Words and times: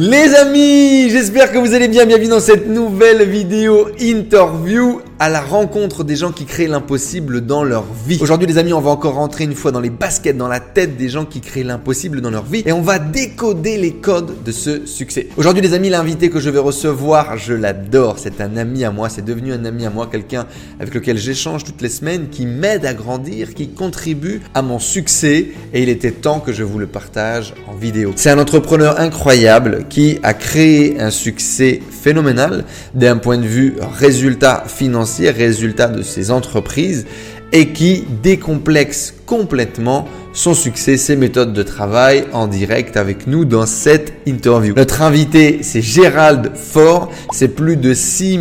Les 0.00 0.32
amis, 0.36 1.10
j'espère 1.10 1.50
que 1.50 1.58
vous 1.58 1.74
allez 1.74 1.88
bien. 1.88 2.06
Bienvenue 2.06 2.28
dans 2.28 2.38
cette 2.38 2.68
nouvelle 2.68 3.28
vidéo 3.28 3.88
interview 3.98 5.00
à 5.20 5.28
la 5.28 5.40
rencontre 5.40 6.04
des 6.04 6.14
gens 6.14 6.30
qui 6.30 6.44
créent 6.44 6.68
l'impossible 6.68 7.40
dans 7.40 7.64
leur 7.64 7.84
vie. 8.06 8.18
Aujourd'hui 8.20 8.46
les 8.46 8.58
amis, 8.58 8.72
on 8.72 8.80
va 8.80 8.90
encore 8.90 9.14
rentrer 9.14 9.44
une 9.44 9.54
fois 9.54 9.72
dans 9.72 9.80
les 9.80 9.90
baskets, 9.90 10.36
dans 10.36 10.46
la 10.46 10.60
tête 10.60 10.96
des 10.96 11.08
gens 11.08 11.24
qui 11.24 11.40
créent 11.40 11.64
l'impossible 11.64 12.20
dans 12.20 12.30
leur 12.30 12.44
vie 12.44 12.62
et 12.66 12.72
on 12.72 12.82
va 12.82 12.98
décoder 13.00 13.78
les 13.78 13.94
codes 13.94 14.44
de 14.44 14.52
ce 14.52 14.86
succès. 14.86 15.28
Aujourd'hui 15.36 15.62
les 15.62 15.74
amis, 15.74 15.90
l'invité 15.90 16.30
que 16.30 16.38
je 16.38 16.50
vais 16.50 16.60
recevoir, 16.60 17.36
je 17.36 17.52
l'adore, 17.52 18.18
c'est 18.18 18.40
un 18.40 18.56
ami 18.56 18.84
à 18.84 18.92
moi, 18.92 19.08
c'est 19.08 19.24
devenu 19.24 19.52
un 19.52 19.64
ami 19.64 19.86
à 19.86 19.90
moi, 19.90 20.06
quelqu'un 20.06 20.46
avec 20.78 20.94
lequel 20.94 21.18
j'échange 21.18 21.64
toutes 21.64 21.82
les 21.82 21.88
semaines, 21.88 22.28
qui 22.28 22.46
m'aide 22.46 22.86
à 22.86 22.94
grandir, 22.94 23.54
qui 23.54 23.68
contribue 23.68 24.40
à 24.54 24.62
mon 24.62 24.78
succès 24.78 25.48
et 25.72 25.82
il 25.82 25.88
était 25.88 26.12
temps 26.12 26.38
que 26.38 26.52
je 26.52 26.62
vous 26.62 26.78
le 26.78 26.86
partage 26.86 27.54
en 27.66 27.74
vidéo. 27.74 28.12
C'est 28.14 28.30
un 28.30 28.38
entrepreneur 28.38 29.00
incroyable 29.00 29.86
qui 29.88 30.20
a 30.22 30.32
créé 30.34 31.00
un 31.00 31.10
succès 31.10 31.80
phénoménal 31.90 32.64
d'un 32.94 33.16
point 33.16 33.38
de 33.38 33.46
vue 33.46 33.74
résultat 33.98 34.64
financier, 34.68 35.07
résultat 35.30 35.88
de 35.88 36.02
ses 36.02 36.30
entreprises 36.30 37.06
et 37.52 37.68
qui 37.68 38.04
décomplexe 38.22 39.14
complètement 39.26 40.06
son 40.32 40.54
succès, 40.54 40.96
ses 40.96 41.16
méthodes 41.16 41.52
de 41.52 41.62
travail 41.62 42.24
en 42.32 42.46
direct 42.46 42.96
avec 42.96 43.26
nous 43.26 43.44
dans 43.44 43.66
cette 43.66 44.12
interview. 44.26 44.74
Notre 44.76 45.02
invité, 45.02 45.60
c'est 45.62 45.82
Gérald 45.82 46.52
Fort. 46.54 47.10
C'est 47.32 47.48
plus 47.48 47.76
de 47.76 47.94
6 47.94 48.38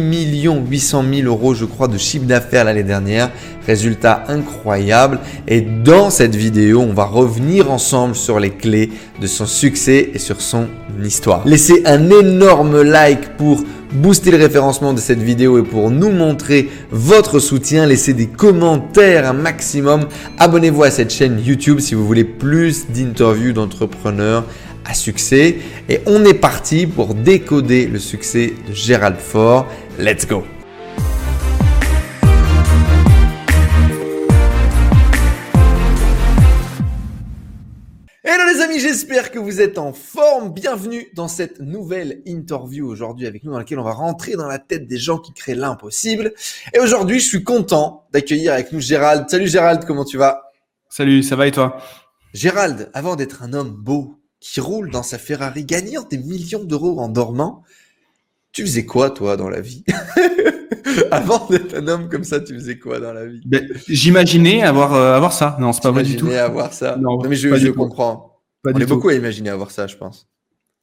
800 0.70 1.06
000 1.12 1.28
euros, 1.28 1.56
je 1.56 1.66
crois, 1.66 1.88
de 1.88 1.98
chiffre 1.98 2.26
d'affaires 2.26 2.66
l'année 2.66 2.84
dernière. 2.84 3.32
Résultat 3.66 4.26
incroyable. 4.28 5.20
Et 5.48 5.62
dans 5.62 6.10
cette 6.10 6.36
vidéo, 6.36 6.82
on 6.82 6.94
va 6.94 7.06
revenir 7.06 7.72
ensemble 7.72 8.16
sur 8.16 8.40
les 8.40 8.52
clés 8.52 8.92
de 9.20 9.28
son 9.28 9.46
succès 9.46 10.12
et 10.14 10.20
sur 10.20 10.42
son 10.42 10.68
histoire. 11.04 11.48
Laissez 11.48 11.82
un 11.86 12.10
énorme 12.10 12.82
like 12.82 13.38
pour 13.38 13.64
booster 13.92 14.32
le 14.32 14.38
référencement 14.38 14.94
de 14.94 15.00
cette 15.00 15.22
vidéo 15.22 15.60
et 15.60 15.64
pour 15.64 15.92
nous 15.92 16.12
montrer 16.12 16.70
votre 16.92 17.40
soutien, 17.40 17.86
laissez 17.86 18.14
des 18.14 18.28
commentaires 18.28 19.30
un 19.30 19.34
maximum. 19.34 20.08
Abonnez-vous 20.40 20.84
à 20.84 20.92
cette 20.92 21.12
chaîne 21.12 21.40
YouTube 21.44 21.80
si 21.80 21.96
vous 21.96 22.06
voulez 22.06 22.24
plus 22.24 22.88
d'interviews 22.90 23.54
d'entrepreneurs 23.54 24.46
à 24.86 24.94
succès. 24.94 25.58
Et 25.90 26.02
on 26.06 26.26
est 26.26 26.34
parti 26.34 26.88
pour 26.88 27.14
décoder 27.14 27.88
le 27.88 28.00
succès 28.00 28.54
de 28.68 28.74
Gérald 28.74 29.18
Ford. 29.18 29.68
Let's 30.00 30.28
go! 30.28 30.57
Amis, 38.78 38.84
j'espère 38.84 39.32
que 39.32 39.40
vous 39.40 39.62
êtes 39.62 39.78
en 39.78 39.94
forme. 39.94 40.54
Bienvenue 40.54 41.08
dans 41.16 41.28
cette 41.28 41.60
nouvelle 41.60 42.22
interview 42.26 42.88
aujourd'hui 42.88 43.26
avec 43.26 43.44
nous 43.44 43.52
dans 43.52 43.58
laquelle 43.58 43.80
on 43.80 43.84
va 43.84 43.94
rentrer 43.94 44.34
dans 44.34 44.48
la 44.48 44.60
tête 44.60 44.88
des 44.88 44.98
gens 44.98 45.18
qui 45.18 45.34
créent 45.34 45.56
l'impossible. 45.56 46.34
Et 46.74 46.80
aujourd'hui, 46.80 47.20
je 47.20 47.28
suis 47.28 47.44
content 47.44 48.08
d'accueillir 48.14 48.54
avec 48.54 48.72
nous 48.72 48.80
Gérald. 48.80 49.30
Salut 49.30 49.48
Gérald, 49.48 49.84
comment 49.86 50.06
tu 50.06 50.18
vas? 50.18 50.44
Salut, 50.90 51.24
ça 51.24 51.36
va 51.36 51.48
et 51.48 51.52
toi? 51.52 51.78
Gérald, 52.34 52.90
avant 52.94 53.16
d'être 53.16 53.42
un 53.42 53.54
homme 53.54 53.72
beau 53.72 54.20
qui 54.40 54.60
roule 54.60 54.92
dans 54.92 55.04
sa 55.04 55.18
Ferrari, 55.18 55.66
gagnant 55.66 56.04
des 56.04 56.18
millions 56.18 56.64
d'euros 56.64 57.00
en 57.00 57.10
dormant, 57.10 57.64
tu 58.52 58.62
faisais 58.64 58.86
quoi 58.86 59.10
toi 59.10 59.38
dans 59.38 59.50
la 59.50 59.62
vie? 59.62 59.84
Avant 61.12 61.48
d'être 61.48 61.76
un 61.76 61.88
homme 61.88 62.10
comme 62.10 62.24
ça, 62.24 62.40
tu 62.40 62.54
faisais 62.54 62.80
quoi 62.80 63.00
dans 63.00 63.14
la 63.14 63.26
vie? 63.28 63.42
Ben, 63.46 63.68
J'imaginais 63.88 64.64
avoir 64.64 64.94
euh, 64.94 65.16
avoir 65.16 65.32
ça. 65.32 65.56
Non, 65.60 65.72
c'est 65.72 65.84
pas 65.84 65.92
vrai 65.92 66.04
du 66.04 66.16
tout. 66.16 66.28
avoir 66.30 66.74
ça. 66.74 66.96
Non, 66.98 67.20
mais 67.22 67.36
je, 67.36 67.56
je 67.56 67.70
comprends. 67.70 68.37
Pas 68.64 68.72
On 68.74 68.80
est 68.80 68.86
beaucoup 68.86 69.10
à 69.10 69.14
imaginer 69.14 69.50
avoir 69.50 69.72
ça, 69.72 69.88
je 69.88 69.96
pense. 69.96 70.28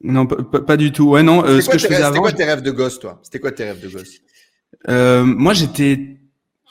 Non, 0.02 0.26
pas, 0.26 0.76
du 0.76 0.92
tout. 0.92 1.10
Ouais, 1.10 1.22
non. 1.22 1.44
Euh, 1.44 1.60
ce 1.60 1.70
que 1.70 1.78
je 1.78 1.86
faisais 1.86 2.02
avant. 2.02 2.08
C'était 2.08 2.20
quoi 2.20 2.32
tes 2.32 2.44
rêves 2.44 2.62
de 2.62 2.70
gosse, 2.70 2.98
toi? 2.98 3.20
C'était 3.22 3.38
quoi 3.38 3.52
tes 3.52 3.64
rêves 3.64 3.80
de 3.80 3.88
gosse? 3.88 4.18
Euh, 4.88 5.24
Moi, 5.24 5.54
j'étais, 5.54 6.18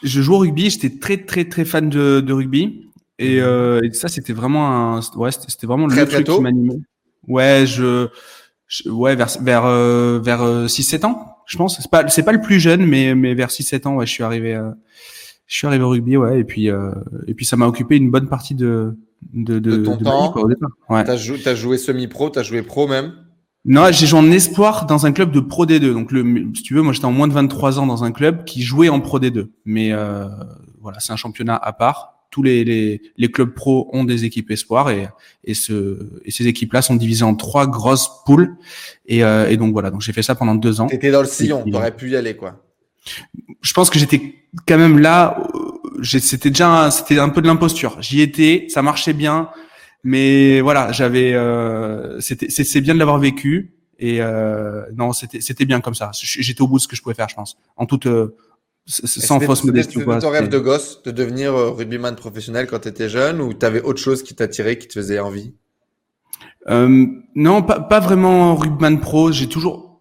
je 0.04 0.22
jouais 0.22 0.36
au 0.36 0.40
rugby. 0.40 0.70
J'étais 0.70 1.00
très, 1.00 1.18
très, 1.18 1.46
très 1.46 1.66
fan 1.66 1.90
de, 1.90 2.20
de 2.20 2.34
rugby. 2.34 2.90
Et, 3.20 3.38
mhm. 3.38 3.44
euh, 3.44 3.82
et 3.84 3.94
ça, 3.94 4.08
c'était 4.08 4.34
vraiment 4.34 4.98
un, 4.98 5.02
ouais, 5.16 5.32
c'était 5.32 5.68
vraiment 5.68 5.88
le 5.88 6.06
truc 6.06 6.26
qui 6.26 6.42
m'animait. 6.42 6.80
Ouais, 7.28 7.64
je, 7.66 8.10
ouais, 8.86 9.16
vers 9.16 9.30
vers 9.42 9.66
euh, 9.66 10.20
vers 10.20 10.42
6-7 10.68 11.06
ans 11.06 11.34
je 11.46 11.58
pense. 11.58 11.78
C'est 11.80 11.90
pas, 11.90 12.08
c'est 12.10 12.24
pas 12.24 12.32
le 12.32 12.42
plus 12.42 12.60
jeune, 12.60 12.86
mais, 12.86 13.16
mais 13.16 13.34
vers 13.34 13.50
6-7 13.50 13.88
ans, 13.88 13.96
ouais, 13.96 14.06
je 14.06 14.12
suis 14.12 14.24
arrivé, 14.24 14.56
euh, 14.56 14.72
je 15.48 15.58
suis 15.58 15.68
arrivé 15.68 15.84
au 15.84 15.90
rugby, 15.90 16.18
ouais, 16.18 16.40
et 16.40 16.44
puis, 16.44 16.70
euh, 16.70 16.92
et 17.28 17.34
puis 17.34 17.46
ça 17.46 17.58
m'a 17.58 17.68
occupé 17.68 17.98
une 17.98 18.12
bonne 18.12 18.28
partie 18.28 18.56
de, 18.56 18.98
de, 19.34 19.60
de, 19.60 19.78
de 19.78 19.84
ton 19.84 19.98
temps. 19.98 20.34
Ouais. 20.90 21.04
T'as 21.04 21.18
joué, 21.18 21.40
as 21.46 21.56
joué 21.56 21.78
semi-pro, 21.78 22.30
t'as 22.30 22.44
joué 22.44 22.62
pro 22.62 22.88
même? 22.88 23.14
Non, 23.66 23.92
j'ai 23.92 24.08
joué 24.08 24.20
en 24.20 24.30
espoir 24.32 24.86
dans 24.88 25.06
un 25.06 25.14
club 25.14 25.32
de 25.32 25.40
Pro 25.40 25.66
D2. 25.66 25.94
Donc, 25.94 26.12
le, 26.12 26.52
si 26.54 26.64
tu 26.64 26.74
veux, 26.74 26.82
moi, 26.82 26.92
j'étais 26.92 27.06
en 27.06 27.14
moins 27.14 27.30
de 27.30 27.34
23 27.34 27.80
ans 27.80 27.88
dans 27.88 28.04
un 28.04 28.12
club 28.12 28.44
qui 28.44 28.62
jouait 28.62 28.90
en 28.90 29.00
Pro 29.00 29.20
D2. 29.20 29.48
Mais 29.64 29.94
euh, 29.94 30.28
voilà, 30.82 31.00
c'est 31.00 31.14
un 31.14 31.18
championnat 31.18 31.56
à 31.56 31.72
part 31.72 32.14
tous 32.30 32.42
les, 32.42 32.64
les, 32.64 33.00
les, 33.16 33.32
clubs 33.32 33.54
pro 33.54 33.92
ont 33.94 34.04
des 34.04 34.26
équipes 34.26 34.50
espoirs 34.50 34.90
et, 34.90 35.08
et, 35.44 35.54
ce, 35.54 36.00
et 36.26 36.32
ces 36.32 36.48
équipes-là 36.48 36.82
sont 36.82 36.96
divisées 36.96 37.24
en 37.24 37.36
trois 37.36 37.68
grosses 37.68 38.10
poules. 38.26 38.56
Et, 39.06 39.24
euh, 39.24 39.48
et 39.48 39.56
donc 39.56 39.72
voilà, 39.72 39.92
donc 39.92 40.02
j'ai 40.02 40.14
fait 40.14 40.24
ça 40.24 40.34
pendant 40.34 40.56
deux 40.56 40.82
ans. 40.82 40.88
T'étais 40.88 41.12
dans 41.12 41.22
le 41.22 41.28
sillon, 41.28 41.64
t'aurais 41.70 41.96
pu 41.96 42.10
y 42.10 42.16
aller 42.16 42.36
quoi. 42.36 42.60
Je 43.62 43.74
pense 43.74 43.90
que 43.90 44.00
j'étais 44.00 44.36
quand 44.68 44.78
même 44.78 45.00
là. 45.00 45.38
Euh, 45.56 46.04
c'était 46.04 46.50
déjà, 46.50 46.92
c'était 46.92 47.20
un 47.20 47.30
peu 47.30 47.42
de 47.42 47.48
l'imposture. 47.48 47.98
J'y 48.02 48.22
étais, 48.22 48.66
ça 48.70 48.82
marchait 48.82 49.14
bien, 49.14 49.50
mais 50.04 50.62
voilà, 50.62 50.92
j'avais, 50.92 51.34
euh, 51.34 52.20
c'était, 52.20 52.50
c'est 52.50 52.82
bien 52.82 52.94
de 52.94 53.00
l'avoir 53.00 53.20
vécu. 53.20 53.74
Et 54.00 54.22
euh, 54.22 54.84
non, 54.96 55.14
c'était, 55.14 55.40
c'était 55.40 55.66
bien 55.66 55.80
comme 55.80 55.94
ça. 55.96 56.12
J'étais 56.14 56.62
au 56.62 56.68
bout 56.68 56.78
de 56.78 56.82
ce 56.82 56.88
que 56.88 56.96
je 56.96 57.02
pouvais 57.02 57.16
faire, 57.16 57.30
je 57.30 57.36
pense, 57.36 57.58
en 57.78 57.86
toute, 57.86 58.08
euh, 58.08 58.36
sans 58.86 59.40
fausse 59.40 59.64
modestie. 59.64 60.00
C'était 60.00 60.20
ton 60.20 60.30
rêve 60.30 60.50
de 60.50 60.60
gosse 60.60 61.04
de 61.04 61.12
devenir 61.12 61.56
euh, 61.56 61.70
rugbyman 61.70 62.16
professionnel 62.16 62.68
quand 62.68 62.80
tu 62.80 62.90
étais 62.90 63.08
jeune 63.08 63.40
ou 63.40 63.54
tu 63.54 63.66
avais 63.66 63.82
autre 63.82 64.02
chose 64.02 64.24
qui 64.24 64.36
t'attirait, 64.36 64.78
qui 64.78 64.88
te 64.88 64.94
faisait 64.94 65.20
envie? 65.20 65.54
Euh, 66.70 67.06
Non, 67.36 67.62
pas, 67.62 67.80
pas 67.80 68.02
vraiment 68.02 68.56
rugbyman 68.56 69.00
pro. 69.00 69.32
J'ai 69.32 69.48
toujours, 69.48 69.93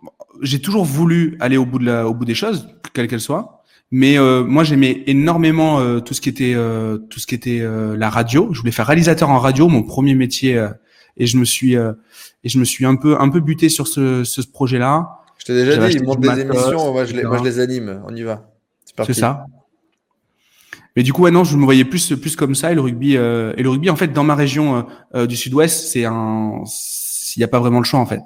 j'ai 0.42 0.60
toujours 0.60 0.84
voulu 0.84 1.36
aller 1.40 1.56
au 1.56 1.64
bout 1.64 1.78
de 1.78 1.86
la, 1.86 2.08
au 2.08 2.14
bout 2.14 2.24
des 2.24 2.34
choses, 2.34 2.68
quelles 2.92 3.08
qu'elles 3.08 3.20
soient. 3.20 3.62
Mais 3.90 4.18
euh, 4.18 4.42
moi, 4.42 4.64
j'aimais 4.64 5.02
énormément 5.06 5.78
euh, 5.78 6.00
tout 6.00 6.14
ce 6.14 6.20
qui 6.20 6.28
était, 6.28 6.54
euh, 6.54 6.98
tout 6.98 7.20
ce 7.20 7.26
qui 7.26 7.34
était 7.34 7.62
la 7.96 8.10
radio. 8.10 8.48
Je 8.52 8.60
voulais 8.60 8.72
faire 8.72 8.86
réalisateur 8.86 9.30
en 9.30 9.38
radio, 9.38 9.68
mon 9.68 9.82
premier 9.82 10.14
métier, 10.14 10.68
et 11.16 11.26
je 11.26 11.36
me 11.36 11.44
suis, 11.44 11.74
et 11.74 12.48
je 12.48 12.58
me 12.58 12.64
suis 12.64 12.84
un 12.84 12.96
peu, 12.96 13.20
un 13.20 13.28
peu 13.28 13.40
buté 13.40 13.68
sur 13.68 13.86
ce, 13.86 14.24
ce 14.24 14.40
projet-là. 14.42 15.18
Je 15.38 15.46
t'ai 15.46 15.54
déjà 15.54 15.88
dit, 15.88 15.96
ils 15.96 16.04
montent 16.04 16.20
des 16.20 16.40
émissions, 16.40 16.92
moi 16.92 17.04
je, 17.04 17.14
les, 17.14 17.24
moi 17.24 17.38
je 17.38 17.44
les 17.44 17.58
anime. 17.60 18.02
On 18.06 18.14
y 18.14 18.22
va. 18.22 18.48
C'est 19.06 19.14
ça. 19.14 19.46
Mais 20.96 21.02
du 21.02 21.12
coup, 21.12 21.22
ouais, 21.22 21.30
non, 21.30 21.44
je 21.44 21.56
me 21.56 21.64
voyais 21.64 21.84
plus 21.84 22.14
plus 22.16 22.36
comme 22.36 22.54
ça. 22.54 22.72
Et 22.72 22.74
le 22.74 22.80
rugby, 22.80 23.16
euh, 23.16 23.54
et 23.56 23.62
le 23.62 23.70
rugby, 23.70 23.88
en 23.88 23.96
fait, 23.96 24.08
dans 24.08 24.24
ma 24.24 24.34
région 24.34 24.76
euh, 24.76 24.82
euh, 25.14 25.26
du 25.26 25.36
Sud-Ouest, 25.36 25.88
c'est 25.88 26.04
un, 26.04 26.62
il 27.36 27.40
n'y 27.40 27.44
a 27.44 27.48
pas 27.48 27.60
vraiment 27.60 27.78
le 27.78 27.84
choix 27.84 28.00
en 28.00 28.06
fait. 28.06 28.22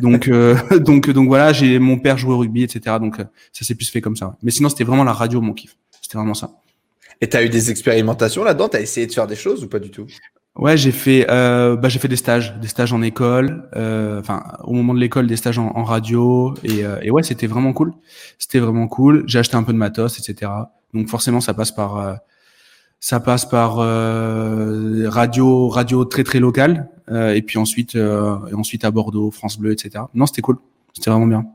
Donc 0.00 0.30
donc 0.80 1.10
donc 1.10 1.28
voilà, 1.28 1.52
j'ai 1.52 1.78
mon 1.78 1.98
père 1.98 2.18
jouait 2.18 2.34
au 2.34 2.38
rugby, 2.38 2.62
etc. 2.62 2.96
Donc 3.00 3.16
ça 3.52 3.64
s'est 3.64 3.74
plus 3.74 3.88
fait 3.88 4.00
comme 4.00 4.16
ça. 4.16 4.36
Mais 4.42 4.50
sinon, 4.50 4.68
c'était 4.68 4.84
vraiment 4.84 5.04
la 5.04 5.12
radio 5.12 5.40
mon 5.40 5.52
kiff. 5.52 5.76
C'était 6.00 6.18
vraiment 6.18 6.34
ça. 6.34 6.50
Et 7.20 7.28
tu 7.28 7.36
as 7.36 7.42
eu 7.42 7.48
des 7.48 7.70
expérimentations 7.70 8.44
là-dedans? 8.44 8.68
T'as 8.68 8.80
essayé 8.80 9.06
de 9.06 9.12
faire 9.12 9.26
des 9.26 9.36
choses 9.36 9.64
ou 9.64 9.68
pas 9.68 9.78
du 9.78 9.90
tout? 9.90 10.06
Ouais, 10.56 10.76
j'ai 10.76 10.92
fait, 10.92 11.26
euh, 11.28 11.76
bah, 11.76 11.90
j'ai 11.90 11.98
fait 11.98 12.08
des 12.08 12.16
stages, 12.16 12.56
des 12.58 12.68
stages 12.68 12.92
en 12.94 13.02
école, 13.02 13.68
euh, 13.76 14.20
enfin 14.20 14.42
au 14.64 14.72
moment 14.72 14.94
de 14.94 14.98
l'école, 14.98 15.26
des 15.26 15.36
stages 15.36 15.58
en, 15.58 15.70
en 15.74 15.84
radio, 15.84 16.54
et, 16.64 16.82
euh, 16.82 16.98
et 17.02 17.10
ouais, 17.10 17.22
c'était 17.22 17.46
vraiment 17.46 17.74
cool. 17.74 17.92
C'était 18.38 18.58
vraiment 18.58 18.88
cool. 18.88 19.24
J'ai 19.26 19.38
acheté 19.38 19.56
un 19.56 19.62
peu 19.64 19.74
de 19.74 19.78
matos, 19.78 20.18
etc. 20.18 20.50
Donc 20.94 21.08
forcément, 21.08 21.42
ça 21.42 21.52
passe 21.52 21.72
par, 21.72 21.98
euh, 21.98 22.14
ça 23.00 23.20
passe 23.20 23.44
par 23.44 23.80
euh, 23.80 25.08
radio, 25.08 25.68
radio 25.68 26.06
très 26.06 26.24
très 26.24 26.40
locale, 26.40 26.88
et 27.10 27.42
puis 27.42 27.58
ensuite, 27.58 27.94
et 27.94 28.54
ensuite 28.54 28.84
à 28.84 28.90
Bordeaux, 28.90 29.30
France 29.30 29.58
Bleu, 29.58 29.72
etc. 29.72 30.04
Non, 30.14 30.26
c'était 30.26 30.42
cool. 30.42 30.58
C'était 30.92 31.10
vraiment 31.10 31.26
bien. 31.26 31.46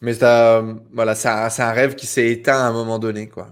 Mais 0.00 0.14
ça, 0.14 0.62
voilà, 0.94 1.14
c'est 1.14 1.28
un 1.28 1.72
rêve 1.72 1.96
qui 1.96 2.06
s'est 2.06 2.30
éteint 2.30 2.56
à 2.56 2.68
un 2.68 2.72
moment 2.72 2.98
donné, 2.98 3.26
quoi. 3.26 3.48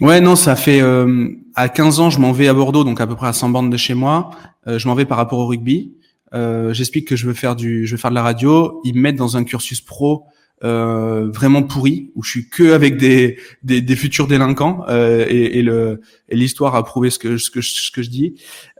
Ouais, 0.00 0.20
non, 0.20 0.36
ça 0.36 0.54
fait 0.54 0.80
euh, 0.80 1.28
à 1.56 1.68
15 1.68 2.00
ans, 2.00 2.10
je 2.10 2.20
m'en 2.20 2.30
vais 2.30 2.46
à 2.46 2.54
Bordeaux, 2.54 2.84
donc 2.84 3.00
à 3.00 3.06
peu 3.06 3.16
près 3.16 3.26
à 3.26 3.32
100 3.32 3.48
bornes 3.48 3.70
de 3.70 3.76
chez 3.76 3.94
moi. 3.94 4.30
Euh, 4.68 4.78
je 4.78 4.86
m'en 4.86 4.94
vais 4.94 5.04
par 5.04 5.16
rapport 5.18 5.40
au 5.40 5.46
rugby. 5.46 5.96
Euh, 6.32 6.72
J'explique 6.72 7.08
que 7.08 7.16
je 7.16 7.26
veux 7.26 7.34
faire 7.34 7.56
du, 7.56 7.86
je 7.86 7.92
veux 7.92 7.98
faire 7.98 8.10
de 8.10 8.14
la 8.14 8.22
radio. 8.22 8.80
Ils 8.84 8.94
me 8.94 9.00
mettent 9.00 9.16
dans 9.16 9.36
un 9.36 9.42
cursus 9.42 9.80
pro 9.80 10.26
euh, 10.62 11.30
vraiment 11.32 11.62
pourri, 11.62 12.10
où 12.14 12.22
je 12.22 12.30
suis 12.30 12.48
que 12.48 12.72
avec 12.72 12.96
des 12.96 13.38
des, 13.62 13.80
des 13.80 13.96
futurs 13.96 14.26
délinquants 14.26 14.84
euh, 14.88 15.24
et, 15.28 15.58
et, 15.58 15.62
le 15.62 16.00
et 16.28 16.36
l'histoire 16.36 16.74
a 16.74 16.84
prouvé 16.84 17.10
ce 17.10 17.18
que 17.18 17.38
ce 17.38 17.50
que 17.50 17.60
ce 17.60 17.90
que 17.90 18.02
je 18.02 18.10
dis. 18.10 18.34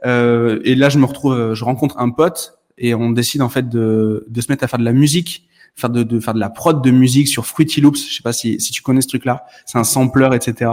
Euh, 0.05 0.59
et 0.63 0.75
là, 0.75 0.89
je 0.89 0.99
me 0.99 1.05
retrouve, 1.05 1.53
je 1.53 1.63
rencontre 1.63 1.97
un 1.99 2.09
pote 2.09 2.59
et 2.77 2.93
on 2.93 3.11
décide 3.11 3.41
en 3.41 3.49
fait 3.49 3.67
de 3.67 4.25
de 4.27 4.41
se 4.41 4.51
mettre 4.51 4.63
à 4.63 4.67
faire 4.67 4.79
de 4.79 4.85
la 4.85 4.93
musique 4.93 5.47
faire 5.75 5.89
de, 5.89 6.03
de, 6.03 6.19
faire 6.19 6.33
de 6.33 6.39
la 6.39 6.49
prod 6.49 6.83
de 6.83 6.91
musique 6.91 7.29
sur 7.29 7.45
Fruity 7.45 7.79
Loops. 7.79 8.09
Je 8.09 8.15
sais 8.15 8.23
pas 8.23 8.33
si, 8.33 8.59
si 8.59 8.73
tu 8.73 8.81
connais 8.81 9.01
ce 9.01 9.07
truc-là. 9.07 9.45
C'est 9.65 9.77
un 9.77 9.85
sampler, 9.85 10.27
etc. 10.33 10.71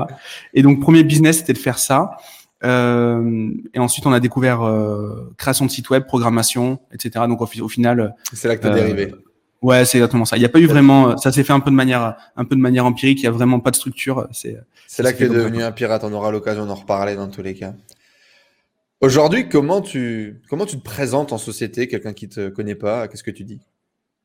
Et 0.55 0.63
donc, 0.63 0.81
premier 0.81 1.05
business, 1.05 1.39
c'était 1.39 1.53
de 1.53 1.59
faire 1.59 1.79
ça. 1.79 2.17
Euh, 2.65 3.51
et 3.75 3.79
ensuite, 3.79 4.07
on 4.07 4.13
a 4.13 4.21
découvert 4.21 4.63
euh, 4.63 5.33
création 5.37 5.67
de 5.67 5.71
site 5.71 5.91
web, 5.91 6.05
programmation, 6.05 6.81
etc. 6.93 7.25
Donc 7.29 7.41
au 7.41 7.69
final, 7.69 8.15
C'est 8.33 8.49
là 8.49 8.57
que 8.57 8.63
t'as 8.63 8.71
Euh, 8.71 8.75
dérivé. 8.75 9.15
Ouais, 9.63 9.85
c'est 9.85 9.99
exactement 9.99 10.25
ça. 10.25 10.37
Il 10.37 10.41
n'y 10.41 10.47
a 10.47 10.49
pas 10.49 10.61
eu 10.61 10.67
vraiment, 10.67 11.17
ça 11.17 11.33
s'est 11.33 11.45
fait 11.45 11.53
un 11.53 11.61
peu 11.61 11.71
de 11.71 11.77
manière, 11.77 12.17
un 12.37 12.45
peu 12.45 12.57
de 12.57 12.61
manière 12.61 12.87
empirique. 12.87 13.21
Il 13.21 13.25
y 13.25 13.29
a 13.29 13.31
vraiment 13.31 13.61
pas 13.61 13.71
de 13.71 13.77
structure. 13.77 14.29
C'est 14.33 14.61
C'est 14.87 15.03
là 15.03 15.13
que 15.13 15.19
tu 15.19 15.25
es 15.25 15.27
fait 15.27 15.33
comme 15.33 15.43
ça, 15.43 15.49
devenu 15.49 15.63
un 15.63 15.73
pirate. 15.73 16.05
On 16.05 16.13
aura 16.13 16.31
l'occasion 16.31 16.67
d'en 16.67 16.75
reparler 16.75 17.17
dans 17.17 17.29
tous 17.29 17.43
les 17.43 17.55
cas. 17.55 17.75
Aujourd'hui, 19.01 19.49
comment 19.49 19.81
tu, 19.81 20.41
comment 20.51 20.67
tu 20.67 20.77
te 20.77 20.83
présentes 20.83 21.33
en 21.33 21.39
société 21.39 21.87
Quelqu'un 21.87 22.13
qui 22.13 22.29
te 22.29 22.49
connaît 22.49 22.75
pas, 22.75 23.07
qu'est-ce 23.07 23.23
que 23.23 23.31
tu 23.31 23.45
dis? 23.45 23.61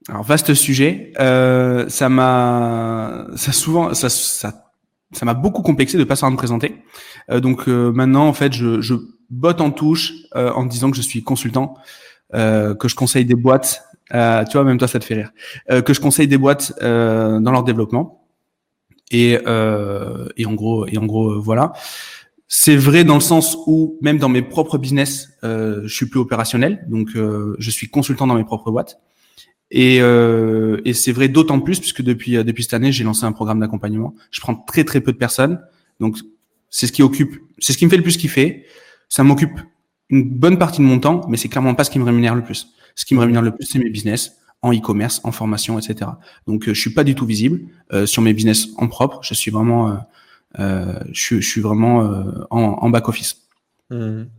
Alors 0.10 0.24
vaste 0.24 0.54
sujet. 0.54 1.14
Euh, 1.20 1.88
ça 1.90 2.10
m'a, 2.10 3.28
ça 3.36 3.52
souvent, 3.52 3.94
ça, 3.94 4.10
ça, 4.10 4.72
ça 5.12 5.26
m'a 5.26 5.34
beaucoup 5.36 5.62
complexé 5.62 5.98
de 5.98 6.04
pas 6.04 6.16
savoir 6.16 6.32
me 6.32 6.38
présenter. 6.38 6.84
Euh, 7.30 7.40
donc 7.40 7.70
euh, 7.70 7.92
maintenant, 7.92 8.28
en 8.28 8.34
fait, 8.34 8.52
je, 8.54 8.82
je 8.82 8.96
botte 9.30 9.62
en 9.62 9.72
touche 9.72 10.14
euh, 10.36 10.52
en 10.52 10.66
disant 10.66 10.90
que 10.92 10.98
je 10.98 11.02
suis 11.02 11.24
consultant, 11.24 11.76
euh, 12.34 12.74
que 12.76 12.88
je 12.88 12.96
conseille 12.96 13.26
des 13.26 13.36
boîtes. 13.36 13.84
Euh, 14.14 14.44
tu 14.46 14.54
vois, 14.54 14.64
même 14.64 14.78
toi, 14.78 14.88
ça 14.88 15.00
te 15.00 15.06
fait 15.06 15.16
rire. 15.16 15.32
Euh, 15.72 15.82
que 15.82 15.94
je 15.94 16.00
conseille 16.00 16.28
des 16.28 16.38
boîtes 16.38 16.74
euh, 16.82 17.40
dans 17.40 17.52
leur 17.52 17.64
développement. 17.64 18.28
Et, 19.12 19.40
euh, 19.46 20.28
et 20.38 20.46
en 20.46 20.54
gros, 20.54 20.88
et 20.88 20.98
en 20.98 21.06
gros, 21.06 21.32
euh, 21.32 21.40
voilà. 21.40 21.74
C'est 22.48 22.76
vrai 22.76 23.04
dans 23.04 23.16
le 23.16 23.22
sens 23.22 23.58
où 23.68 23.98
même 24.02 24.18
dans 24.18 24.30
mes 24.30 24.42
propres 24.42 24.78
business, 24.78 25.30
euh, 25.44 25.82
je 25.86 25.94
suis 25.94 26.08
plus 26.08 26.20
opérationnel, 26.20 26.86
donc 26.88 27.10
je 27.16 27.70
suis 27.72 27.90
consultant 27.90 28.28
dans 28.28 28.36
mes 28.36 28.44
propres 28.44 28.70
boîtes. 28.70 29.00
Et, 29.72 29.98
et 29.98 30.94
c'est 30.94 31.12
vrai 31.12 31.30
d'autant 31.30 31.60
plus 31.60 31.80
puisque 31.80 32.04
depuis 32.04 32.44
depuis 32.44 32.64
cette 32.64 32.76
année, 32.76 32.92
j'ai 32.92 33.04
lancé 33.04 33.26
un 33.26 33.32
programme 33.32 33.60
d'accompagnement. 33.60 34.14
Je 34.30 34.40
prends 34.40 34.54
très 34.54 34.84
très 34.84 35.02
peu 35.02 35.12
de 35.12 35.18
personnes, 35.18 35.60
donc 36.00 36.18
c'est 36.70 36.86
ce 36.86 36.92
qui 36.92 37.02
occupe, 37.02 37.42
c'est 37.58 37.74
ce 37.74 37.78
qui 37.80 37.86
me 37.86 37.90
fait 37.90 37.98
le 37.98 38.04
plus 38.04 38.18
kiffer. 38.18 38.66
Ça 39.10 39.24
m'occupe 39.24 39.60
une 40.10 40.30
bonne 40.30 40.60
partie 40.60 40.80
de 40.80 40.86
mon 40.86 41.00
temps, 41.00 41.22
mais 41.28 41.38
c'est 41.38 41.50
clairement 41.50 41.74
pas 41.74 41.84
ce 41.84 41.90
qui 41.90 41.98
me 41.98 42.04
rémunère 42.04 42.36
le 42.36 42.44
plus. 42.44 42.68
Ce 42.96 43.06
qui 43.06 43.16
me 43.16 43.20
rémunère 43.20 43.42
le 43.42 43.52
plus, 43.52 43.66
c'est 43.66 43.80
mes 43.80 43.90
business 43.90 44.38
en 44.64 44.74
e-commerce, 44.74 45.20
en 45.24 45.32
formation, 45.32 45.78
etc. 45.78 46.10
Donc 46.48 46.68
euh, 46.68 46.74
je 46.74 46.80
suis 46.80 46.94
pas 46.94 47.04
du 47.04 47.14
tout 47.14 47.26
visible 47.26 47.62
euh, 47.92 48.06
sur 48.06 48.22
mes 48.22 48.34
business 48.34 48.70
en 48.78 48.88
propre. 48.88 49.20
Je 49.22 49.34
suis 49.34 49.52
vraiment, 49.52 49.92
euh, 50.58 50.96
vraiment 51.62 52.28
en, 52.50 52.90
back 52.90 53.10
office. 53.10 53.42
Mhm. 53.92 54.30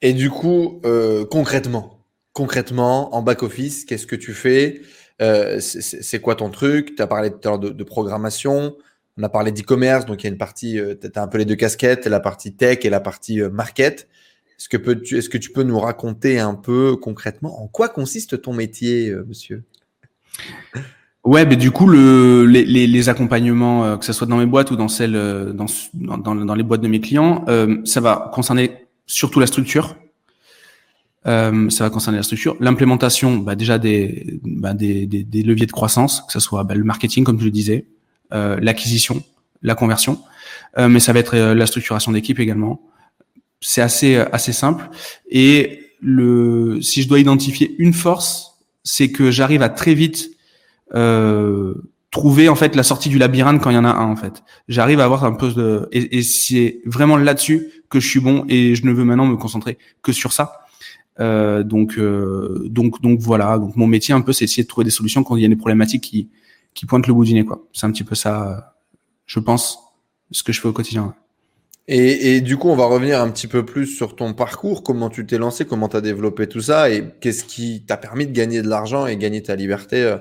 Et 0.00 0.12
du 0.12 0.30
coup, 0.30 0.80
concrètement, 1.28 2.04
concrètement, 2.32 3.16
en 3.16 3.22
back-office, 3.22 3.84
qu'est-ce 3.84 4.06
que 4.06 4.14
tu 4.14 4.32
fais? 4.32 4.82
C'est- 5.58 6.20
quoi 6.20 6.36
ton 6.36 6.50
truc? 6.50 6.94
Tu 6.94 7.02
as 7.02 7.08
parlé 7.08 7.30
tout 7.30 7.40
à 7.42 7.48
l'heure 7.48 7.58
de, 7.58 7.82
programmation, 7.82 8.76
on 9.16 9.22
a 9.24 9.28
parlé 9.28 9.50
d'e-commerce, 9.50 10.06
donc 10.06 10.22
il 10.22 10.26
y 10.26 10.28
a 10.28 10.30
une 10.30 10.38
partie, 10.38 10.78
tu 11.00 11.10
as 11.12 11.20
un 11.20 11.26
peu 11.26 11.38
les 11.38 11.44
deux 11.44 11.56
casquettes, 11.56 12.06
la 12.06 12.20
partie 12.20 12.54
tech 12.54 12.84
et 12.84 12.90
la 12.90 13.00
partie 13.00 13.40
market. 13.40 14.06
Est-ce 14.58 15.28
que, 15.28 15.38
tu, 15.38 15.52
peux 15.52 15.62
nous 15.62 15.78
raconter 15.78 16.40
un 16.40 16.54
peu 16.54 16.96
concrètement 16.96 17.62
en 17.62 17.68
quoi 17.68 17.88
consiste 17.88 18.42
ton 18.42 18.52
métier, 18.52 19.08
euh, 19.08 19.24
monsieur? 19.28 19.62
Ouais, 21.22 21.46
mais 21.46 21.54
du 21.54 21.70
coup, 21.70 21.86
le, 21.86 22.44
les, 22.44 23.08
accompagnements, 23.08 23.84
euh, 23.84 23.96
que 23.96 24.04
ce 24.04 24.12
soit 24.12 24.26
dans 24.26 24.36
mes 24.36 24.46
boîtes 24.46 24.72
ou 24.72 24.76
dans 24.76 24.88
celles, 24.88 25.14
euh, 25.14 25.52
dans, 25.52 26.54
les 26.54 26.62
boîtes 26.64 26.80
de 26.80 26.88
mes 26.88 27.00
clients, 27.00 27.44
ça 27.84 28.00
va 28.00 28.30
concerner 28.34 28.88
surtout 29.06 29.38
la 29.38 29.46
structure. 29.46 29.96
Ça 31.24 31.50
va 31.80 31.90
concerner 31.90 32.16
la 32.16 32.22
structure, 32.24 32.56
l'implémentation, 32.58 33.36
bah, 33.36 33.54
déjà 33.54 33.78
des, 33.78 34.40
bah, 34.42 34.72
leviers 34.72 35.66
de 35.66 35.72
croissance, 35.72 36.22
que 36.22 36.32
ce 36.32 36.40
soit 36.40 36.64
bah, 36.64 36.74
le 36.74 36.84
marketing, 36.84 37.22
comme 37.22 37.38
je 37.38 37.44
le 37.44 37.50
disais, 37.50 37.86
l'acquisition, 38.32 39.22
la 39.62 39.76
conversion, 39.76 40.20
mais 40.76 40.98
ça 40.98 41.12
va 41.12 41.20
être 41.20 41.36
la 41.36 41.66
structuration 41.66 42.10
d'équipe 42.10 42.40
également. 42.40 42.80
C'est 43.60 43.82
assez 43.82 44.16
assez 44.16 44.52
simple. 44.52 44.88
Et 45.30 45.88
le, 46.00 46.80
si 46.80 47.02
je 47.02 47.08
dois 47.08 47.18
identifier 47.18 47.74
une 47.78 47.92
force, 47.92 48.58
c'est 48.84 49.10
que 49.10 49.30
j'arrive 49.30 49.62
à 49.62 49.68
très 49.68 49.94
vite 49.94 50.30
euh, 50.94 51.74
trouver 52.10 52.48
en 52.48 52.54
fait 52.54 52.74
la 52.74 52.82
sortie 52.82 53.08
du 53.08 53.18
labyrinthe 53.18 53.60
quand 53.60 53.70
il 53.70 53.74
y 53.74 53.78
en 53.78 53.84
a 53.84 53.90
un 53.90 54.10
en 54.10 54.16
fait. 54.16 54.42
J'arrive 54.68 55.00
à 55.00 55.04
avoir 55.04 55.24
un 55.24 55.34
peu 55.34 55.52
de 55.52 55.88
et, 55.92 56.22
c'est 56.22 56.80
vraiment 56.86 57.16
là-dessus 57.16 57.70
que 57.90 58.00
je 58.00 58.08
suis 58.08 58.20
bon 58.20 58.44
et 58.48 58.74
je 58.74 58.86
ne 58.86 58.92
veux 58.92 59.04
maintenant 59.04 59.26
me 59.26 59.36
concentrer 59.36 59.78
que 60.02 60.12
sur 60.12 60.32
ça. 60.32 60.60
Euh, 61.20 61.62
donc 61.64 61.98
euh, 61.98 62.66
donc 62.70 63.02
donc 63.02 63.20
voilà. 63.20 63.58
Donc 63.58 63.76
mon 63.76 63.86
métier 63.86 64.14
un 64.14 64.20
peu 64.20 64.32
c'est 64.32 64.44
essayer 64.44 64.62
de 64.62 64.68
trouver 64.68 64.84
des 64.84 64.90
solutions 64.90 65.22
quand 65.24 65.36
il 65.36 65.42
y 65.42 65.44
a 65.44 65.48
des 65.48 65.56
problématiques 65.56 66.04
qui 66.04 66.28
qui 66.74 66.86
pointent 66.86 67.08
le 67.08 67.14
bout 67.14 67.24
du 67.24 67.34
nez 67.34 67.44
quoi. 67.44 67.62
C'est 67.72 67.86
un 67.86 67.90
petit 67.90 68.04
peu 68.04 68.14
ça, 68.14 68.48
euh, 68.48 68.60
je 69.26 69.40
pense, 69.40 69.78
ce 70.30 70.42
que 70.42 70.52
je 70.52 70.60
fais 70.60 70.68
au 70.68 70.72
quotidien. 70.72 71.14
Et, 71.90 72.42
du 72.42 72.58
coup, 72.58 72.68
on 72.68 72.76
va 72.76 72.84
revenir 72.84 73.18
un 73.18 73.30
petit 73.30 73.46
peu 73.46 73.64
plus 73.64 73.86
sur 73.86 74.14
ton 74.14 74.34
parcours, 74.34 74.82
comment 74.82 75.08
tu 75.08 75.24
t'es 75.24 75.38
lancé, 75.38 75.64
comment 75.64 75.88
tu 75.88 75.96
as 75.96 76.02
développé 76.02 76.46
tout 76.46 76.60
ça 76.60 76.90
et 76.90 77.02
qu'est-ce 77.20 77.44
qui 77.44 77.82
t'a 77.86 77.96
permis 77.96 78.26
de 78.26 78.32
gagner 78.32 78.60
de 78.60 78.68
l'argent 78.68 79.06
et 79.06 79.16
gagner 79.16 79.42
ta 79.42 79.56
liberté 79.56 80.02
euh, 80.02 80.18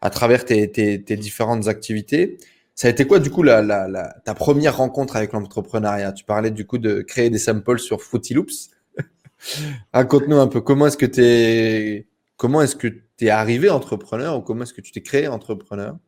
à 0.00 0.08
travers 0.08 0.46
tes, 0.46 0.70
tes, 0.72 1.02
tes 1.02 1.16
différentes 1.18 1.68
activités. 1.68 2.38
Ça 2.74 2.88
a 2.88 2.90
été 2.90 3.06
quoi, 3.06 3.18
du 3.18 3.28
coup, 3.28 3.44
ta 3.44 4.34
première 4.34 4.78
rencontre 4.78 5.16
avec 5.16 5.34
l'entrepreneuriat? 5.34 6.12
Tu 6.12 6.24
parlais 6.24 6.50
du 6.50 6.66
coup 6.66 6.78
de 6.78 7.02
créer 7.02 7.28
des 7.28 7.38
samples 7.38 7.78
sur 7.78 8.00
Fruity 8.00 8.32
Loops. 8.32 8.70
Raconte-nous 9.92 10.38
un 10.38 10.46
peu 10.46 10.62
comment 10.62 10.86
est-ce 10.86 10.96
que 10.96 11.04
tu 11.04 12.06
comment 12.38 12.62
est-ce 12.62 12.76
que 12.76 12.88
arrivé 13.28 13.68
entrepreneur 13.68 14.38
ou 14.38 14.40
comment 14.40 14.62
est-ce 14.62 14.72
que 14.72 14.80
tu 14.80 14.92
t'es 14.92 15.02
créé 15.02 15.28
entrepreneur? 15.28 15.98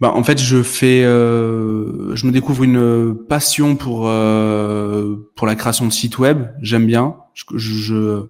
Bah, 0.00 0.12
en 0.14 0.22
fait, 0.24 0.40
je 0.40 0.62
fais, 0.62 1.02
euh, 1.04 2.14
je 2.14 2.26
me 2.26 2.32
découvre 2.32 2.62
une 2.64 3.14
passion 3.28 3.76
pour 3.76 4.08
euh, 4.08 5.16
pour 5.36 5.46
la 5.46 5.54
création 5.56 5.86
de 5.86 5.92
sites 5.92 6.18
web. 6.18 6.46
J'aime 6.60 6.86
bien. 6.86 7.16
Je, 7.34 7.44
je 7.56 8.26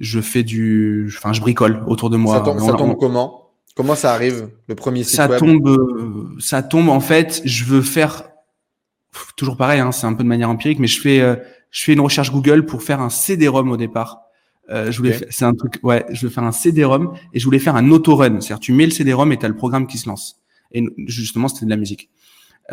je 0.00 0.20
fais 0.20 0.42
du, 0.42 1.06
enfin, 1.16 1.32
je 1.32 1.40
bricole 1.40 1.82
autour 1.86 2.10
de 2.10 2.16
moi. 2.16 2.36
Ça 2.38 2.40
tombe, 2.42 2.56
On- 2.60 2.66
ça 2.66 2.74
on- 2.74 2.76
tombe 2.76 2.96
comment? 2.98 3.40
Comment 3.76 3.94
ça 3.96 4.12
arrive 4.12 4.50
le 4.68 4.74
premier 4.76 5.02
site 5.02 5.16
ça 5.16 5.28
web? 5.28 5.38
tombe, 5.38 6.36
ça 6.40 6.62
tombe. 6.62 6.88
En 6.88 7.00
fait, 7.00 7.42
je 7.44 7.64
veux 7.64 7.82
faire 7.82 8.24
pff, 9.12 9.28
toujours 9.36 9.56
pareil. 9.56 9.80
Hein, 9.80 9.90
c'est 9.92 10.06
un 10.06 10.14
peu 10.14 10.22
de 10.22 10.28
manière 10.28 10.48
empirique, 10.50 10.78
mais 10.78 10.86
je 10.86 11.00
fais, 11.00 11.20
euh, 11.20 11.36
je 11.70 11.84
fais 11.84 11.92
une 11.92 12.00
recherche 12.00 12.30
Google 12.32 12.66
pour 12.66 12.82
faire 12.82 13.00
un 13.00 13.10
CD-ROM 13.10 13.70
au 13.70 13.76
départ. 13.76 14.20
Euh, 14.70 14.90
je 14.90 14.96
voulais, 14.98 15.18
c'est 15.28 15.44
un 15.44 15.52
truc, 15.54 15.78
ouais, 15.82 16.06
je 16.10 16.24
veux 16.26 16.32
faire 16.32 16.44
un 16.44 16.52
CD-ROM 16.52 17.12
et 17.34 17.38
je 17.38 17.44
voulais 17.44 17.58
faire 17.58 17.76
un 17.76 17.90
auto-run. 17.90 18.40
C'est-à-dire, 18.40 18.60
tu 18.60 18.72
mets 18.72 18.86
le 18.86 18.92
CD-ROM 18.92 19.30
et 19.32 19.36
t'as 19.36 19.48
le 19.48 19.56
programme 19.56 19.86
qui 19.86 19.98
se 19.98 20.08
lance. 20.08 20.36
Et 20.74 20.84
justement, 21.06 21.48
c'était 21.48 21.64
de 21.64 21.70
la 21.70 21.76
musique. 21.76 22.10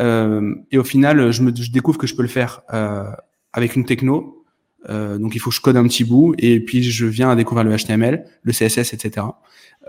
Euh, 0.00 0.54
et 0.70 0.78
au 0.78 0.84
final, 0.84 1.30
je 1.30 1.42
me, 1.42 1.52
je 1.54 1.70
découvre 1.70 1.98
que 1.98 2.06
je 2.06 2.14
peux 2.14 2.22
le 2.22 2.28
faire 2.28 2.62
euh, 2.74 3.04
avec 3.52 3.76
une 3.76 3.84
techno. 3.84 4.44
Euh, 4.90 5.16
donc, 5.18 5.34
il 5.34 5.38
faut 5.38 5.50
que 5.50 5.56
je 5.56 5.60
code 5.60 5.76
un 5.76 5.84
petit 5.84 6.04
bout 6.04 6.34
et 6.38 6.58
puis 6.60 6.82
je 6.82 7.06
viens 7.06 7.30
à 7.30 7.36
découvrir 7.36 7.64
le 7.64 7.76
HTML, 7.76 8.24
le 8.42 8.52
CSS, 8.52 8.92
etc. 8.94 9.26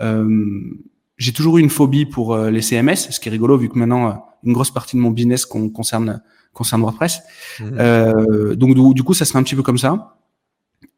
Euh, 0.00 0.60
j'ai 1.18 1.32
toujours 1.32 1.58
eu 1.58 1.60
une 1.60 1.70
phobie 1.70 2.06
pour 2.06 2.34
euh, 2.34 2.50
les 2.50 2.60
CMS, 2.62 2.96
ce 3.10 3.18
qui 3.20 3.28
est 3.28 3.32
rigolo 3.32 3.56
vu 3.56 3.68
que 3.68 3.78
maintenant 3.78 4.08
euh, 4.08 4.12
une 4.44 4.52
grosse 4.52 4.70
partie 4.72 4.96
de 4.96 5.00
mon 5.02 5.10
business 5.10 5.46
con- 5.46 5.68
concerne 5.70 6.22
concerne 6.52 6.82
WordPress. 6.82 7.20
Euh, 7.62 8.54
donc 8.54 8.74
du, 8.76 8.94
du 8.94 9.02
coup, 9.02 9.14
ça 9.14 9.24
serait 9.24 9.38
un 9.38 9.42
petit 9.42 9.56
peu 9.56 9.62
comme 9.62 9.78
ça. 9.78 10.16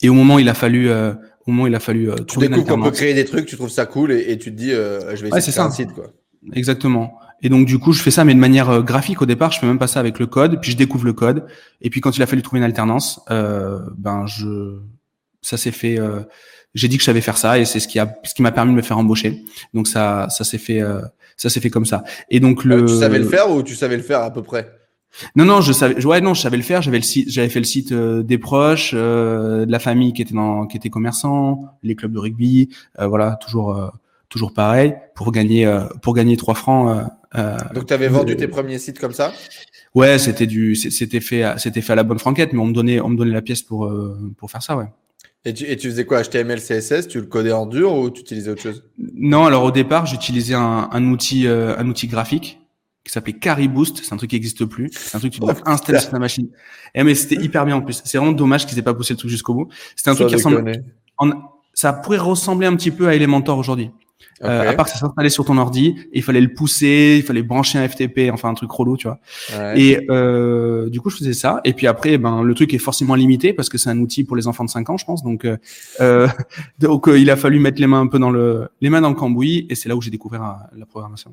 Et 0.03 0.09
au 0.11 0.15
moment 0.15 0.35
où 0.35 0.39
il 0.39 0.49
a 0.51 0.55
fallu, 0.55 0.91
euh, 0.91 1.15
au 1.47 1.51
moment 1.51 1.63
où 1.63 1.67
il 1.67 1.75
a 1.75 1.81
fallu 1.81 2.11
Tu 2.19 2.25
trouver 2.27 2.47
une 2.49 2.53
découvres 2.55 2.75
qu'on 2.75 2.83
peut 2.83 2.91
créer 2.91 3.15
des 3.15 3.25
trucs, 3.25 3.47
tu 3.47 3.57
trouves 3.57 3.71
ça 3.71 3.87
cool 3.87 4.13
et, 4.13 4.33
et 4.33 4.39
tu 4.39 4.51
te 4.53 4.57
dis, 4.59 4.73
euh, 4.73 5.01
je 5.17 5.23
vais 5.23 5.29
essayer 5.29 5.33
Ouais, 5.33 5.39
de 5.39 5.45
faire 5.45 5.55
ça. 5.55 5.65
un 5.65 5.71
site. 5.71 5.93
Quoi. 5.95 6.13
Exactement. 6.53 7.19
Et 7.43 7.49
donc 7.49 7.67
du 7.67 7.79
coup, 7.79 7.93
je 7.93 8.03
fais 8.03 8.11
ça, 8.11 8.25
mais 8.25 8.35
de 8.35 8.41
manière 8.41 8.71
euh, 8.71 8.83
graphique 8.83 9.21
au 9.23 9.27
départ. 9.27 9.53
Je 9.53 9.59
fais 9.59 9.67
même 9.67 9.79
pas 9.79 9.87
ça 9.87 10.01
avec 10.01 10.19
le 10.19 10.27
code. 10.27 10.61
Puis 10.61 10.73
je 10.73 10.77
découvre 10.77 11.05
le 11.05 11.13
code. 11.13 11.47
Et 11.81 11.91
puis 11.91 12.01
quand 12.01 12.17
il 12.17 12.23
a 12.23 12.27
fallu 12.27 12.43
trouver 12.43 12.59
une 12.59 12.65
alternance, 12.65 13.21
euh, 13.31 13.81
ben 13.97 14.27
je, 14.27 14.79
ça 15.43 15.57
s'est 15.57 15.71
fait. 15.71 15.99
euh, 15.99 16.21
j'ai 16.75 16.89
dit 16.89 16.97
que 16.97 17.03
je 17.03 17.07
savais 17.07 17.23
faire 17.23 17.39
ça 17.39 17.59
et 17.59 17.65
c'est 17.65 17.81
ce 17.81 17.89
qui 17.89 17.99
a, 17.99 18.15
ce 18.23 18.35
qui 18.35 18.43
m'a 18.43 18.53
permis 18.53 18.73
de 18.73 18.77
me 18.77 18.83
faire 18.83 18.99
embaucher. 18.99 19.43
Donc 19.73 19.89
ça, 19.89 20.29
ça 20.29 20.45
s'est 20.45 20.59
fait, 20.59 20.83
euh, 20.83 21.01
ça 21.37 21.49
s'est 21.49 21.61
fait 21.61 21.71
comme 21.71 21.87
ça. 21.87 22.05
Et 22.31 22.39
donc 22.39 22.65
le. 22.65 22.83
Euh, 22.83 22.87
tu 22.87 22.95
savais 22.95 23.19
le 23.19 23.27
faire 23.27 23.51
ou 23.51 23.63
tu 23.63 23.75
savais 23.75 23.97
le 23.97 24.03
faire 24.03 24.21
à 24.21 24.31
peu 24.31 24.43
près? 24.43 24.71
Non, 25.35 25.47
non, 25.47 25.63
je 25.63 25.73
savais. 25.73 26.05
Ouais, 26.05 26.21
non, 26.21 26.35
je 26.35 26.43
savais 26.43 26.59
le 26.59 26.63
faire. 26.63 26.83
J'avais 26.83 26.99
le 26.99 27.03
site, 27.03 27.31
j'avais 27.31 27.49
fait 27.49 27.61
le 27.61 27.65
site 27.65 27.93
euh, 27.93 28.23
des 28.23 28.37
proches, 28.37 28.91
euh, 28.95 29.65
de 29.65 29.73
la 29.73 29.79
famille 29.79 30.13
qui 30.13 30.21
était 30.21 30.35
dans, 30.35 30.67
qui 30.67 30.77
était 30.77 30.91
commerçant, 30.91 31.65
les 31.83 31.95
clubs 31.95 32.13
de 32.13 32.19
rugby, 32.19 32.69
euh, 33.01 33.07
voilà, 33.07 33.37
toujours, 33.37 33.75
euh, 33.75 33.89
toujours 34.29 34.53
pareil 34.55 34.95
pour 35.15 35.33
gagner, 35.33 35.67
euh, 35.67 35.85
pour 36.03 36.15
gagner 36.15 36.37
trois 36.37 36.55
francs. 36.55 36.97
euh, 37.35 37.39
euh, 37.39 37.57
Donc 37.75 37.87
tu 37.87 37.95
avais 37.95 38.09
vendu 38.09 38.37
tes 38.37 38.49
premiers 38.49 38.79
sites 38.79 38.99
comme 38.99 39.13
ça? 39.13 39.33
Ouais, 39.95 40.19
c'était 40.19 40.47
du, 40.47 40.75
c'était 40.75 41.21
fait, 41.21 41.43
à- 41.43 41.59
c'était 41.59 41.81
fait 41.81 41.93
à 41.93 41.97
la 41.97 42.03
bonne 42.03 42.19
franquette, 42.19 42.53
mais 42.53 42.59
on 42.59 42.67
me 42.67 42.73
donnait, 42.75 43.01
on 43.01 43.09
me 43.09 43.17
donnait 43.17 43.33
la 43.33 43.43
pièce 43.43 43.63
pour, 43.63 43.87
euh, 43.87 44.19
pour 44.37 44.51
faire 44.51 44.63
ça, 44.63 44.77
ouais. 44.77 44.87
et 45.45 45.55
tu, 45.55 45.65
et 45.65 45.77
tu 45.77 45.89
faisais 45.91 46.05
quoi? 46.05 46.23
HTML, 46.23 46.61
CSS 46.61 47.09
Tu 47.09 47.19
le 47.21 47.27
codais 47.27 47.53
en 47.53 47.67
dur 47.67 47.95
ou 47.95 48.11
tu 48.11 48.21
utilisais 48.21 48.51
autre 48.51 48.63
chose? 48.63 48.85
Non, 48.99 49.47
alors 49.47 49.65
au 49.65 49.71
départ, 49.71 50.05
j'utilisais 50.07 50.55
un, 50.55 50.89
un 50.93 51.05
outil, 51.11 51.47
euh, 51.47 51.77
un 51.79 51.89
outil 51.89 52.09
graphique 52.09 52.61
qui 53.05 53.13
s'appelait 53.13 53.35
Cariboost. 53.35 53.99
C'est 54.05 54.13
un 54.13 54.17
truc 54.17 54.31
qui 54.31 54.37
n'existe 54.37 54.65
plus. 54.67 54.91
C'est 54.93 55.17
un 55.17 55.21
truc 55.21 55.31
que 55.33 55.37
tu 55.37 55.41
dois 55.41 55.55
Oh, 55.57 55.63
installer 55.71 55.99
putain. 55.99 56.01
sur 56.01 56.11
ta 56.11 56.19
machine. 56.19 56.49
Et 56.95 57.03
mais 57.05 57.15
c'était 57.15 57.37
hyper 57.43 57.65
bien 57.65 57.77
en 57.77 57.81
plus. 57.83 58.03
C'est 58.05 58.19
vraiment 58.19 58.33
dommage 58.33 58.67
qu'ils 58.67 58.79
aient 58.79 58.83
pas 58.83 58.95
poussé 58.95 59.15
le 59.15 59.19
truc 59.19 59.31
jusqu'au 59.31 59.55
bout. 59.55 59.69
C'était 59.95 60.11
un 60.11 60.15
truc 60.15 60.27
qui 60.29 60.35
ressemble, 60.35 60.73
en- 61.19 61.31
ça 61.73 61.93
pourrait 61.93 62.19
ressembler 62.19 62.67
un 62.67 62.75
petit 62.77 62.91
peu 62.91 63.07
à 63.09 63.15
Elementor 63.15 63.57
aujourd'hui. 63.59 63.91
Euh, 64.43 64.69
à 64.69 64.75
part 64.75 64.85
que 64.85 64.93
ça 64.93 64.99
s'installait 64.99 65.31
sur 65.31 65.45
ton 65.45 65.57
ordi, 65.57 65.97
il 66.13 66.23
fallait 66.23 66.41
le 66.41 66.53
pousser, 66.53 67.17
il 67.19 67.23
fallait 67.23 67.43
brancher 67.43 67.79
un 67.79 67.89
FTP, 67.89 68.31
enfin 68.33 68.51
un 68.51 68.55
truc 68.55 68.71
relou, 68.71 68.97
tu 68.97 69.09
vois. 69.09 69.19
Et 69.75 70.07
euh, 70.11 70.91
du 70.91 71.01
coup, 71.01 71.09
je 71.11 71.17
faisais 71.17 71.33
ça. 71.33 71.61
Et 71.65 71.73
puis 71.73 71.87
après, 71.87 72.19
ben 72.19 72.43
le 72.43 72.55
truc 72.55 72.75
est 72.75 72.79
forcément 72.79 73.15
limité 73.15 73.53
parce 73.53 73.69
que 73.69 73.79
c'est 73.79 73.89
un 73.89 73.99
outil 73.99 74.25
pour 74.25 74.37
les 74.37 74.47
enfants 74.47 74.65
de 74.65 74.71
5 74.71 74.91
ans, 74.91 74.97
je 74.97 75.07
pense. 75.07 75.23
Donc, 75.23 75.45
euh, 75.45 75.57
euh 76.01 76.29
donc 76.79 77.09
il 77.09 77.31
a 77.31 77.37
fallu 77.37 77.59
mettre 77.59 77.81
les 77.81 77.87
mains 77.87 78.01
un 78.01 78.07
peu 78.07 78.19
dans 78.19 78.31
le, 78.31 78.69
les 78.81 78.91
mains 78.91 79.01
dans 79.01 79.09
le 79.09 79.15
cambouis, 79.15 79.67
et 79.71 79.75
c'est 79.75 79.89
là 79.89 79.97
où 79.97 80.03
j'ai 80.03 80.11
découvert 80.11 80.59
la 80.77 80.87
programmation. 80.87 81.33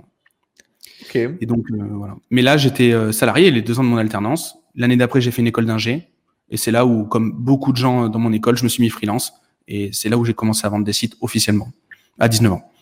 Ok. 1.04 1.16
Et 1.16 1.46
donc 1.46 1.66
voilà. 1.72 2.16
Mais 2.30 2.42
là, 2.42 2.56
j'étais 2.56 2.94
salarié 3.12 3.52
les 3.52 3.62
deux 3.62 3.80
ans 3.80 3.84
de 3.84 3.90
mon 3.90 3.98
alternance. 3.98 4.58
L'année 4.76 4.98
d'après, 4.98 5.20
j'ai 5.20 5.32
fait 5.32 5.42
une 5.42 5.48
école 5.48 5.66
d'ingé, 5.66 6.08
et 6.50 6.58
c'est 6.58 6.72
là 6.72 6.86
où, 6.86 7.04
comme 7.06 7.34
beaucoup 7.34 7.74
de 7.74 7.78
gens 7.78 8.08
dans 8.08 8.20
mon 8.20 8.32
école, 8.32 8.58
je 8.58 8.64
me 8.64 8.70
suis 8.70 8.82
mis 8.82 8.90
freelance. 8.90 9.34
Et 9.68 9.92
c'est 9.94 10.10
là 10.10 10.18
où 10.18 10.26
j'ai 10.26 10.34
commencé 10.34 10.66
à 10.66 10.70
vendre 10.70 10.86
des 10.86 10.94
sites 10.94 11.16
officiellement 11.22 11.70
à 12.20 12.28
19 12.28 12.54
ans. 12.54 12.73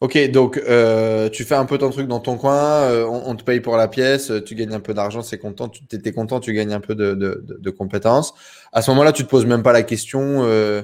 Ok, 0.00 0.18
donc 0.30 0.58
euh, 0.68 1.30
tu 1.30 1.44
fais 1.44 1.54
un 1.54 1.64
peu 1.64 1.78
ton 1.78 1.88
truc 1.88 2.06
dans 2.06 2.20
ton 2.20 2.36
coin, 2.36 2.54
euh, 2.54 3.06
on, 3.06 3.34
te 3.34 3.42
paye 3.42 3.60
pour 3.60 3.78
la 3.78 3.88
pièce, 3.88 4.30
tu 4.44 4.54
gagnes 4.54 4.74
un 4.74 4.80
peu 4.80 4.92
d'argent, 4.92 5.22
c'est 5.22 5.38
content, 5.38 5.70
tu 5.70 5.82
étais 5.90 6.12
content, 6.12 6.38
tu 6.38 6.52
gagnes 6.52 6.74
un 6.74 6.80
peu 6.80 6.94
de, 6.94 7.14
de, 7.14 7.42
de, 7.46 7.70
compétences. 7.70 8.34
À 8.72 8.82
ce 8.82 8.90
moment-là, 8.90 9.12
tu 9.12 9.24
te 9.24 9.30
poses 9.30 9.46
même 9.46 9.62
pas 9.62 9.72
la 9.72 9.82
question 9.82 10.42
euh, 10.44 10.82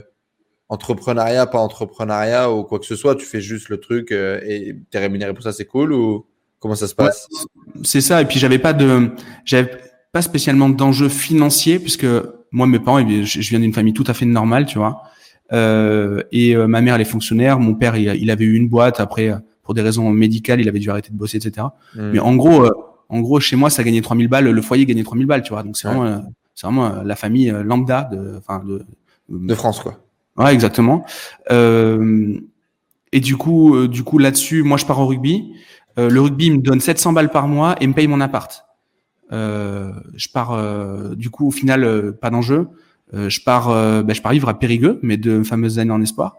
entrepreneuriat, 0.70 1.46
pas 1.46 1.58
entrepreneuriat 1.58 2.50
ou 2.50 2.64
quoi 2.64 2.78
que 2.78 2.86
ce 2.86 2.96
soit, 2.96 3.14
tu 3.14 3.26
fais 3.26 3.42
juste 3.42 3.68
le 3.68 3.80
truc 3.80 4.12
et 4.12 4.76
tu 4.90 4.96
es 4.96 5.00
rémunéré 5.00 5.34
pour 5.34 5.42
ça, 5.42 5.52
c'est 5.52 5.66
cool 5.66 5.92
ou 5.92 6.24
comment 6.58 6.74
ça 6.74 6.88
se 6.88 6.94
passe? 6.94 7.28
C'est 7.84 8.00
ça, 8.00 8.22
et 8.22 8.24
puis 8.24 8.38
j'avais 8.38 8.58
pas 8.58 8.72
de, 8.72 9.10
j'avais 9.44 9.70
pas 10.12 10.22
spécialement 10.22 10.70
d'enjeux 10.70 11.10
financiers 11.10 11.78
puisque 11.78 12.06
moi 12.50 12.66
mes 12.66 12.78
parents, 12.78 13.06
je 13.06 13.50
viens 13.50 13.60
d'une 13.60 13.74
famille 13.74 13.92
tout 13.92 14.04
à 14.06 14.14
fait 14.14 14.24
normale, 14.24 14.64
tu 14.64 14.78
vois. 14.78 15.02
Euh, 15.52 16.22
et 16.32 16.56
euh, 16.56 16.66
ma 16.66 16.80
mère, 16.80 16.94
elle 16.94 17.00
est 17.00 17.04
fonctionnaire. 17.04 17.58
Mon 17.58 17.74
père, 17.74 17.96
il, 17.96 18.30
avait 18.30 18.44
eu 18.44 18.54
une 18.54 18.68
boîte. 18.68 19.00
Après, 19.00 19.30
euh, 19.30 19.36
pour 19.62 19.74
des 19.74 19.82
raisons 19.82 20.10
médicales, 20.10 20.60
il 20.60 20.68
avait 20.68 20.78
dû 20.78 20.90
arrêter 20.90 21.10
de 21.10 21.16
bosser, 21.16 21.36
etc. 21.36 21.66
Hmm. 21.94 22.10
Mais 22.12 22.18
en 22.18 22.34
gros, 22.36 22.66
en 23.08 23.20
gros, 23.20 23.40
chez 23.40 23.56
moi, 23.56 23.70
ça 23.70 23.82
gagnait 23.82 24.00
3000 24.00 24.28
balles. 24.28 24.48
Le 24.48 24.62
foyer 24.62 24.86
gagnait 24.86 25.04
3000 25.04 25.26
balles, 25.26 25.42
tu 25.42 25.52
vois. 25.52 25.62
Donc 25.62 25.76
c'est 25.76 25.88
vraiment, 25.88 26.24
c'est 26.54 26.66
vraiment 26.66 27.02
la 27.02 27.16
famille 27.16 27.52
lambda 27.64 28.08
de, 28.10 28.34
enfin 28.38 28.62
de, 28.64 28.84
de 29.28 29.54
France, 29.54 29.80
quoi. 29.80 29.98
Ouais, 30.36 30.52
exactement. 30.54 31.04
Euh, 31.50 32.38
et 33.12 33.20
du 33.20 33.36
coup, 33.36 33.86
du 33.88 34.02
coup 34.02 34.18
là-dessus, 34.18 34.62
moi, 34.62 34.76
je 34.76 34.86
pars 34.86 34.98
au 34.98 35.06
rugby. 35.06 35.52
Euh, 35.98 36.08
le 36.08 36.20
rugby 36.20 36.50
me 36.50 36.58
donne 36.58 36.80
700 36.80 37.12
balles 37.12 37.30
par 37.30 37.48
mois 37.48 37.76
et 37.80 37.86
me 37.86 37.92
paye 37.92 38.08
mon 38.08 38.20
appart. 38.20 38.64
Euh, 39.30 39.92
je 40.14 40.28
pars, 40.28 40.58
du 41.16 41.30
coup, 41.30 41.48
au 41.48 41.50
final, 41.50 42.14
pas 42.20 42.30
d'enjeu. 42.30 42.68
Euh, 43.14 43.28
je 43.28 43.42
pars, 43.42 43.70
euh, 43.70 44.02
ben, 44.02 44.14
je 44.14 44.22
pars 44.22 44.32
vivre 44.32 44.48
à 44.48 44.58
Périgueux, 44.58 44.98
mes 45.02 45.16
deux 45.16 45.44
fameuses 45.44 45.78
années 45.78 45.92
en 45.92 46.02
espoir. 46.02 46.36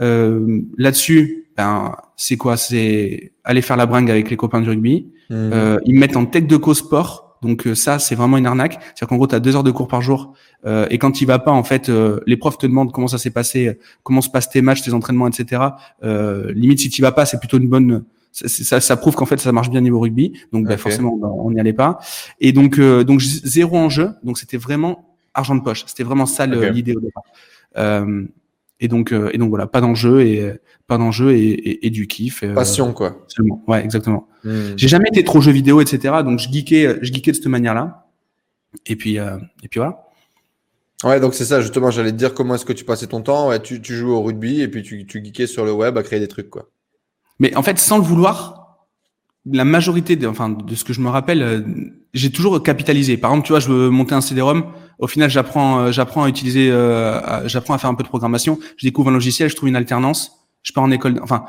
Euh, 0.00 0.62
là-dessus, 0.76 1.46
ben, 1.56 1.96
c'est 2.16 2.36
quoi? 2.36 2.56
C'est 2.56 3.32
aller 3.44 3.62
faire 3.62 3.76
la 3.76 3.86
bringue 3.86 4.10
avec 4.10 4.30
les 4.30 4.36
copains 4.36 4.60
du 4.60 4.68
rugby. 4.68 5.08
Mmh. 5.28 5.80
ils 5.86 5.94
me 5.94 5.98
mettent 5.98 6.16
en 6.16 6.24
tête 6.24 6.46
de 6.46 6.56
co-sport. 6.56 7.38
Donc 7.42 7.68
ça, 7.74 7.98
c'est 7.98 8.14
vraiment 8.14 8.38
une 8.38 8.46
arnaque. 8.46 8.78
C'est-à-dire 8.80 9.08
qu'en 9.08 9.16
gros, 9.16 9.26
tu 9.26 9.34
as 9.34 9.40
deux 9.40 9.56
heures 9.56 9.64
de 9.64 9.70
cours 9.70 9.88
par 9.88 10.00
jour. 10.00 10.34
Euh, 10.64 10.86
et 10.90 10.98
quand 10.98 11.20
il 11.20 11.26
va 11.26 11.38
pas, 11.38 11.50
en 11.50 11.64
fait, 11.64 11.90
les 12.26 12.36
profs 12.36 12.58
te 12.58 12.66
demandent 12.66 12.92
comment 12.92 13.08
ça 13.08 13.18
s'est 13.18 13.30
passé, 13.30 13.78
comment 14.02 14.20
se 14.20 14.30
passent 14.30 14.48
tes 14.48 14.62
matchs, 14.62 14.82
tes 14.82 14.94
entraînements, 14.94 15.26
etc. 15.26 15.62
Euh, 16.04 16.52
limite, 16.52 16.80
si 16.80 16.90
tu 16.90 17.02
vas 17.02 17.12
pas, 17.12 17.26
c'est 17.26 17.38
plutôt 17.38 17.58
une 17.58 17.68
bonne... 17.68 18.04
Ça, 18.30 18.48
ça, 18.48 18.80
ça, 18.80 18.96
prouve 18.96 19.14
qu'en 19.14 19.24
fait, 19.24 19.40
ça 19.40 19.50
marche 19.50 19.70
bien 19.70 19.80
niveau 19.80 19.98
rugby. 19.98 20.34
Donc 20.52 20.66
ben, 20.66 20.76
forcément, 20.76 21.18
on 21.22 21.50
n'y 21.50 21.58
allait 21.58 21.72
pas. 21.72 21.98
Et 22.38 22.52
donc, 22.52 22.78
donc 22.78 23.20
zéro 23.20 23.78
enjeu. 23.78 24.10
Donc 24.22 24.38
c'était 24.38 24.58
vraiment 24.58 25.15
argent 25.36 25.54
de 25.54 25.62
poche. 25.62 25.84
C'était 25.86 26.02
vraiment 26.02 26.26
ça 26.26 26.46
l'idée 26.46 26.96
au 26.96 27.00
départ. 27.00 27.22
Euh, 27.76 28.24
et 28.80 28.88
donc, 28.88 29.12
euh, 29.12 29.30
et 29.32 29.38
donc 29.38 29.48
voilà, 29.50 29.66
pas 29.66 29.80
d'enjeu 29.80 30.20
et 30.22 30.52
pas 30.86 30.98
d'enjeu 30.98 31.32
et, 31.32 31.86
et, 31.86 31.90
du 31.90 32.06
kiff. 32.06 32.42
Euh, 32.42 32.54
Passion 32.54 32.92
quoi. 32.92 33.24
Seulement. 33.28 33.62
Ouais, 33.66 33.82
exactement. 33.82 34.28
Hmm. 34.44 34.74
J'ai 34.76 34.88
jamais 34.88 35.08
été 35.08 35.24
trop 35.24 35.40
jeu 35.40 35.52
vidéo, 35.52 35.80
etc. 35.80 36.16
Donc 36.24 36.38
je 36.38 36.50
geekais, 36.50 36.98
je 37.00 37.12
geekais 37.12 37.30
de 37.30 37.36
cette 37.36 37.46
manière-là. 37.46 38.06
Et 38.84 38.96
puis, 38.96 39.16
et 39.16 39.68
puis 39.70 39.78
voilà. 39.78 40.02
Ouais, 41.04 41.20
donc 41.20 41.34
c'est 41.34 41.44
ça 41.44 41.60
justement. 41.60 41.90
J'allais 41.90 42.12
te 42.12 42.16
dire 42.16 42.34
comment 42.34 42.54
est-ce 42.54 42.66
que 42.66 42.72
tu 42.72 42.84
passais 42.84 43.06
ton 43.06 43.22
temps? 43.22 43.48
Ouais, 43.48 43.60
tu, 43.60 43.80
tu 43.80 43.94
joues 43.94 44.12
au 44.12 44.22
rugby 44.22 44.60
et 44.60 44.68
puis 44.68 44.82
tu, 44.82 45.06
tu 45.06 45.24
geekais 45.24 45.46
sur 45.46 45.64
le 45.64 45.72
web 45.72 45.96
à 45.96 46.02
créer 46.02 46.20
des 46.20 46.28
trucs 46.28 46.50
quoi. 46.50 46.68
Mais 47.38 47.54
en 47.54 47.62
fait, 47.62 47.78
sans 47.78 47.98
le 47.98 48.04
vouloir, 48.04 48.86
la 49.50 49.64
majorité 49.64 50.16
de, 50.16 50.26
enfin, 50.26 50.50
de 50.50 50.74
ce 50.74 50.84
que 50.84 50.92
je 50.92 51.00
me 51.00 51.08
rappelle, 51.08 51.64
j'ai 52.14 52.30
toujours 52.30 52.62
capitalisé. 52.62 53.16
Par 53.16 53.30
exemple, 53.30 53.46
tu 53.46 53.52
vois, 53.52 53.60
je 53.60 53.68
veux 53.68 53.90
monter 53.90 54.14
un 54.14 54.20
CD-ROM 54.20 54.64
au 54.98 55.06
final, 55.06 55.30
j'apprends, 55.30 55.80
euh, 55.80 55.92
j'apprends 55.92 56.24
à 56.24 56.28
utiliser, 56.28 56.70
euh, 56.70 57.46
j'apprends 57.48 57.74
à 57.74 57.78
faire 57.78 57.90
un 57.90 57.94
peu 57.94 58.02
de 58.02 58.08
programmation. 58.08 58.58
Je 58.76 58.86
découvre 58.86 59.10
un 59.10 59.12
logiciel, 59.12 59.50
je 59.50 59.56
trouve 59.56 59.68
une 59.68 59.76
alternance. 59.76 60.46
Je 60.62 60.72
pars 60.72 60.84
en 60.84 60.90
école. 60.90 61.20
Enfin, 61.22 61.44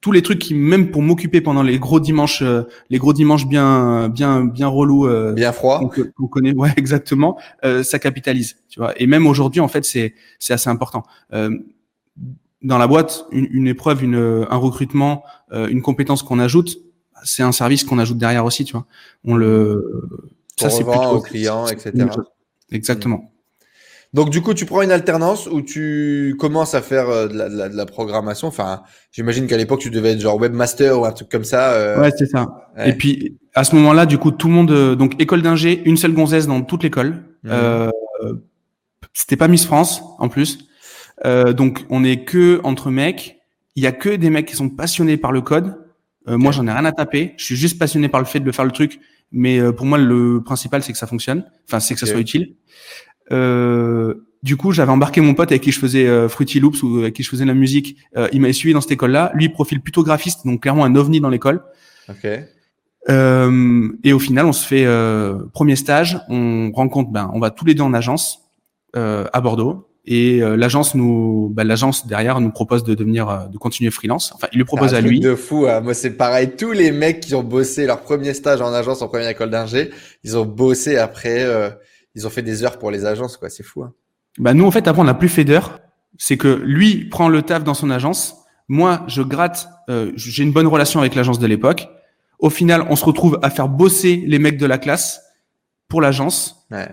tous 0.00 0.12
les 0.12 0.22
trucs 0.22 0.38
qui, 0.38 0.54
même 0.54 0.90
pour 0.90 1.02
m'occuper 1.02 1.40
pendant 1.40 1.62
les 1.62 1.78
gros 1.78 2.00
dimanches, 2.00 2.42
euh, 2.42 2.62
les 2.90 2.98
gros 2.98 3.12
dimanches 3.12 3.46
bien, 3.46 4.08
bien, 4.08 4.44
bien 4.44 4.68
relous, 4.68 5.08
bien 5.32 5.52
froid, 5.52 5.80
qu'on 6.16 6.26
connaît, 6.26 6.52
ouais, 6.56 6.72
exactement, 6.76 7.38
ça 7.82 7.98
capitalise, 7.98 8.56
tu 8.68 8.80
vois. 8.80 8.98
Et 9.00 9.06
même 9.06 9.26
aujourd'hui, 9.26 9.60
en 9.60 9.68
fait, 9.68 9.84
c'est, 9.84 10.14
c'est 10.38 10.54
assez 10.54 10.70
important. 10.70 11.02
dans 11.30 12.78
la 12.78 12.86
boîte, 12.86 13.26
une, 13.32 13.48
une 13.50 13.66
épreuve, 13.66 14.02
une, 14.02 14.46
un 14.48 14.56
recrutement, 14.56 15.24
une 15.52 15.82
compétence 15.82 16.22
qu'on 16.22 16.38
ajoute, 16.38 16.78
c'est 17.24 17.42
un 17.42 17.52
service 17.52 17.84
qu'on 17.84 17.98
ajoute 17.98 18.18
derrière 18.18 18.44
aussi, 18.44 18.64
tu 18.64 18.72
vois. 18.72 18.86
On 19.24 19.36
le, 19.36 20.08
ça 20.56 20.70
c'est 20.70 20.84
plutôt 20.84 21.10
aux 21.10 21.20
clients, 21.20 21.66
etc. 21.66 21.92
Exactement. 22.72 23.18
Mm. 23.18 23.32
Donc 24.14 24.28
du 24.28 24.42
coup, 24.42 24.52
tu 24.52 24.66
prends 24.66 24.82
une 24.82 24.92
alternance 24.92 25.46
où 25.46 25.62
tu 25.62 26.36
commences 26.38 26.74
à 26.74 26.82
faire 26.82 27.08
euh, 27.08 27.28
de, 27.28 27.76
la, 27.76 27.86
programmation. 27.86 28.48
Enfin, 28.48 28.82
j'imagine 29.10 29.46
qu'à 29.46 29.56
l'époque, 29.56 29.80
tu 29.80 29.90
devais 29.90 30.12
être 30.12 30.20
genre 30.20 30.38
webmaster 30.38 31.00
ou 31.00 31.06
un 31.06 31.12
truc 31.12 31.30
comme 31.30 31.44
ça. 31.44 31.72
Euh. 31.72 32.00
Ouais, 32.00 32.10
c'est 32.16 32.26
ça. 32.26 32.68
Et 32.84 32.92
puis 32.92 33.38
à 33.54 33.64
ce 33.64 33.74
moment-là, 33.76 34.04
du 34.04 34.18
coup, 34.18 34.30
tout 34.30 34.48
le 34.48 34.54
monde, 34.54 34.70
euh, 34.70 34.94
donc 34.94 35.20
école 35.20 35.40
d'ingé, 35.40 35.82
une 35.86 35.96
seule 35.96 36.12
gonzesse 36.12 36.46
dans 36.46 36.60
toute 36.62 36.82
l'école. 36.82 37.24
Mm. 37.42 37.50
Euh, 37.50 37.90
C'était 39.14 39.36
pas 39.36 39.48
Miss 39.48 39.64
France 39.64 40.02
en 40.18 40.28
plus. 40.28 40.58
donc 41.24 41.86
on 41.88 42.04
est 42.04 42.24
que 42.24 42.60
entre 42.64 42.90
mecs. 42.90 43.38
Il 43.74 43.82
y 43.82 43.86
a 43.86 43.92
que 43.92 44.10
des 44.10 44.28
mecs 44.28 44.46
qui 44.46 44.54
sont 44.54 44.68
passionnés 44.68 45.16
par 45.16 45.32
le 45.32 45.40
code. 45.40 45.78
Moi, 46.26 46.52
j'en 46.52 46.66
ai 46.66 46.70
rien 46.70 46.84
à 46.84 46.92
taper. 46.92 47.32
Je 47.38 47.44
suis 47.44 47.56
juste 47.56 47.78
passionné 47.78 48.10
par 48.10 48.20
le 48.20 48.26
fait 48.26 48.40
de 48.40 48.52
faire 48.52 48.66
le 48.66 48.70
truc 48.70 49.00
mais 49.32 49.58
euh, 49.58 49.72
pour 49.72 49.86
moi, 49.86 49.98
le 49.98 50.42
principal, 50.44 50.82
c'est 50.82 50.92
que 50.92 50.98
ça 50.98 51.06
fonctionne. 51.06 51.44
Enfin, 51.66 51.80
c'est 51.80 51.94
que 51.94 52.00
ça 52.00 52.06
soit 52.06 52.20
utile. 52.20 52.54
Euh, 53.30 54.26
du 54.42 54.56
coup, 54.56 54.72
j'avais 54.72 54.90
embarqué 54.90 55.20
mon 55.20 55.34
pote 55.34 55.52
avec 55.52 55.62
qui 55.62 55.70
je 55.70 55.78
faisais 55.78 56.06
euh, 56.06 56.28
Fruity 56.28 56.58
Loops 56.58 56.82
ou 56.82 56.98
avec 56.98 57.14
qui 57.14 57.22
je 57.22 57.28
faisais 57.28 57.44
la 57.44 57.54
musique. 57.54 57.96
Euh, 58.16 58.28
il 58.32 58.40
m'a 58.40 58.52
suivi 58.52 58.74
dans 58.74 58.80
cette 58.80 58.90
école-là. 58.90 59.30
Lui, 59.34 59.48
profil 59.48 59.80
plutôt 59.80 60.02
graphiste, 60.02 60.44
donc 60.44 60.62
clairement 60.62 60.84
un 60.84 60.96
ovni 60.96 61.20
dans 61.20 61.28
l'école. 61.28 61.62
Okay. 62.08 62.40
Euh, 63.08 63.88
et 64.02 64.12
au 64.12 64.18
final, 64.18 64.46
on 64.46 64.52
se 64.52 64.66
fait 64.66 64.86
premier 65.52 65.76
stage. 65.76 66.20
On 66.28 66.72
rencontre, 66.72 67.10
ben, 67.10 67.30
on 67.32 67.38
va 67.38 67.50
tous 67.50 67.64
les 67.64 67.74
deux 67.74 67.84
en 67.84 67.94
agence 67.94 68.40
à 68.94 69.40
Bordeaux. 69.40 69.88
Et 70.04 70.42
euh, 70.42 70.56
l'agence 70.56 70.96
nous, 70.96 71.50
bah, 71.52 71.62
l'agence 71.62 72.06
derrière 72.06 72.40
nous 72.40 72.50
propose 72.50 72.82
de 72.82 72.94
devenir, 72.94 73.28
euh, 73.28 73.46
de 73.46 73.56
continuer 73.56 73.90
freelance. 73.90 74.32
Enfin, 74.34 74.48
il 74.52 74.58
le 74.58 74.64
propose 74.64 74.94
à 74.94 75.00
lui. 75.00 75.20
De 75.20 75.36
fou. 75.36 75.66
Hein. 75.68 75.80
Moi, 75.80 75.94
c'est 75.94 76.10
pareil. 76.10 76.56
Tous 76.56 76.72
les 76.72 76.90
mecs 76.90 77.20
qui 77.20 77.34
ont 77.36 77.44
bossé 77.44 77.86
leur 77.86 78.00
premier 78.00 78.34
stage 78.34 78.60
en 78.60 78.72
agence 78.72 79.00
en 79.02 79.08
première 79.08 79.28
école 79.28 79.50
d'ingé, 79.50 79.90
ils 80.24 80.36
ont 80.36 80.44
bossé 80.44 80.96
après. 80.96 81.44
Euh, 81.44 81.70
ils 82.14 82.26
ont 82.26 82.30
fait 82.30 82.42
des 82.42 82.64
heures 82.64 82.78
pour 82.78 82.90
les 82.90 83.06
agences, 83.06 83.36
quoi. 83.36 83.48
C'est 83.48 83.62
fou. 83.62 83.84
Hein. 83.84 83.92
Bah 84.38 84.54
nous, 84.54 84.66
en 84.66 84.70
fait, 84.70 84.88
après, 84.88 85.00
on 85.00 85.04
n'a 85.04 85.14
plus 85.14 85.28
fait 85.28 85.44
d'heures. 85.44 85.78
C'est 86.18 86.36
que 86.36 86.48
lui 86.48 87.04
prend 87.08 87.28
le 87.28 87.42
taf 87.42 87.62
dans 87.62 87.74
son 87.74 87.90
agence. 87.90 88.36
Moi, 88.68 89.04
je 89.06 89.22
gratte. 89.22 89.68
J'ai 90.16 90.42
une 90.42 90.52
bonne 90.52 90.66
relation 90.66 91.00
avec 91.00 91.14
l'agence 91.14 91.38
de 91.38 91.46
l'époque. 91.46 91.88
Au 92.38 92.50
final, 92.50 92.86
on 92.90 92.96
se 92.96 93.04
retrouve 93.04 93.38
à 93.42 93.50
faire 93.50 93.68
bosser 93.68 94.22
les 94.26 94.38
mecs 94.38 94.58
de 94.58 94.66
la 94.66 94.78
classe 94.78 95.22
pour 95.88 96.00
l'agence. 96.00 96.66
Ouais. 96.70 96.88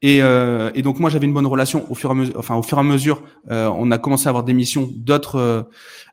Et, 0.00 0.22
euh, 0.22 0.70
et, 0.74 0.82
donc 0.82 1.00
moi 1.00 1.10
j'avais 1.10 1.26
une 1.26 1.32
bonne 1.32 1.46
relation 1.46 1.90
au 1.90 1.94
fur 1.94 2.10
et 2.10 2.12
à 2.12 2.14
mesure. 2.14 2.34
Enfin 2.38 2.54
au 2.54 2.62
fur 2.62 2.78
et 2.78 2.80
à 2.80 2.84
mesure, 2.84 3.22
euh, 3.50 3.68
on 3.74 3.90
a 3.90 3.98
commencé 3.98 4.28
à 4.28 4.30
avoir 4.30 4.44
des 4.44 4.52
missions 4.52 4.88
d'autres, 4.94 5.68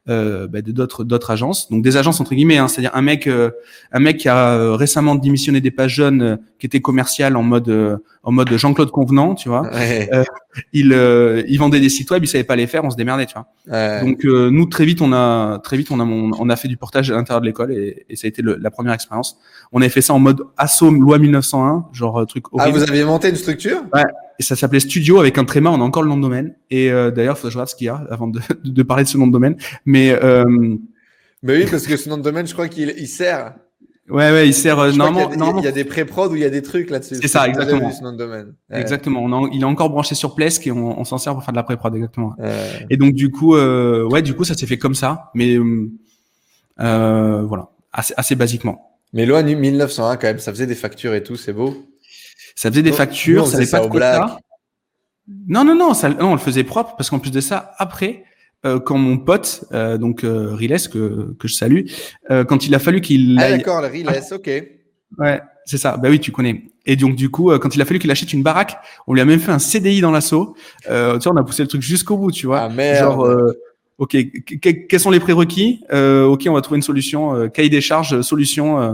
euh, 0.09 0.43
euh 0.43 0.47
bah, 0.47 0.62
d'autres, 0.62 1.03
d'autres 1.03 1.31
agences. 1.31 1.69
Donc 1.69 1.83
des 1.83 1.97
agences 1.97 2.19
entre 2.21 2.35
guillemets, 2.35 2.57
hein, 2.57 2.67
c'est-à-dire 2.67 2.91
un 2.93 3.01
mec, 3.01 3.27
euh, 3.27 3.51
un 3.91 4.00
mec 4.00 4.17
qui 4.17 4.29
a 4.29 4.50
euh, 4.53 4.75
récemment 4.75 5.15
démissionné 5.15 5.62
des 5.62 5.71
pages 5.71 5.95
jeunes, 5.95 6.39
qui 6.59 6.65
était 6.65 6.81
commercial 6.81 7.35
en 7.35 7.43
mode, 7.43 8.00
en 8.24 8.31
mode 8.31 8.55
Jean-Claude 8.55 8.91
Convenant, 8.91 9.35
tu 9.35 9.50
vois. 9.50 9.69
il, 10.74 11.45
il 11.47 11.57
vendait 11.57 11.79
des 11.79 11.89
sites 11.89 12.12
web, 12.12 12.24
il 12.24 12.27
savait 12.27 12.43
pas 12.43 12.55
les 12.55 12.67
faire, 12.67 12.83
on 12.83 12.89
se 12.89 12.95
démerdait, 12.95 13.25
tu 13.25 13.35
vois. 13.35 14.01
Donc 14.01 14.24
nous 14.24 14.65
très 14.67 14.85
vite 14.85 15.01
on 15.01 15.12
a, 15.13 15.59
très 15.59 15.77
vite 15.77 15.91
on 15.91 16.00
a, 16.00 16.03
on 16.03 16.50
a 16.50 16.55
fait 16.55 16.67
du 16.67 16.77
portage 16.77 17.12
à 17.12 17.15
l'intérieur 17.15 17.41
de 17.41 17.47
l'école 17.47 17.71
et, 17.71 18.05
et, 18.09 18.15
ça 18.15 18.25
a 18.25 18.29
été 18.29 18.41
le, 18.41 18.57
la 18.59 18.71
première 18.71 18.93
expérience. 18.93 19.38
On 19.71 19.81
avait 19.81 19.89
fait 19.89 20.01
ça 20.01 20.13
en 20.13 20.19
mode 20.19 20.43
Assom 20.57 21.01
loi 21.01 21.17
1901, 21.17 21.88
genre 21.93 22.25
truc 22.27 22.45
horrible. 22.53 22.77
Ah 22.77 22.79
vous 22.79 22.89
aviez 22.89 23.03
monté 23.03 23.29
une 23.29 23.35
structure? 23.35 23.83
Ouais. 23.93 24.03
Et 24.39 24.44
ça 24.44 24.56
s'appelait 24.56 24.80
Studio 24.80 25.20
avec 25.20 25.38
un 25.38 25.46
tréma. 25.46 25.70
On 25.72 25.82
a 25.82 25.84
encore 25.84 26.04
le 26.04 26.10
nom 26.10 26.18
de 26.18 26.22
domaine. 26.22 26.56
Et 26.70 26.92
euh, 26.92 27.12
d'ailleurs, 27.12 27.36
il 27.38 27.42
faut 27.42 27.48
que 27.48 27.54
je 27.54 27.58
regarde 27.58 27.70
ce 27.70 27.75
qu'il 27.75 27.86
y 27.88 27.89
a 27.89 28.06
avant 28.10 28.27
de, 28.27 28.39
de, 28.63 28.84
parler 28.84 29.04
de 29.04 29.10
ce 29.10 29.18
nom 29.18 29.27
de 29.27 29.32
domaine. 29.32 29.56
Mais 29.86 30.12
euh... 30.12 30.44
mais 31.44 31.58
oui, 31.58 31.65
parce 31.70 31.88
que 31.88 31.98
ce 31.98 32.10
nom 32.10 32.18
de 32.18 32.24
domaine, 32.24 32.48
je 32.48 32.54
crois 32.54 32.68
qu'il 32.68 32.94
il 32.98 33.08
sert. 33.08 33.56
Ouais, 34.08 34.30
ouais, 34.32 34.48
il 34.48 34.54
sert 34.54 34.77
euh, 34.77 34.92
normalement. 34.92 35.22
qu'il 35.22 35.32
y 35.32 35.34
a 35.34 35.38
normalement- 35.38 35.62
Il 35.62 35.65
y 35.65 35.68
a 35.68 35.72
des 35.72 35.84
pré-prod 35.84 36.32
où 36.32 36.36
il 36.36 36.42
y 36.42 36.46
a 36.46 36.50
des 36.50 36.62
trucs 36.62 36.92
là-dessus. 36.92 37.15
C'est 37.15 37.27
ça, 37.27 37.48
exactement. 37.48 37.89
vu 37.89 37.96
ce 37.96 38.04
nom 38.04 38.12
de 38.12 38.18
domaine. 38.18 38.54
Ouais. 38.70 38.80
Exactement. 38.80 39.24
On 39.24 39.48
il 39.48 39.62
est 39.62 39.65
encore 39.65 39.89
branché 39.89 40.13
sur 40.13 40.36
Plesk 40.36 40.68
et 40.68 40.72
on, 40.72 41.00
on 41.00 41.04
s'en 41.06 41.18
sert 41.18 41.34
pour 41.34 41.44
faire 41.44 41.54
de 41.54 41.58
la 41.58 41.63
pré-prod, 41.63 41.96
exactement. 41.96 42.36
Ouais. 42.38 42.86
Et 42.92 42.98
donc 42.98 43.13
du 43.13 43.32
coup, 43.32 43.56
euh, 43.56 44.04
ouais, 44.04 44.22
du 44.22 44.36
coup, 44.36 44.44
ça 44.44 44.54
s'est 44.54 44.68
fait 44.68 44.77
comme 44.77 44.94
ça, 44.94 45.32
mais 45.34 45.56
euh, 45.56 45.89
euh, 46.82 47.42
voilà, 47.44 47.70
assez, 47.92 48.13
assez 48.15 48.36
basiquement. 48.36 49.00
Mais 49.13 49.25
loi 49.25 49.42
1901 49.42 50.18
quand 50.18 50.27
même, 50.27 50.39
ça 50.39 50.51
faisait 50.51 50.68
des 50.68 50.75
factures 50.75 51.13
et 51.13 51.24
tout, 51.24 51.36
c'est 51.36 51.54
beau. 51.54 51.75
Ça 52.55 52.69
faisait 52.71 52.81
des 52.81 52.91
factures, 52.91 53.45
ça 53.47 53.57
faisait 53.57 53.71
n'avait 53.71 53.71
pas 53.71 53.79
de 53.88 53.91
quota. 53.91 54.39
Non, 55.47 55.63
non, 55.63 55.75
non, 55.75 55.93
ça, 55.93 56.09
non, 56.09 56.29
on 56.29 56.33
le 56.33 56.39
faisait 56.39 56.63
propre 56.63 56.95
parce 56.97 57.09
qu'en 57.09 57.19
plus 57.19 57.31
de 57.31 57.41
ça, 57.41 57.74
après, 57.77 58.24
euh, 58.65 58.79
quand 58.79 58.97
mon 58.97 59.17
pote, 59.17 59.65
euh, 59.74 59.97
donc 59.97 60.24
euh, 60.24 60.53
Riles 60.53 60.77
que 60.91 61.33
que 61.38 61.47
je 61.47 61.53
salue, 61.53 61.85
euh, 62.31 62.43
quand 62.45 62.65
il 62.67 62.75
a 62.75 62.79
fallu 62.79 63.01
qu'il 63.01 63.38
Ah 63.41 63.50
d'accord, 63.50 63.81
le 63.81 63.88
Riles, 63.88 64.09
ok. 64.31 64.50
Ouais, 65.17 65.41
c'est 65.65 65.77
ça. 65.77 65.97
Bah 65.97 66.09
oui, 66.09 66.19
tu 66.19 66.31
connais. 66.31 66.63
Et 66.85 66.95
donc 66.95 67.15
du 67.15 67.29
coup, 67.29 67.51
euh, 67.51 67.57
quand 67.59 67.75
il 67.75 67.81
a 67.81 67.85
fallu 67.85 68.00
qu'il 68.00 68.12
achète 68.12 68.33
une 68.33 68.43
baraque, 68.43 68.77
on 69.07 69.13
lui 69.13 69.21
a 69.21 69.25
même 69.25 69.39
fait 69.39 69.51
un 69.51 69.59
CDI 69.59 70.01
dans 70.01 70.12
l'assaut. 70.12 70.55
Euh, 70.89 71.17
tu 71.17 71.27
vois, 71.27 71.33
on 71.38 71.41
a 71.41 71.43
poussé 71.43 71.63
le 71.63 71.67
truc 71.67 71.81
jusqu'au 71.81 72.17
bout, 72.17 72.31
tu 72.31 72.45
vois. 72.45 72.62
Ah 72.62 72.69
merde. 72.69 72.97
Genre, 73.03 73.25
euh, 73.25 73.51
ok, 73.97 74.12
que- 74.12 74.55
que- 74.55 74.69
quels 74.88 75.00
sont 75.00 75.12
les 75.12 75.19
prérequis? 75.19 75.81
Euh, 75.91 76.25
Ok, 76.25 76.45
on 76.47 76.53
va 76.53 76.62
trouver 76.62 76.77
une 76.77 76.83
solution, 76.83 77.33
euh, 77.35 77.47
cahier 77.47 77.69
des 77.69 77.81
charges, 77.81 78.21
solution, 78.21 78.79
euh, 78.81 78.93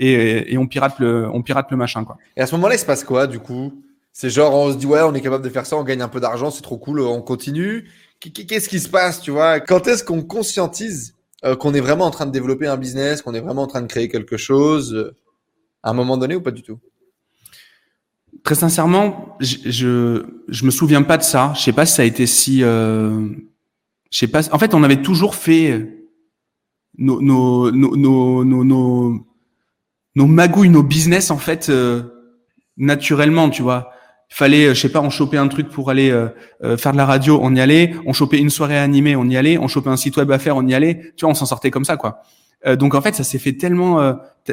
et, 0.00 0.52
et 0.52 0.58
on 0.58 0.66
pirate 0.66 0.98
le, 0.98 1.28
on 1.32 1.42
pirate 1.42 1.70
le 1.70 1.76
machin, 1.76 2.04
quoi. 2.04 2.16
Et 2.36 2.40
à 2.40 2.46
ce 2.46 2.54
moment-là, 2.56 2.74
il 2.74 2.78
se 2.78 2.86
passe 2.86 3.04
quoi 3.04 3.26
du 3.26 3.38
coup? 3.38 3.72
C'est 4.12 4.30
genre 4.30 4.54
on 4.54 4.72
se 4.72 4.76
dit 4.76 4.86
ouais, 4.86 5.02
on 5.02 5.14
est 5.14 5.20
capable 5.20 5.44
de 5.44 5.50
faire 5.50 5.66
ça, 5.66 5.76
on 5.76 5.84
gagne 5.84 6.02
un 6.02 6.08
peu 6.08 6.20
d'argent, 6.20 6.50
c'est 6.50 6.62
trop 6.62 6.78
cool, 6.78 7.00
on 7.00 7.22
continue. 7.22 7.88
Qu- 8.20 8.32
qu- 8.32 8.44
Qu'est-ce 8.46 8.68
qui 8.68 8.80
se 8.80 8.88
passe, 8.88 9.20
tu 9.20 9.30
vois? 9.30 9.60
Quand 9.60 9.86
est-ce 9.86 10.02
qu'on 10.02 10.22
conscientise 10.22 11.14
euh, 11.44 11.54
qu'on 11.56 11.72
est 11.74 11.80
vraiment 11.80 12.04
en 12.06 12.10
train 12.10 12.26
de 12.26 12.32
développer 12.32 12.66
un 12.66 12.76
business, 12.76 13.22
qu'on 13.22 13.34
est 13.34 13.40
vraiment 13.40 13.62
en 13.62 13.66
train 13.66 13.82
de 13.82 13.86
créer 13.86 14.08
quelque 14.08 14.36
chose 14.36 14.92
euh, 14.94 15.14
à 15.82 15.90
un 15.90 15.94
moment 15.94 16.16
donné 16.18 16.34
ou 16.34 16.40
pas 16.42 16.50
du 16.50 16.62
tout? 16.62 16.78
Très 18.44 18.54
sincèrement, 18.54 19.36
je, 19.40 19.56
je, 19.66 20.26
je 20.48 20.64
me 20.64 20.70
souviens 20.70 21.02
pas 21.02 21.18
de 21.18 21.22
ça. 21.22 21.52
Je 21.56 21.62
sais 21.62 21.72
pas 21.72 21.84
si 21.86 21.94
ça 21.94 22.02
a 22.02 22.04
été 22.04 22.26
si, 22.26 22.62
euh, 22.62 23.28
je 24.10 24.18
sais 24.18 24.28
pas. 24.28 24.40
En 24.52 24.58
fait, 24.58 24.74
on 24.74 24.82
avait 24.82 25.02
toujours 25.02 25.34
fait 25.34 25.88
nos, 26.98 27.20
nos, 27.20 27.70
nos, 27.70 27.96
nos, 27.96 28.44
nos, 28.44 28.64
nos, 28.64 29.26
nos 30.14 30.26
magouilles, 30.26 30.68
nos 30.68 30.82
business 30.82 31.30
en 31.30 31.38
fait 31.38 31.68
euh, 31.68 32.02
naturellement, 32.76 33.50
tu 33.50 33.62
vois. 33.62 33.92
Il 34.30 34.36
fallait, 34.36 34.66
euh, 34.66 34.74
je 34.74 34.80
sais 34.80 34.88
pas, 34.88 35.00
on 35.00 35.10
chopait 35.10 35.36
un 35.36 35.48
truc 35.48 35.68
pour 35.68 35.90
aller 35.90 36.10
euh, 36.10 36.28
euh, 36.62 36.76
faire 36.76 36.92
de 36.92 36.96
la 36.96 37.06
radio, 37.06 37.38
on 37.42 37.54
y 37.54 37.60
allait. 37.60 37.94
On 38.06 38.12
chopait 38.12 38.38
une 38.38 38.50
soirée 38.50 38.78
animée, 38.78 39.16
on 39.16 39.24
y 39.24 39.36
allait. 39.36 39.58
On 39.58 39.68
chopait 39.68 39.90
un 39.90 39.96
site 39.96 40.16
web 40.16 40.30
à 40.30 40.38
faire, 40.38 40.56
on 40.56 40.66
y 40.66 40.74
allait. 40.74 41.12
Tu 41.16 41.24
vois, 41.24 41.30
on 41.30 41.34
s'en 41.34 41.46
sortait 41.46 41.70
comme 41.70 41.84
ça, 41.84 41.96
quoi. 41.96 42.22
Euh, 42.66 42.76
donc 42.76 42.94
en 42.94 43.00
fait, 43.00 43.14
ça 43.14 43.24
s'est 43.24 43.38
fait 43.38 43.54
tellement, 43.54 44.00
euh, 44.00 44.12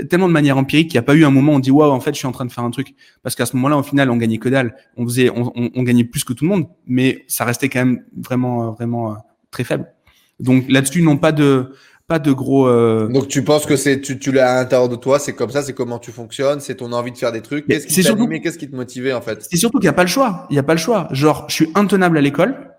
tellement 0.09 0.27
de 0.27 0.33
manière 0.33 0.57
empirique 0.57 0.89
qu'il 0.89 0.95
n'y 0.95 1.03
a 1.03 1.03
pas 1.03 1.13
eu 1.13 1.25
un 1.25 1.29
moment 1.29 1.53
où 1.53 1.55
on 1.55 1.59
dit 1.59 1.71
waouh, 1.71 1.91
en 1.91 1.99
fait, 1.99 2.13
je 2.13 2.17
suis 2.17 2.27
en 2.27 2.31
train 2.31 2.45
de 2.45 2.51
faire 2.51 2.63
un 2.63 2.71
truc. 2.71 2.95
Parce 3.21 3.35
qu'à 3.35 3.45
ce 3.45 3.55
moment-là, 3.55 3.77
au 3.77 3.83
final, 3.83 4.09
on 4.09 4.17
gagnait 4.17 4.39
que 4.39 4.49
dalle. 4.49 4.75
On 4.95 5.05
faisait, 5.05 5.29
on, 5.29 5.51
on, 5.55 5.69
on 5.75 5.83
gagnait 5.83 6.05
plus 6.05 6.23
que 6.23 6.33
tout 6.33 6.45
le 6.45 6.49
monde, 6.49 6.67
mais 6.87 7.25
ça 7.27 7.45
restait 7.45 7.69
quand 7.69 7.79
même 7.79 8.03
vraiment, 8.15 8.71
vraiment 8.71 9.17
très 9.51 9.63
faible. 9.63 9.91
Donc 10.39 10.65
là-dessus, 10.69 11.01
non 11.01 11.17
pas 11.17 11.31
de, 11.31 11.73
pas 12.07 12.19
de 12.19 12.31
gros. 12.31 12.67
euh, 12.67 13.07
Donc 13.07 13.27
tu 13.27 13.43
penses 13.43 13.65
que 13.65 13.75
c'est 13.75 13.99
tu, 14.01 14.17
tu 14.17 14.31
l'as 14.31 14.51
à 14.53 14.55
l'intérieur 14.55 14.89
de 14.89 14.95
toi, 14.95 15.19
c'est 15.19 15.33
comme 15.33 15.49
ça, 15.49 15.61
c'est 15.61 15.73
comment 15.73 15.99
tu 15.99 16.11
fonctionnes, 16.11 16.59
c'est 16.59 16.75
ton 16.75 16.91
envie 16.93 17.11
de 17.11 17.17
faire 17.17 17.31
des 17.31 17.41
trucs. 17.41 17.65
Mais 17.67 17.75
Qu'est-ce 17.75 17.87
qui 17.87 18.03
t'animait, 18.03 18.41
qu'est-ce 18.41 18.57
qui 18.57 18.69
te 18.69 18.75
motivait 18.75 19.13
en 19.13 19.21
fait? 19.21 19.45
C'est 19.49 19.57
surtout 19.57 19.79
qu'il 19.79 19.85
n'y 19.87 19.89
a 19.89 19.93
pas 19.93 20.03
le 20.03 20.09
choix. 20.09 20.47
Il 20.49 20.53
n'y 20.53 20.59
a 20.59 20.63
pas 20.63 20.73
le 20.73 20.79
choix. 20.79 21.07
Genre, 21.11 21.45
je 21.49 21.53
suis 21.55 21.69
intenable 21.75 22.17
à 22.17 22.21
l'école. 22.21 22.71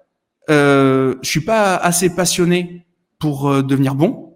Euh, 0.50 1.14
je 1.22 1.28
suis 1.28 1.40
pas 1.42 1.76
assez 1.76 2.08
passionné 2.14 2.86
pour 3.18 3.50
euh, 3.50 3.62
devenir 3.62 3.94
bon. 3.94 4.34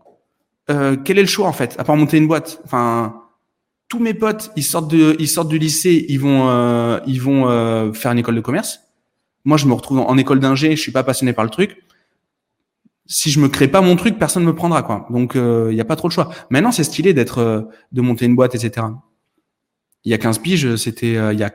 Euh, 0.71 0.97
quel 1.03 1.19
est 1.19 1.23
le 1.23 1.27
choix 1.29 1.49
en 1.49 1.53
fait 1.53 1.75
À 1.79 1.85
part 1.85 1.97
monter 1.97 2.19
une 2.19 2.29
boîte? 2.29 2.61
Enfin, 2.65 3.17
tous 3.89 3.99
mes 3.99 4.15
potes, 4.15 4.51
ils 4.57 4.63
sortent 4.63 4.91
de, 4.91 5.17
ils 5.19 5.29
sortent 5.29 5.49
du 5.49 5.59
lycée, 5.59 6.05
ils 6.09 6.21
vont, 6.21 6.49
euh, 6.51 6.99
ils 7.07 7.21
vont 7.21 7.49
euh, 7.49 7.93
faire 7.93 8.13
une 8.13 8.19
école 8.19 8.35
de 8.37 8.41
commerce. 8.41 8.81
Moi, 9.45 9.57
je 9.57 9.67
me 9.67 9.73
retrouve 9.73 9.99
en, 10.01 10.09
en 10.09 10.19
école 10.19 10.39
d'ingé. 10.39 10.77
Je 10.77 10.81
suis 10.81 10.93
pas 10.93 11.03
passionné 11.03 11.33
par 11.33 11.45
le 11.45 11.51
truc. 11.51 11.79
Si 13.15 13.31
je 13.31 13.39
me 13.41 13.49
crée 13.49 13.69
pas 13.69 13.83
mon 13.83 13.95
truc, 13.95 14.19
personne 14.19 14.43
me 14.43 14.55
prendra 14.55 14.83
quoi. 14.83 15.07
Donc, 15.11 15.37
euh, 15.37 15.69
il 15.71 15.75
n'y 15.75 15.83
a 15.83 15.85
pas 15.85 15.97
trop 15.97 16.09
le 16.09 16.13
choix. 16.13 16.31
Maintenant, 16.49 16.73
c'est 16.73 16.83
stylé 16.83 17.13
d'être, 17.13 17.39
euh, 17.39 17.61
de 17.93 18.01
monter 18.01 18.25
une 18.25 18.35
boîte, 18.35 18.55
etc. 18.55 18.87
Il 20.05 20.11
y 20.11 20.15
a 20.15 20.19
15 20.19 20.39
piges, 20.39 20.77
c'était, 20.77 21.17
euh, 21.17 21.35
il 21.35 21.39
y 21.39 21.45
a 21.45 21.53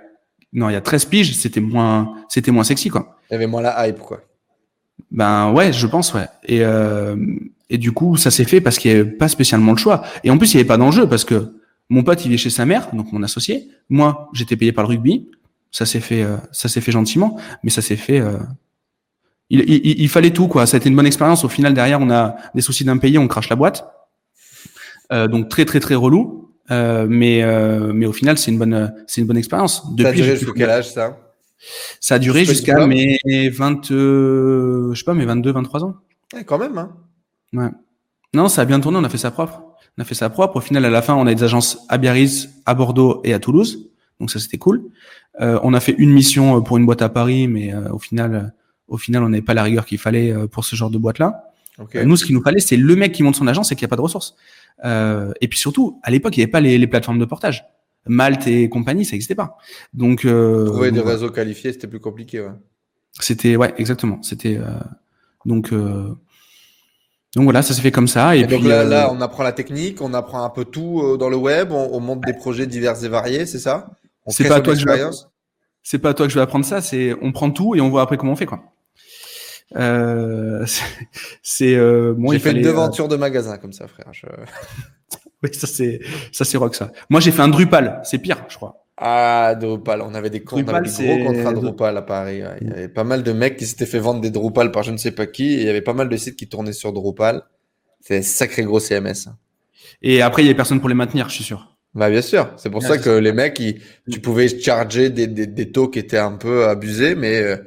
non, 0.53 0.69
il 0.69 0.73
y 0.73 0.75
a 0.75 0.81
13 0.81 1.05
piges, 1.05 1.35
c'était 1.35 1.59
moins, 1.59 2.13
c'était 2.29 2.51
moins 2.51 2.63
sexy, 2.63 2.89
quoi. 2.89 3.17
Il 3.29 3.33
y 3.33 3.35
avait 3.35 3.47
moins 3.47 3.61
la 3.61 3.87
hype 3.87 3.99
quoi. 3.99 4.21
Ben 5.11 5.51
ouais, 5.51 5.73
je 5.73 5.87
pense, 5.87 6.13
ouais. 6.13 6.27
Et, 6.45 6.63
euh, 6.63 7.15
et 7.69 7.77
du 7.77 7.91
coup, 7.91 8.17
ça 8.17 8.31
s'est 8.31 8.45
fait 8.45 8.61
parce 8.61 8.77
qu'il 8.77 8.93
n'y 8.93 8.99
avait 8.99 9.09
pas 9.09 9.27
spécialement 9.27 9.71
le 9.71 9.77
choix. 9.77 10.03
Et 10.23 10.29
en 10.29 10.37
plus, 10.37 10.53
il 10.53 10.57
n'y 10.57 10.61
avait 10.61 10.67
pas 10.67 10.77
d'enjeu 10.77 11.07
parce 11.09 11.25
que 11.25 11.53
mon 11.89 12.03
pote, 12.03 12.25
il 12.25 12.33
est 12.33 12.37
chez 12.37 12.49
sa 12.49 12.65
mère, 12.65 12.93
donc 12.93 13.11
mon 13.11 13.23
associé. 13.23 13.67
Moi, 13.89 14.29
j'étais 14.33 14.55
payé 14.55 14.71
par 14.71 14.83
le 14.83 14.89
rugby. 14.89 15.27
Ça 15.71 15.85
s'est 15.85 15.99
fait, 15.99 16.23
euh, 16.23 16.37
ça 16.51 16.69
s'est 16.69 16.81
fait 16.81 16.91
gentiment, 16.91 17.37
mais 17.63 17.69
ça 17.69 17.81
s'est 17.81 17.95
fait. 17.95 18.21
Il, 19.49 19.61
il, 19.61 20.01
il 20.01 20.09
fallait 20.09 20.31
tout, 20.31 20.47
quoi. 20.47 20.65
Ça 20.65 20.77
a 20.77 20.79
été 20.79 20.89
une 20.89 20.95
bonne 20.95 21.05
expérience. 21.05 21.43
Au 21.43 21.49
final, 21.49 21.73
derrière, 21.73 21.99
on 22.01 22.09
a 22.09 22.35
des 22.55 22.61
soucis 22.61 22.83
d'impayés, 22.83 23.17
on 23.17 23.27
crache 23.27 23.49
la 23.49 23.55
boîte. 23.55 23.87
Euh, 25.11 25.27
donc 25.27 25.49
très, 25.49 25.65
très, 25.65 25.79
très 25.79 25.95
relou. 25.95 26.51
Euh, 26.69 27.07
mais, 27.09 27.43
euh, 27.43 27.93
mais 27.93 28.05
au 28.05 28.13
final, 28.13 28.37
c'est 28.37 28.51
une 28.51 28.57
bonne, 28.57 28.93
c'est 29.07 29.21
une 29.21 29.27
bonne 29.27 29.37
expérience. 29.37 29.83
ça 29.97 30.09
a 30.09 30.11
duré 30.11 30.35
jusqu'à 30.35 30.53
quel 30.53 30.69
âge 30.69 30.91
ça 30.91 31.17
ça 31.99 32.15
a 32.15 32.19
duré 32.19 32.45
jusqu'à 32.45 32.85
mes 32.85 33.17
20, 33.25 33.91
euh, 33.91 34.93
je 34.93 34.99
sais 34.99 35.05
pas, 35.05 35.13
mes 35.13 35.25
22, 35.25 35.51
23 35.51 35.83
ans. 35.85 35.95
Ouais, 36.33 36.43
Quand 36.43 36.57
même, 36.57 36.77
hein. 36.77 36.91
Ouais. 37.53 37.69
Non, 38.33 38.49
ça 38.49 38.61
a 38.61 38.65
bien 38.65 38.79
tourné, 38.79 38.97
on 38.97 39.03
a 39.03 39.09
fait 39.09 39.17
ça 39.17 39.31
propre. 39.31 39.63
On 39.97 40.01
a 40.01 40.05
fait 40.05 40.15
ça 40.15 40.29
propre. 40.29 40.57
Au 40.57 40.61
final, 40.61 40.85
à 40.85 40.89
la 40.89 41.01
fin, 41.01 41.15
on 41.15 41.25
a 41.25 41.33
des 41.33 41.43
agences 41.43 41.79
à 41.89 41.97
Biarritz, 41.97 42.49
à 42.65 42.75
Bordeaux 42.75 43.21
et 43.23 43.33
à 43.33 43.39
Toulouse. 43.39 43.89
Donc 44.19 44.31
ça, 44.31 44.39
c'était 44.39 44.57
cool. 44.57 44.83
Euh, 45.41 45.59
on 45.63 45.73
a 45.73 45.79
fait 45.79 45.95
une 45.97 46.11
mission 46.11 46.57
euh, 46.57 46.61
pour 46.61 46.77
une 46.77 46.85
boîte 46.85 47.01
à 47.01 47.09
Paris, 47.09 47.47
mais 47.47 47.73
euh, 47.73 47.91
au 47.91 47.99
final, 47.99 48.53
au 48.87 48.97
final, 48.97 49.23
on 49.23 49.29
n'avait 49.29 49.41
pas 49.41 49.53
la 49.53 49.63
rigueur 49.63 49.85
qu'il 49.85 49.97
fallait 49.97 50.31
euh, 50.31 50.47
pour 50.47 50.65
ce 50.65 50.75
genre 50.75 50.89
de 50.89 50.97
boîte-là. 50.97 51.51
Euh, 51.95 52.05
Nous, 52.05 52.17
ce 52.17 52.25
qu'il 52.25 52.35
nous 52.35 52.41
fallait, 52.41 52.59
c'est 52.59 52.77
le 52.77 52.95
mec 52.95 53.11
qui 53.11 53.23
monte 53.23 53.35
son 53.35 53.47
agence 53.47 53.71
et 53.71 53.75
qui 53.75 53.85
a 53.85 53.87
pas 53.87 53.95
de 53.95 54.01
ressources. 54.01 54.35
Euh, 54.83 55.31
et 55.41 55.47
puis 55.47 55.59
surtout, 55.59 55.99
à 56.03 56.11
l'époque, 56.11 56.35
il 56.37 56.39
n'y 56.39 56.43
avait 56.43 56.51
pas 56.51 56.61
les, 56.61 56.77
les 56.77 56.87
plateformes 56.87 57.19
de 57.19 57.25
portage. 57.25 57.65
Malte 58.05 58.47
et 58.47 58.69
compagnie, 58.69 59.05
ça 59.05 59.11
n'existait 59.11 59.35
pas. 59.35 59.57
Donc, 59.93 60.25
euh, 60.25 60.65
Trouver 60.65 60.91
des 60.91 61.01
réseaux 61.01 61.29
qualifiés, 61.29 61.73
c'était 61.73 61.87
plus 61.87 61.99
compliqué. 61.99 62.39
Ouais. 62.39 62.51
C'était 63.19 63.55
ouais, 63.55 63.73
exactement. 63.77 64.21
C'était 64.23 64.57
euh, 64.57 64.79
donc 65.45 65.73
donc 67.35 67.43
voilà, 67.43 67.61
ça 67.61 67.73
s'est 67.73 67.81
fait 67.81 67.91
comme 67.91 68.07
ça. 68.07 68.35
Et, 68.35 68.39
Et, 68.39 68.47
donc 68.47 68.61
puis 68.61 68.69
là, 68.69 68.83
là, 68.83 69.11
on 69.11 69.19
apprend 69.21 69.43
la 69.43 69.51
technique, 69.51 70.01
on 70.01 70.13
apprend 70.13 70.43
un 70.43 70.49
peu 70.49 70.65
tout 70.65 71.17
dans 71.17 71.29
le 71.29 71.35
web, 71.35 71.71
on, 71.71 71.89
on 71.93 71.99
monte 71.99 72.21
des 72.21 72.33
projets 72.33 72.65
divers 72.65 73.03
et 73.03 73.07
variés, 73.07 73.45
c'est 73.45 73.59
ça? 73.59 73.91
C'est 74.27 74.47
pas 74.47 74.55
à 74.55 74.57
son 74.57 74.63
toi 74.63 74.73
que 74.73 74.79
je 74.79 74.85
vais 74.85 74.91
expérience 74.91 75.29
c'est 75.89 75.99
pas 75.99 76.09
à 76.09 76.13
toi 76.13 76.25
que 76.25 76.33
je 76.33 76.37
vais 76.37 76.41
apprendre 76.41 76.65
ça. 76.65 76.81
C'est 76.81 77.15
on 77.21 77.31
prend 77.31 77.49
tout 77.49 77.73
et 77.73 77.79
on 77.79 77.89
voit 77.89 78.01
après 78.01 78.17
comment 78.17 78.33
on 78.33 78.35
fait 78.35 78.45
quoi. 78.45 78.61
Euh, 79.75 80.65
c'est- 81.43 81.75
euh, 81.75 82.13
bon. 82.17 82.31
J'ai 82.31 82.39
fait 82.39 82.49
fallait, 82.49 82.61
une 82.61 82.65
euh, 82.67 82.69
devanture 82.71 83.07
de 83.07 83.15
magasin 83.15 83.57
comme 83.57 83.73
ça, 83.73 83.87
frère. 83.87 84.07
Je- 84.11 84.25
oui, 85.43 85.49
ça 85.53 85.67
c'est 85.67 85.99
ça 86.31 86.45
c'est 86.45 86.57
rock 86.57 86.75
ça. 86.75 86.91
Moi 87.09 87.19
j'ai 87.19 87.31
fait 87.31 87.41
un 87.41 87.47
Drupal. 87.49 88.01
C'est 88.03 88.19
pire, 88.19 88.45
je 88.49 88.55
crois. 88.55 88.83
Ah, 88.99 89.53
Drupal, 89.59 90.01
on 90.01 90.15
avait 90.15 90.29
des, 90.31 90.43
on 90.51 90.67
avait 90.67 90.89
c'est- 90.89 91.05
gros 91.05 91.25
contrats 91.31 91.53
Drupal 91.53 91.97
à 91.97 92.01
Paris. 92.01 92.41
ouais. 92.41 92.57
Il 92.61 92.67
y 92.69 92.71
avait 92.71 92.87
pas 92.87 93.03
mal 93.03 93.23
de 93.23 93.31
mecs 93.31 93.57
qui 93.57 93.65
s'étaient 93.67 93.85
fait 93.85 93.99
vendre 93.99 94.21
des 94.21 94.31
Drupal 94.31 94.71
par 94.71 94.83
je 94.83 94.91
ne 94.91 94.97
sais 94.97 95.11
pas 95.11 95.27
qui, 95.27 95.53
et 95.53 95.61
il 95.61 95.65
y 95.65 95.69
avait 95.69 95.81
pas 95.81 95.93
mal 95.93 96.09
de 96.09 96.17
sites 96.17 96.35
qui 96.35 96.47
tournaient 96.47 96.73
sur 96.73 96.93
Drupal. 96.93 97.43
C'est 98.01 98.17
un 98.17 98.21
sacré 98.21 98.63
gros 98.63 98.79
CMS. 98.79 99.29
Et 100.01 100.21
après 100.21 100.43
il 100.43 100.47
y 100.47 100.51
a 100.51 100.55
personne 100.55 100.79
pour 100.79 100.89
les 100.89 100.95
maintenir, 100.95 101.29
je 101.29 101.35
suis 101.35 101.43
sûr. 101.43 101.75
Bah 101.93 102.09
bien 102.09 102.21
sûr, 102.21 102.51
c'est 102.57 102.69
pour 102.69 102.81
Ouais, 102.81 102.87
ça 102.87 102.97
que 102.97 103.09
les 103.09 103.33
mecs, 103.33 103.59
ils- 103.59 103.81
tu 104.11 104.19
pouvais 104.19 104.47
charger 104.47 105.09
des, 105.09 105.27
des, 105.27 105.47
des 105.47 105.71
taux 105.71 105.87
qui 105.89 105.99
étaient 105.99 106.17
un 106.17 106.33
peu 106.33 106.67
abusés, 106.67 107.15
mais 107.15 107.41
euh, 107.41 107.57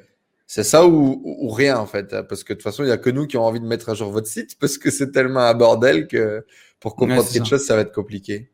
c'est 0.53 0.65
ça 0.65 0.87
ou, 0.87 1.21
ou- 1.25 1.47
ou 1.47 1.51
rien 1.51 1.79
en 1.79 1.87
fait. 1.87 2.09
Parce 2.29 2.45
que 2.45 2.53
de 2.53 2.59
toute 2.59 2.65
façon, 2.65 2.83
il 2.85 2.89
y 2.89 2.93
a 2.93 2.99
que 2.99 3.11
nous 3.11 3.27
qui 3.27 3.37
avons 3.37 3.47
envie 3.47 3.61
de 3.61 3.67
mettre 3.67 3.89
à 3.91 3.95
jour 3.95 4.11
votre 4.11 4.27
site 4.27 4.59
parce 4.59 4.79
que 4.79 4.91
c'est 4.91 5.13
tellement 5.13 5.41
un 5.41 5.55
bordel 5.55 6.07
que 6.09 6.45
pour 6.81 6.97
comprendre 6.97 7.27
Ouais, 7.29 7.33
quelque 7.35 7.45
ça. 7.45 7.51
chose, 7.57 7.65
ça 7.67 7.77
va 7.77 7.83
être 7.83 7.95
compliqué. 7.95 8.51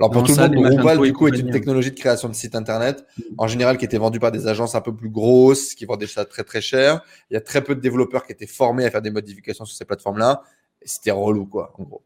Alors 0.00 0.10
pour 0.10 0.22
Non, 0.22 0.26
tout 0.28 0.34
ça, 0.34 0.48
le 0.48 0.54
monde, 0.54 0.68
Drupal 0.68 0.98
du 1.00 1.12
coup 1.12 1.26
est 1.26 1.38
une 1.40 1.48
hein. 1.48 1.52
technologie 1.52 1.90
de 1.90 1.98
création 1.98 2.28
de 2.28 2.34
site 2.34 2.54
internet, 2.54 3.04
en 3.38 3.48
général 3.48 3.78
qui 3.78 3.84
était 3.84 3.98
vendue 3.98 4.20
par 4.20 4.30
des 4.30 4.46
agences 4.46 4.74
un 4.74 4.80
peu 4.80 4.94
plus 4.94 5.10
grosses, 5.10 5.74
qui 5.74 5.86
vendaient 5.86 6.06
ça 6.06 6.24
très 6.24 6.44
très 6.44 6.60
cher. 6.60 7.02
Il 7.30 7.34
y 7.34 7.36
a 7.36 7.40
très 7.40 7.64
peu 7.64 7.74
de 7.74 7.80
développeurs 7.80 8.24
qui 8.26 8.32
étaient 8.32 8.46
formés 8.46 8.84
à 8.84 8.90
faire 8.90 9.02
des 9.02 9.10
modifications 9.10 9.64
sur 9.64 9.76
ces 9.76 9.84
plateformes-là. 9.86 10.42
C'était 10.84 11.10
relou 11.10 11.46
quoi, 11.46 11.72
en 11.78 11.82
gros. 11.84 12.02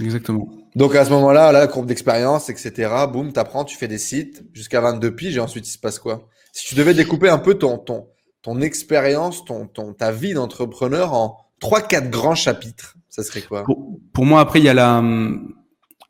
Exactement. 0.00 0.48
Donc 0.76 0.94
à 0.94 1.04
ce 1.04 1.10
moment-là, 1.10 1.50
là, 1.52 1.60
la 1.60 1.66
courbe 1.66 1.86
d'expérience, 1.86 2.50
etc. 2.50 3.06
Boum, 3.06 3.32
t'apprends, 3.32 3.64
tu 3.64 3.76
fais 3.76 3.88
des 3.88 3.98
sites 3.98 4.44
jusqu'à 4.52 4.80
22 4.80 5.14
piges 5.14 5.36
et 5.36 5.40
ensuite 5.40 5.66
il 5.66 5.70
se 5.70 5.78
passe 5.78 5.98
quoi? 5.98 6.28
Si 6.58 6.66
tu 6.66 6.74
devais 6.74 6.94
découper 6.94 7.28
un 7.28 7.38
peu 7.38 7.54
ton 7.54 7.78
ton 7.78 8.06
ton 8.42 8.60
expérience, 8.60 9.44
ton, 9.44 9.66
ton 9.66 9.92
ta 9.92 10.10
vie 10.12 10.34
d'entrepreneur 10.34 11.12
en 11.12 11.36
trois 11.60 11.80
quatre 11.82 12.10
grands 12.10 12.34
chapitres, 12.34 12.96
ça 13.08 13.22
serait 13.22 13.42
quoi? 13.42 13.64
Pour, 13.64 13.98
pour 14.12 14.24
moi 14.26 14.40
après 14.40 14.58
il 14.60 14.64
y 14.64 14.68
a 14.68 14.74
la 14.74 15.02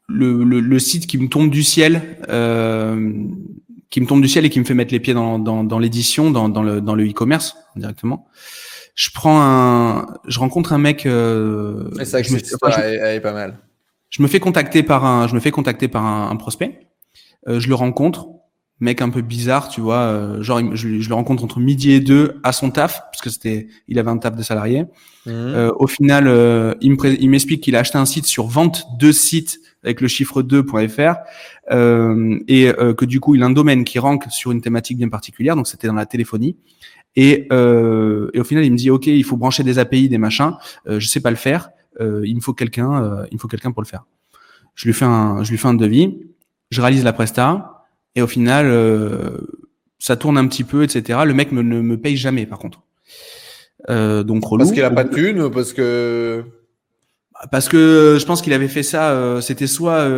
le, 0.08 0.42
le, 0.44 0.60
le 0.60 0.78
site 0.78 1.06
qui 1.06 1.18
me 1.18 1.28
tombe 1.28 1.50
du 1.50 1.62
ciel. 1.62 2.18
Euh, 2.28 3.12
qui 3.90 4.02
me 4.02 4.06
tombe 4.06 4.20
du 4.20 4.28
ciel 4.28 4.44
et 4.44 4.50
qui 4.50 4.60
me 4.60 4.64
fait 4.66 4.74
mettre 4.74 4.92
les 4.92 5.00
pieds 5.00 5.14
dans, 5.14 5.38
dans, 5.38 5.64
dans 5.64 5.78
l'édition, 5.78 6.30
dans, 6.30 6.50
dans 6.50 6.62
le 6.62 6.82
dans 6.82 6.94
le 6.94 7.08
e-commerce 7.08 7.56
directement. 7.74 8.26
Je 8.94 9.08
prends 9.14 9.40
un, 9.40 10.06
je 10.26 10.38
rencontre 10.40 10.72
un 10.74 10.78
mec. 10.78 11.06
Euh, 11.06 11.88
Et 11.98 12.04
vrai 12.04 12.22
que 12.22 12.28
je 12.28 12.34
me- 12.34 12.38
cette 12.38 12.48
histoire 12.50 12.72
enfin, 12.72 12.82
je- 12.82 12.86
elle, 12.86 13.00
elle 13.02 13.16
est 13.16 13.20
pas 13.20 13.32
mal. 13.32 13.58
Je 14.10 14.22
me 14.22 14.28
fais 14.28 14.40
contacter 14.40 14.82
par 14.82 15.06
un, 15.06 15.26
je 15.26 15.34
me 15.34 15.40
fais 15.40 15.50
contacter 15.50 15.88
par 15.88 16.04
un, 16.04 16.36
prospect. 16.36 16.80
Euh, 17.48 17.60
je 17.60 17.68
le 17.68 17.74
rencontre, 17.74 18.26
mec 18.80 19.02
un 19.02 19.10
peu 19.10 19.22
bizarre, 19.22 19.68
tu 19.68 19.80
vois. 19.80 19.98
Euh, 19.98 20.42
genre, 20.42 20.60
je, 20.74 21.00
je, 21.00 21.08
le 21.08 21.14
rencontre 21.14 21.44
entre 21.44 21.60
midi 21.60 21.92
et 21.92 22.00
deux 22.00 22.40
à 22.42 22.52
son 22.52 22.70
taf, 22.70 23.00
parce 23.10 23.20
que 23.22 23.30
c'était, 23.30 23.68
il 23.88 23.98
avait 23.98 24.10
un 24.10 24.18
taf 24.18 24.36
de 24.36 24.42
salarié. 24.42 24.84
Mmh. 25.26 25.30
Euh, 25.30 25.72
au 25.76 25.86
final, 25.86 26.26
euh, 26.26 26.74
il 26.80 27.28
m'explique 27.28 27.62
qu'il 27.62 27.76
a 27.76 27.80
acheté 27.80 27.98
un 27.98 28.06
site 28.06 28.26
sur 28.26 28.46
vente 28.46 28.86
de 28.98 29.12
sites 29.12 29.60
avec 29.82 30.00
le 30.00 30.08
chiffre 30.08 30.42
2.fr 30.42 31.16
euh, 31.70 32.38
et 32.48 32.72
que 32.96 33.04
du 33.04 33.20
coup, 33.20 33.34
il 33.34 33.42
a 33.42 33.46
un 33.46 33.50
domaine 33.50 33.84
qui 33.84 33.98
rank 33.98 34.24
sur 34.30 34.50
une 34.50 34.60
thématique 34.60 34.98
bien 34.98 35.08
particulière. 35.08 35.56
Donc, 35.56 35.66
c'était 35.66 35.86
dans 35.86 35.94
la 35.94 36.06
téléphonie. 36.06 36.56
Et, 37.16 37.48
et 37.50 38.40
au 38.40 38.44
final, 38.44 38.64
il 38.64 38.72
me 38.72 38.76
dit, 38.76 38.90
ok, 38.90 39.06
il 39.06 39.24
faut 39.24 39.36
brancher 39.36 39.62
des 39.62 39.78
API, 39.78 40.08
des 40.08 40.18
machins. 40.18 40.52
je 40.86 41.06
sais 41.06 41.20
pas 41.20 41.30
le 41.30 41.36
faire. 41.36 41.70
il 42.00 42.34
me 42.34 42.40
faut 42.40 42.54
quelqu'un. 42.54 43.24
il 43.30 43.34
me 43.34 43.38
faut 43.38 43.48
quelqu'un 43.48 43.70
pour 43.70 43.82
le 43.82 43.86
faire. 43.86 44.04
Je 44.74 44.86
lui 44.86 44.92
fais 44.92 45.04
un, 45.04 45.42
je 45.44 45.50
lui 45.50 45.58
fais 45.58 45.68
un 45.68 45.74
devis. 45.74 46.18
Je 46.70 46.80
réalise 46.80 47.04
la 47.04 47.12
presta 47.12 47.77
et 48.18 48.22
au 48.22 48.26
final, 48.26 48.66
euh, 48.68 49.30
ça 50.00 50.16
tourne 50.16 50.38
un 50.38 50.48
petit 50.48 50.64
peu, 50.64 50.82
etc. 50.82 51.20
Le 51.24 51.34
mec 51.34 51.52
ne 51.52 51.62
me 51.62 51.96
paye 51.96 52.16
jamais, 52.16 52.46
par 52.46 52.58
contre. 52.58 52.82
Euh, 53.90 54.24
donc 54.24 54.44
relou. 54.44 54.58
Parce 54.58 54.72
qu'il 54.72 54.82
a 54.82 54.90
pas 54.90 55.04
de 55.04 55.14
thune, 55.14 55.48
parce 55.50 55.72
que 55.72 56.42
parce 57.52 57.68
que 57.68 58.16
je 58.18 58.26
pense 58.26 58.42
qu'il 58.42 58.52
avait 58.52 58.66
fait 58.66 58.82
ça. 58.82 59.12
Euh, 59.12 59.40
c'était 59.40 59.68
soit 59.68 60.08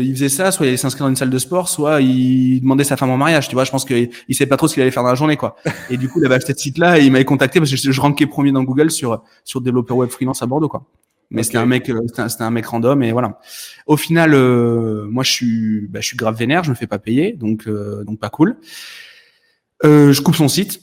il 0.00 0.14
faisait 0.14 0.28
ça, 0.28 0.52
soit 0.52 0.66
il 0.66 0.68
allait 0.68 0.76
s'inscrire 0.76 1.06
dans 1.06 1.10
une 1.10 1.16
salle 1.16 1.30
de 1.30 1.38
sport, 1.38 1.68
soit 1.68 2.00
il 2.02 2.60
demandait 2.60 2.84
sa 2.84 2.96
femme 2.96 3.10
en 3.10 3.16
mariage. 3.16 3.48
Tu 3.48 3.56
vois, 3.56 3.64
je 3.64 3.72
pense 3.72 3.84
qu'il 3.84 4.10
il 4.28 4.34
sait 4.36 4.46
pas 4.46 4.56
trop 4.56 4.68
ce 4.68 4.74
qu'il 4.74 4.82
allait 4.82 4.92
faire 4.92 5.02
dans 5.02 5.08
la 5.08 5.16
journée, 5.16 5.36
quoi. 5.36 5.56
Et 5.90 5.96
du 5.96 6.08
coup, 6.08 6.20
il 6.20 6.26
avait 6.26 6.36
acheté 6.36 6.54
ce 6.54 6.60
site-là 6.60 7.00
et 7.00 7.04
il 7.04 7.10
m'avait 7.10 7.24
contacté 7.24 7.58
parce 7.58 7.72
que 7.72 7.76
je, 7.76 7.90
je 7.90 8.00
rankais 8.00 8.26
premier 8.26 8.52
dans 8.52 8.62
Google 8.62 8.92
sur 8.92 9.24
sur 9.42 9.60
développeur 9.60 9.96
web 9.96 10.10
freelance 10.10 10.40
à 10.40 10.46
Bordeaux, 10.46 10.68
quoi 10.68 10.86
mais 11.34 11.42
c'était 11.42 11.58
un 11.58 11.66
mec, 11.66 11.90
euh, 11.90 12.00
c'était 12.28 12.44
un, 12.44 12.50
mec 12.50 12.64
random 12.66 13.02
et 13.02 13.12
voilà. 13.12 13.40
Au 13.86 13.96
final, 13.96 14.34
euh, 14.34 15.06
moi 15.10 15.24
je 15.24 15.30
suis, 15.32 15.80
bah, 15.88 16.00
je 16.00 16.06
suis 16.06 16.16
grave 16.16 16.36
vénère, 16.36 16.64
je 16.64 16.70
me 16.70 16.74
fais 16.74 16.86
pas 16.86 16.98
payer, 16.98 17.32
donc 17.32 17.66
euh, 17.66 18.04
donc 18.04 18.20
pas 18.20 18.30
cool. 18.30 18.56
je 19.82 20.20
coupe 20.20 20.36
son 20.36 20.48
site. 20.48 20.80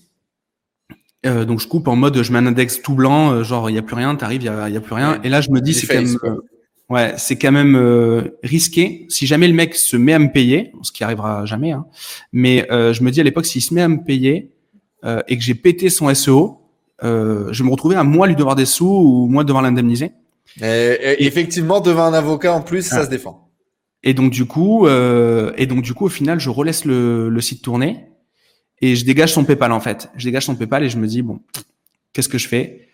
donc 1.23 1.59
je 1.61 1.67
coupe 1.67 1.87
en 1.87 1.95
mode, 1.95 2.21
je 2.21 2.31
mets 2.31 2.39
un 2.39 2.47
index 2.47 2.81
tout 2.81 2.95
blanc, 2.95 3.43
genre 3.43 3.69
il 3.69 3.75
y 3.75 3.79
a 3.79 3.81
plus 3.81 3.95
rien, 3.95 4.13
t'arrives, 4.15 4.41
il 4.41 4.45
y 4.45 4.49
a, 4.49 4.69
y 4.69 4.77
a 4.77 4.81
plus 4.81 4.93
rien. 4.93 5.19
Et 5.23 5.29
là 5.29 5.39
je 5.41 5.51
me 5.51 5.61
dis 5.61 5.73
c'est 5.73 5.87
quand 5.87 6.01
même, 6.01 6.41
ouais, 6.89 7.13
c'est 7.17 7.37
quand 7.37 7.53
même 7.53 8.29
risqué. 8.43 9.05
Si 9.09 9.25
jamais 9.25 9.47
le 9.47 9.53
mec 9.53 9.75
se 9.75 9.95
met 9.95 10.13
à 10.13 10.19
me 10.19 10.31
payer, 10.31 10.73
ce 10.81 10.91
qui 10.91 11.03
arrivera 11.03 11.45
jamais, 11.45 11.71
hein, 11.71 11.85
mais 12.33 12.67
je 12.69 13.03
me 13.03 13.09
dis 13.09 13.21
à 13.21 13.23
l'époque 13.23 13.45
s'il 13.45 13.61
se 13.61 13.73
met 13.73 13.81
à 13.81 13.87
me 13.87 14.03
payer 14.03 14.51
et 15.05 15.37
que 15.37 15.43
j'ai 15.43 15.55
pété 15.55 15.89
son 15.89 16.13
SEO, 16.13 16.59
je 17.01 17.57
vais 17.57 17.65
me 17.65 17.71
retrouver 17.71 17.95
à 17.95 18.03
moi 18.03 18.27
lui 18.27 18.35
devoir 18.35 18.55
des 18.55 18.65
sous 18.65 18.85
ou 18.85 19.27
moi 19.27 19.45
devoir 19.45 19.63
l'indemniser. 19.63 20.11
Et, 20.61 21.25
effectivement, 21.25 21.79
devant 21.79 22.03
un 22.03 22.13
avocat 22.13 22.53
en 22.53 22.61
plus, 22.61 22.83
ça 22.83 22.99
ah. 22.99 23.05
se 23.05 23.09
défend. 23.09 23.49
Et 24.03 24.13
donc 24.13 24.31
du 24.31 24.45
coup, 24.45 24.87
euh, 24.87 25.53
et 25.57 25.67
donc 25.67 25.83
du 25.83 25.93
coup, 25.93 26.05
au 26.05 26.09
final, 26.09 26.39
je 26.39 26.49
relaisse 26.49 26.85
le, 26.85 27.29
le, 27.29 27.41
site 27.41 27.61
tourner 27.61 28.07
et 28.81 28.95
je 28.95 29.05
dégage 29.05 29.31
son 29.31 29.43
PayPal 29.43 29.71
en 29.71 29.79
fait. 29.79 30.09
Je 30.15 30.25
dégage 30.25 30.45
son 30.45 30.55
PayPal 30.55 30.83
et 30.83 30.89
je 30.89 30.97
me 30.97 31.05
dis 31.05 31.21
bon, 31.21 31.39
qu'est-ce 32.11 32.29
que 32.29 32.39
je 32.39 32.47
fais? 32.47 32.87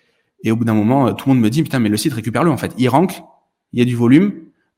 Et 0.43 0.51
au 0.51 0.57
bout 0.57 0.65
d'un 0.65 0.73
moment, 0.73 1.13
tout 1.13 1.29
le 1.29 1.35
monde 1.35 1.43
me 1.43 1.49
dit 1.49 1.63
putain, 1.63 1.79
mais 1.79 1.87
le 1.87 1.95
site 1.95 2.13
récupère-le 2.13 2.51
en 2.51 2.57
fait. 2.57 2.73
Il 2.77 2.89
rank, 2.89 3.21
il 3.71 3.79
y 3.79 3.81
a 3.81 3.85
du 3.85 3.95
volume. 3.95 4.33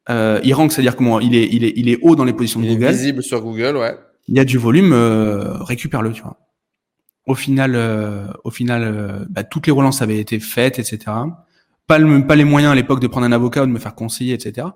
Euh, 0.10 0.40
il 0.44 0.54
rank, 0.54 0.72
c'est-à-dire 0.72 0.96
comment 0.96 1.20
il 1.20 1.36
est, 1.36 1.48
il 1.52 1.64
est, 1.64 1.74
il 1.76 1.90
est 1.90 1.98
haut 2.02 2.16
dans 2.16 2.26
les 2.26 2.34
positions 2.34 2.60
de 2.60 2.68
Google. 2.68 2.84
Il 2.84 2.88
est 2.88 2.92
visible 2.92 3.24
sur 3.24 3.42
Google, 3.42 3.78
ouais. 3.78 3.96
Il 4.28 4.38
y 4.38 4.40
a 4.40 4.46
du 4.46 4.60
volume, 4.60 4.94
euh, 4.94 5.58
récupère-le, 5.64 6.14
tu 6.14 6.22
vois. 6.22 6.38
Au 7.26 7.34
final, 7.34 7.74
euh, 7.76 8.28
au 8.44 8.52
final, 8.52 8.84
euh, 8.84 9.26
bah, 9.30 9.44
toutes 9.44 9.66
les 9.66 9.74
relances 9.74 10.04
avaient 10.04 10.20
été 10.20 10.40
faites, 10.40 10.78
etc 10.78 11.12
pas, 11.90 11.98
le, 11.98 12.26
pas 12.26 12.36
les 12.36 12.46
moyens 12.46 12.72
à 12.72 12.76
l'époque 12.76 13.02
de 13.02 13.08
prendre 13.08 13.26
un 13.26 13.32
avocat 13.32 13.64
ou 13.64 13.66
de 13.66 13.72
me 13.72 13.80
faire 13.80 13.96
conseiller, 13.96 14.34
etc. 14.36 14.68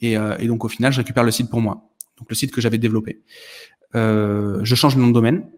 Et, 0.00 0.16
euh, 0.16 0.36
et, 0.38 0.46
donc 0.46 0.64
au 0.64 0.68
final, 0.68 0.92
je 0.92 0.98
récupère 0.98 1.24
le 1.24 1.32
site 1.32 1.50
pour 1.50 1.60
moi, 1.60 1.88
donc 2.18 2.28
le 2.28 2.36
site 2.36 2.52
que 2.52 2.60
j'avais 2.60 2.78
développé. 2.78 3.22
Euh, 3.96 4.60
je 4.62 4.74
change 4.74 4.94
le 4.94 5.00
nom 5.00 5.08
de 5.08 5.14
domaine 5.14 5.48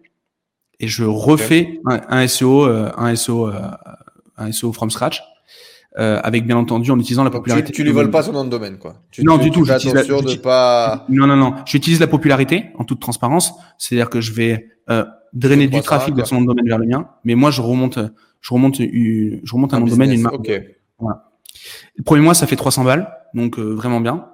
et 0.79 0.87
je 0.87 1.03
refais 1.03 1.81
un, 1.85 2.27
SEO, 2.27 2.63
un 2.63 3.15
SEO, 3.15 3.49
euh, 3.49 3.69
un 4.37 4.51
SEO 4.51 4.73
from 4.73 4.89
scratch. 4.89 5.21
Euh, 5.99 6.21
avec 6.23 6.47
bien 6.47 6.55
entendu 6.55 6.89
en 6.89 6.97
utilisant 6.97 7.25
la 7.25 7.29
popularité. 7.29 7.73
Tu, 7.73 7.81
tu 7.81 7.83
lui 7.83 7.91
voles 7.91 8.09
pas 8.09 8.23
son 8.23 8.31
nom 8.31 8.45
de 8.45 8.49
domaine, 8.49 8.77
quoi. 8.77 8.93
Tu, 9.11 9.25
non, 9.25 9.37
du 9.37 9.51
tout. 9.51 9.65
J'utilise 9.65 9.93
la, 9.93 10.03
de 10.03 10.35
pas. 10.39 11.05
Non, 11.09 11.27
non, 11.27 11.35
non. 11.35 11.55
J'utilise 11.65 11.99
la 11.99 12.07
popularité 12.07 12.67
en 12.75 12.85
toute 12.85 13.01
transparence. 13.01 13.53
C'est-à-dire 13.77 14.09
que 14.09 14.21
je 14.21 14.31
vais 14.31 14.69
euh, 14.89 15.03
drainer 15.33 15.67
du 15.67 15.81
trafic 15.81 16.15
de 16.15 16.23
son 16.23 16.35
nom 16.35 16.41
de 16.43 16.47
domaine 16.47 16.65
vers 16.65 16.77
le 16.77 16.87
mien, 16.87 17.09
mais 17.25 17.35
moi 17.35 17.51
je 17.51 17.61
remonte, 17.61 17.99
je 18.39 18.53
remonte, 18.53 18.77
je 18.77 19.53
remonte 19.53 19.73
un, 19.73 19.81
nom 19.81 19.85
de 19.85 19.91
domaine, 19.91 20.13
une 20.13 20.21
marque. 20.21 20.49
Le 21.95 22.03
premier 22.03 22.21
mois, 22.21 22.33
ça 22.33 22.47
fait 22.47 22.55
300 22.55 22.83
balles, 22.83 23.11
donc 23.33 23.59
euh, 23.59 23.73
vraiment 23.73 24.01
bien. 24.01 24.27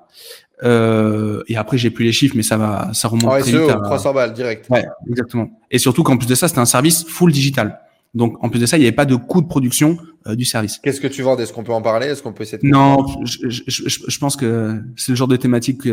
Euh, 0.63 1.43
et 1.47 1.55
après, 1.55 1.77
j'ai 1.77 1.89
plus 1.89 2.05
les 2.05 2.11
chiffres, 2.11 2.35
mais 2.35 2.43
ça 2.43 2.57
va, 2.57 2.89
ça 2.93 3.07
remonte 3.07 3.31
ah, 3.31 3.39
très 3.39 3.51
vite. 3.51 3.69
À... 3.69 3.75
300 3.79 4.13
balles 4.13 4.33
direct. 4.33 4.69
Ouais, 4.69 4.85
exactement. 5.09 5.49
Et 5.71 5.77
surtout 5.77 6.03
qu'en 6.03 6.17
plus 6.17 6.27
de 6.27 6.35
ça, 6.35 6.47
c'était 6.47 6.59
un 6.59 6.65
service 6.65 7.05
full 7.07 7.31
digital. 7.31 7.81
Donc, 8.13 8.43
en 8.43 8.49
plus 8.49 8.59
de 8.59 8.65
ça, 8.65 8.77
il 8.77 8.79
n'y 8.79 8.87
avait 8.87 8.95
pas 8.95 9.05
de 9.05 9.15
coût 9.15 9.41
de 9.41 9.47
production 9.47 9.97
euh, 10.25 10.35
du 10.35 10.45
service. 10.45 10.79
Qu'est-ce 10.81 11.01
que 11.01 11.07
tu 11.07 11.21
vends? 11.21 11.37
Est-ce 11.37 11.53
qu'on 11.53 11.63
peut 11.63 11.73
en 11.73 11.81
parler? 11.81 12.07
Est-ce 12.07 12.23
qu'on 12.23 12.33
peut 12.33 12.43
essayer 12.43 12.57
de 12.57 12.67
Non, 12.67 13.05
je, 13.23 13.49
je, 13.49 13.63
je, 13.67 13.99
je, 14.07 14.19
pense 14.19 14.35
que 14.35 14.81
c'est 14.95 15.11
le 15.11 15.15
genre 15.15 15.27
de 15.27 15.35
thématique, 15.35 15.83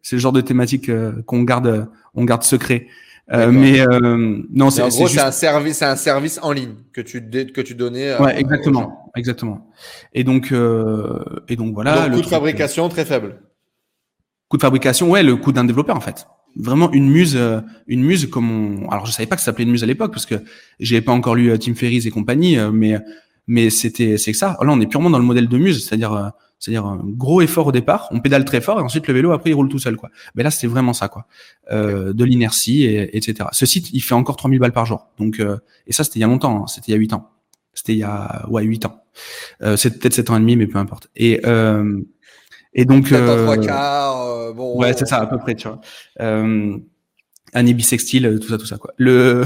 c'est 0.00 0.16
le 0.16 0.20
genre 0.20 0.32
de 0.32 0.40
thématique 0.40 0.90
qu'on 1.26 1.42
garde, 1.42 1.88
on 2.14 2.24
garde 2.24 2.44
secret. 2.44 2.86
Euh, 3.32 3.50
mais 3.50 3.80
euh, 3.80 4.44
non, 4.52 4.70
c'est 4.70 4.82
en 4.82 4.88
gros, 4.88 5.08
c'est 5.08 5.20
un 5.20 5.32
service, 5.32 5.78
c'est 5.78 5.84
un 5.84 5.96
service 5.96 6.38
en 6.42 6.52
ligne 6.52 6.74
que 6.92 7.00
tu 7.00 7.28
que 7.28 7.60
tu 7.60 7.74
donnais. 7.74 8.10
Euh, 8.10 8.20
ouais, 8.20 8.38
exactement, 8.38 9.10
exactement. 9.16 9.66
Et 10.12 10.22
donc 10.22 10.52
euh, 10.52 11.24
et 11.48 11.56
donc 11.56 11.74
voilà. 11.74 12.02
Donc, 12.02 12.10
le 12.10 12.16
coût 12.16 12.22
de 12.22 12.28
fabrication 12.28 12.88
très 12.88 13.04
faible. 13.04 13.40
Coût 14.48 14.58
de 14.58 14.62
fabrication, 14.62 15.10
ouais, 15.10 15.24
le 15.24 15.34
coût 15.34 15.50
d'un 15.50 15.64
développeur 15.64 15.96
en 15.96 16.00
fait. 16.00 16.28
Vraiment 16.54 16.90
une 16.92 17.10
muse, 17.10 17.36
une 17.88 18.04
muse 18.04 18.30
comme 18.30 18.50
on. 18.84 18.88
Alors 18.90 19.06
je 19.06 19.12
savais 19.12 19.26
pas 19.26 19.34
que 19.34 19.42
ça 19.42 19.46
s'appelait 19.46 19.64
une 19.64 19.72
muse 19.72 19.82
à 19.82 19.86
l'époque 19.86 20.12
parce 20.12 20.24
que 20.24 20.36
j'avais 20.78 21.02
pas 21.02 21.12
encore 21.12 21.34
lu 21.34 21.58
Tim 21.58 21.74
Ferriss 21.74 22.06
et 22.06 22.10
compagnie, 22.10 22.56
mais 22.72 22.96
mais 23.48 23.70
c'était 23.70 24.18
c'est 24.18 24.30
que 24.30 24.38
ça. 24.38 24.56
Là, 24.60 24.68
on 24.70 24.80
est 24.80 24.86
purement 24.86 25.10
dans 25.10 25.18
le 25.18 25.24
modèle 25.24 25.48
de 25.48 25.58
muse, 25.58 25.84
c'est-à-dire 25.84 26.32
c'est-à-dire 26.58 26.86
un 26.86 27.00
gros 27.04 27.42
effort 27.42 27.66
au 27.66 27.72
départ, 27.72 28.08
on 28.10 28.20
pédale 28.20 28.44
très 28.44 28.60
fort 28.60 28.80
et 28.80 28.82
ensuite 28.82 29.06
le 29.08 29.14
vélo 29.14 29.32
après 29.32 29.50
il 29.50 29.54
roule 29.54 29.68
tout 29.68 29.78
seul 29.78 29.96
quoi. 29.96 30.10
Mais 30.34 30.42
là 30.42 30.50
c'est 30.50 30.66
vraiment 30.66 30.92
ça 30.92 31.08
quoi, 31.08 31.26
euh, 31.70 32.12
de 32.12 32.24
l'inertie 32.24 32.84
et, 32.84 33.16
etc. 33.16 33.48
Ce 33.52 33.66
site 33.66 33.90
il 33.92 34.00
fait 34.00 34.14
encore 34.14 34.36
3000 34.36 34.58
balles 34.58 34.72
par 34.72 34.86
jour. 34.86 35.08
Donc 35.18 35.40
euh, 35.40 35.58
et 35.86 35.92
ça 35.92 36.04
c'était 36.04 36.18
il 36.18 36.22
y 36.22 36.24
a 36.24 36.28
longtemps, 36.28 36.62
hein. 36.62 36.66
c'était 36.66 36.88
il 36.88 36.92
y 36.92 36.94
a 36.94 36.98
8 36.98 37.12
ans. 37.12 37.30
C'était 37.74 37.92
il 37.92 37.98
y 37.98 38.04
a 38.04 38.46
ouais 38.48 38.64
8 38.64 38.86
ans. 38.86 39.02
Euh, 39.62 39.76
c'est 39.76 39.98
peut-être 39.98 40.14
7 40.14 40.30
ans 40.30 40.36
et 40.36 40.40
demi 40.40 40.56
mais 40.56 40.66
peu 40.66 40.78
importe. 40.78 41.08
Et 41.14 41.40
euh, 41.46 42.00
et 42.72 42.84
donc 42.84 43.10
euh, 43.12 43.44
trois 43.44 43.56
quarts, 43.56 44.22
euh, 44.22 44.52
bon. 44.52 44.78
Ouais 44.78 44.92
c'est 44.96 45.06
ça 45.06 45.16
à 45.16 45.26
peu 45.26 45.38
près 45.38 45.54
tu 45.54 45.68
vois. 45.68 45.80
Euh, 46.20 46.76
année 47.54 47.74
bisextile 47.74 48.38
tout 48.40 48.48
ça 48.48 48.58
tout 48.58 48.66
ça 48.66 48.76
quoi. 48.76 48.92
Le 48.96 49.44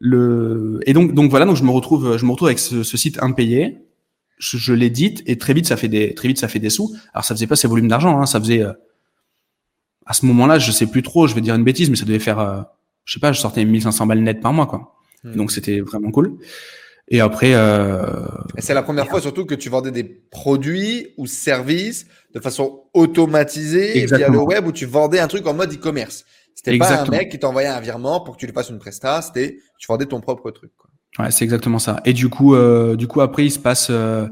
le 0.00 0.80
et 0.86 0.92
donc 0.92 1.14
donc 1.14 1.30
voilà 1.30 1.46
donc 1.46 1.56
je 1.56 1.64
me 1.64 1.70
retrouve 1.70 2.16
je 2.16 2.24
me 2.24 2.30
retrouve 2.30 2.48
avec 2.48 2.58
ce, 2.58 2.82
ce 2.82 2.96
site 2.96 3.22
impayé 3.22 3.78
je, 4.38 4.56
je 4.56 4.72
l'édite 4.72 5.22
et 5.26 5.36
très 5.36 5.52
vite 5.52 5.66
ça 5.66 5.76
fait 5.76 5.88
des 5.88 6.14
très 6.14 6.28
vite 6.28 6.38
ça 6.38 6.48
fait 6.48 6.58
des 6.58 6.70
sous. 6.70 6.94
Alors 7.12 7.24
ça 7.24 7.34
faisait 7.34 7.46
pas 7.46 7.56
ces 7.56 7.68
volumes 7.68 7.88
d'argent, 7.88 8.20
hein, 8.20 8.26
ça 8.26 8.40
faisait 8.40 8.62
euh, 8.62 8.72
à 10.06 10.14
ce 10.14 10.24
moment-là, 10.26 10.58
je 10.58 10.72
sais 10.72 10.86
plus 10.86 11.02
trop, 11.02 11.26
je 11.26 11.34
vais 11.34 11.42
dire 11.42 11.54
une 11.54 11.64
bêtise, 11.64 11.90
mais 11.90 11.96
ça 11.96 12.06
devait 12.06 12.18
faire, 12.18 12.38
euh, 12.38 12.62
je 13.04 13.14
sais 13.14 13.20
pas, 13.20 13.32
je 13.32 13.40
sortais 13.40 13.64
1500 13.64 14.06
balles 14.06 14.20
net 14.20 14.40
par 14.40 14.52
mois 14.52 14.66
quoi. 14.66 14.94
Hmm. 15.24 15.34
Donc 15.34 15.52
c'était 15.52 15.80
vraiment 15.80 16.10
cool. 16.10 16.38
Et 17.10 17.20
après, 17.20 17.54
euh, 17.54 18.26
c'est 18.58 18.74
la 18.74 18.82
première 18.82 19.08
fois 19.08 19.20
surtout 19.20 19.46
que 19.46 19.54
tu 19.54 19.70
vendais 19.70 19.90
des 19.90 20.04
produits 20.04 21.14
ou 21.16 21.26
services 21.26 22.06
de 22.34 22.40
façon 22.40 22.82
automatisée 22.92 24.04
via 24.04 24.28
le 24.28 24.38
web 24.38 24.66
où 24.66 24.72
tu 24.72 24.84
vendais 24.84 25.18
un 25.18 25.28
truc 25.28 25.46
en 25.46 25.54
mode 25.54 25.72
e-commerce. 25.72 26.26
C'était 26.54 26.76
pas 26.76 27.02
un 27.02 27.06
mec 27.06 27.30
qui 27.30 27.38
t'envoyait 27.38 27.68
un 27.68 27.80
virement 27.80 28.20
pour 28.20 28.34
que 28.34 28.40
tu 28.40 28.46
lui 28.46 28.52
fasses 28.52 28.68
une 28.68 28.78
presta, 28.78 29.22
c'était 29.22 29.58
tu 29.78 29.86
vendais 29.86 30.06
ton 30.06 30.20
propre 30.20 30.50
truc. 30.50 30.72
Quoi. 30.76 30.87
Ouais, 31.18 31.32
c'est 31.32 31.42
exactement 31.42 31.80
ça. 31.80 32.00
Et 32.04 32.12
du 32.12 32.28
coup, 32.28 32.54
euh, 32.54 32.94
du 32.94 33.08
coup 33.08 33.20
après, 33.20 33.44
il 33.44 33.50
se 33.50 33.58
passe, 33.58 33.88
euh, 33.90 34.28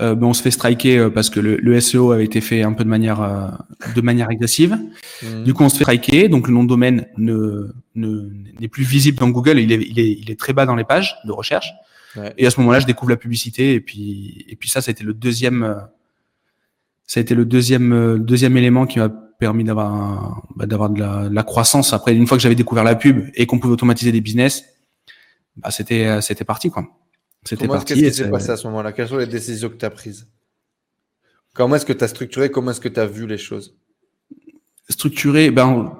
euh 0.00 0.16
ben, 0.16 0.26
on 0.26 0.32
se 0.32 0.42
fait 0.42 0.50
striker 0.50 0.98
euh, 0.98 1.10
parce 1.10 1.30
que 1.30 1.38
le, 1.38 1.56
le, 1.58 1.78
SEO 1.80 2.10
avait 2.10 2.24
été 2.24 2.40
fait 2.40 2.62
un 2.62 2.72
peu 2.72 2.82
de 2.82 2.88
manière, 2.88 3.22
euh, 3.22 3.46
de 3.94 4.00
manière 4.00 4.28
agressive. 4.30 4.76
Mmh. 5.22 5.44
Du 5.44 5.54
coup, 5.54 5.62
on 5.62 5.68
se 5.68 5.76
fait 5.76 5.84
striker, 5.84 6.28
donc 6.28 6.48
le 6.48 6.54
nom 6.54 6.64
de 6.64 6.68
domaine 6.68 7.06
ne, 7.18 7.72
ne 7.94 8.30
n'est 8.58 8.68
plus 8.68 8.82
visible 8.82 9.18
dans 9.18 9.28
Google. 9.28 9.60
Il 9.60 9.70
est, 9.70 9.86
il 9.88 10.00
est, 10.00 10.10
il 10.10 10.30
est 10.30 10.38
très 10.38 10.52
bas 10.52 10.66
dans 10.66 10.74
les 10.74 10.82
pages 10.82 11.14
de 11.24 11.30
recherche. 11.30 11.72
Ouais. 12.16 12.34
Et 12.36 12.46
à 12.46 12.50
ce 12.50 12.58
moment-là, 12.60 12.80
je 12.80 12.86
découvre 12.86 13.10
la 13.10 13.16
publicité 13.16 13.74
et 13.74 13.80
puis, 13.80 14.44
et 14.48 14.56
puis 14.56 14.68
ça, 14.68 14.80
ça 14.80 14.90
a 14.90 14.92
été 14.92 15.04
le 15.04 15.14
deuxième, 15.14 15.76
ça 17.06 17.20
a 17.20 17.22
été 17.22 17.36
le 17.36 17.44
deuxième, 17.44 18.18
deuxième 18.18 18.56
élément 18.56 18.86
qui 18.86 18.98
m'a 18.98 19.08
permis 19.38 19.62
d'avoir, 19.62 20.42
bah, 20.56 20.66
d'avoir 20.66 20.90
de 20.90 20.98
la, 20.98 21.28
de 21.28 21.34
la 21.34 21.42
croissance. 21.44 21.92
Après, 21.92 22.14
une 22.14 22.26
fois 22.26 22.36
que 22.36 22.42
j'avais 22.42 22.54
découvert 22.56 22.82
la 22.82 22.96
pub 22.96 23.26
et 23.34 23.46
qu'on 23.46 23.60
pouvait 23.60 23.74
automatiser 23.74 24.10
des 24.10 24.20
business 24.20 24.73
bah, 25.56 25.70
c'était 25.70 26.06
euh, 26.06 26.20
c'était 26.20 26.44
parti 26.44 26.70
quoi. 26.70 26.86
C'était 27.44 27.68
parti. 27.68 27.94
Qu'est-ce 27.94 28.08
qui 28.08 28.14
s'est 28.24 28.30
passé 28.30 28.50
à 28.50 28.56
ce 28.56 28.66
moment-là? 28.68 28.92
Quelles 28.92 29.08
sont 29.08 29.18
les 29.18 29.26
décisions 29.26 29.68
que 29.68 29.76
tu 29.76 29.84
as 29.84 29.90
prises? 29.90 30.26
Comment 31.54 31.76
est-ce 31.76 31.86
que 31.86 31.92
tu 31.92 32.02
as 32.02 32.08
structuré? 32.08 32.50
Comment 32.50 32.72
est-ce 32.72 32.80
que 32.80 32.88
tu 32.88 33.00
as 33.00 33.06
vu 33.06 33.26
les 33.26 33.38
choses? 33.38 33.76
Structuré, 34.88 35.50
ben. 35.50 35.98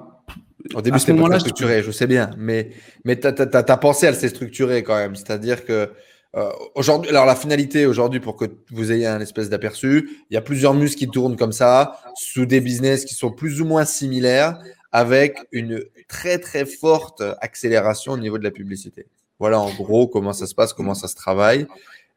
Au 0.73 0.81
début, 0.81 0.97
c'était 0.97 1.13
pas 1.13 1.39
structuré, 1.39 1.83
je 1.83 1.91
sais 1.91 2.07
bien, 2.07 2.31
mais, 2.39 2.71
mais 3.03 3.19
tu 3.19 3.27
as, 3.27 3.77
pensé 3.77 4.07
à 4.07 4.11
le 4.11 4.17
structurer 4.27 4.81
quand 4.81 4.95
même. 4.95 5.15
C'est-à-dire 5.15 5.63
que 5.63 5.91
euh, 6.35 6.49
aujourd'hui, 6.73 7.11
alors 7.11 7.27
la 7.27 7.35
finalité 7.35 7.85
aujourd'hui, 7.85 8.19
pour 8.19 8.35
que 8.35 8.45
vous 8.71 8.91
ayez 8.91 9.05
un 9.05 9.21
espèce 9.21 9.47
d'aperçu, 9.47 10.09
il 10.29 10.33
y 10.33 10.37
a 10.37 10.41
plusieurs 10.41 10.73
muscles 10.73 10.97
qui 10.97 11.07
tournent 11.07 11.37
comme 11.37 11.51
ça, 11.51 11.99
sous 12.15 12.47
des 12.47 12.61
business 12.61 13.05
qui 13.05 13.13
sont 13.13 13.31
plus 13.31 13.61
ou 13.61 13.65
moins 13.65 13.85
similaires, 13.85 14.57
avec 14.91 15.37
une 15.51 15.83
très 16.07 16.39
très 16.39 16.65
forte 16.65 17.21
accélération 17.41 18.13
au 18.13 18.17
niveau 18.17 18.39
de 18.39 18.43
la 18.43 18.51
publicité. 18.51 19.05
Voilà 19.39 19.59
en 19.59 19.73
gros 19.73 20.07
comment 20.07 20.33
ça 20.33 20.47
se 20.47 20.55
passe, 20.55 20.73
comment 20.73 20.93
ça 20.93 21.07
se 21.07 21.15
travaille. 21.15 21.67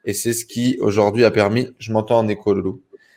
Et 0.04 0.14
c'est 0.14 0.32
ce 0.32 0.44
qui 0.44 0.78
aujourd'hui 0.80 1.24
a 1.24 1.30
permis, 1.30 1.68
je 1.78 1.92
m'entends 1.92 2.18
en 2.18 2.28
écho, 2.28 2.54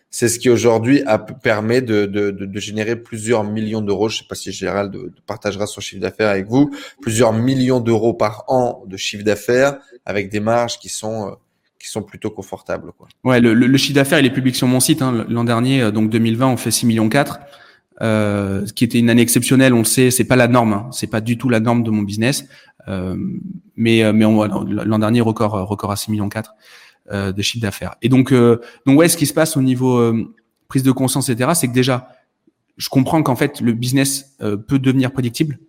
c'est 0.10 0.28
ce 0.28 0.40
qui 0.40 0.50
aujourd'hui 0.50 1.04
permet 1.42 1.82
de, 1.82 2.06
de, 2.06 2.32
de, 2.32 2.46
de, 2.46 2.60
générer 2.60 2.98
plusieurs 2.98 3.46
millions 3.46 3.80
d'euros. 3.80 4.10
Je 4.10 4.16
ne 4.16 4.20
sais 4.20 4.28
pas 4.28 4.36
si 4.36 4.52
Gérald 4.52 4.94
partagera 5.26 5.68
son 5.68 5.80
chiffre 5.80 6.02
d'affaires 6.02 6.30
avec 6.30 6.48
vous, 6.48 6.70
plusieurs 7.02 7.32
millions 7.32 7.80
d'euros 7.80 8.14
par 8.14 8.44
an 8.50 8.84
de 8.86 8.98
chiffre 8.98 9.24
d'affaires 9.24 9.78
avec 10.06 10.30
des 10.30 10.42
marges 10.42 10.80
qui 10.80 10.90
sont 10.90 11.30
euh, 11.30 11.32
qui 11.80 11.90
sont 11.90 12.04
plutôt 12.04 12.30
confortables. 12.30 12.92
Quoi. 12.98 13.08
Ouais, 13.24 13.40
le, 13.40 13.54
le, 13.54 13.78
chiffre 13.78 13.96
d'affaires 13.96 14.20
il 14.20 14.26
est 14.26 14.34
public 14.34 14.56
sur 14.56 14.68
mon 14.68 14.80
site. 14.80 15.02
Hein. 15.02 15.26
L'an 15.30 15.46
dernier, 15.46 15.82
euh, 15.82 15.92
donc 15.92 16.10
2020, 16.10 16.48
on 16.48 16.58
fait 16.58 16.72
6 16.72 16.86
millions 16.86 17.10
4, 17.10 17.40
euh, 18.02 18.66
ce 18.66 18.74
qui 18.74 18.84
était 18.84 19.00
une 19.00 19.10
année 19.10 19.22
exceptionnelle. 19.22 19.74
On 19.74 19.80
le 19.80 19.86
sait, 19.86 20.12
c'est 20.12 20.26
pas 20.26 20.36
la 20.36 20.48
norme. 20.48 20.74
Hein. 20.74 20.90
C'est 20.92 21.08
pas 21.08 21.22
du 21.22 21.38
tout 21.38 21.50
la 21.50 21.60
norme 21.60 21.84
de 21.84 21.90
mon 21.90 22.04
business. 22.04 22.46
Euh, 22.88 23.16
mais 23.76 24.12
mais 24.14 24.26
l'an 24.26 25.00
dernier 25.00 25.22
record 25.22 25.54
record 25.68 25.92
à 25.92 25.96
6 25.96 26.12
millions 26.12 26.30
4 26.30 26.56
euh, 27.12 27.32
de 27.34 27.42
chiffre 27.42 27.62
d'affaires. 27.62 27.96
Et 28.02 28.08
donc, 28.08 28.32
euh, 28.32 28.62
donc 28.86 28.98
ouais, 28.98 29.10
ce 29.10 29.18
qui 29.18 29.26
se 29.26 29.34
passe 29.34 29.58
au 29.58 29.62
niveau 29.62 29.98
euh, 29.98 30.34
prise 30.70 30.84
de 30.84 30.92
conscience, 30.92 31.28
etc., 31.28 31.50
c'est 31.56 31.68
que 31.68 31.74
déjà, 31.74 32.08
je 32.78 32.88
comprends 32.90 33.22
qu'en 33.22 33.36
fait, 33.36 33.60
le 33.60 33.74
business 33.74 34.38
peut 34.40 34.80
devenir 34.80 35.12
prédictible. 35.12 35.60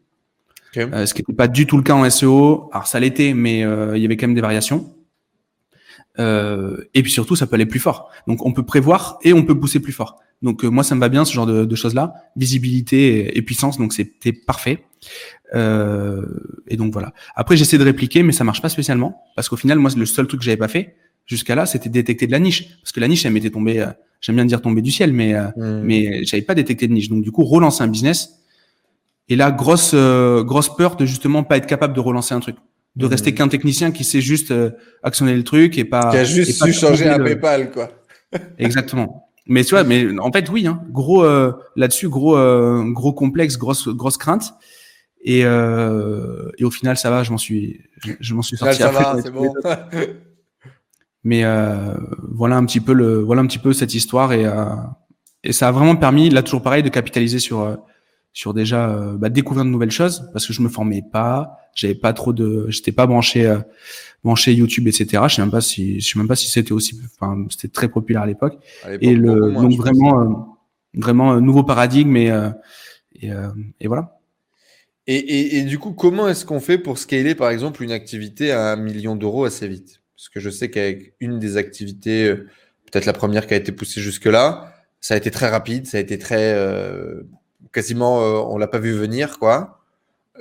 ce 0.75 1.13
qui 1.13 1.23
n'était 1.23 1.33
pas 1.33 1.49
du 1.49 1.67
tout 1.67 1.77
le 1.79 1.83
cas 1.83 1.95
en 1.95 2.09
SEO. 2.09 2.69
Alors 2.73 2.87
ça 2.87 3.01
l'était, 3.01 3.35
mais 3.35 3.61
il 3.61 4.01
y 4.01 4.05
avait 4.05 4.17
quand 4.17 4.29
même 4.29 4.37
des 4.37 4.41
variations. 4.41 4.95
et 6.19 7.03
puis 7.03 7.11
surtout, 7.11 7.35
ça 7.35 7.47
peut 7.47 7.55
aller 7.55 7.67
plus 7.67 7.81
fort. 7.81 8.11
Donc 8.29 8.47
on 8.47 8.53
peut 8.53 8.65
prévoir 8.65 9.19
et 9.23 9.33
on 9.33 9.43
peut 9.43 9.59
pousser 9.59 9.81
plus 9.81 9.93
fort. 9.93 10.22
Donc 10.43 10.65
moi, 10.65 10.85
ça 10.85 10.95
me 10.95 11.01
va 11.01 11.09
bien 11.09 11.25
ce 11.25 11.33
genre 11.33 11.47
de, 11.47 11.65
de 11.65 11.75
choses-là, 11.77 12.15
visibilité 12.37 13.37
et, 13.37 13.43
puissance. 13.43 13.79
Donc 13.79 13.93
c'était 13.93 14.33
parfait. 14.33 14.85
et 15.55 16.77
donc 16.77 16.93
voilà. 16.93 17.13
Après, 17.37 17.57
j'essaie 17.57 17.79
de 17.79 17.85
répliquer, 17.85 18.23
mais 18.23 18.33
ça 18.33 18.45
marche 18.45 18.61
pas 18.61 18.69
spécialement 18.69 19.23
parce 19.37 19.49
qu'au 19.49 19.57
final, 19.57 19.79
moi, 19.79 19.91
le 19.97 20.07
seul 20.07 20.27
truc 20.27 20.41
que 20.41 20.45
j'avais 20.45 20.57
pas 20.57 20.69
fait, 20.69 20.97
jusqu'à 21.27 21.55
là, 21.55 21.67
c'était 21.67 21.89
détecter 21.89 22.27
de 22.27 22.33
la 22.33 22.39
niche. 22.39 22.77
Parce 22.83 22.93
que 22.93 23.01
la 23.01 23.09
niche, 23.09 23.25
elle 23.25 23.33
m'était 23.33 23.51
tombée, 23.51 23.81
euh, 23.81 23.87
j'aime 24.21 24.37
bien 24.37 24.45
dire 24.45 24.61
tomber 24.61 24.83
du 24.83 24.91
ciel, 24.91 25.13
mais, 25.13 25.35
euh, 25.35 25.49
hmm. 25.57 25.83
mais 25.83 26.25
j'avais 26.25 26.43
pas 26.43 26.55
détecté 26.55 26.89
de 26.89 26.93
niche. 26.93 27.09
Donc, 27.09 27.23
du 27.23 27.31
coup, 27.31 27.45
relancer 27.45 27.83
un 27.83 27.89
business. 27.89 28.39
Et 29.29 29.37
là, 29.37 29.51
grosse, 29.51 29.93
euh, 29.95 30.43
grosse 30.43 30.75
peur 30.75 30.97
de 30.97 31.07
justement 31.07 31.45
pas 31.45 31.57
être 31.57 31.67
capable 31.67 31.95
de 31.95 32.01
relancer 32.01 32.35
un 32.35 32.41
truc. 32.41 32.57
De 32.97 33.07
rester 33.07 33.33
hmm. 33.33 33.35
qu'un 33.35 33.49
technicien 33.49 33.91
qui 33.91 34.05
sait 34.05 34.21
juste 34.21 34.53
actionner 35.03 35.35
le 35.35 35.45
truc 35.45 35.79
et 35.79 35.85
pas. 35.85 36.11
Qui 36.11 36.19
a 36.19 36.25
juste 36.25 36.63
su 36.63 36.73
changer 36.73 37.09
un 37.09 37.19
PayPal, 37.19 37.71
quoi. 37.71 37.91
Exactement. 38.59 39.32
Mais 39.47 39.65
tu 39.65 39.75
vois, 39.75 39.85
mais 39.85 40.19
en 40.19 40.31
fait, 40.31 40.49
oui, 40.51 40.67
hein, 40.67 40.83
gros 40.91 41.25
là-dessus, 41.77 42.09
gros, 42.09 42.37
gros 42.93 43.13
complexe, 43.13 43.59
grosse, 43.59 43.89
grosse 43.89 44.17
crainte. 44.17 44.55
Et, 45.25 45.41
et 45.41 46.65
au 46.65 46.71
final, 46.71 46.97
ça 46.97 47.11
va, 47.11 47.23
je 47.23 47.33
m'en 47.33 47.39
suis, 47.39 47.81
je, 48.21 48.35
m'en 48.35 48.43
suis 48.43 48.57
sorti. 48.57 48.79
ça 48.79 48.91
va, 48.91 49.17
c'est 49.23 49.31
bon. 49.33 49.53
Mais 51.25 51.45
euh, 51.45 51.95
voilà 52.33 52.57
un 52.57 52.65
petit 52.65 52.81
peu 52.81 52.93
le, 52.93 53.21
voilà 53.21 53.43
un 53.43 53.47
petit 53.47 53.59
peu 53.61 53.73
cette 53.73 53.95
histoire 53.95 54.33
et 54.33 54.45
euh, 54.45 54.75
et 55.45 55.53
ça 55.53 55.69
a 55.69 55.73
vraiment 55.73 55.97
permis, 55.97 56.31
là 56.31 56.43
toujours 56.43 56.63
pareil, 56.63 56.83
de 56.83 56.89
capitaliser 56.89 57.39
sur 57.39 57.61
euh, 57.61 57.77
sur 58.33 58.55
déjà 58.55 58.89
euh, 58.89 59.17
bah, 59.17 59.29
découvrir 59.29 59.65
de 59.65 59.71
nouvelles 59.71 59.91
choses 59.91 60.29
parce 60.33 60.47
que 60.47 60.53
je 60.53 60.63
me 60.63 60.69
formais 60.69 61.03
pas, 61.13 61.59
j'avais 61.75 61.95
pas 61.95 62.13
trop 62.13 62.33
de, 62.33 62.67
j'étais 62.69 62.93
pas 62.93 63.07
branché 63.07 63.47
euh, 63.47 63.59
branché 64.25 64.53
YouTube 64.55 64.87
etc. 64.89 65.25
Je 65.29 65.35
sais 65.37 65.43
même 65.43 65.51
pas 65.51 65.61
si 65.61 66.01
je 66.01 66.13
sais 66.13 66.19
même 66.19 66.29
pas 66.29 66.37
si 66.37 66.51
c'était 66.51 66.73
aussi, 66.73 67.01
enfin 67.19 67.45
c'était 67.51 67.69
très 67.69 67.89
populaire 67.89 68.23
à 68.23 68.27
l'époque. 68.27 68.59
Et 69.01 69.15
le 69.15 69.53
donc 69.53 69.73
vraiment 69.73 70.59
vraiment 70.95 71.41
nouveau 71.41 71.65
paradigme 71.65 72.17
et 72.17 72.29
et, 73.21 73.31
et 73.81 73.87
voilà. 73.89 74.19
Et, 75.07 75.17
et, 75.17 75.57
et, 75.59 75.65
du 75.65 75.79
coup, 75.79 75.93
comment 75.93 76.29
est-ce 76.29 76.45
qu'on 76.45 76.61
fait 76.61 76.79
pour 76.79 76.97
scaler, 76.99 77.35
par 77.35 77.51
exemple, 77.51 77.83
une 77.83 77.91
activité 77.91 78.53
à 78.53 78.73
un 78.73 78.77
million 78.77 79.17
d'euros 79.17 79.45
assez 79.45 79.67
vite? 79.67 80.01
Parce 80.17 80.29
que 80.29 80.39
je 80.39 80.49
sais 80.49 80.71
qu'avec 80.71 81.15
une 81.19 81.41
des 81.41 81.57
activités, 81.57 82.29
euh, 82.29 82.49
peut-être 82.87 83.07
la 83.07 83.13
première 83.13 83.49
qui 83.49 83.55
a 83.55 83.57
été 83.57 83.73
poussée 83.73 84.01
jusque-là, 84.01 84.73
ça 85.01 85.15
a 85.15 85.17
été 85.17 85.33
très 85.33 85.49
rapide, 85.49 85.87
ça 85.87 85.99
a 85.99 86.01
été 86.01 86.19
très. 86.19 86.55
Euh, 86.55 87.23
quasiment, 87.73 88.23
euh, 88.23 88.45
on 88.49 88.59
l'a 88.59 88.69
pas 88.69 88.79
vu 88.79 88.93
venir, 88.93 89.41
quoi. 89.41 89.81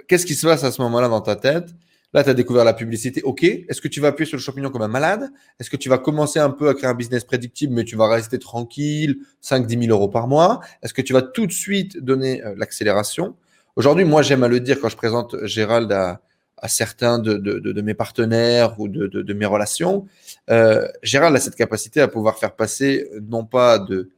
Qu'est-ce 0.07 0.27
qui 0.27 0.35
se 0.35 0.45
passe 0.45 0.63
à 0.63 0.71
ce 0.71 0.81
moment-là 0.83 1.07
dans 1.07 1.21
ta 1.21 1.35
tête? 1.35 1.73
Là, 2.13 2.23
tu 2.23 2.29
as 2.29 2.33
découvert 2.33 2.65
la 2.65 2.73
publicité. 2.73 3.21
OK. 3.23 3.43
Est-ce 3.43 3.79
que 3.79 3.87
tu 3.87 4.01
vas 4.01 4.09
appuyer 4.09 4.27
sur 4.27 4.37
le 4.37 4.41
champignon 4.41 4.69
comme 4.69 4.81
un 4.81 4.89
malade? 4.89 5.31
Est-ce 5.59 5.69
que 5.69 5.77
tu 5.77 5.87
vas 5.87 5.97
commencer 5.97 6.39
un 6.39 6.49
peu 6.49 6.67
à 6.67 6.73
créer 6.73 6.89
un 6.89 6.93
business 6.93 7.23
prédictible, 7.23 7.73
mais 7.73 7.85
tu 7.85 7.95
vas 7.95 8.07
rester 8.09 8.37
tranquille, 8.37 9.17
5-10 9.41 9.85
000 9.85 9.97
euros 9.97 10.09
par 10.09 10.27
mois? 10.27 10.59
Est-ce 10.83 10.93
que 10.93 11.01
tu 11.01 11.13
vas 11.13 11.21
tout 11.21 11.47
de 11.47 11.53
suite 11.53 11.97
donner 12.03 12.41
l'accélération? 12.57 13.35
Aujourd'hui, 13.77 14.03
moi, 14.03 14.21
j'aime 14.21 14.43
à 14.43 14.49
le 14.49 14.59
dire 14.59 14.81
quand 14.81 14.89
je 14.89 14.97
présente 14.97 15.45
Gérald 15.45 15.91
à, 15.91 16.19
certains 16.67 17.17
de, 17.17 17.81
mes 17.81 17.93
partenaires 17.93 18.79
ou 18.79 18.87
de, 18.87 19.33
mes 19.33 19.45
relations, 19.45 20.05
euh, 20.49 20.87
Gérald 21.01 21.35
a 21.35 21.39
cette 21.39 21.55
capacité 21.55 22.01
à 22.01 22.07
pouvoir 22.07 22.37
faire 22.37 22.55
passer 22.55 23.09
non 23.29 23.45
pas 23.45 23.79
de, 23.79 24.11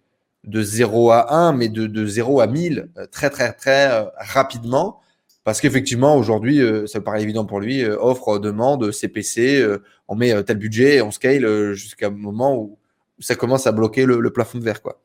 de 0.43 0.61
0 0.61 1.11
à 1.11 1.33
1, 1.33 1.53
mais 1.53 1.69
de, 1.69 1.87
de 1.87 2.05
0 2.05 2.41
à 2.41 2.47
1000 2.47 2.89
euh, 2.97 3.05
très, 3.07 3.29
très, 3.29 3.53
très 3.53 3.91
euh, 3.91 4.05
rapidement. 4.17 4.99
Parce 5.43 5.59
qu'effectivement, 5.59 6.15
aujourd'hui, 6.15 6.61
euh, 6.61 6.87
ça 6.87 6.99
me 6.99 7.03
paraît 7.03 7.21
évident 7.21 7.45
pour 7.45 7.59
lui, 7.59 7.85
offre, 7.85 8.39
demande, 8.39 8.91
CPC, 8.91 9.65
on 10.07 10.15
met 10.15 10.43
tel 10.43 10.57
budget, 10.57 11.01
on 11.01 11.11
scale 11.11 11.73
jusqu'à 11.73 12.07
un 12.07 12.11
moment 12.11 12.57
où, 12.57 12.77
ça 13.19 13.35
commence 13.35 13.67
à 13.67 13.71
bloquer 13.71 14.05
le, 14.05 14.33
plafond 14.33 14.57
de 14.57 14.63
verre. 14.63 14.81
Quoi. 14.81 15.01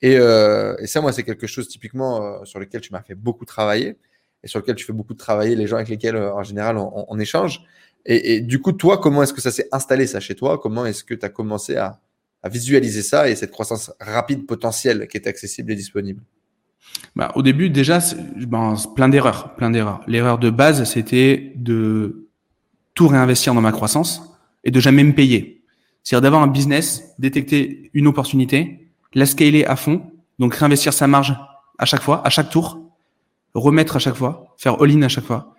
Et, 0.00 0.12
et 0.14 0.86
ça, 0.86 1.00
moi, 1.00 1.12
c'est 1.12 1.24
quelque 1.24 1.46
chose 1.46 1.68
typiquement 1.68 2.44
sur 2.44 2.60
lequel 2.60 2.80
tu 2.80 2.92
m'as 2.92 3.02
fait 3.02 3.14
beaucoup 3.14 3.44
travailler 3.44 3.96
et 4.42 4.48
sur 4.48 4.60
lequel 4.60 4.76
tu 4.76 4.84
fais 4.84 4.92
beaucoup 4.92 5.14
de 5.14 5.18
travailler, 5.18 5.56
les 5.56 5.66
gens 5.66 5.76
avec 5.76 5.88
lesquels 5.88 6.16
euh, 6.16 6.34
en 6.34 6.42
général 6.42 6.76
on, 6.78 7.18
échange. 7.18 7.64
Et, 8.06 8.40
du 8.40 8.60
coup, 8.60 8.72
toi, 8.72 8.98
comment 8.98 9.22
est-ce 9.22 9.34
que 9.34 9.40
ça 9.40 9.50
s'est 9.50 9.68
installé 9.70 10.06
ça 10.06 10.20
chez 10.20 10.34
toi? 10.34 10.58
Comment 10.58 10.86
est-ce 10.86 11.04
que 11.04 11.14
tu 11.14 11.26
as 11.26 11.28
commencé 11.28 11.76
à, 11.76 12.00
visualiser 12.44 13.02
ça 13.02 13.28
et 13.28 13.34
cette 13.34 13.50
croissance 13.50 13.92
rapide 14.00 14.46
potentielle 14.46 15.08
qui 15.08 15.18
est 15.18 15.26
accessible 15.26 15.72
et 15.72 15.74
disponible? 15.74 16.22
Bah, 17.16 17.32
Au 17.34 17.42
début, 17.42 17.70
déjà, 17.70 18.00
ben, 18.36 18.74
plein 18.94 19.08
d'erreurs. 19.08 19.54
Plein 19.54 19.70
d'erreurs. 19.70 20.00
L'erreur 20.06 20.38
de 20.38 20.50
base, 20.50 20.84
c'était 20.84 21.52
de 21.56 22.28
tout 22.94 23.08
réinvestir 23.08 23.54
dans 23.54 23.60
ma 23.60 23.72
croissance 23.72 24.22
et 24.64 24.70
de 24.70 24.80
jamais 24.80 25.04
me 25.04 25.12
payer. 25.12 25.62
C'est-à-dire 26.02 26.22
d'avoir 26.22 26.42
un 26.42 26.48
business, 26.48 27.14
détecter 27.18 27.90
une 27.94 28.06
opportunité, 28.06 28.88
la 29.14 29.26
scaler 29.26 29.64
à 29.64 29.76
fond, 29.76 30.02
donc 30.38 30.54
réinvestir 30.54 30.92
sa 30.92 31.06
marge 31.06 31.36
à 31.78 31.84
chaque 31.84 32.02
fois, 32.02 32.26
à 32.26 32.30
chaque 32.30 32.50
tour, 32.50 32.80
remettre 33.54 33.96
à 33.96 33.98
chaque 33.98 34.14
fois, 34.14 34.54
faire 34.58 34.80
all-in 34.82 35.02
à 35.02 35.08
chaque 35.08 35.24
fois. 35.24 35.54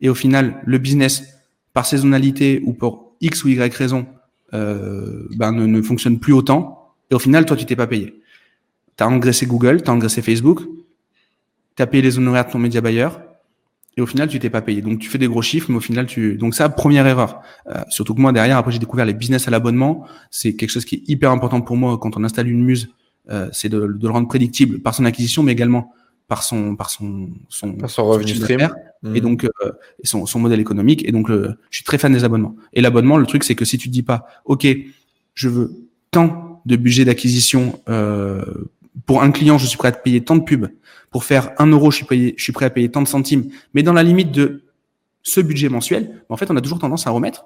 Et 0.00 0.08
au 0.08 0.14
final, 0.14 0.62
le 0.64 0.78
business, 0.78 1.24
par 1.72 1.86
saisonnalité 1.86 2.62
ou 2.64 2.72
pour 2.72 3.14
X 3.20 3.44
ou 3.44 3.48
Y 3.48 3.74
raison, 3.74 4.06
euh, 4.54 5.28
ben, 5.36 5.52
ne, 5.52 5.66
ne, 5.66 5.82
fonctionne 5.82 6.18
plus 6.18 6.32
autant. 6.32 6.94
Et 7.10 7.14
au 7.14 7.18
final, 7.18 7.44
toi, 7.44 7.56
tu 7.56 7.66
t'es 7.66 7.76
pas 7.76 7.86
payé. 7.86 8.19
Tu 9.00 9.04
as 9.04 9.08
engraissé 9.08 9.46
Google, 9.46 9.80
tu 9.82 9.88
as 9.88 9.94
engraissé 9.94 10.20
Facebook, 10.20 10.60
tu 11.74 11.82
as 11.82 11.86
payé 11.86 12.02
les 12.02 12.18
honoraires 12.18 12.44
de 12.44 12.50
ton 12.50 12.58
média 12.58 12.82
buyer, 12.82 13.08
et 13.96 14.02
au 14.02 14.06
final, 14.06 14.28
tu 14.28 14.38
t'es 14.38 14.50
pas 14.50 14.60
payé. 14.60 14.82
Donc, 14.82 14.98
tu 14.98 15.08
fais 15.08 15.16
des 15.16 15.26
gros 15.26 15.40
chiffres, 15.40 15.70
mais 15.70 15.78
au 15.78 15.80
final, 15.80 16.04
tu. 16.04 16.36
Donc, 16.36 16.54
ça, 16.54 16.68
première 16.68 17.06
erreur. 17.06 17.40
Euh, 17.68 17.80
surtout 17.88 18.14
que 18.14 18.20
moi, 18.20 18.30
derrière, 18.30 18.58
après, 18.58 18.72
j'ai 18.72 18.78
découvert 18.78 19.06
les 19.06 19.14
business 19.14 19.48
à 19.48 19.50
l'abonnement. 19.50 20.04
C'est 20.30 20.54
quelque 20.54 20.68
chose 20.68 20.84
qui 20.84 20.96
est 20.96 21.08
hyper 21.08 21.30
important 21.30 21.62
pour 21.62 21.78
moi 21.78 21.96
quand 21.96 22.14
on 22.18 22.24
installe 22.24 22.48
une 22.48 22.62
muse. 22.62 22.90
Euh, 23.30 23.48
c'est 23.52 23.70
de, 23.70 23.80
de, 23.80 24.06
le 24.06 24.10
rendre 24.10 24.28
prédictible 24.28 24.80
par 24.80 24.94
son 24.94 25.06
acquisition, 25.06 25.42
mais 25.42 25.52
également 25.52 25.94
par 26.28 26.42
son 26.42 26.76
par 26.76 26.90
son 26.90 27.30
son, 27.48 27.76
son 27.88 28.04
revenu 28.04 28.34
stream 28.34 28.68
et 29.14 29.20
donc 29.22 29.44
euh, 29.44 29.72
son, 30.04 30.26
son 30.26 30.38
modèle 30.38 30.60
économique 30.60 31.04
et 31.08 31.10
donc 31.10 31.28
je 31.28 31.48
suis 31.70 31.82
très 31.82 31.98
fan 31.98 32.12
des 32.12 32.22
abonnements 32.22 32.54
et 32.72 32.80
l'abonnement 32.80 33.16
le 33.16 33.26
truc 33.26 33.42
c'est 33.42 33.56
que 33.56 33.64
si 33.64 33.78
tu 33.78 33.88
dis 33.88 34.04
pas 34.04 34.26
ok 34.44 34.64
je 35.34 35.48
veux 35.48 35.72
tant 36.12 36.62
de 36.66 36.76
budget 36.76 37.04
d'acquisition 37.04 37.80
euh, 37.88 38.44
pour 39.06 39.22
un 39.22 39.30
client 39.30 39.58
je 39.58 39.66
suis 39.66 39.78
prêt 39.78 39.88
à 39.88 39.92
te 39.92 40.02
payer 40.02 40.22
tant 40.22 40.36
de 40.36 40.42
pubs 40.42 40.68
pour 41.10 41.24
faire 41.24 41.52
un 41.58 41.66
euro 41.66 41.90
je 41.90 41.96
suis 41.96 42.06
payé 42.06 42.34
je 42.36 42.42
suis 42.42 42.52
prêt 42.52 42.66
à 42.66 42.70
payer 42.70 42.90
tant 42.90 43.02
de 43.02 43.08
centimes 43.08 43.50
mais 43.74 43.82
dans 43.82 43.92
la 43.92 44.02
limite 44.02 44.30
de 44.30 44.62
ce 45.22 45.40
budget 45.40 45.68
mensuel 45.68 46.22
en 46.28 46.36
fait 46.36 46.50
on 46.50 46.56
a 46.56 46.60
toujours 46.60 46.78
tendance 46.78 47.06
à 47.06 47.10
remettre 47.10 47.44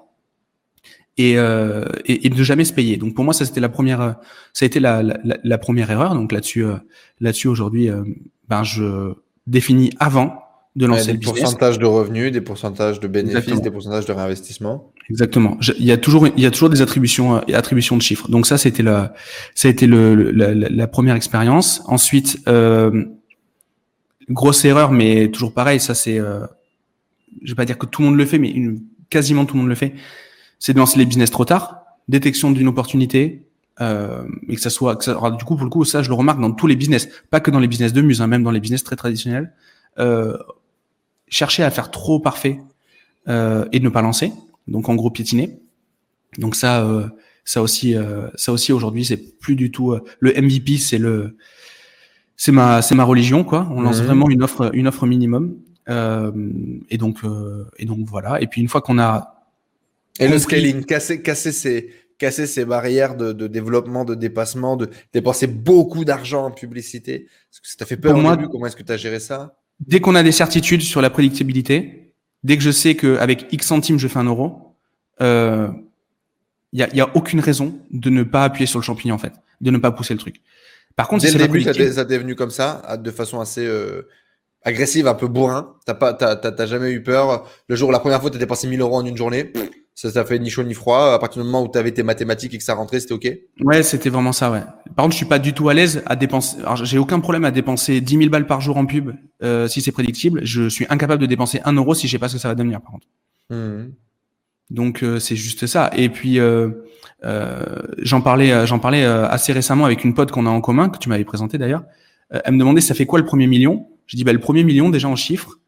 et, 1.17 1.37
euh, 1.37 1.85
et, 2.05 2.27
et, 2.27 2.29
de 2.29 2.43
jamais 2.43 2.65
se 2.65 2.73
payer. 2.73 2.97
Donc 2.97 3.13
pour 3.13 3.23
moi, 3.23 3.33
ça 3.33 3.45
c'était 3.45 3.61
la 3.61 3.69
première, 3.69 4.15
ça 4.53 4.65
a 4.65 4.67
été 4.67 4.79
la, 4.79 5.01
la, 5.01 5.17
la 5.43 5.57
première 5.57 5.89
erreur. 5.89 6.13
Donc 6.13 6.31
là-dessus, 6.31 6.65
euh, 6.65 6.75
là-dessus 7.19 7.47
aujourd'hui, 7.47 7.89
euh, 7.89 8.03
ben 8.49 8.63
je 8.63 9.13
définis 9.47 9.91
avant 9.99 10.41
de 10.75 10.85
lancer 10.85 11.13
le 11.13 11.19
business. 11.19 11.35
Des 11.35 11.41
pourcentages 11.41 11.79
de 11.79 11.85
revenus, 11.85 12.31
des 12.31 12.41
pourcentages 12.41 12.99
de 12.99 13.07
bénéfices, 13.07 13.61
des 13.61 13.71
pourcentages 13.71 14.05
de 14.05 14.11
réinvestissement. 14.11 14.91
Exactement. 15.09 15.57
il 15.77 15.85
y 15.85 15.91
a 15.91 15.97
toujours, 15.97 16.27
il 16.27 16.39
y 16.39 16.45
a 16.45 16.51
toujours 16.51 16.69
des 16.69 16.81
attributions, 16.81 17.37
euh, 17.37 17.41
attributions 17.53 17.95
de 17.95 18.01
chiffres. 18.01 18.27
Donc 18.29 18.47
ça, 18.47 18.57
c'était 18.57 18.83
la, 18.83 19.13
ça 19.53 19.67
a 19.67 19.71
été 19.71 19.85
le, 19.85 20.31
la, 20.31 20.53
la, 20.53 20.87
première 20.87 21.15
expérience. 21.15 21.83
Ensuite, 21.85 22.39
euh, 22.47 23.05
grosse 24.29 24.65
erreur, 24.65 24.91
mais 24.91 25.29
toujours 25.29 25.53
pareil. 25.53 25.79
Ça 25.79 25.93
c'est, 25.93 26.19
euh, 26.19 26.45
je 27.43 27.51
vais 27.51 27.55
pas 27.55 27.65
dire 27.65 27.77
que 27.77 27.85
tout 27.85 28.01
le 28.01 28.07
monde 28.07 28.17
le 28.17 28.25
fait, 28.25 28.39
mais 28.39 28.49
une, 28.49 28.81
quasiment 29.09 29.45
tout 29.45 29.53
le 29.53 29.59
monde 29.61 29.69
le 29.69 29.75
fait 29.75 29.93
c'est 30.59 30.73
de 30.73 30.79
lancer 30.79 30.97
les 30.97 31.05
business 31.05 31.31
trop 31.31 31.45
tard, 31.45 31.85
détection 32.07 32.51
d'une 32.51 32.67
opportunité, 32.67 33.47
euh, 33.81 34.23
et 34.47 34.55
que 34.55 34.61
ça 34.61 34.69
soit, 34.69 34.95
du 34.95 35.43
coup, 35.43 35.55
pour 35.55 35.65
le 35.65 35.69
coup, 35.69 35.85
ça, 35.85 36.01
je 36.01 36.09
le 36.09 36.15
remarque 36.15 36.39
dans 36.39 36.51
tous 36.51 36.67
les 36.67 36.75
business, 36.75 37.09
pas 37.29 37.39
que 37.39 37.51
dans 37.51 37.59
les 37.59 37.67
business 37.67 37.93
de 37.93 38.01
muse, 38.01 38.21
hein, 38.21 38.27
même 38.27 38.43
dans 38.43 38.51
les 38.51 38.59
business 38.59 38.83
très 38.83 38.95
traditionnels. 38.95 39.53
Euh, 39.99 40.37
chercher 41.27 41.63
à 41.63 41.71
faire 41.71 41.91
trop 41.91 42.19
parfait 42.19 42.59
euh, 43.27 43.65
et 43.71 43.79
de 43.79 43.83
ne 43.83 43.89
pas 43.89 44.01
lancer, 44.01 44.31
donc 44.67 44.89
en 44.89 44.95
gros 44.95 45.09
piétiner. 45.11 45.59
Donc 46.37 46.55
ça, 46.55 46.85
euh, 46.85 47.07
ça 47.43 47.61
aussi, 47.61 47.95
euh, 47.95 48.27
ça 48.35 48.51
aussi 48.51 48.73
aujourd'hui, 48.73 49.05
c'est 49.05 49.37
plus 49.39 49.55
du 49.55 49.71
tout 49.71 49.91
euh, 49.93 50.03
le 50.19 50.33
MVP, 50.33 50.77
c'est 50.77 50.97
le, 50.97 51.37
c'est 52.37 52.51
ma, 52.51 52.81
c'est 52.81 52.95
ma 52.95 53.03
religion 53.03 53.43
quoi. 53.43 53.67
On 53.71 53.81
lance 53.81 53.99
Mhm. 53.99 54.05
vraiment 54.05 54.29
une 54.29 54.43
offre, 54.43 54.71
une 54.73 54.87
offre 54.87 55.05
minimum. 55.07 55.57
Euh, 55.87 56.31
et 56.89 56.97
donc, 56.97 57.17
euh, 57.23 57.65
et 57.77 57.85
donc 57.85 57.99
voilà. 58.07 58.41
Et 58.41 58.47
puis 58.47 58.59
une 58.61 58.67
fois 58.67 58.81
qu'on 58.81 58.97
a 58.97 59.43
Et 60.19 60.27
le 60.27 60.39
scaling, 60.39 60.83
casser, 60.83 61.21
casser 61.21 61.51
ces, 61.51 61.91
casser 62.17 62.47
ces 62.47 62.65
barrières 62.65 63.15
de, 63.15 63.33
de 63.33 63.45
développement, 63.47 64.03
de 64.03 64.15
dépassement, 64.15 64.77
de 64.77 64.89
dépenser 65.13 65.45
beaucoup 65.47 66.03
d'argent 66.03 66.45
en 66.45 66.51
publicité. 66.51 67.25
Est-ce 67.25 67.61
que 67.61 67.67
ça 67.67 67.75
t'a 67.77 67.85
fait 67.85 67.97
peur 67.97 68.11
Pour 68.13 68.19
au 68.19 68.23
moi- 68.23 68.35
début 68.35 68.49
Comment 68.49 68.65
est-ce 68.65 68.75
que 68.75 68.83
tu 68.83 68.91
as 68.91 68.97
géré 68.97 69.19
ça? 69.19 69.57
Dès 69.79 69.99
qu'on 69.99 70.15
a 70.15 70.23
des 70.23 70.31
certitudes 70.31 70.81
sur 70.81 71.01
la 71.01 71.09
prédictibilité, 71.11 72.04
dès 72.45 72.57
que 72.57 72.63
je 72.63 72.69
sais 72.71 72.95
qu'avec 72.95 73.47
X 73.51 73.65
centimes, 73.65 73.97
je 73.97 74.07
fais 74.07 74.19
un 74.19 74.25
euro, 74.25 74.75
euh, 75.21 75.67
il 76.71 76.79
y, 76.79 76.83
a, 76.83 76.95
y 76.95 77.01
a 77.01 77.09
aucune 77.15 77.39
raison 77.39 77.73
de 77.89 78.09
ne 78.09 78.23
pas 78.23 78.43
appuyer 78.43 78.67
sur 78.67 78.79
le 78.79 78.83
champignon, 78.83 79.15
en 79.15 79.17
fait, 79.17 79.33
de 79.61 79.71
ne 79.71 79.77
pas 79.79 79.91
pousser 79.91 80.13
le 80.13 80.19
truc. 80.19 80.41
Par 80.95 81.07
contre, 81.07 81.23
Dès 81.23 81.31
si 81.31 81.37
le 81.37 81.47
début, 81.47 81.63
ça 81.91 82.05
t'est 82.05 82.17
venu 82.17 82.35
comme 82.35 82.51
ça, 82.51 82.97
de 82.97 83.11
façon 83.11 83.39
assez 83.39 83.65
euh, 83.65 84.07
agressive, 84.61 85.07
un 85.07 85.15
peu 85.15 85.27
bourrin. 85.27 85.73
T'as 85.85 85.95
pas, 85.95 86.13
t'as, 86.13 86.35
t'as- 86.35 86.51
t'as 86.51 86.65
jamais 86.67 86.91
eu 86.91 87.01
peur. 87.01 87.49
Le 87.67 87.75
jour, 87.75 87.91
la 87.91 87.99
première 87.99 88.21
fois, 88.21 88.29
t'as 88.29 88.37
dépensé 88.37 88.67
1000 88.67 88.79
euros 88.81 88.97
en 88.97 89.05
une 89.05 89.17
journée. 89.17 89.51
Ça 89.95 90.11
t'a 90.11 90.25
fait 90.25 90.39
ni 90.39 90.49
chaud 90.49 90.63
ni 90.63 90.73
froid. 90.73 91.13
À 91.13 91.19
partir 91.19 91.41
du 91.41 91.45
moment 91.47 91.63
où 91.63 91.67
t'avais 91.69 91.91
tes 91.91 92.03
mathématiques 92.03 92.53
et 92.53 92.57
que 92.57 92.63
ça 92.63 92.73
rentrait, 92.73 92.99
c'était 92.99 93.13
ok? 93.13 93.31
Ouais, 93.61 93.81
c'était 93.81 94.09
vraiment 94.09 94.33
ça, 94.33 94.51
ouais. 94.51 94.61
Par 94.95 95.03
contre, 95.03 95.13
je 95.13 95.17
suis 95.17 95.25
pas 95.25 95.39
du 95.39 95.53
tout 95.53 95.69
à 95.69 95.73
l'aise 95.73 96.03
à 96.05 96.15
dépenser. 96.15 96.57
Alors, 96.59 96.75
j'ai 96.75 96.97
aucun 96.97 97.21
problème 97.21 97.45
à 97.45 97.51
dépenser 97.51 98.01
10 98.01 98.17
000 98.17 98.29
balles 98.29 98.45
par 98.45 98.59
jour 98.59 98.75
en 98.77 98.85
pub 98.85 99.11
euh, 99.41 99.67
si 99.67 99.81
c'est 99.81 99.93
prédictible. 99.93 100.41
Je 100.43 100.67
suis 100.67 100.85
incapable 100.89 101.21
de 101.21 101.27
dépenser 101.27 101.61
un 101.63 101.73
euro 101.73 101.95
si 101.95 102.07
je 102.07 102.11
sais 102.11 102.19
pas 102.19 102.27
ce 102.27 102.33
que 102.33 102.39
ça 102.39 102.49
va 102.49 102.55
devenir, 102.55 102.81
par 102.81 102.91
contre. 102.91 103.07
Mhm. 103.49 103.93
Donc 104.71 105.03
euh, 105.03 105.19
c'est 105.19 105.35
juste 105.35 105.67
ça. 105.67 105.91
Et 105.95 106.09
puis 106.09 106.39
euh, 106.39 106.69
euh, 107.23 107.63
j'en 107.99 108.21
parlais, 108.21 108.51
euh, 108.51 108.65
j'en 108.65 108.79
parlais 108.79 109.03
euh, 109.03 109.27
assez 109.27 109.53
récemment 109.53 109.85
avec 109.85 110.03
une 110.03 110.13
pote 110.13 110.31
qu'on 110.31 110.45
a 110.45 110.49
en 110.49 110.61
commun 110.61 110.89
que 110.89 110.97
tu 110.97 111.09
m'avais 111.09 111.25
présenté 111.25 111.57
d'ailleurs. 111.57 111.83
Elle 112.31 112.53
me 112.53 112.59
demandait 112.59 112.81
ça 112.81 112.95
fait 112.95 113.05
quoi 113.05 113.19
le 113.19 113.25
premier 113.25 113.45
million? 113.45 113.87
Je 114.07 114.17
dis 114.17 114.23
bah 114.23 114.33
le 114.33 114.39
premier 114.39 114.63
million 114.63 114.89
déjà 114.89 115.07
en 115.07 115.15
chiffres. 115.15 115.59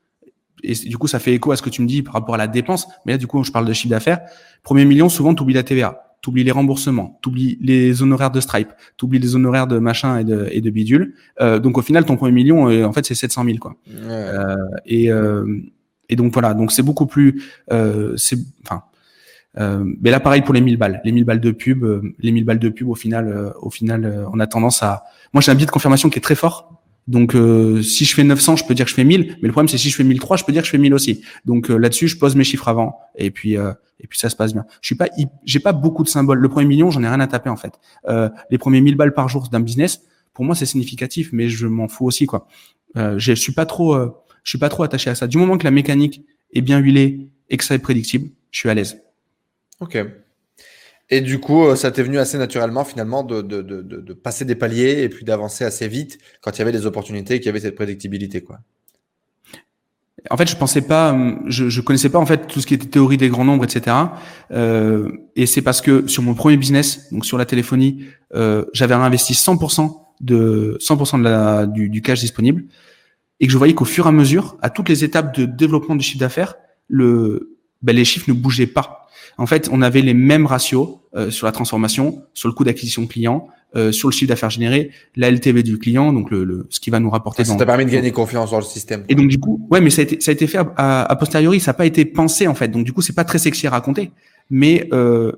Et 0.63 0.73
du 0.73 0.97
coup 0.97 1.07
ça 1.07 1.19
fait 1.19 1.33
écho 1.33 1.51
à 1.51 1.55
ce 1.55 1.61
que 1.61 1.69
tu 1.69 1.81
me 1.81 1.87
dis 1.87 2.01
par 2.01 2.13
rapport 2.13 2.35
à 2.35 2.37
la 2.37 2.47
dépense. 2.47 2.87
Mais 3.05 3.13
là 3.13 3.17
du 3.17 3.27
coup 3.27 3.43
je 3.43 3.51
parle 3.51 3.65
de 3.65 3.73
chiffre 3.73 3.89
d'affaires. 3.89 4.21
Premier 4.63 4.85
million 4.85 5.09
souvent 5.09 5.33
t'oublies 5.33 5.53
la 5.53 5.63
TVA, 5.63 6.15
t'oublies 6.21 6.43
les 6.43 6.51
remboursements, 6.51 7.19
t'oublies 7.21 7.57
les 7.61 8.01
honoraires 8.01 8.31
de 8.31 8.39
Stripe, 8.39 8.69
t'oublies 8.97 9.19
les 9.19 9.35
honoraires 9.35 9.67
de 9.67 9.79
machin 9.79 10.19
et 10.19 10.23
de, 10.23 10.47
et 10.51 10.61
de 10.61 10.69
bidule. 10.69 11.13
Euh, 11.41 11.59
donc 11.59 11.77
au 11.77 11.81
final 11.81 12.05
ton 12.05 12.15
premier 12.15 12.31
million 12.31 12.69
euh, 12.69 12.85
en 12.85 12.93
fait 12.93 13.05
c'est 13.05 13.15
700 13.15 13.43
000 13.45 13.57
quoi. 13.59 13.75
Ouais. 13.87 14.25
Et, 14.85 15.11
euh, 15.11 15.61
et 16.09 16.15
donc 16.15 16.33
voilà, 16.33 16.53
donc 16.53 16.71
c'est 16.71 16.83
beaucoup 16.83 17.05
plus, 17.05 17.43
euh, 17.71 18.13
c'est, 18.17 18.37
enfin, 18.63 18.83
euh, 19.59 19.83
mais 20.01 20.11
là 20.11 20.19
pareil 20.19 20.41
pour 20.41 20.53
les 20.53 20.61
1000 20.61 20.77
balles, 20.77 21.01
les 21.03 21.11
1000 21.11 21.23
balles 21.25 21.39
de 21.41 21.51
pub, 21.51 21.83
euh, 21.83 22.01
les 22.19 22.31
1000 22.31 22.45
balles 22.45 22.59
de 22.59 22.69
pub 22.69 22.87
au 22.89 22.95
final, 22.95 23.27
euh, 23.27 23.51
au 23.61 23.69
final, 23.69 24.05
euh, 24.05 24.25
on 24.31 24.39
a 24.39 24.47
tendance 24.47 24.83
à, 24.83 25.03
moi 25.33 25.41
j'ai 25.41 25.51
un 25.51 25.55
biais 25.55 25.65
de 25.65 25.71
confirmation 25.71 26.09
qui 26.09 26.19
est 26.19 26.21
très 26.21 26.35
fort. 26.35 26.76
Donc 27.07 27.35
euh, 27.35 27.81
si 27.81 28.05
je 28.05 28.13
fais 28.13 28.23
900, 28.23 28.57
je 28.57 28.65
peux 28.65 28.73
dire 28.73 28.85
que 28.85 28.89
je 28.89 28.95
fais 28.95 29.03
1000, 29.03 29.37
mais 29.41 29.47
le 29.47 29.51
problème 29.51 29.69
c'est 29.69 29.77
si 29.77 29.89
je 29.89 29.95
fais 29.95 30.03
1003, 30.03 30.37
je 30.37 30.43
peux 30.43 30.51
dire 30.51 30.61
que 30.61 30.65
je 30.65 30.71
fais 30.71 30.77
1000 30.77 30.93
aussi. 30.93 31.21
Donc 31.45 31.69
euh, 31.69 31.77
là-dessus, 31.77 32.07
je 32.07 32.17
pose 32.17 32.35
mes 32.35 32.43
chiffres 32.43 32.67
avant 32.67 32.99
et 33.15 33.31
puis 33.31 33.57
euh, 33.57 33.71
et 33.99 34.07
puis 34.07 34.19
ça 34.19 34.29
se 34.29 34.35
passe 34.35 34.53
bien. 34.53 34.65
Je 34.81 34.87
suis 34.87 34.95
pas, 34.95 35.07
j'ai 35.43 35.59
pas 35.59 35.73
beaucoup 35.73 36.03
de 36.03 36.09
symboles. 36.09 36.39
Le 36.39 36.49
premier 36.49 36.67
million, 36.67 36.91
j'en 36.91 37.03
ai 37.03 37.07
rien 37.07 37.19
à 37.19 37.27
taper 37.27 37.49
en 37.49 37.55
fait. 37.55 37.73
Euh, 38.07 38.29
les 38.49 38.57
premiers 38.57 38.81
1000 38.81 38.95
balles 38.95 39.13
par 39.13 39.27
jour 39.29 39.47
d'un 39.49 39.59
business, 39.59 40.01
pour 40.33 40.45
moi 40.45 40.55
c'est 40.55 40.65
significatif, 40.65 41.29
mais 41.31 41.49
je 41.49 41.67
m'en 41.67 41.87
fous 41.87 42.05
aussi 42.05 42.25
quoi. 42.25 42.47
Euh, 42.95 43.17
je 43.17 43.33
suis 43.33 43.53
pas 43.53 43.65
trop, 43.65 43.95
euh, 43.95 44.11
je 44.43 44.51
suis 44.51 44.59
pas 44.59 44.69
trop 44.69 44.83
attaché 44.83 45.09
à 45.09 45.15
ça. 45.15 45.27
Du 45.27 45.37
moment 45.37 45.57
que 45.57 45.63
la 45.63 45.71
mécanique 45.71 46.23
est 46.53 46.61
bien 46.61 46.79
huilée 46.79 47.29
et 47.49 47.57
que 47.57 47.63
ça 47.63 47.75
est 47.75 47.79
prédictible, 47.79 48.29
je 48.51 48.59
suis 48.59 48.69
à 48.69 48.73
l'aise. 48.73 49.01
Ok. 49.79 49.97
Et 51.09 51.21
du 51.21 51.39
coup, 51.39 51.65
euh, 51.65 51.75
ça 51.75 51.91
t'est 51.91 52.03
venu 52.03 52.19
assez 52.19 52.37
naturellement 52.37 52.83
finalement 52.83 53.23
de, 53.23 53.41
de, 53.41 53.61
de, 53.61 53.81
de, 53.81 54.13
passer 54.13 54.43
des 54.43 54.55
paliers 54.55 55.03
et 55.03 55.09
puis 55.09 55.23
d'avancer 55.23 55.63
assez 55.63 55.87
vite 55.87 56.17
quand 56.41 56.51
il 56.51 56.59
y 56.59 56.61
avait 56.61 56.73
des 56.73 56.85
opportunités 56.85 57.35
et 57.35 57.39
qu'il 57.39 57.45
y 57.47 57.49
avait 57.49 57.61
cette 57.61 57.75
prédictibilité. 57.75 58.41
Quoi. 58.41 58.59
En 60.29 60.37
fait, 60.37 60.49
je 60.49 60.55
pensais 60.55 60.81
pas, 60.81 61.13
euh, 61.13 61.35
je, 61.45 61.69
je 61.69 61.81
connaissais 61.81 62.09
pas 62.09 62.19
en 62.19 62.25
fait 62.25 62.47
tout 62.47 62.59
ce 62.59 62.67
qui 62.67 62.73
était 62.73 62.87
théorie 62.87 63.17
des 63.17 63.29
grands 63.29 63.45
nombres, 63.45 63.63
etc. 63.63 63.95
Euh, 64.51 65.09
et 65.35 65.45
c'est 65.45 65.61
parce 65.61 65.81
que 65.81 66.07
sur 66.07 66.23
mon 66.23 66.33
premier 66.33 66.57
business, 66.57 67.11
donc 67.11 67.25
sur 67.25 67.37
la 67.37 67.45
téléphonie, 67.45 68.05
euh, 68.33 68.65
j'avais 68.73 68.95
réinvesti 68.95 69.33
100% 69.33 69.95
de 70.19 70.77
100% 70.81 71.19
de 71.19 71.23
la, 71.23 71.65
du, 71.67 71.89
du 71.89 72.01
cash 72.01 72.19
disponible 72.19 72.65
et 73.39 73.45
que 73.45 73.53
je 73.53 73.57
voyais 73.57 73.75
qu'au 73.75 73.85
fur 73.85 74.05
et 74.05 74.09
à 74.09 74.11
mesure, 74.11 74.57
à 74.61 74.69
toutes 74.69 74.89
les 74.89 75.03
étapes 75.03 75.37
de 75.37 75.45
développement 75.45 75.95
du 75.95 76.03
chiffre 76.03 76.19
d'affaires, 76.19 76.55
le, 76.87 77.55
ben, 77.83 77.95
les 77.95 78.05
chiffres 78.05 78.25
ne 78.27 78.33
bougeaient 78.33 78.67
pas. 78.67 79.06
En 79.37 79.45
fait, 79.45 79.69
on 79.71 79.81
avait 79.81 80.01
les 80.01 80.13
mêmes 80.13 80.45
ratios 80.45 80.99
euh, 81.15 81.29
sur 81.29 81.45
la 81.45 81.51
transformation, 81.51 82.23
sur 82.33 82.49
le 82.49 82.53
coût 82.53 82.63
d'acquisition 82.63 83.05
client, 83.05 83.47
euh, 83.75 83.91
sur 83.91 84.07
le 84.09 84.13
chiffre 84.13 84.29
d'affaires 84.29 84.49
généré, 84.49 84.91
la 85.15 85.29
LTV 85.29 85.61
du 85.61 85.77
client, 85.77 86.13
donc 86.13 86.31
le, 86.31 86.43
le 86.43 86.67
ce 86.69 86.79
qui 86.79 86.89
va 86.89 86.99
nous 86.99 87.09
rapporter. 87.09 87.43
Ça 87.43 87.55
t'a 87.55 87.65
permis 87.65 87.85
de 87.85 87.91
gagner 87.91 88.11
confiance 88.11 88.51
dans 88.51 88.57
le 88.57 88.63
système. 88.63 89.03
et 89.09 89.15
donc 89.15 89.27
du 89.27 89.39
coup, 89.39 89.67
ouais, 89.69 89.81
mais 89.81 89.89
ça 89.89 90.01
a 90.01 90.03
été 90.03 90.21
ça 90.21 90.31
a 90.31 90.33
été 90.33 90.47
fait 90.47 90.59
à, 90.77 91.03
à 91.03 91.15
posteriori, 91.15 91.59
ça 91.59 91.71
n'a 91.71 91.73
pas 91.75 91.85
été 91.85 92.05
pensé 92.05 92.47
en 92.47 92.55
fait. 92.55 92.69
Donc 92.69 92.85
du 92.85 92.93
coup, 92.93 93.01
c'est 93.01 93.13
pas 93.13 93.25
très 93.25 93.39
sexy 93.39 93.67
à 93.67 93.71
raconter, 93.71 94.11
mais 94.49 94.87
euh, 94.93 95.31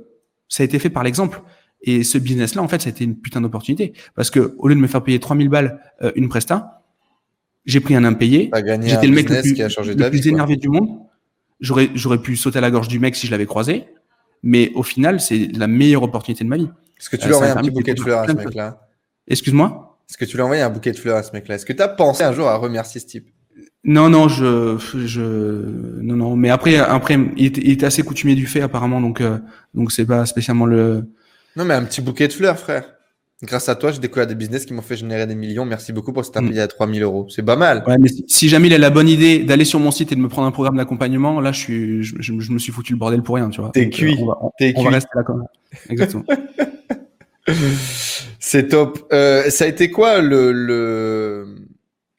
ça 0.48 0.64
a 0.64 0.66
été 0.66 0.80
fait 0.80 0.90
par 0.90 1.04
l'exemple. 1.04 1.42
Et 1.82 2.04
ce 2.04 2.18
business-là, 2.18 2.62
en 2.62 2.68
fait, 2.68 2.82
ça 2.82 2.90
a 2.90 2.92
été 2.92 3.04
une 3.04 3.16
putain 3.16 3.42
d'opportunité 3.42 3.94
parce 4.16 4.30
que 4.30 4.54
au 4.60 4.68
lieu 4.68 4.76
de 4.76 4.80
me 4.80 4.88
faire 4.88 5.04
payer 5.04 5.20
3000 5.20 5.50
balles 5.50 5.80
euh, 6.02 6.12
une 6.16 6.30
presta, 6.30 6.84
j'ai 7.66 7.80
pris 7.80 7.96
un 7.96 8.04
impayé. 8.04 8.52
J'étais 8.84 9.08
le 9.08 9.14
mec 9.14 9.30
le 9.30 9.42
plus, 9.42 9.54
qui 9.54 9.64
a 9.64 9.70
changé 9.70 9.94
le 9.94 10.00
ta 10.00 10.10
plus 10.10 10.20
vie. 10.20 10.24
quoi. 10.30 10.32
énervé 10.34 10.56
du 10.56 10.70
monde. 10.70 11.00
J'aurais 11.60 11.90
j'aurais 11.96 12.20
pu 12.22 12.36
sauter 12.36 12.58
à 12.60 12.62
la 12.62 12.72
gorge 12.72 12.88
du 12.88 13.00
mec 13.00 13.16
si 13.16 13.28
je 13.28 13.32
l'avais 13.32 13.46
croisé, 13.46 13.86
mais 14.44 14.72
au 14.76 14.84
final, 14.84 15.20
c'est 15.20 15.50
la 15.56 15.68
meilleure 15.68 16.04
opportunité 16.04 16.44
de 16.44 16.50
ma 16.50 16.58
vie. 16.58 16.70
Est-ce 17.00 17.10
que 17.10 17.16
tu 17.18 17.26
Euh, 17.26 17.28
lui 17.28 17.34
as 17.34 17.38
envoyé 17.38 17.52
un 17.54 17.56
petit 17.62 17.72
bouquet 17.72 17.94
de 17.94 18.00
fleurs 18.00 18.20
à 18.20 18.28
ce 18.28 18.34
mec-là? 18.34 18.88
Excuse-moi? 19.28 19.98
Est-ce 20.10 20.18
que 20.18 20.26
tu 20.26 20.36
lui 20.38 20.42
as 20.42 20.46
envoyé 20.46 20.62
un 20.62 20.70
bouquet 20.70 20.92
de 20.92 20.98
fleurs 20.98 21.18
à 21.18 21.24
ce 21.24 21.32
mec-là? 21.34 21.56
Est-ce 21.56 21.66
que 21.66 21.74
tu 21.74 21.82
as 21.82 21.88
pensé 21.88 22.24
un 22.24 22.34
jour 22.34 22.48
à 22.48 22.56
remercier 22.56 23.00
ce 23.02 23.06
type? 23.06 23.28
Non, 23.84 24.10
non, 24.10 24.28
je, 24.28 24.78
je, 25.06 25.22
non, 26.02 26.16
non. 26.16 26.36
Mais 26.36 26.50
après, 26.50 26.78
après, 26.78 27.18
il 27.38 27.46
était, 27.46 27.62
il 27.62 27.72
était 27.72 27.86
assez 27.86 28.04
coutumier 28.04 28.36
du 28.36 28.46
fait 28.48 28.62
apparemment, 28.62 29.00
donc, 29.00 29.22
euh, 29.22 29.38
donc 29.74 29.92
c'est 29.92 30.06
pas 30.06 30.26
spécialement 30.26 30.66
le. 30.66 31.06
Non, 31.56 31.64
mais 31.66 31.74
un 31.74 31.84
petit 31.84 32.02
bouquet 32.02 32.28
de 32.28 32.34
fleurs, 32.34 32.58
frère. 32.60 32.86
Grâce 33.42 33.70
à 33.70 33.76
toi, 33.76 33.92
j'ai 33.94 34.00
découvert 34.00 34.28
des 34.28 34.36
business 34.36 34.66
qui 34.66 34.74
m'ont 34.74 34.82
fait 34.82 34.98
générer 34.98 35.26
des 35.26 35.36
millions. 35.36 35.64
Merci 35.64 35.94
beaucoup 35.94 36.12
pour 36.12 36.26
cet 36.26 36.36
Mm. 36.36 36.46
impayé 36.46 36.62
à 36.62 36.68
3000 36.68 37.04
euros. 37.04 37.26
C'est 37.30 37.44
pas 37.44 37.56
mal. 37.56 37.84
Ouais, 37.88 37.98
mais 37.98 38.10
si, 38.28 38.50
jamais 38.50 38.68
il 38.68 38.74
a 38.74 38.78
la 38.78 38.90
bonne 38.90 39.08
idée 39.08 39.40
d'aller 39.44 39.64
sur 39.64 39.80
mon 39.80 39.92
site 39.92 40.12
et 40.12 40.16
de 40.16 40.20
me 40.20 40.28
prendre 40.28 40.48
un 40.48 40.52
programme 40.52 40.76
d'accompagnement, 40.76 41.40
là, 41.40 41.54
je 41.54 41.60
suis, 41.60 42.04
je, 42.04 42.16
je- 42.20 42.40
je 42.40 42.52
me 42.52 42.60
suis 42.60 42.74
foutu 42.74 42.92
le 42.94 43.00
bordel 43.00 43.24
pour 43.24 43.36
rien, 43.36 43.50
tu 43.50 43.62
vois. 43.62 43.70
T'es 43.72 43.86
Donc, 43.86 43.94
euh, 43.94 43.98
cuit. 43.98 44.18
on 44.20 44.26
va, 44.26 44.38
on, 44.42 44.52
T'es 44.60 44.74
on 44.76 44.82
va 44.84 44.90
cuit. 44.90 44.96
rester 44.96 45.10
là 45.16 45.24
quand 45.24 45.36
même. 45.36 45.48
Exactement. 45.90 46.26
C'est 48.40 48.68
top. 48.68 49.08
Euh, 49.14 49.50
ça 49.50 49.66
a 49.66 49.68
été 49.68 49.90
quoi 49.90 50.22
le, 50.22 50.52
le 50.52 51.56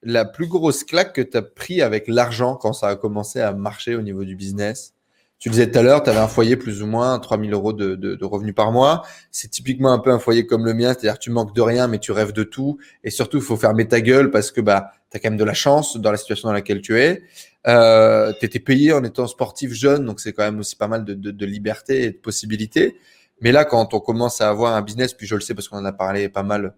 la 0.03 0.25
plus 0.25 0.47
grosse 0.47 0.85
claque 0.85 1.13
que 1.15 1.21
tu 1.21 1.37
as 1.37 1.43
pris 1.43 1.83
avec 1.83 2.09
l'argent 2.09 2.57
quand 2.57 2.73
ça 2.73 2.89
a 2.89 2.97
commencé 2.97 3.41
à 3.41 3.53
marcher 3.53 3.95
au 3.95 4.03
niveau 4.03 4.25
du 4.25 4.35
business? 4.37 4.95
Tu 5.41 5.49
le 5.49 5.55
disais 5.55 5.71
tout 5.71 5.79
à 5.79 5.83
l'heure, 5.83 6.03
tu 6.03 6.11
avais 6.11 6.19
un 6.19 6.29
foyer 6.29 6.57
plus 6.57 6.83
ou 6.83 6.87
moins 6.87 7.19
3000 7.19 7.55
euros 7.55 7.73
de, 7.73 7.95
de, 7.95 8.15
de 8.15 8.25
revenus 8.27 8.55
par 8.55 8.73
mois. 8.73 9.07
C'est 9.31 9.51
typiquement 9.51 9.91
un 9.91 9.99
peu 9.99 10.11
un 10.11 10.19
foyer 10.19 10.47
comme 10.47 10.67
le 10.67 10.75
mien, 10.75 10.93
c'est-à-dire 10.93 11.19
tu 11.19 11.31
manques 11.31 11.55
de 11.55 11.63
rien, 11.63 11.89
mais 11.89 11.99
tu 11.99 12.13
rêves 12.13 12.35
de 12.35 12.43
tout. 12.43 12.77
Et 13.05 13.11
surtout, 13.11 13.39
il 13.39 13.43
faut 13.43 13.57
fermer 13.57 13.89
ta 13.89 14.03
gueule 14.03 14.31
parce 14.31 14.51
que 14.51 14.61
bah, 14.61 14.93
tu 15.11 15.17
as 15.17 15.21
quand 15.21 15.31
même 15.31 15.39
de 15.39 15.45
la 15.45 15.55
chance 15.55 15.97
dans 15.97 16.11
la 16.11 16.19
situation 16.19 16.51
dans 16.51 16.53
laquelle 16.53 16.83
tu 16.83 17.01
es. 17.01 17.23
Euh, 17.67 18.35
tu 18.39 18.45
étais 18.45 18.59
payé 18.59 18.93
en 18.93 19.03
étant 19.03 19.27
sportif 19.27 19.73
jeune, 19.73 20.05
donc 20.05 20.21
c'est 20.21 20.35
quand 20.35 20.45
même 20.45 20.61
aussi 20.61 20.77
pas 20.77 20.89
mal 20.89 21.07
de, 21.07 21.15
de, 21.15 21.47
liberté 21.47 22.03
et 22.03 22.11
de 22.11 22.19
possibilités. 22.19 22.99
Mais 23.41 23.51
là, 23.51 23.65
quand 23.65 23.95
on 23.95 24.01
commence 24.01 24.43
à 24.43 24.51
avoir 24.51 24.77
un 24.77 24.83
business, 24.83 25.15
puis 25.15 25.27
je 25.27 25.37
le 25.37 25.41
sais 25.41 25.55
parce 25.55 25.69
qu'on 25.69 25.79
en 25.79 25.85
a 25.87 25.93
parlé 25.93 26.29
pas 26.29 26.43
mal 26.43 26.75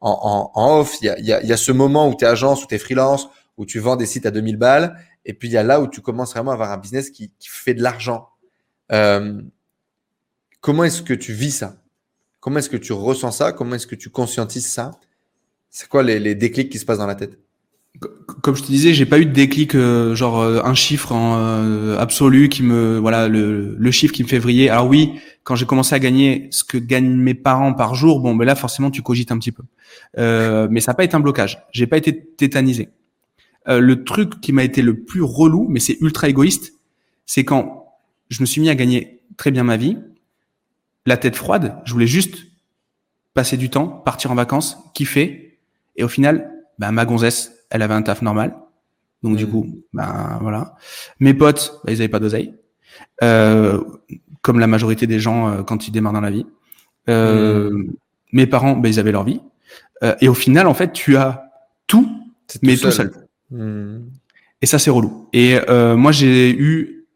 en, 0.00 0.52
en, 0.54 0.60
en 0.60 0.78
off, 0.78 0.98
il 1.00 1.06
y 1.06 1.08
a, 1.08 1.18
y, 1.18 1.32
a, 1.32 1.42
y 1.42 1.52
a 1.52 1.56
ce 1.56 1.72
moment 1.72 2.08
où 2.08 2.14
tu 2.14 2.24
es 2.24 2.28
agence, 2.28 2.62
où 2.62 2.68
tu 2.68 2.76
es 2.76 2.78
freelance, 2.78 3.28
où 3.56 3.66
tu 3.66 3.80
vends 3.80 3.96
des 3.96 4.06
sites 4.06 4.26
à 4.26 4.30
2000 4.30 4.56
balles, 4.56 4.96
et 5.24 5.34
puis 5.34 5.48
il 5.48 5.52
y 5.52 5.56
a 5.56 5.62
là 5.62 5.80
où 5.80 5.88
tu 5.88 6.00
commences 6.00 6.32
vraiment 6.32 6.50
à 6.50 6.54
avoir 6.54 6.72
un 6.72 6.76
business 6.76 7.10
qui, 7.10 7.30
fait 7.40 7.74
de 7.74 7.82
l'argent. 7.82 8.28
Euh, 8.92 9.40
comment 10.60 10.84
est-ce 10.84 11.02
que 11.02 11.14
tu 11.14 11.32
vis 11.32 11.52
ça? 11.52 11.76
Comment 12.40 12.58
est-ce 12.58 12.68
que 12.68 12.76
tu 12.76 12.92
ressens 12.92 13.32
ça? 13.32 13.52
Comment 13.52 13.76
est-ce 13.76 13.86
que 13.86 13.94
tu 13.94 14.10
conscientises 14.10 14.66
ça? 14.66 14.90
C'est 15.70 15.88
quoi 15.88 16.02
les, 16.02 16.34
déclics 16.34 16.70
qui 16.70 16.78
se 16.78 16.84
passent 16.84 16.98
dans 16.98 17.06
la 17.06 17.14
tête? 17.14 17.38
Comme 18.42 18.56
je 18.56 18.62
te 18.62 18.66
disais, 18.66 18.92
j'ai 18.92 19.06
pas 19.06 19.20
eu 19.20 19.24
de 19.24 19.32
déclic 19.32 19.74
euh, 19.76 20.16
genre 20.16 20.40
euh, 20.40 20.60
un 20.64 20.74
chiffre 20.74 21.14
absolu 21.98 22.48
qui 22.48 22.64
me 22.64 22.98
voilà 22.98 23.28
le, 23.28 23.90
chiffre 23.92 24.12
qui 24.12 24.24
me 24.24 24.28
fait 24.28 24.40
vriller. 24.40 24.68
Alors 24.68 24.88
oui, 24.88 25.14
quand 25.44 25.54
j'ai 25.54 25.64
commencé 25.64 25.94
à 25.94 26.00
gagner 26.00 26.48
ce 26.50 26.64
que 26.64 26.76
gagnent 26.76 27.14
mes 27.14 27.34
parents 27.34 27.72
par 27.72 27.94
jour, 27.94 28.20
bon 28.20 28.34
ben 28.34 28.44
là 28.44 28.56
forcément 28.56 28.90
tu 28.90 29.00
cogites 29.00 29.30
un 29.30 29.38
petit 29.38 29.52
peu. 29.52 29.62
Mais 30.16 30.80
ça 30.80 30.90
n'a 30.90 30.96
pas 30.96 31.04
été 31.04 31.14
un 31.14 31.20
blocage. 31.20 31.64
J'ai 31.72 31.86
pas 31.86 31.96
été 31.96 32.20
tétanisé. 32.36 32.90
Euh, 33.68 33.80
le 33.80 34.04
truc 34.04 34.40
qui 34.40 34.52
m'a 34.52 34.64
été 34.64 34.82
le 34.82 35.04
plus 35.04 35.22
relou, 35.22 35.66
mais 35.68 35.80
c'est 35.80 35.96
ultra 36.00 36.28
égoïste, 36.28 36.74
c'est 37.26 37.44
quand 37.44 37.98
je 38.28 38.40
me 38.42 38.46
suis 38.46 38.60
mis 38.60 38.68
à 38.68 38.74
gagner 38.74 39.22
très 39.36 39.50
bien 39.50 39.64
ma 39.64 39.76
vie, 39.76 39.98
la 41.06 41.16
tête 41.16 41.36
froide. 41.36 41.78
Je 41.84 41.92
voulais 41.92 42.06
juste 42.06 42.46
passer 43.34 43.56
du 43.56 43.70
temps, 43.70 43.88
partir 43.88 44.30
en 44.30 44.34
vacances, 44.34 44.78
kiffer. 44.94 45.58
Et 45.96 46.04
au 46.04 46.08
final, 46.08 46.50
bah, 46.78 46.90
ma 46.92 47.04
gonzesse, 47.04 47.52
elle 47.70 47.82
avait 47.82 47.94
un 47.94 48.02
taf 48.02 48.22
normal. 48.22 48.56
Donc 49.22 49.36
du 49.36 49.46
mm. 49.46 49.50
coup, 49.50 49.82
ben 49.92 50.38
voilà. 50.40 50.76
Mes 51.20 51.34
potes, 51.34 51.80
bah, 51.84 51.92
ils 51.92 51.96
avaient 51.96 52.08
pas 52.08 52.20
d'oseille, 52.20 52.54
euh, 53.22 53.82
comme 54.42 54.58
la 54.58 54.66
majorité 54.66 55.06
des 55.06 55.18
gens 55.18 55.48
euh, 55.48 55.62
quand 55.62 55.88
ils 55.88 55.90
démarrent 55.90 56.12
dans 56.12 56.20
la 56.20 56.30
vie. 56.30 56.46
Euh, 57.08 57.70
mm. 57.70 57.92
Mes 58.32 58.46
parents, 58.46 58.76
bah, 58.76 58.88
ils 58.88 59.00
avaient 59.00 59.12
leur 59.12 59.24
vie. 59.24 59.40
Euh, 60.02 60.14
et 60.20 60.28
au 60.28 60.34
final, 60.34 60.66
en 60.66 60.74
fait, 60.74 60.92
tu 60.92 61.16
as 61.16 61.52
tout, 61.86 62.08
mais 62.62 62.76
tout 62.76 62.90
seul. 62.90 63.12
Mm. 63.50 63.98
Et 64.62 64.66
ça, 64.66 64.78
c'est 64.78 64.90
relou. 64.90 65.28
Et 65.32 65.58
euh, 65.68 65.96
moi, 65.96 66.12
j'ai 66.12 66.50
eu 66.50 67.06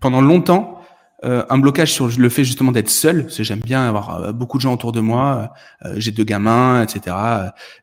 pendant 0.00 0.20
longtemps 0.20 0.80
euh, 1.24 1.44
un 1.50 1.58
blocage 1.58 1.92
sur 1.92 2.08
le 2.16 2.28
fait 2.28 2.44
justement 2.44 2.70
d'être 2.70 2.88
seul, 2.88 3.24
parce 3.24 3.36
que 3.38 3.42
j'aime 3.42 3.60
bien 3.60 3.88
avoir 3.88 4.14
euh, 4.14 4.32
beaucoup 4.32 4.56
de 4.56 4.62
gens 4.62 4.72
autour 4.72 4.92
de 4.92 5.00
moi. 5.00 5.52
Euh, 5.84 5.94
j'ai 5.96 6.12
deux 6.12 6.24
gamins, 6.24 6.82
etc. 6.82 7.16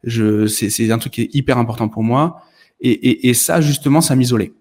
Je, 0.03 0.47
c'est, 0.47 0.69
c'est 0.69 0.89
un 0.91 0.97
truc 0.97 1.13
qui 1.13 1.21
est 1.23 1.35
hyper 1.35 1.57
important 1.57 1.89
pour 1.89 2.03
moi. 2.03 2.41
Et, 2.79 2.91
et, 2.91 3.29
et 3.29 3.33
ça, 3.33 3.61
justement, 3.61 4.01
ça 4.01 4.15
m'isolait. 4.15 4.53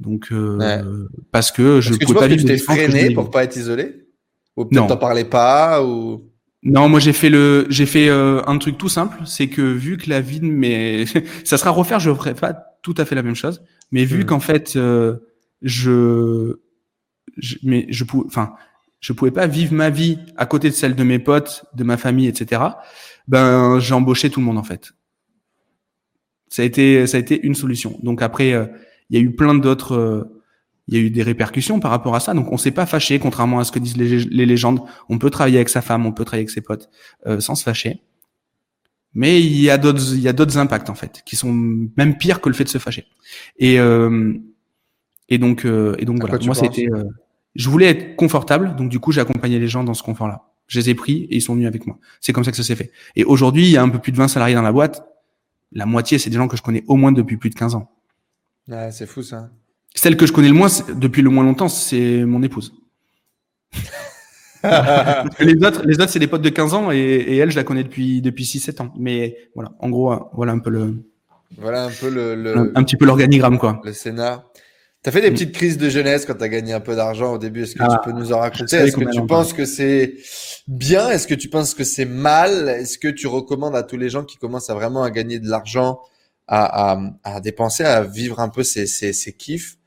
Donc, 0.00 0.32
parce 1.32 1.50
que 1.50 1.80
je 1.80 1.92
ne 1.92 1.98
pouvais 1.98 2.18
pas 2.20 2.28
vivre. 2.28 2.42
Tu 2.42 2.46
t'es 2.46 2.58
freiné 2.58 3.14
pour 3.14 3.30
pas 3.30 3.44
être 3.44 3.56
isolé? 3.56 4.04
Ou 4.56 4.64
peut-être 4.64 4.88
t'en 4.88 4.96
parlais 4.96 5.24
pas 5.24 5.84
ou 5.84 6.27
non, 6.62 6.88
moi 6.88 7.00
j'ai 7.00 7.12
fait 7.12 7.30
le, 7.30 7.66
j'ai 7.70 7.86
fait 7.86 8.08
un 8.08 8.58
truc 8.58 8.78
tout 8.78 8.88
simple, 8.88 9.18
c'est 9.24 9.48
que 9.48 9.62
vu 9.62 9.96
que 9.96 10.10
la 10.10 10.20
vie, 10.20 10.40
mais 10.40 11.04
ça 11.44 11.56
sera 11.56 11.70
refaire, 11.70 12.00
je 12.00 12.12
ferai 12.12 12.34
pas 12.34 12.52
tout 12.82 12.94
à 12.96 13.04
fait 13.04 13.14
la 13.14 13.22
même 13.22 13.36
chose, 13.36 13.62
mais 13.92 14.04
vu 14.04 14.22
hmm. 14.22 14.26
qu'en 14.26 14.40
fait 14.40 14.78
je 15.62 16.58
je, 17.36 17.56
mais 17.62 17.86
je 17.90 18.04
pouvais, 18.04 18.26
enfin, 18.26 18.54
je 19.00 19.12
pouvais 19.12 19.30
pas 19.30 19.46
vivre 19.46 19.72
ma 19.74 19.90
vie 19.90 20.18
à 20.36 20.46
côté 20.46 20.68
de 20.70 20.74
celle 20.74 20.94
de 20.94 21.04
mes 21.04 21.18
potes, 21.18 21.64
de 21.74 21.84
ma 21.84 21.96
famille, 21.96 22.26
etc. 22.26 22.62
Ben, 23.28 23.78
j'ai 23.78 23.94
embauché 23.94 24.30
tout 24.30 24.40
le 24.40 24.46
monde 24.46 24.58
en 24.58 24.64
fait. 24.64 24.92
Ça 26.48 26.62
a 26.62 26.64
été, 26.64 27.06
ça 27.06 27.18
a 27.18 27.20
été 27.20 27.40
une 27.46 27.54
solution. 27.54 27.98
Donc 28.02 28.22
après, 28.22 28.52
euh, 28.52 28.66
il 29.10 29.18
y 29.18 29.20
a 29.20 29.22
eu 29.22 29.34
plein 29.34 29.54
d'autres, 29.54 29.94
euh, 29.94 30.37
il 30.88 30.94
y 30.94 30.96
a 30.96 31.00
eu 31.00 31.10
des 31.10 31.22
répercussions 31.22 31.80
par 31.80 31.90
rapport 31.90 32.14
à 32.16 32.20
ça. 32.20 32.34
Donc 32.34 32.50
on 32.50 32.56
s'est 32.56 32.70
pas 32.70 32.86
fâché, 32.86 33.18
contrairement 33.18 33.60
à 33.60 33.64
ce 33.64 33.72
que 33.72 33.78
disent 33.78 33.96
les, 33.96 34.24
les, 34.24 34.46
légendes. 34.46 34.80
On 35.08 35.18
peut 35.18 35.30
travailler 35.30 35.58
avec 35.58 35.68
sa 35.68 35.82
femme, 35.82 36.06
on 36.06 36.12
peut 36.12 36.24
travailler 36.24 36.42
avec 36.42 36.50
ses 36.50 36.60
potes 36.60 36.90
euh, 37.26 37.40
sans 37.40 37.54
se 37.54 37.62
fâcher. 37.62 38.00
Mais 39.14 39.40
il 39.40 39.60
y 39.60 39.70
a 39.70 39.78
d'autres, 39.78 40.14
il 40.14 40.20
y 40.20 40.28
a 40.28 40.32
d'autres 40.32 40.58
impacts 40.58 40.90
en 40.90 40.94
fait, 40.94 41.22
qui 41.24 41.36
sont 41.36 41.52
même 41.52 42.16
pires 42.18 42.40
que 42.40 42.48
le 42.48 42.54
fait 42.54 42.64
de 42.64 42.68
se 42.68 42.78
fâcher. 42.78 43.06
Et 43.58 43.78
et 45.30 45.38
donc, 45.38 45.64
et 45.66 46.04
donc 46.04 46.20
voilà. 46.20 46.38
Moi, 46.44 46.54
c'était 46.54 46.88
je 47.58 47.68
voulais 47.68 47.86
être 47.86 48.16
confortable, 48.16 48.76
donc 48.76 48.88
du 48.88 49.00
coup, 49.00 49.10
j'ai 49.10 49.20
accompagné 49.20 49.58
les 49.58 49.66
gens 49.66 49.82
dans 49.82 49.94
ce 49.94 50.02
confort-là. 50.02 50.44
Je 50.68 50.78
les 50.78 50.90
ai 50.90 50.94
pris 50.94 51.24
et 51.24 51.36
ils 51.36 51.42
sont 51.42 51.54
venus 51.54 51.66
avec 51.66 51.86
moi. 51.86 51.98
C'est 52.20 52.32
comme 52.32 52.44
ça 52.44 52.52
que 52.52 52.56
ça 52.56 52.62
s'est 52.62 52.76
fait. 52.76 52.92
Et 53.16 53.24
aujourd'hui, 53.24 53.64
il 53.64 53.70
y 53.70 53.76
a 53.76 53.82
un 53.82 53.88
peu 53.88 53.98
plus 53.98 54.12
de 54.12 54.16
20 54.16 54.28
salariés 54.28 54.54
dans 54.54 54.62
la 54.62 54.70
boîte. 54.70 55.04
La 55.72 55.84
moitié, 55.84 56.18
c'est 56.18 56.30
des 56.30 56.36
gens 56.36 56.46
que 56.46 56.56
je 56.56 56.62
connais 56.62 56.84
au 56.86 56.96
moins 56.96 57.10
depuis 57.10 57.36
plus 57.36 57.50
de 57.50 57.56
15 57.56 57.74
ans. 57.74 57.90
Ouais, 58.68 58.90
c'est 58.92 59.06
fou 59.06 59.22
ça. 59.22 59.50
Celle 59.94 60.16
que 60.16 60.26
je 60.26 60.32
connais 60.32 60.48
le 60.48 60.54
moins 60.54 60.68
depuis 60.94 61.22
le 61.22 61.30
moins 61.30 61.44
longtemps, 61.44 61.68
c'est 61.68 62.24
mon 62.24 62.42
épouse. 62.42 62.72
les 65.40 65.54
autres, 65.64 65.82
les 65.84 65.94
autres, 66.00 66.10
c'est 66.10 66.18
des 66.18 66.26
potes 66.26 66.42
de 66.42 66.48
15 66.48 66.74
ans 66.74 66.90
et, 66.90 66.96
et, 66.98 67.36
elle, 67.36 67.50
je 67.50 67.56
la 67.56 67.64
connais 67.64 67.84
depuis 67.84 68.20
depuis 68.20 68.44
6-7 68.44 68.82
ans. 68.82 68.92
Mais 68.98 69.36
voilà, 69.54 69.72
en 69.78 69.88
gros, 69.90 70.14
voilà 70.32 70.52
un 70.52 70.58
peu 70.58 70.70
le. 70.70 70.96
Voilà 71.56 71.84
un 71.84 71.90
peu 71.90 72.10
le. 72.10 72.34
le 72.34 72.56
un, 72.56 72.72
un, 72.74 72.84
petit 72.84 72.96
peu 72.96 73.06
l'organigramme 73.06 73.58
quoi. 73.58 73.80
Le 73.84 73.92
Sénat. 73.92 74.44
Tu 75.02 75.10
as 75.10 75.12
fait 75.12 75.20
des 75.20 75.30
petites 75.30 75.52
crises 75.52 75.78
de 75.78 75.88
jeunesse 75.88 76.26
quand 76.26 76.34
tu 76.34 76.42
as 76.42 76.48
gagné 76.48 76.72
un 76.72 76.80
peu 76.80 76.96
d'argent 76.96 77.32
au 77.34 77.38
début. 77.38 77.62
Est-ce 77.62 77.74
que 77.74 77.78
tu 77.78 77.84
ah, 77.88 78.00
peux 78.04 78.10
nous 78.10 78.32
en 78.32 78.40
raconter? 78.40 78.76
Est-ce 78.76 78.96
que 78.96 79.08
tu 79.08 79.24
penses 79.26 79.52
que 79.52 79.64
c'est 79.64 80.14
bien? 80.66 81.08
Est-ce 81.08 81.28
que 81.28 81.36
tu 81.36 81.48
penses 81.48 81.74
que 81.74 81.84
c'est 81.84 82.04
mal? 82.04 82.68
Est-ce 82.68 82.98
que 82.98 83.06
tu 83.06 83.28
recommandes 83.28 83.76
à 83.76 83.84
tous 83.84 83.96
les 83.96 84.08
gens 84.08 84.24
qui 84.24 84.38
commencent 84.38 84.70
à 84.70 84.74
vraiment 84.74 85.04
à 85.04 85.10
gagner 85.12 85.38
de 85.38 85.48
l'argent, 85.48 86.00
à, 86.48 86.92
à, 86.92 87.00
à, 87.24 87.40
dépenser, 87.40 87.84
à 87.84 88.02
vivre 88.02 88.40
un 88.40 88.48
peu 88.48 88.62
ces, 88.62 88.86
ces, 88.86 89.12
ces 89.12 89.32
kiffs 89.32 89.78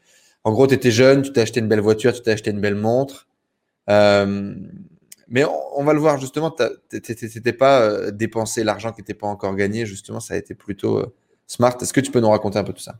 En 0.43 0.51
gros, 0.51 0.67
tu 0.67 0.75
étais 0.75 0.91
jeune, 0.91 1.23
tu 1.23 1.33
t'es 1.33 1.41
acheté 1.41 1.59
une 1.59 1.67
belle 1.67 1.81
voiture, 1.81 2.13
tu 2.13 2.21
t'es 2.21 2.31
acheté 2.31 2.51
une 2.51 2.61
belle 2.61 2.75
montre. 2.75 3.27
Euh, 3.89 4.55
mais 5.27 5.45
on, 5.45 5.83
va 5.83 5.93
le 5.93 5.99
voir 5.99 6.19
justement, 6.19 6.51
tu 6.51 7.53
pas 7.53 7.81
euh, 7.81 8.11
dépensé 8.11 8.63
l'argent 8.65 8.91
qui 8.91 8.99
n'était 8.99 9.13
pas 9.13 9.27
encore 9.27 9.55
gagné. 9.55 9.85
Justement, 9.85 10.19
ça 10.19 10.33
a 10.33 10.37
été 10.37 10.53
plutôt 10.53 10.99
euh, 10.99 11.13
smart. 11.47 11.75
Est-ce 11.81 11.93
que 11.93 12.01
tu 12.01 12.11
peux 12.11 12.19
nous 12.19 12.29
raconter 12.29 12.59
un 12.59 12.65
peu 12.65 12.73
tout 12.73 12.81
ça? 12.81 12.99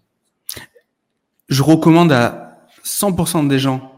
Je 1.50 1.62
recommande 1.62 2.14
à 2.14 2.68
100% 2.86 3.50
des 3.50 3.60
gens 3.60 3.92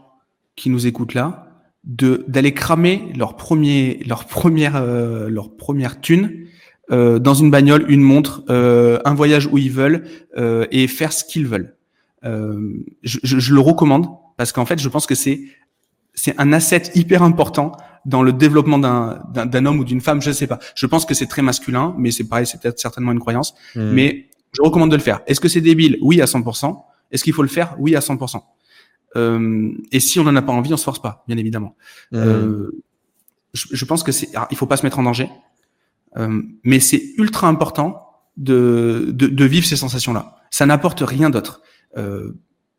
qui 0.56 0.68
nous 0.68 0.86
écoutent 0.86 1.14
là 1.14 1.46
d'aller 1.84 2.54
cramer 2.54 3.12
leur 3.14 3.36
premier 3.36 4.02
leur 4.06 4.24
première 4.24 4.76
euh, 4.76 5.28
leur 5.28 5.54
première 5.54 6.00
thune 6.00 6.46
euh, 6.90 7.18
dans 7.18 7.34
une 7.34 7.50
bagnole, 7.50 7.84
une 7.88 8.02
montre, 8.02 8.42
euh, 8.50 8.98
un 9.04 9.14
voyage 9.14 9.48
où 9.50 9.58
ils 9.58 9.70
veulent 9.70 10.04
euh, 10.36 10.66
et 10.70 10.86
faire 10.86 11.12
ce 11.12 11.24
qu'ils 11.24 11.46
veulent. 11.46 11.76
Euh, 12.24 12.84
je, 13.02 13.18
je, 13.22 13.38
je, 13.38 13.54
le 13.54 13.60
recommande 13.60 14.06
parce 14.36 14.52
qu'en 14.52 14.66
fait, 14.66 14.78
je 14.78 14.88
pense 14.88 15.06
que 15.06 15.14
c'est 15.14 15.42
c'est 16.14 16.38
un 16.38 16.52
asset 16.52 16.82
hyper 16.94 17.22
important 17.22 17.72
dans 18.06 18.22
le 18.22 18.32
développement 18.32 18.78
d'un 18.78 19.22
d'un 19.32 19.66
homme 19.66 19.78
ou 19.78 19.84
d'une 19.84 20.00
femme. 20.00 20.22
Je 20.22 20.30
sais 20.30 20.46
pas. 20.46 20.58
Je 20.74 20.86
pense 20.86 21.04
que 21.04 21.14
c'est 21.14 21.26
très 21.26 21.42
masculin, 21.42 21.94
mais 21.98 22.10
c'est 22.10 22.24
pareil, 22.24 22.46
c'est 22.46 22.60
peut-être 22.60 22.78
certainement 22.78 23.12
une 23.12 23.20
croyance. 23.20 23.54
Hmm. 23.74 23.90
Mais 23.92 24.28
je 24.52 24.62
recommande 24.62 24.90
de 24.90 24.96
le 24.96 25.02
faire. 25.02 25.20
Est-ce 25.26 25.40
que 25.40 25.48
c'est 25.48 25.60
débile? 25.60 25.98
Oui, 26.00 26.20
à 26.20 26.26
100%. 26.26 26.82
Est-ce 27.10 27.24
qu'il 27.24 27.32
faut 27.32 27.42
le 27.42 27.48
faire? 27.48 27.74
Oui, 27.78 27.96
à 27.96 28.00
100%. 28.00 28.40
Euh, 29.16 29.72
et 29.92 30.00
si 30.00 30.18
on 30.18 30.24
n'en 30.24 30.34
a 30.36 30.42
pas 30.42 30.52
envie, 30.52 30.72
on 30.72 30.76
se 30.76 30.84
force 30.84 31.00
pas, 31.00 31.24
bien 31.28 31.36
évidemment. 31.36 31.76
Mmh. 32.12 32.16
Euh, 32.16 32.82
je, 33.52 33.66
je, 33.70 33.84
pense 33.84 34.02
que 34.02 34.12
c'est, 34.12 34.30
il 34.50 34.56
faut 34.56 34.66
pas 34.66 34.76
se 34.76 34.84
mettre 34.84 34.98
en 34.98 35.04
danger, 35.04 35.28
mais 36.62 36.80
c'est 36.80 37.02
ultra 37.18 37.48
important 37.48 38.04
de, 38.36 39.10
de, 39.10 39.26
de, 39.26 39.44
vivre 39.44 39.66
ces 39.66 39.76
sensations-là. 39.76 40.36
Ça 40.50 40.66
n'apporte 40.66 41.00
rien 41.00 41.30
d'autre. 41.30 41.62
Euh, 41.96 42.32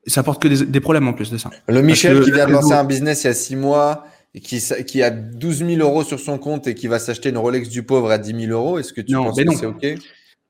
ça 0.07 0.21
apporte 0.21 0.41
que 0.41 0.47
des, 0.47 0.65
des, 0.65 0.79
problèmes 0.79 1.07
en 1.07 1.13
plus 1.13 1.31
de 1.31 1.37
ça. 1.37 1.49
Le 1.67 1.81
Michel 1.81 2.21
qui 2.23 2.31
vient 2.31 2.47
de 2.47 2.51
lancer 2.51 2.73
un 2.73 2.83
business 2.83 3.23
il 3.23 3.27
y 3.27 3.29
a 3.29 3.33
six 3.33 3.55
mois 3.55 4.05
et 4.33 4.41
qui, 4.41 4.61
qui 4.85 5.01
a 5.01 5.09
12 5.09 5.65
000 5.65 5.71
euros 5.79 6.03
sur 6.03 6.19
son 6.19 6.37
compte 6.37 6.67
et 6.67 6.75
qui 6.75 6.87
va 6.87 6.99
s'acheter 6.99 7.29
une 7.29 7.37
Rolex 7.37 7.69
du 7.69 7.83
pauvre 7.83 8.11
à 8.11 8.17
10 8.17 8.47
000 8.47 8.51
euros, 8.51 8.77
est-ce 8.77 8.93
que 8.93 9.01
tu 9.01 9.13
penses 9.13 9.35
que 9.35 9.55
c'est 9.55 9.65
OK? 9.65 9.85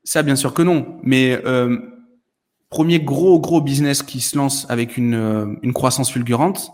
Ça, 0.03 0.23
bien 0.23 0.35
sûr 0.35 0.53
que 0.53 0.61
non. 0.61 0.97
Mais 1.03 1.39
euh, 1.45 1.77
premier 2.69 2.99
gros 2.99 3.39
gros 3.39 3.61
business 3.61 4.03
qui 4.03 4.21
se 4.21 4.37
lance 4.37 4.65
avec 4.69 4.97
une, 4.97 5.13
euh, 5.13 5.45
une 5.61 5.73
croissance 5.73 6.11
fulgurante, 6.11 6.71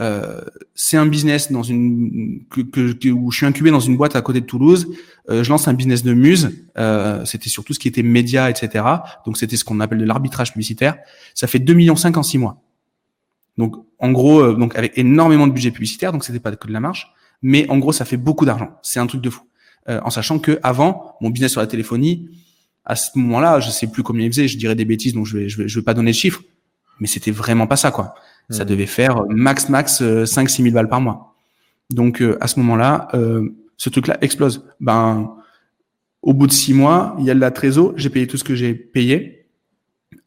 euh, 0.00 0.40
c'est 0.74 0.96
un 0.96 1.06
business 1.06 1.52
dans 1.52 1.62
une 1.62 2.44
que, 2.50 2.60
que, 2.60 3.08
où 3.08 3.30
je 3.30 3.36
suis 3.36 3.46
incubé 3.46 3.70
dans 3.70 3.80
une 3.80 3.96
boîte 3.96 4.16
à 4.16 4.22
côté 4.22 4.40
de 4.40 4.46
Toulouse. 4.46 4.88
Euh, 5.30 5.44
je 5.44 5.50
lance 5.50 5.68
un 5.68 5.74
business 5.74 6.02
de 6.02 6.14
muse. 6.14 6.50
Euh, 6.78 7.24
c'était 7.24 7.48
surtout 7.48 7.74
ce 7.74 7.78
qui 7.78 7.88
était 7.88 8.02
média, 8.02 8.50
etc. 8.50 8.84
Donc 9.24 9.36
c'était 9.36 9.56
ce 9.56 9.64
qu'on 9.64 9.80
appelle 9.80 9.98
de 9.98 10.04
l'arbitrage 10.04 10.52
publicitaire. 10.52 10.96
Ça 11.34 11.46
fait 11.46 11.58
2 11.58 11.74
millions 11.74 11.96
5 11.96 12.16
en 12.16 12.22
6 12.22 12.38
mois. 12.38 12.60
Donc 13.56 13.76
en 13.98 14.10
gros, 14.10 14.40
euh, 14.40 14.54
donc 14.54 14.76
avec 14.76 14.96
énormément 14.96 15.46
de 15.46 15.52
budget 15.52 15.70
publicitaire, 15.70 16.12
donc 16.12 16.24
c'était 16.24 16.40
pas 16.40 16.54
que 16.54 16.66
de 16.66 16.72
la 16.72 16.80
marge, 16.80 17.12
mais 17.42 17.68
en 17.68 17.78
gros 17.78 17.92
ça 17.92 18.04
fait 18.04 18.16
beaucoup 18.16 18.44
d'argent. 18.44 18.70
C'est 18.82 19.00
un 19.00 19.06
truc 19.06 19.20
de 19.20 19.30
fou. 19.30 19.42
Euh, 19.88 20.00
en 20.04 20.10
sachant 20.10 20.38
que 20.38 20.58
avant 20.62 21.16
mon 21.20 21.30
business 21.30 21.52
sur 21.52 21.60
la 21.60 21.66
téléphonie, 21.66 22.28
à 22.84 22.96
ce 22.96 23.10
moment-là, 23.16 23.60
je 23.60 23.70
sais 23.70 23.86
plus 23.86 24.02
combien 24.02 24.26
il 24.26 24.32
faisait, 24.32 24.48
je 24.48 24.58
dirais 24.58 24.74
des 24.74 24.84
bêtises, 24.84 25.12
donc 25.12 25.26
je 25.26 25.36
vais, 25.36 25.48
je 25.48 25.58
vais, 25.58 25.68
je 25.68 25.78
vais 25.78 25.84
pas 25.84 25.94
donner 25.94 26.10
de 26.10 26.16
chiffres, 26.16 26.42
mais 26.98 27.06
c'était 27.06 27.30
vraiment 27.30 27.66
pas 27.66 27.76
ça, 27.76 27.90
quoi. 27.90 28.14
Ça 28.50 28.64
hmm. 28.64 28.66
devait 28.68 28.86
faire 28.86 29.22
max, 29.28 29.68
max 29.68 30.02
5 30.24 30.50
6 30.50 30.62
000 30.62 30.74
balles 30.74 30.88
par 30.88 31.00
mois. 31.00 31.32
Donc, 31.90 32.22
euh, 32.22 32.38
à 32.40 32.48
ce 32.48 32.58
moment-là, 32.60 33.08
euh, 33.14 33.48
ce 33.76 33.90
truc-là 33.90 34.18
explose. 34.20 34.64
Ben, 34.80 35.34
au 36.22 36.34
bout 36.34 36.46
de 36.46 36.52
six 36.52 36.74
mois, 36.74 37.16
il 37.18 37.24
y 37.24 37.30
a 37.30 37.34
de 37.34 37.40
la 37.40 37.50
trésor, 37.50 37.92
j'ai 37.96 38.10
payé 38.10 38.26
tout 38.26 38.36
ce 38.36 38.44
que 38.44 38.54
j'ai 38.54 38.74
payé. 38.74 39.46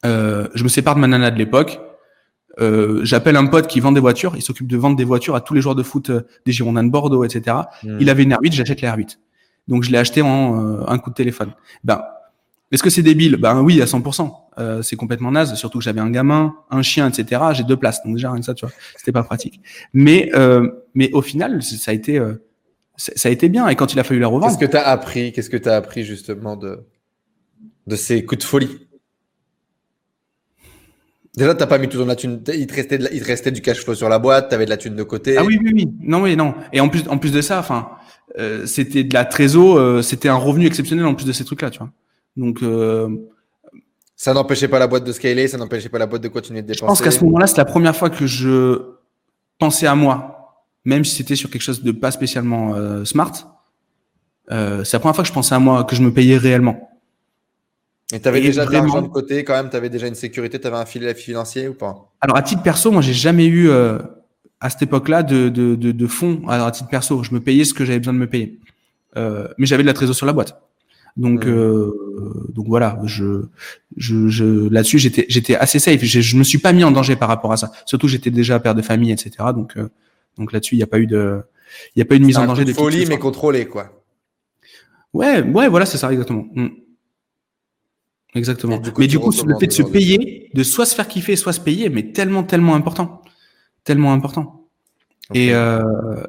Euh, 0.04 0.48
je 0.54 0.62
me 0.62 0.68
sépare 0.68 0.94
de 0.94 1.00
ma 1.00 1.06
nana 1.06 1.30
de 1.30 1.38
l'époque. 1.38 1.80
Euh, 2.58 3.00
j'appelle 3.04 3.36
un 3.36 3.46
pote 3.46 3.66
qui 3.66 3.80
vend 3.80 3.92
des 3.92 4.00
voitures. 4.00 4.34
Il 4.36 4.42
s'occupe 4.42 4.66
de 4.66 4.76
vendre 4.76 4.96
des 4.96 5.04
voitures 5.04 5.34
à 5.34 5.40
tous 5.40 5.54
les 5.54 5.60
joueurs 5.60 5.74
de 5.74 5.82
foot 5.82 6.10
euh, 6.10 6.22
des 6.44 6.52
Girondins 6.52 6.84
de 6.84 6.90
Bordeaux, 6.90 7.24
etc. 7.24 7.56
Hmm. 7.82 7.98
Il 8.00 8.10
avait 8.10 8.22
une 8.22 8.32
R8, 8.32 8.52
j'achète 8.52 8.80
la 8.80 8.96
R8. 8.96 9.18
Donc 9.68 9.82
je 9.82 9.90
l'ai 9.90 9.98
acheté 9.98 10.22
en 10.22 10.86
un 10.86 10.98
coup 10.98 11.10
de 11.10 11.14
téléphone. 11.14 11.52
Ben 11.82 12.02
est-ce 12.72 12.82
que 12.82 12.90
c'est 12.90 13.02
débile? 13.02 13.36
Ben 13.36 13.62
oui, 13.62 13.80
à 13.80 13.84
100%. 13.84 14.30
Euh, 14.58 14.82
c'est 14.82 14.96
complètement 14.96 15.30
naze, 15.30 15.54
surtout 15.54 15.78
que 15.78 15.84
j'avais 15.84 16.00
un 16.00 16.10
gamin, 16.10 16.56
un 16.70 16.82
chien, 16.82 17.08
etc. 17.08 17.42
J'ai 17.52 17.62
deux 17.62 17.76
places, 17.76 18.02
donc 18.04 18.14
déjà 18.14 18.30
rien 18.30 18.40
que 18.40 18.46
ça, 18.46 18.54
tu 18.54 18.66
vois, 18.66 18.74
c'était 18.96 19.12
pas 19.12 19.22
pratique. 19.22 19.60
Mais 19.92 20.30
euh, 20.34 20.68
mais 20.94 21.10
au 21.12 21.22
final, 21.22 21.62
ça 21.62 21.90
a 21.90 21.94
été 21.94 22.18
euh, 22.18 22.34
ça 22.96 23.28
a 23.28 23.32
été 23.32 23.48
bien. 23.48 23.68
Et 23.68 23.76
quand 23.76 23.92
il 23.92 23.98
a 23.98 24.04
fallu 24.04 24.20
la 24.20 24.28
revendre, 24.28 24.46
qu'est-ce 24.46 24.58
que 24.58 24.70
tu 24.70 24.76
as 24.76 24.86
appris 24.86 25.32
Qu'est-ce 25.32 25.50
que 25.50 25.56
tu 25.56 25.68
as 25.68 25.76
appris 25.76 26.04
justement 26.04 26.56
de 26.56 26.84
de 27.86 27.96
ces 27.96 28.24
coups 28.24 28.40
de 28.40 28.44
folie? 28.44 28.86
Déjà, 31.36 31.54
t'as 31.54 31.66
pas 31.66 31.76
mis 31.76 31.88
tout 31.88 31.98
dans 31.98 32.06
la 32.06 32.16
thune. 32.16 32.40
Il 32.54 32.66
te 32.66 32.74
restait, 32.74 32.98
il 33.12 33.20
te 33.20 33.26
restait 33.26 33.50
du 33.50 33.60
cash 33.60 33.84
flow 33.84 33.94
sur 33.94 34.08
la 34.08 34.18
boîte. 34.18 34.48
T'avais 34.48 34.64
de 34.64 34.70
la 34.70 34.78
thune 34.78 34.96
de 34.96 35.02
côté. 35.02 35.36
Ah 35.36 35.44
oui, 35.44 35.58
oui, 35.62 35.70
oui. 35.74 35.92
Non, 36.00 36.22
oui, 36.22 36.34
non. 36.34 36.54
Et 36.72 36.80
en 36.80 36.88
plus, 36.88 37.06
en 37.08 37.18
plus 37.18 37.30
de 37.30 37.42
ça, 37.42 37.58
enfin, 37.58 37.90
euh, 38.38 38.64
c'était 38.64 39.04
de 39.04 39.12
la 39.12 39.26
trésor. 39.26 39.76
Euh, 39.76 40.00
c'était 40.00 40.30
un 40.30 40.36
revenu 40.36 40.66
exceptionnel 40.66 41.04
en 41.04 41.14
plus 41.14 41.26
de 41.26 41.32
ces 41.32 41.44
trucs-là, 41.44 41.68
tu 41.70 41.78
vois. 41.80 41.90
Donc, 42.38 42.62
euh, 42.62 43.08
ça 44.16 44.32
n'empêchait 44.32 44.68
pas 44.68 44.78
la 44.78 44.86
boîte 44.86 45.04
de 45.04 45.12
scaler, 45.12 45.46
ça 45.46 45.58
n'empêchait 45.58 45.90
pas 45.90 45.98
la 45.98 46.06
boîte 46.06 46.22
de 46.22 46.28
continuer 46.28 46.62
de 46.62 46.66
dépenser. 46.66 46.80
Je 46.80 46.86
pense 46.86 47.02
qu'à 47.02 47.10
ce 47.10 47.22
moment-là, 47.24 47.46
c'est 47.46 47.58
la 47.58 47.66
première 47.66 47.94
fois 47.94 48.08
que 48.08 48.26
je 48.26 48.94
penser 49.58 49.86
à 49.86 49.94
moi, 49.94 50.35
même 50.86 51.04
si 51.04 51.16
c'était 51.16 51.36
sur 51.36 51.50
quelque 51.50 51.62
chose 51.62 51.82
de 51.82 51.92
pas 51.92 52.10
spécialement 52.10 52.74
euh, 52.74 53.04
smart. 53.04 53.32
Euh, 54.52 54.84
c'est 54.84 54.96
la 54.96 55.00
première 55.00 55.16
fois 55.16 55.24
que 55.24 55.28
je 55.28 55.34
pensais 55.34 55.54
à 55.54 55.58
moi, 55.58 55.84
que 55.84 55.96
je 55.96 56.00
me 56.00 56.12
payais 56.12 56.38
réellement. 56.38 56.88
Et 58.12 58.20
tu 58.20 58.28
avais 58.28 58.40
déjà 58.40 58.64
de 58.64 58.70
l'argent 58.70 59.02
de 59.02 59.08
côté 59.08 59.42
quand 59.42 59.54
même, 59.54 59.68
tu 59.68 59.76
avais 59.76 59.90
déjà 59.90 60.06
une 60.06 60.14
sécurité, 60.14 60.60
tu 60.60 60.66
avais 60.68 60.76
un 60.76 60.86
filet 60.86 61.12
financier 61.12 61.66
ou 61.66 61.74
pas? 61.74 62.12
Alors 62.20 62.36
à 62.36 62.42
titre 62.42 62.62
perso, 62.62 62.92
moi 62.92 63.02
j'ai 63.02 63.12
jamais 63.12 63.46
eu 63.46 63.68
euh, 63.68 63.98
à 64.60 64.70
cette 64.70 64.82
époque-là 64.82 65.24
de, 65.24 65.48
de, 65.48 65.74
de, 65.74 65.90
de 65.90 66.06
fonds 66.06 66.42
alors, 66.46 66.68
à 66.68 66.70
titre 66.70 66.88
perso. 66.88 67.24
Je 67.24 67.34
me 67.34 67.40
payais 67.40 67.64
ce 67.64 67.74
que 67.74 67.84
j'avais 67.84 67.98
besoin 67.98 68.14
de 68.14 68.20
me 68.20 68.28
payer. 68.28 68.60
Euh, 69.16 69.48
mais 69.58 69.66
j'avais 69.66 69.82
de 69.82 69.88
la 69.88 69.92
trésorerie 69.92 70.16
sur 70.16 70.26
la 70.26 70.32
boîte. 70.32 70.56
Donc, 71.16 71.46
mmh. 71.46 71.50
euh, 71.50 72.46
donc 72.54 72.66
voilà, 72.68 73.00
je, 73.04 73.46
je, 73.96 74.28
je 74.28 74.68
là-dessus 74.68 74.98
j'étais, 74.98 75.26
j'étais 75.28 75.56
assez 75.56 75.80
safe. 75.80 76.04
Je, 76.04 76.20
je 76.20 76.36
me 76.36 76.44
suis 76.44 76.58
pas 76.58 76.72
mis 76.72 76.84
en 76.84 76.92
danger 76.92 77.16
par 77.16 77.28
rapport 77.28 77.52
à 77.52 77.56
ça. 77.56 77.72
Surtout 77.86 78.06
j'étais 78.06 78.30
déjà 78.30 78.60
père 78.60 78.76
de 78.76 78.82
famille, 78.82 79.10
etc. 79.10 79.30
Donc, 79.52 79.76
donc 80.38 80.52
là-dessus 80.52 80.74
il 80.74 80.78
n'y 80.78 80.84
a 80.84 80.88
pas 80.88 80.98
eu 80.98 81.06
de, 81.06 81.40
il 81.94 81.98
y 81.98 82.02
a 82.02 82.04
pas 82.04 82.14
eu 82.14 82.20
de 82.20 82.24
mise 82.24 82.38
en 82.38 82.46
danger. 82.46 82.64
De 82.64 82.72
folie 82.72 83.06
mais 83.06 83.18
contrôlée 83.18 83.66
quoi. 83.66 84.02
Ouais, 85.12 85.40
ouais, 85.42 85.68
voilà, 85.68 85.86
c'est 85.86 85.98
ça 85.98 86.12
exactement. 86.12 86.46
Mmh. 86.54 86.68
Exactement. 88.34 88.80
mais 88.98 89.06
du 89.06 89.18
coup, 89.18 89.30
le 89.46 89.58
fait 89.58 89.66
de 89.66 89.72
se 89.72 89.82
payer, 89.82 90.50
de 90.52 90.62
soit 90.62 90.84
se 90.84 90.94
faire 90.94 91.08
kiffer, 91.08 91.36
soit 91.36 91.54
se 91.54 91.60
payer, 91.60 91.88
mais 91.88 92.12
tellement, 92.12 92.42
tellement 92.42 92.74
important, 92.74 93.22
tellement 93.82 94.12
important. 94.12 94.68
Et, 95.32 95.54
euh, 95.54 95.82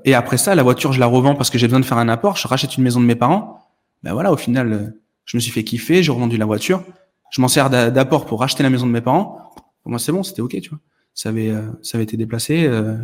et 0.05 0.13
après 0.13 0.37
ça, 0.37 0.55
la 0.55 0.63
voiture, 0.63 0.93
je 0.93 0.99
la 0.99 1.05
revends 1.05 1.35
parce 1.35 1.49
que 1.49 1.57
j'ai 1.57 1.67
besoin 1.67 1.81
de 1.81 1.85
faire 1.85 1.97
un 1.97 2.07
apport. 2.07 2.37
Je 2.37 2.47
rachète 2.47 2.77
une 2.77 2.83
maison 2.83 3.01
de 3.01 3.05
mes 3.05 3.15
parents. 3.15 3.59
Ben 4.03 4.13
voilà, 4.13 4.31
au 4.31 4.37
final, 4.37 4.73
euh, 4.73 5.01
je 5.25 5.37
me 5.37 5.41
suis 5.41 5.51
fait 5.51 5.63
kiffer, 5.63 6.01
j'ai 6.01 6.11
revendu 6.11 6.37
la 6.37 6.45
voiture. 6.45 6.83
Je 7.29 7.41
m'en 7.41 7.49
sers 7.49 7.69
d'apport 7.69 8.25
pour 8.25 8.39
racheter 8.39 8.63
la 8.63 8.69
maison 8.69 8.87
de 8.87 8.91
mes 8.91 9.01
parents. 9.01 9.51
Pour 9.83 9.89
moi, 9.91 9.99
c'est 9.99 10.11
bon, 10.11 10.23
c'était 10.23 10.41
ok, 10.41 10.59
tu 10.61 10.69
vois. 10.69 10.79
Ça 11.13 11.29
avait, 11.29 11.49
euh, 11.49 11.61
ça 11.81 11.97
avait 11.97 12.05
été 12.05 12.15
déplacé, 12.15 12.65
euh, 12.65 12.95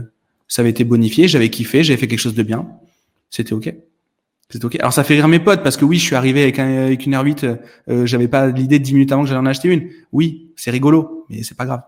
ça 0.47 0.61
avait 0.61 0.71
été 0.71 0.83
bonifié, 0.83 1.27
j'avais 1.27 1.49
kiffé, 1.49 1.83
j'avais 1.83 1.97
fait 1.97 2.07
quelque 2.07 2.19
chose 2.19 2.35
de 2.35 2.43
bien. 2.43 2.67
C'était 3.29 3.53
ok. 3.53 3.73
C'était 4.49 4.65
ok. 4.65 4.75
Alors 4.79 4.93
ça 4.93 5.03
fait 5.03 5.15
rire 5.15 5.27
mes 5.27 5.39
potes 5.39 5.63
parce 5.63 5.77
que 5.77 5.85
oui, 5.85 5.97
je 5.97 6.03
suis 6.03 6.15
arrivé 6.15 6.43
avec, 6.43 6.59
un, 6.59 6.85
avec 6.85 7.05
une 7.05 7.15
R8, 7.15 7.57
euh, 7.89 8.05
j'avais 8.05 8.27
pas 8.27 8.47
l'idée 8.47 8.79
de 8.79 8.83
10 8.83 8.93
minutes 8.93 9.11
avant 9.11 9.23
que 9.23 9.29
j'allais 9.29 9.39
en 9.39 9.45
acheter 9.45 9.69
une. 9.69 9.89
Oui, 10.11 10.51
c'est 10.55 10.71
rigolo, 10.71 11.25
mais 11.29 11.43
c'est 11.43 11.57
pas 11.57 11.65
grave. 11.65 11.81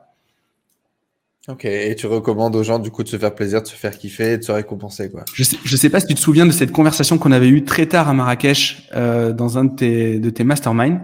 Ok, 1.48 1.66
et 1.66 1.94
tu 1.96 2.08
recommandes 2.08 2.56
aux 2.56 2.64
gens 2.64 2.80
du 2.80 2.90
coup 2.90 3.04
de 3.04 3.08
se 3.08 3.18
faire 3.18 3.36
plaisir, 3.36 3.62
de 3.62 3.68
se 3.68 3.76
faire 3.76 3.96
kiffer, 3.96 4.40
de 4.40 4.44
se 4.44 4.52
récompenser 4.52 5.12
quoi. 5.12 5.26
Je 5.32 5.44
sais, 5.44 5.58
je 5.64 5.78
sais 5.78 5.92
pas 5.92 6.00
si 6.00 6.08
tu 6.08 6.16
te 6.16 6.20
souviens 6.20 6.48
de 6.48 6.52
cette 6.52 6.72
conversation 6.72 7.20
qu'on 7.20 7.32
avait 7.32 7.50
eue 7.50 7.64
très 7.64 7.86
tard 7.86 8.10
à 8.10 8.16
Marrakech 8.16 8.90
euh, 8.96 9.32
dans 9.32 9.60
un 9.60 9.66
de 9.66 9.76
tes, 9.76 10.20
de 10.20 10.30
tes 10.32 10.44
masterminds, 10.44 11.02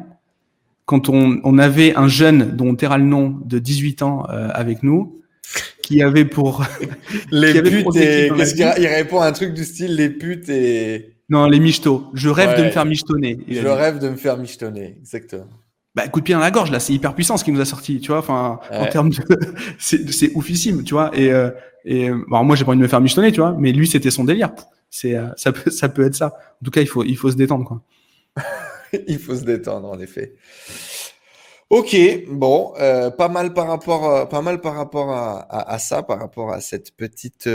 quand 0.85 1.09
on, 1.09 1.39
on 1.43 1.59
avait 1.59 1.95
un 1.95 2.07
jeune 2.07 2.55
dont 2.55 2.69
on 2.69 2.75
taira 2.75 2.97
le 2.97 3.03
nom 3.03 3.39
de 3.45 3.59
18 3.59 4.01
ans 4.01 4.25
euh, 4.31 4.49
avec 4.51 4.81
nous, 4.81 5.21
qui 5.91 6.01
avait 6.01 6.25
pour 6.25 6.65
les 7.31 7.61
putes 7.61 7.95
et 7.95 8.31
qu'est-ce 8.35 8.55
qu'il 8.55 8.73
il 8.77 8.87
répond 8.87 9.19
à 9.19 9.27
un 9.27 9.31
truc 9.31 9.53
du 9.53 9.65
style 9.65 9.95
les 9.95 10.09
putes 10.09 10.49
et 10.49 11.17
non 11.29 11.47
les 11.47 11.59
michtos. 11.59 12.07
Je 12.13 12.29
rêve 12.29 12.57
de 12.57 12.63
me 12.63 12.69
faire 12.69 12.85
michetonner. 12.85 13.39
Je 13.47 13.67
rêve 13.67 13.99
de 13.99 14.09
me 14.09 14.15
faire 14.15 14.37
michetonner, 14.37 14.97
exactement 14.99 15.47
bah, 15.93 16.07
coup 16.07 16.21
de 16.21 16.25
pied 16.25 16.33
dans 16.33 16.39
la 16.39 16.51
gorge 16.51 16.71
là, 16.71 16.79
c'est 16.79 16.93
hyper 16.93 17.13
puissant 17.13 17.35
ce 17.35 17.43
qui 17.43 17.51
nous 17.51 17.59
a 17.59 17.65
sorti, 17.65 17.99
tu 17.99 18.07
vois. 18.07 18.19
Enfin, 18.19 18.61
en 18.71 18.85
termes 18.85 19.09
de, 19.09 19.17
c'est 19.77 20.31
oufissime, 20.35 20.83
tu 20.83 20.93
vois. 20.93 21.11
Et 21.13 21.31
euh, 21.31 21.49
et 21.83 22.09
bon, 22.09 22.43
moi 22.43 22.55
j'ai 22.55 22.63
pas 22.63 22.71
envie 22.71 22.77
de 22.77 22.83
me 22.83 22.87
faire 22.87 23.01
michetonner, 23.01 23.31
tu 23.31 23.41
vois. 23.41 23.55
Mais 23.57 23.71
lui 23.71 23.87
c'était 23.87 24.11
son 24.11 24.23
délire. 24.23 24.51
C'est 24.89 25.15
euh, 25.15 25.27
ça 25.35 25.51
peut 25.51 25.69
ça 25.69 25.89
peut 25.89 26.05
être 26.05 26.15
ça. 26.15 26.27
En 26.61 26.65
tout 26.65 26.71
cas, 26.71 26.81
il 26.81 26.87
faut 26.87 27.03
il 27.03 27.17
faut 27.17 27.29
se 27.29 27.35
détendre 27.35 27.65
quoi. 27.65 27.81
il 29.07 29.19
faut 29.19 29.35
se 29.35 29.43
détendre 29.43 29.89
en 29.89 29.99
effet. 29.99 30.35
Ok, 31.71 31.95
bon, 32.27 32.73
euh, 32.81 33.09
pas 33.09 33.29
mal 33.29 33.53
par 33.53 33.65
rapport, 33.65 34.27
pas 34.27 34.41
mal 34.41 34.59
par 34.59 34.75
rapport 34.75 35.09
à, 35.11 35.39
à, 35.39 35.73
à, 35.73 35.79
ça, 35.79 36.03
par 36.03 36.19
rapport 36.19 36.51
à 36.51 36.59
cette 36.59 36.91
petite 36.97 37.49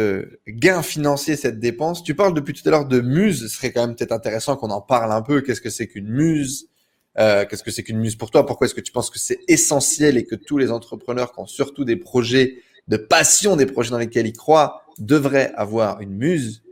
gain 0.48 0.80
financier, 0.80 1.36
cette 1.36 1.60
dépense. 1.60 2.02
Tu 2.02 2.14
parles 2.14 2.32
depuis 2.32 2.54
tout 2.54 2.66
à 2.66 2.70
l'heure 2.70 2.86
de 2.86 3.02
muse. 3.02 3.42
Ce 3.42 3.48
serait 3.48 3.72
quand 3.72 3.86
même 3.86 3.94
peut-être 3.94 4.12
intéressant 4.12 4.56
qu'on 4.56 4.70
en 4.70 4.80
parle 4.80 5.12
un 5.12 5.20
peu. 5.20 5.42
Qu'est-ce 5.42 5.60
que 5.60 5.68
c'est 5.68 5.86
qu'une 5.86 6.08
muse? 6.08 6.70
Euh, 7.18 7.44
Qu'est-ce 7.44 7.62
que 7.62 7.70
c'est 7.70 7.82
qu'une 7.82 7.98
muse 7.98 8.16
pour 8.16 8.30
toi? 8.30 8.46
Pourquoi 8.46 8.64
est-ce 8.66 8.74
que 8.74 8.80
tu 8.80 8.90
penses 8.90 9.10
que 9.10 9.18
c'est 9.18 9.40
essentiel 9.48 10.16
et 10.16 10.24
que 10.24 10.34
tous 10.34 10.56
les 10.56 10.72
entrepreneurs 10.72 11.34
qui 11.34 11.40
ont 11.40 11.46
surtout 11.46 11.84
des 11.84 11.96
projets 11.96 12.56
de 12.88 12.96
passion, 12.96 13.54
des 13.54 13.66
projets 13.66 13.90
dans 13.90 13.98
lesquels 13.98 14.26
ils 14.26 14.32
croient, 14.32 14.80
devraient 14.98 15.52
avoir 15.56 16.00
une 16.00 16.14
muse? 16.14 16.62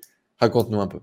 Raconte-nous 0.41 0.81
un 0.81 0.89
peu. 0.89 1.01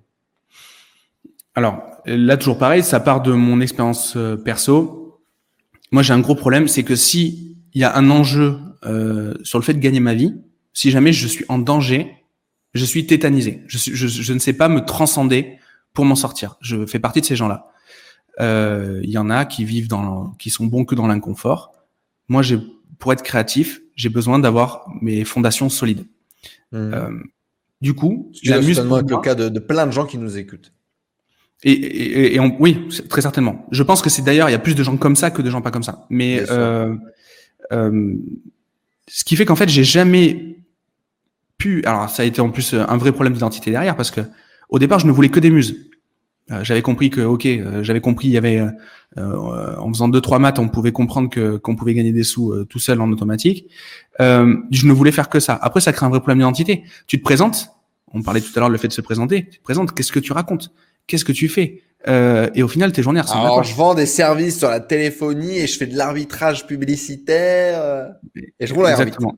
Alors 1.53 1.83
là, 2.07 2.35
toujours 2.35 2.57
pareil, 2.57 2.81
ça 2.81 2.99
part 2.99 3.21
de 3.21 3.31
mon 3.31 3.61
expérience 3.61 4.15
euh, 4.17 4.37
perso. 4.37 5.00
Moi, 5.91 6.03
j'ai 6.03 6.13
un 6.13 6.19
gros 6.19 6.35
problème, 6.35 6.67
c'est 6.67 6.83
que 6.83 6.95
si 6.95 7.57
il 7.73 7.81
y 7.81 7.83
a 7.83 7.95
un 7.95 8.09
enjeu 8.09 8.57
euh, 8.85 9.33
sur 9.43 9.59
le 9.59 9.63
fait 9.63 9.73
de 9.73 9.79
gagner 9.79 9.99
ma 9.99 10.13
vie, 10.13 10.33
si 10.73 10.91
jamais 10.91 11.13
je 11.13 11.27
suis 11.27 11.45
en 11.49 11.59
danger, 11.59 12.15
je 12.73 12.85
suis 12.85 13.05
tétanisé. 13.05 13.63
Je, 13.67 13.77
je, 13.77 14.07
je 14.07 14.33
ne 14.33 14.39
sais 14.39 14.53
pas 14.53 14.69
me 14.69 14.83
transcender 14.85 15.57
pour 15.93 16.05
m'en 16.05 16.15
sortir. 16.15 16.55
Je 16.61 16.85
fais 16.85 16.99
partie 16.99 17.21
de 17.21 17.25
ces 17.25 17.35
gens-là. 17.35 17.67
Euh, 18.39 19.01
il 19.03 19.09
y 19.09 19.17
en 19.17 19.29
a 19.29 19.45
qui 19.45 19.65
vivent 19.65 19.87
dans, 19.87 20.31
qui 20.39 20.49
sont 20.49 20.65
bons 20.65 20.85
que 20.85 20.95
dans 20.95 21.07
l'inconfort. 21.07 21.73
Moi, 22.29 22.41
j'ai, 22.41 22.59
pour 22.97 23.11
être 23.13 23.23
créatif, 23.23 23.81
j'ai 23.95 24.09
besoin 24.09 24.39
d'avoir 24.39 24.87
mes 25.01 25.25
fondations 25.25 25.69
solides. 25.69 26.05
Mmh. 26.71 26.77
Euh, 26.77 27.09
du 27.81 27.93
coup, 27.93 28.31
la 28.43 28.59
musique, 28.59 28.83
le 28.83 29.21
cas 29.21 29.35
de, 29.35 29.49
de, 29.49 29.59
plein 29.59 29.85
de 29.87 29.91
gens 29.91 30.05
qui 30.05 30.17
nous 30.17 30.37
écoutent. 30.37 30.71
Et, 31.63 31.71
et, 31.71 32.35
et 32.35 32.39
on, 32.39 32.55
oui, 32.59 32.87
très 33.09 33.21
certainement. 33.21 33.67
Je 33.71 33.83
pense 33.83 34.01
que 34.01 34.09
c'est 34.09 34.23
d'ailleurs, 34.23 34.49
il 34.49 34.51
y 34.51 34.55
a 34.55 34.59
plus 34.59 34.75
de 34.75 34.83
gens 34.83 34.97
comme 34.97 35.15
ça 35.15 35.31
que 35.31 35.41
de 35.41 35.49
gens 35.49 35.61
pas 35.61 35.71
comme 35.71 35.83
ça. 35.83 36.05
Mais 36.09 36.41
euh, 36.49 36.95
euh, 37.71 38.15
ce 39.07 39.23
qui 39.23 39.35
fait 39.35 39.45
qu'en 39.45 39.55
fait, 39.55 39.69
j'ai 39.69 39.83
jamais 39.83 40.57
pu. 41.57 41.83
Alors, 41.85 42.09
ça 42.09 42.23
a 42.23 42.25
été 42.25 42.41
en 42.41 42.49
plus 42.49 42.73
un 42.73 42.97
vrai 42.97 43.11
problème 43.11 43.33
d'identité 43.33 43.71
derrière 43.71 43.95
parce 43.95 44.11
que 44.11 44.21
au 44.69 44.79
départ, 44.79 44.99
je 44.99 45.05
ne 45.05 45.11
voulais 45.11 45.29
que 45.29 45.39
des 45.39 45.51
muses. 45.51 45.75
Euh, 46.49 46.63
j'avais 46.63 46.81
compris 46.81 47.09
que, 47.09 47.21
ok, 47.21 47.45
euh, 47.45 47.83
j'avais 47.83 48.01
compris, 48.01 48.27
il 48.27 48.31
y 48.31 48.37
avait, 48.37 48.59
euh, 49.17 49.75
en 49.77 49.87
faisant 49.89 50.09
deux 50.09 50.21
trois 50.21 50.39
maths, 50.39 50.59
on 50.59 50.67
pouvait 50.67 50.91
comprendre 50.91 51.29
que 51.29 51.57
qu'on 51.57 51.75
pouvait 51.75 51.93
gagner 51.93 52.11
des 52.11 52.23
sous 52.23 52.65
tout 52.65 52.79
seul 52.79 52.99
en 53.01 53.11
automatique. 53.11 53.67
je 54.19 54.85
ne 54.85 54.93
voulais 54.93 55.11
faire 55.11 55.29
que 55.29 55.39
ça. 55.39 55.57
Après, 55.61 55.81
ça 55.81 55.93
crée 55.93 56.05
un 56.05 56.09
vrai 56.09 56.19
problème 56.19 56.39
d'identité. 56.39 56.83
Tu 57.07 57.19
te 57.19 57.23
présentes. 57.23 57.69
On 58.13 58.21
parlait 58.21 58.41
tout 58.41 58.51
à 58.55 58.59
l'heure 58.59 58.69
le 58.69 58.77
fait 58.77 58.89
de 58.89 58.93
se 58.93 59.01
présenter. 59.01 59.47
Tu 59.49 59.59
te 59.59 59.63
présentes. 59.63 59.93
Qu'est-ce 59.93 60.11
que 60.11 60.19
tu 60.19 60.33
racontes? 60.33 60.73
Qu'est-ce 61.11 61.25
que 61.25 61.33
tu 61.33 61.49
fais 61.49 61.81
Et 62.55 62.63
au 62.63 62.67
final, 62.69 62.93
tes 62.93 63.03
journées 63.03 63.21
ressemblent 63.21 63.45
Alors, 63.45 63.63
je 63.63 63.75
vends 63.75 63.93
des 63.93 64.05
services 64.05 64.57
sur 64.57 64.69
la 64.69 64.79
téléphonie 64.79 65.59
et 65.59 65.67
je 65.67 65.77
fais 65.77 65.87
de 65.87 65.97
l'arbitrage 65.97 66.65
publicitaire 66.65 68.13
et 68.59 68.65
je 68.65 68.73
roule 68.73 68.87
Exactement 68.87 69.37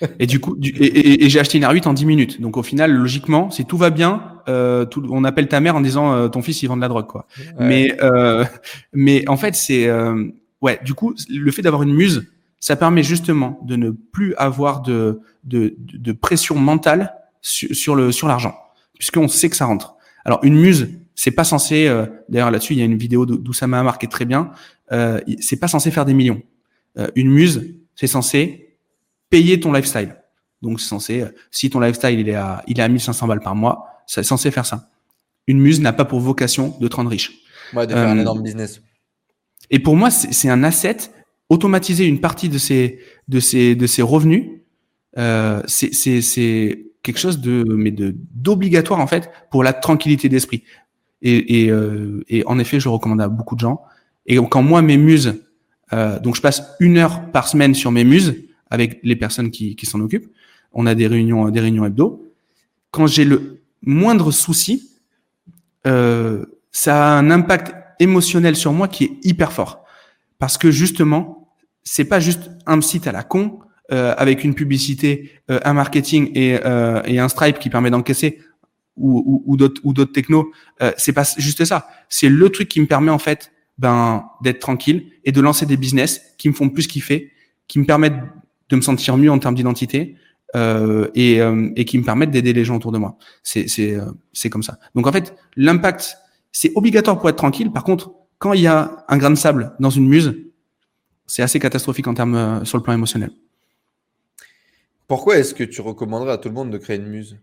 et 0.18 0.26
du 0.26 0.40
coup, 0.40 0.56
et, 0.62 1.28
j'ai 1.28 1.40
acheté 1.40 1.58
une 1.58 1.64
R8 1.64 1.86
en 1.86 1.92
10 1.92 2.06
minutes. 2.06 2.40
Donc 2.40 2.56
au 2.56 2.62
final, 2.62 2.92
logiquement, 2.92 3.50
si 3.50 3.64
tout 3.64 3.76
va 3.76 3.90
bien, 3.90 4.22
euh, 4.48 4.84
tout, 4.84 5.04
on 5.10 5.24
appelle 5.24 5.48
ta 5.48 5.60
mère 5.60 5.76
en 5.76 5.80
disant 5.80 6.12
euh, 6.12 6.28
ton 6.28 6.42
fils 6.42 6.62
il 6.62 6.68
vend 6.68 6.76
de 6.76 6.80
la 6.80 6.88
drogue 6.88 7.06
quoi. 7.06 7.26
Mais 7.58 7.96
euh, 8.02 8.44
mais 8.92 9.26
en 9.28 9.36
fait 9.36 9.54
c'est 9.54 9.86
euh, 9.86 10.26
ouais. 10.60 10.80
Du 10.84 10.94
coup, 10.94 11.14
le 11.28 11.50
fait 11.50 11.62
d'avoir 11.62 11.82
une 11.82 11.94
muse, 11.94 12.26
ça 12.60 12.76
permet 12.76 13.02
justement 13.02 13.60
de 13.64 13.76
ne 13.76 13.90
plus 13.90 14.34
avoir 14.36 14.82
de 14.82 15.20
de, 15.44 15.74
de 15.78 16.12
pression 16.12 16.56
mentale 16.56 17.14
sur, 17.40 17.74
sur 17.74 17.94
le 17.94 18.10
sur 18.10 18.26
l'argent, 18.26 18.54
puisqu'on 18.98 19.28
sait 19.28 19.48
que 19.48 19.56
ça 19.56 19.66
rentre. 19.66 19.94
Alors 20.24 20.40
une 20.42 20.56
muse, 20.56 20.88
c'est 21.14 21.30
pas 21.30 21.44
censé. 21.44 21.86
Euh, 21.86 22.06
d'ailleurs 22.28 22.50
là-dessus, 22.50 22.74
il 22.74 22.78
y 22.78 22.82
a 22.82 22.86
une 22.86 22.96
vidéo 22.96 23.26
d'Oussama 23.26 23.80
Amar 23.80 23.98
qui 23.98 24.06
est 24.06 24.10
très 24.10 24.24
bien. 24.24 24.50
c'est 25.40 25.58
pas 25.58 25.68
censé 25.68 25.90
faire 25.90 26.04
des 26.04 26.14
millions. 26.14 26.42
une 27.14 27.30
muse, 27.30 27.74
c'est 27.94 28.06
censé 28.06 28.64
payer 29.30 29.58
ton 29.58 29.72
lifestyle. 29.72 30.14
Donc 30.62 30.80
c'est 30.80 30.88
censé, 30.88 31.20
euh, 31.20 31.28
si 31.50 31.70
ton 31.70 31.80
lifestyle 31.80 32.18
il 32.18 32.28
est 32.28 32.34
à, 32.34 32.62
il 32.66 32.78
est 32.78 32.82
à 32.82 32.88
1500 32.88 33.26
balles 33.26 33.40
par 33.40 33.54
mois, 33.54 33.86
c'est 34.06 34.22
censé 34.22 34.50
faire 34.50 34.64
ça. 34.64 34.88
Une 35.46 35.60
muse 35.60 35.80
n'a 35.80 35.92
pas 35.92 36.04
pour 36.04 36.20
vocation 36.20 36.76
de 36.80 36.88
te 36.88 36.96
rendre 36.96 37.10
riche. 37.10 37.32
Ouais, 37.74 37.86
de 37.86 37.92
faire 37.92 38.08
un 38.08 38.16
euh, 38.16 38.22
énorme 38.22 38.42
business. 38.42 38.80
Et 39.70 39.78
pour 39.78 39.96
moi, 39.96 40.10
c'est 40.10 40.48
un 40.48 40.62
asset. 40.62 40.96
Automatiser 41.50 42.06
une 42.06 42.20
partie 42.20 42.48
de 42.48 42.58
ces 42.58 43.00
de 43.28 43.40
ces 43.40 43.74
de 43.74 43.86
ces 43.86 44.00
revenus, 44.02 44.44
euh, 45.18 45.62
c'est 45.66 46.86
quelque 47.02 47.18
chose 47.18 47.40
de 47.40 47.64
mais 47.68 47.90
de 47.90 48.14
d'obligatoire 48.34 49.00
en 49.00 49.06
fait 49.06 49.30
pour 49.50 49.62
la 49.62 49.72
tranquillité 49.72 50.30
d'esprit. 50.30 50.62
Et, 51.24 51.64
et, 51.64 51.70
euh, 51.70 52.22
et, 52.28 52.46
en 52.46 52.58
effet, 52.58 52.78
je 52.78 52.88
recommande 52.88 53.20
à 53.20 53.28
beaucoup 53.28 53.56
de 53.56 53.60
gens. 53.60 53.82
Et 54.26 54.36
quand 54.36 54.62
moi 54.62 54.82
mes 54.82 54.98
muses, 54.98 55.42
euh, 55.92 56.20
donc 56.20 56.36
je 56.36 56.40
passe 56.40 56.62
une 56.80 56.98
heure 56.98 57.30
par 57.32 57.48
semaine 57.48 57.74
sur 57.74 57.90
mes 57.90 58.04
muses, 58.04 58.44
avec 58.70 59.00
les 59.02 59.16
personnes 59.16 59.50
qui, 59.50 59.74
qui 59.74 59.86
s'en 59.86 60.00
occupent. 60.00 60.30
On 60.72 60.86
a 60.86 60.94
des 60.94 61.06
réunions, 61.06 61.48
des 61.50 61.60
réunions 61.60 61.84
hebdo. 61.84 62.30
Quand 62.90 63.06
j'ai 63.06 63.24
le 63.24 63.62
moindre 63.82 64.30
souci, 64.30 64.90
euh, 65.86 66.44
ça 66.70 67.14
a 67.14 67.18
un 67.18 67.30
impact 67.30 67.74
émotionnel 68.00 68.56
sur 68.56 68.72
moi 68.72 68.88
qui 68.88 69.04
est 69.04 69.12
hyper 69.22 69.52
fort. 69.52 69.84
Parce 70.38 70.58
que 70.58 70.70
justement, 70.70 71.48
c'est 71.84 72.04
pas 72.04 72.20
juste 72.20 72.50
un 72.66 72.80
site 72.80 73.06
à 73.06 73.12
la 73.12 73.22
con 73.22 73.60
euh, 73.92 74.14
avec 74.16 74.44
une 74.44 74.54
publicité, 74.54 75.30
euh, 75.50 75.60
un 75.64 75.74
marketing 75.74 76.30
et, 76.34 76.58
euh, 76.64 77.02
et 77.04 77.18
un 77.18 77.28
Stripe 77.28 77.58
qui 77.58 77.70
permet 77.70 77.90
d'encaisser 77.90 78.40
ou, 78.96 79.42
ou, 79.46 79.56
ou 79.82 79.92
d'autres 79.92 80.12
technos. 80.12 80.50
Euh, 80.82 80.92
c'est 80.96 81.12
pas 81.12 81.24
juste 81.36 81.64
ça. 81.64 81.88
C'est 82.08 82.28
le 82.28 82.48
truc 82.50 82.68
qui 82.68 82.80
me 82.80 82.86
permet 82.86 83.10
en 83.10 83.18
fait 83.18 83.52
ben 83.78 84.24
d'être 84.42 84.60
tranquille 84.60 85.10
et 85.24 85.32
de 85.32 85.40
lancer 85.40 85.66
des 85.66 85.76
business 85.76 86.20
qui 86.38 86.48
me 86.48 86.54
font 86.54 86.68
plus 86.68 86.86
kiffer, 86.86 87.32
qui 87.66 87.78
me 87.78 87.84
permettent 87.84 88.20
de 88.68 88.76
me 88.76 88.80
sentir 88.80 89.16
mieux 89.16 89.30
en 89.30 89.38
termes 89.38 89.54
d'identité 89.54 90.16
euh, 90.54 91.08
et, 91.14 91.40
euh, 91.40 91.70
et 91.74 91.84
qui 91.84 91.98
me 91.98 92.04
permettent 92.04 92.30
d'aider 92.30 92.52
les 92.52 92.64
gens 92.64 92.76
autour 92.76 92.92
de 92.92 92.98
moi. 92.98 93.18
C'est 93.42 93.68
c'est 93.68 93.94
euh, 93.94 94.48
comme 94.50 94.62
ça. 94.62 94.78
Donc 94.94 95.06
en 95.06 95.12
fait, 95.12 95.34
l'impact 95.56 96.16
c'est 96.52 96.70
obligatoire 96.76 97.18
pour 97.18 97.28
être 97.28 97.36
tranquille. 97.36 97.70
Par 97.72 97.82
contre, 97.82 98.12
quand 98.38 98.52
il 98.52 98.62
y 98.62 98.66
a 98.66 99.04
un 99.08 99.18
grain 99.18 99.30
de 99.30 99.34
sable 99.34 99.74
dans 99.80 99.90
une 99.90 100.06
muse, 100.06 100.34
c'est 101.26 101.42
assez 101.42 101.58
catastrophique 101.58 102.06
en 102.06 102.14
termes 102.14 102.36
euh, 102.36 102.64
sur 102.64 102.78
le 102.78 102.82
plan 102.82 102.92
émotionnel. 102.94 103.30
Pourquoi 105.08 105.38
est-ce 105.38 105.52
que 105.54 105.64
tu 105.64 105.80
recommanderais 105.80 106.32
à 106.32 106.38
tout 106.38 106.48
le 106.48 106.54
monde 106.54 106.70
de 106.70 106.78
créer 106.78 106.96
une 106.96 107.08
muse? 107.08 107.38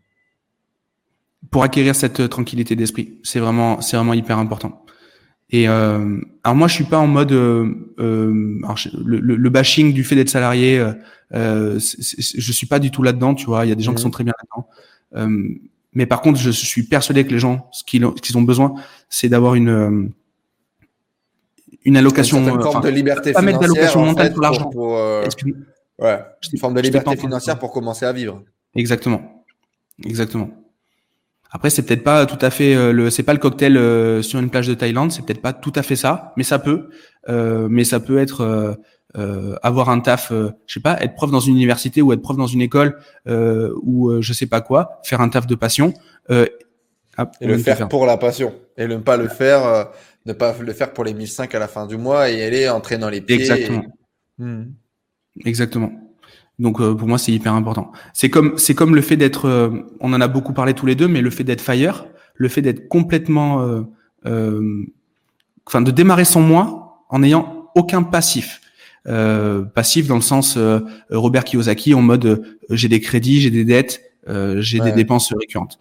Pour 1.49 1.63
acquérir 1.63 1.95
cette 1.95 2.29
tranquillité 2.29 2.75
d'esprit, 2.75 3.19
c'est 3.23 3.39
vraiment 3.39 3.81
c'est 3.81 3.97
vraiment 3.97 4.13
hyper 4.13 4.37
important. 4.37 4.85
Et 5.51 5.67
euh, 5.67 6.17
alors 6.43 6.55
moi, 6.55 6.67
je 6.67 6.73
suis 6.73 6.85
pas 6.85 6.97
en 6.97 7.07
mode 7.07 7.33
euh, 7.33 7.67
euh, 7.99 8.59
alors 8.63 8.77
le, 9.03 9.19
le, 9.19 9.35
le, 9.35 9.49
bashing 9.49 9.93
du 9.93 10.03
fait 10.03 10.15
d'être 10.15 10.29
salarié. 10.29 10.79
Euh, 10.79 10.93
euh 11.33 11.79
je 11.79 12.51
suis 12.51 12.67
pas 12.67 12.79
du 12.79 12.89
tout 12.89 13.03
là-dedans, 13.03 13.35
tu 13.35 13.47
vois. 13.47 13.65
Il 13.65 13.69
y 13.69 13.71
a 13.71 13.75
des 13.75 13.83
gens 13.83 13.91
qui 13.91 13.99
mmh. 13.99 14.03
sont 14.03 14.11
très 14.11 14.23
bien 14.23 14.33
là-dedans. 14.39 14.69
Euh, 15.15 15.49
mais 15.93 16.05
par 16.05 16.21
contre, 16.21 16.39
je 16.39 16.51
suis 16.51 16.83
persuadé 16.83 17.25
que 17.25 17.31
les 17.31 17.39
gens, 17.39 17.67
ce 17.73 17.83
qu'ils 17.83 18.05
ont, 18.05 18.15
ont, 18.35 18.41
besoin, 18.41 18.75
c'est 19.09 19.27
d'avoir 19.27 19.55
une 19.55 19.69
euh, 19.69 20.07
une 21.83 21.97
allocation, 21.97 22.37
une 22.37 22.61
forme 22.61 22.83
de 22.83 22.89
liberté 22.89 23.33
pas 23.33 23.41
mettre 23.41 23.59
d'allocation 23.59 24.05
mentale 24.05 24.31
pour 24.31 24.41
l'argent. 24.41 24.69
Ouais, 25.99 26.19
une 26.53 26.59
forme 26.59 26.73
de 26.75 26.81
liberté 26.81 27.17
financière 27.17 27.59
pour 27.59 27.71
commencer 27.71 28.05
à 28.05 28.13
vivre. 28.13 28.41
Exactement, 28.73 29.43
exactement. 30.05 30.49
Après, 31.51 31.69
c'est 31.69 31.83
peut-être 31.83 32.03
pas 32.03 32.25
tout 32.25 32.43
à 32.43 32.49
fait 32.49 32.75
euh, 32.75 32.93
le, 32.93 33.09
c'est 33.09 33.23
pas 33.23 33.33
le 33.33 33.39
cocktail 33.39 33.75
euh, 33.75 34.21
sur 34.21 34.39
une 34.39 34.49
plage 34.49 34.67
de 34.67 34.73
Thaïlande, 34.73 35.11
c'est 35.11 35.23
peut-être 35.23 35.41
pas 35.41 35.51
tout 35.51 35.73
à 35.75 35.83
fait 35.83 35.97
ça, 35.97 36.33
mais 36.37 36.43
ça 36.43 36.59
peut, 36.59 36.89
euh, 37.27 37.67
mais 37.69 37.83
ça 37.83 37.99
peut 37.99 38.17
être 38.19 38.41
euh, 38.41 38.73
euh 39.17 39.57
avoir 39.61 39.89
un 39.89 39.99
taf, 39.99 40.31
je 40.31 40.73
sais 40.73 40.79
pas, 40.79 40.97
être 41.01 41.15
prof 41.15 41.29
dans 41.29 41.41
une 41.41 41.55
université 41.55 42.01
ou 42.01 42.13
être 42.13 42.21
prof 42.21 42.37
dans 42.37 42.47
une 42.47 42.61
école 42.61 42.97
ou 43.27 44.21
je 44.21 44.33
sais 44.33 44.45
pas 44.47 44.61
quoi, 44.61 45.01
faire 45.03 45.19
un 45.19 45.27
taf 45.27 45.45
de 45.45 45.55
passion. 45.55 45.93
Ah, 47.17 47.29
et 47.41 47.47
le 47.47 47.57
faire, 47.57 47.89
pour 47.89 48.05
la 48.05 48.15
passion 48.15 48.53
et 48.77 48.87
ne 48.87 48.95
pas 48.95 49.17
le 49.17 49.27
faire, 49.27 49.89
ne 50.25 50.31
pas 50.31 50.55
le 50.57 50.71
faire 50.71 50.93
pour 50.93 51.03
les 51.03 51.13
1005 51.13 51.53
à 51.53 51.59
la 51.59 51.67
fin 51.67 51.85
du 51.85 51.97
mois 51.97 52.29
et 52.29 52.41
aller 52.41 52.69
entrer 52.69 52.97
dans 52.97 53.09
les 53.09 53.19
pieds. 53.19 53.35
Exactement. 53.35 53.83
Hmm. 54.37 54.63
Exactement. 55.43 55.91
Donc 56.59 56.79
euh, 56.79 56.93
pour 56.93 57.07
moi 57.07 57.17
c'est 57.17 57.31
hyper 57.31 57.53
important. 57.53 57.91
C'est 58.13 58.29
comme 58.29 58.57
c'est 58.57 58.75
comme 58.75 58.95
le 58.95 59.01
fait 59.01 59.17
d'être, 59.17 59.45
euh, 59.45 59.69
on 59.99 60.13
en 60.13 60.21
a 60.21 60.27
beaucoup 60.27 60.53
parlé 60.53 60.73
tous 60.73 60.85
les 60.85 60.95
deux, 60.95 61.07
mais 61.07 61.21
le 61.21 61.29
fait 61.29 61.43
d'être 61.43 61.61
fire, 61.61 62.05
le 62.35 62.49
fait 62.49 62.61
d'être 62.61 62.87
complètement, 62.87 63.61
euh, 63.61 63.81
euh 64.25 64.83
enfin 65.65 65.81
de 65.81 65.91
démarrer 65.91 66.25
son 66.25 66.41
mois 66.41 67.05
en 67.09 67.19
n'ayant 67.19 67.69
aucun 67.75 68.03
passif. 68.03 68.61
passif 69.73 70.07
dans 70.07 70.15
le 70.15 70.21
sens 70.21 70.57
Robert 71.09 71.43
Kiyosaki 71.43 71.93
en 71.93 72.01
mode 72.01 72.43
j'ai 72.69 72.87
des 72.87 72.99
crédits, 72.99 73.41
j'ai 73.41 73.51
des 73.51 73.63
dettes, 73.63 74.01
j'ai 74.57 74.79
des 74.79 74.91
dépenses 74.91 75.31
récurrentes. 75.33 75.79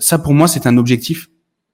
ça 0.00 0.18
pour 0.18 0.34
moi 0.34 0.48
c'est 0.48 0.66
un 0.66 0.76
objectif. 0.76 1.28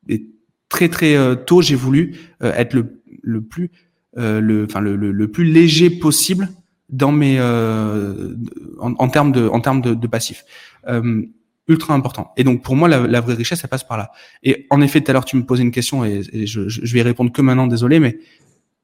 Et 0.09 0.26
très 0.68 0.88
très 0.88 1.16
tôt 1.47 1.62
j'ai 1.62 1.76
voulu 1.76 2.16
être 2.40 2.74
le, 2.74 3.01
le 3.22 3.40
plus 3.40 3.70
le, 4.16 4.66
enfin 4.68 4.80
le, 4.80 4.97
le, 4.97 5.28
plus 5.28 5.45
léger 5.45 5.90
possible 5.90 6.49
dans 6.95 7.12
mes 7.12 7.36
euh, 7.38 8.34
en, 8.80 8.95
en, 8.95 9.09
termes 9.09 9.32
de 9.32 9.49
en 9.49 9.61
termes 9.61 9.80
de, 9.80 9.95
de 9.95 10.07
passif. 10.07 10.45
Euh, 10.88 11.22
ultra 11.66 11.95
important. 11.95 12.32
Et 12.36 12.45
donc 12.45 12.62
pour 12.62 12.76
moi 12.76 12.88
la, 12.88 13.01
la, 13.07 13.20
vraie 13.20 13.34
richesse 13.34 13.61
elle 13.64 13.70
passe 13.70 13.84
par 13.84 13.97
là. 13.97 14.11
Et 14.42 14.66
en 14.70 14.80
effet 14.80 15.01
tout 15.01 15.11
à 15.11 15.14
l'heure 15.14 15.24
tu 15.24 15.36
me 15.36 15.45
posais 15.45 15.62
une 15.62 15.70
question 15.70 16.05
et, 16.05 16.22
et 16.32 16.47
je, 16.47 16.68
je, 16.68 16.92
vais 16.92 17.01
y 17.01 17.03
répondre 17.03 17.32
que 17.32 17.42
maintenant 17.42 17.66
désolé 17.66 18.01
mais 18.01 18.18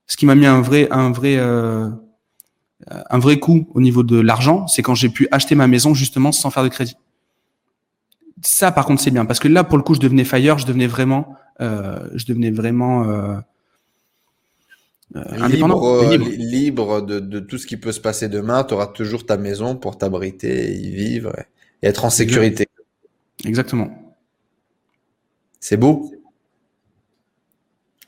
ce 0.06 0.16
qui 0.16 0.26
m'a 0.26 0.34
mis 0.34 0.46
un 0.46 0.60
vrai 0.60 0.88
un 0.90 1.12
vrai 1.12 1.36
euh, 1.36 1.90
un 2.88 3.18
vrai 3.18 3.38
coup 3.38 3.68
au 3.74 3.80
niveau 3.80 4.02
de 4.02 4.18
l'argent 4.18 4.66
c'est 4.66 4.82
quand 4.82 4.94
j'ai 4.94 5.10
pu 5.10 5.28
acheter 5.30 5.54
ma 5.54 5.66
maison 5.66 5.94
justement 5.94 6.32
sans 6.32 6.50
faire 6.50 6.64
de 6.64 6.68
crédit. 6.68 6.96
Ça 8.42 8.72
par 8.72 8.86
contre 8.86 9.02
c'est 9.02 9.10
bien. 9.10 9.26
Parce 9.26 9.38
que 9.38 9.48
là 9.48 9.62
pour 9.62 9.76
le 9.76 9.84
coup 9.84 9.94
je 9.94 10.00
devenais 10.00 10.24
fire 10.24 10.58
je 10.58 10.66
devenais 10.66 10.88
vraiment 10.88 11.36
euh, 11.60 12.08
je 12.14 12.24
devenais 12.24 12.50
vraiment 12.50 13.42
euh, 15.16 15.22
euh, 15.32 15.48
libre, 15.48 16.08
libre. 16.10 16.28
libre 16.30 17.00
de, 17.02 17.18
de, 17.18 17.40
tout 17.40 17.58
ce 17.58 17.66
qui 17.66 17.76
peut 17.76 17.92
se 17.92 18.00
passer 18.00 18.28
demain, 18.28 18.64
tu 18.64 18.74
auras 18.74 18.86
toujours 18.86 19.26
ta 19.26 19.36
maison 19.36 19.76
pour 19.76 19.98
t'abriter, 19.98 20.72
y 20.72 20.90
vivre 20.90 21.34
et 21.82 21.88
être 21.88 22.04
en 22.04 22.10
sécurité. 22.10 22.66
Exactement. 23.44 23.90
C'est 25.58 25.76
beau. 25.76 26.12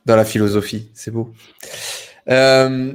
Dans 0.07 0.17
la 0.17 0.25
philosophie, 0.25 0.91
c'est 0.95 1.11
beau. 1.11 1.33
Euh, 2.29 2.93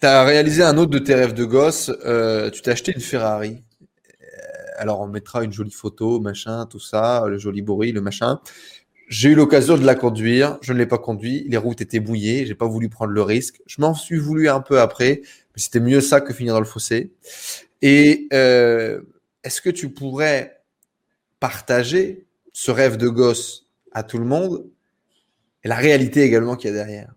tu 0.00 0.06
as 0.06 0.24
réalisé 0.24 0.62
un 0.62 0.76
autre 0.78 0.90
de 0.90 0.98
tes 0.98 1.14
rêves 1.14 1.34
de 1.34 1.44
gosse, 1.44 1.90
euh, 2.04 2.50
tu 2.50 2.62
t'es 2.62 2.70
acheté 2.70 2.92
une 2.92 3.00
Ferrari. 3.00 3.62
Euh, 3.82 4.26
alors 4.76 5.00
on 5.00 5.08
mettra 5.08 5.42
une 5.42 5.52
jolie 5.52 5.70
photo, 5.70 6.20
machin, 6.20 6.66
tout 6.66 6.80
ça, 6.80 7.24
le 7.26 7.38
joli 7.38 7.62
bruit, 7.62 7.92
le 7.92 8.00
machin. 8.00 8.40
J'ai 9.08 9.30
eu 9.30 9.34
l'occasion 9.34 9.78
de 9.78 9.86
la 9.86 9.94
conduire, 9.94 10.58
je 10.60 10.74
ne 10.74 10.78
l'ai 10.78 10.86
pas 10.86 10.98
conduit, 10.98 11.46
les 11.48 11.56
routes 11.56 11.80
étaient 11.80 11.98
bouillées, 12.00 12.44
j'ai 12.44 12.54
pas 12.54 12.66
voulu 12.66 12.90
prendre 12.90 13.12
le 13.12 13.22
risque. 13.22 13.62
Je 13.66 13.80
m'en 13.80 13.94
suis 13.94 14.18
voulu 14.18 14.50
un 14.50 14.60
peu 14.60 14.80
après, 14.80 15.22
mais 15.24 15.62
c'était 15.62 15.80
mieux 15.80 16.02
ça 16.02 16.20
que 16.20 16.34
finir 16.34 16.52
dans 16.52 16.60
le 16.60 16.66
fossé. 16.66 17.10
Et 17.80 18.28
euh, 18.34 19.00
est-ce 19.42 19.62
que 19.62 19.70
tu 19.70 19.88
pourrais 19.88 20.60
partager 21.40 22.26
ce 22.52 22.70
rêve 22.70 22.98
de 22.98 23.08
gosse 23.08 23.66
à 23.92 24.02
tout 24.02 24.18
le 24.18 24.26
monde 24.26 24.66
et 25.64 25.68
la 25.68 25.76
réalité 25.76 26.22
également 26.22 26.54
qu'il 26.54 26.68
y 26.68 26.72
a 26.74 26.76
derrière? 26.76 27.14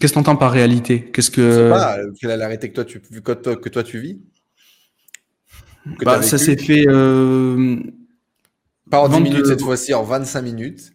Qu'est-ce 0.00 0.12
que 0.12 0.14
tu 0.14 0.20
entends 0.20 0.36
par 0.36 0.50
réalité? 0.50 1.12
Qu'est-ce 1.12 1.30
que 1.30 1.70
pas, 1.70 1.98
quelle 2.20 2.30
est 2.30 2.36
la 2.36 2.46
réalité 2.46 2.70
que 2.70 2.74
toi 2.74 2.84
tu 2.84 3.00
que 3.00 3.32
toi, 3.32 3.56
que 3.56 3.68
toi 3.68 3.84
tu 3.84 4.00
vis? 4.00 4.18
Bah, 6.02 6.22
ça 6.22 6.38
s'est 6.38 6.56
fait 6.56 6.88
euh 6.88 7.80
pas 8.90 9.00
en 9.00 9.08
10 9.08 9.20
minutes 9.20 9.46
cette 9.46 9.62
fois-ci, 9.62 9.94
en 9.94 10.02
25 10.02 10.42
minutes. 10.42 10.92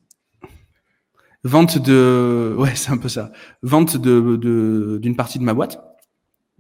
Vente 1.43 1.77
de, 1.77 2.55
ouais, 2.57 2.71
c'est 2.75 2.91
un 2.91 2.97
peu 2.97 3.09
ça. 3.09 3.31
Vente 3.61 3.97
de 3.97 4.97
d'une 5.01 5.15
partie 5.15 5.39
de 5.39 5.43
ma 5.43 5.53
boîte, 5.53 5.79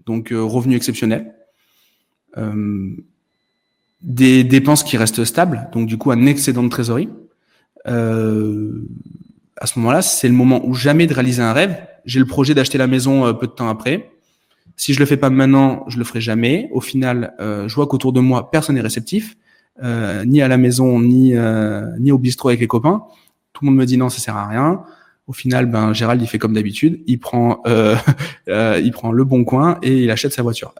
donc 0.05 0.31
euh, 0.31 0.41
revenu 0.41 0.75
exceptionnel. 0.75 1.35
Euh, 2.37 2.95
des 4.01 4.43
dépenses 4.43 4.83
qui 4.83 4.97
restent 4.97 5.23
stables, 5.23 5.69
donc 5.73 5.87
du 5.87 5.97
coup 5.97 6.11
un 6.11 6.25
excédent 6.25 6.63
de 6.63 6.69
trésorerie. 6.69 7.09
Euh, 7.87 8.87
à 9.57 9.67
ce 9.67 9.79
moment-là, 9.79 10.01
c'est 10.01 10.27
le 10.27 10.33
moment 10.33 10.65
où 10.65 10.73
jamais 10.73 11.07
de 11.07 11.13
réaliser 11.13 11.41
un 11.41 11.53
rêve. 11.53 11.77
J'ai 12.05 12.19
le 12.19 12.25
projet 12.25 12.53
d'acheter 12.53 12.77
la 12.77 12.87
maison 12.87 13.25
euh, 13.25 13.33
peu 13.33 13.47
de 13.47 13.51
temps 13.51 13.69
après. 13.69 14.11
Si 14.75 14.93
je 14.93 14.99
le 14.99 15.05
fais 15.05 15.17
pas 15.17 15.29
maintenant, 15.29 15.85
je 15.87 15.97
le 15.97 16.03
ferai 16.03 16.21
jamais. 16.21 16.69
Au 16.71 16.81
final, 16.81 17.33
euh, 17.39 17.67
je 17.67 17.75
vois 17.75 17.87
qu'autour 17.87 18.11
de 18.13 18.19
moi, 18.19 18.51
personne 18.51 18.75
n'est 18.75 18.81
réceptif. 18.81 19.37
Euh, 19.83 20.23
ni 20.23 20.41
à 20.41 20.47
la 20.47 20.57
maison, 20.57 21.01
ni, 21.01 21.35
euh, 21.35 21.85
ni 21.99 22.11
au 22.11 22.17
bistrot 22.17 22.49
avec 22.49 22.61
les 22.61 22.67
copains. 22.67 23.03
Tout 23.53 23.65
le 23.65 23.71
monde 23.71 23.77
me 23.77 23.85
dit 23.85 23.97
non, 23.97 24.09
ça 24.09 24.19
sert 24.19 24.35
à 24.35 24.47
rien. 24.47 24.83
Au 25.27 25.33
final, 25.33 25.65
ben 25.65 25.91
Gérald, 25.91 26.21
il 26.21 26.27
fait 26.27 26.37
comme 26.37 26.53
d'habitude. 26.53 27.01
Il 27.07 27.19
prend, 27.19 27.61
euh, 27.67 27.95
il 28.83 28.91
prend 28.91 29.11
le 29.11 29.23
bon 29.23 29.43
coin 29.43 29.79
et 29.81 30.03
il 30.03 30.11
achète 30.11 30.33
sa 30.33 30.43
voiture. 30.43 30.73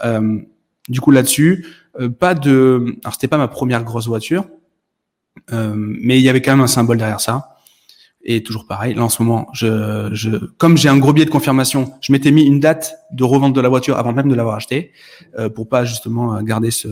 Du 0.88 1.02
coup, 1.02 1.12
là-dessus, 1.12 1.66
pas 2.20 2.36
de. 2.36 2.96
Alors, 3.04 3.14
c'était 3.14 3.28
pas 3.28 3.38
ma 3.38 3.48
première 3.48 3.84
grosse 3.84 4.08
voiture, 4.08 4.46
mais 5.52 6.20
il 6.20 6.22
y 6.22 6.30
avait 6.30 6.42
quand 6.42 6.52
même 6.52 6.62
un 6.62 6.68
symbole 6.68 6.98
derrière 6.98 7.22
ça. 7.22 7.58
Et 8.28 8.42
toujours 8.42 8.66
pareil, 8.66 8.96
là 8.96 9.04
en 9.04 9.10
ce 9.10 9.22
moment, 9.22 9.48
je, 9.54 10.46
comme 10.58 10.78
j'ai 10.78 10.90
un 10.90 10.98
gros 10.98 11.14
billet 11.14 11.26
de 11.26 11.32
confirmation, 11.32 11.94
je 12.02 12.12
m'étais 12.12 12.32
mis 12.32 12.44
une 12.44 12.60
date 12.60 12.96
de 13.12 13.24
revente 13.24 13.54
de 13.54 13.62
la 13.62 13.70
voiture 13.70 13.98
avant 13.98 14.14
même 14.14 14.30
de 14.30 14.34
l'avoir 14.34 14.56
acheté, 14.56 14.94
euh, 15.38 15.48
pour 15.48 15.70
pas 15.70 15.86
justement 15.86 16.42
garder 16.42 16.72
ce, 16.72 16.88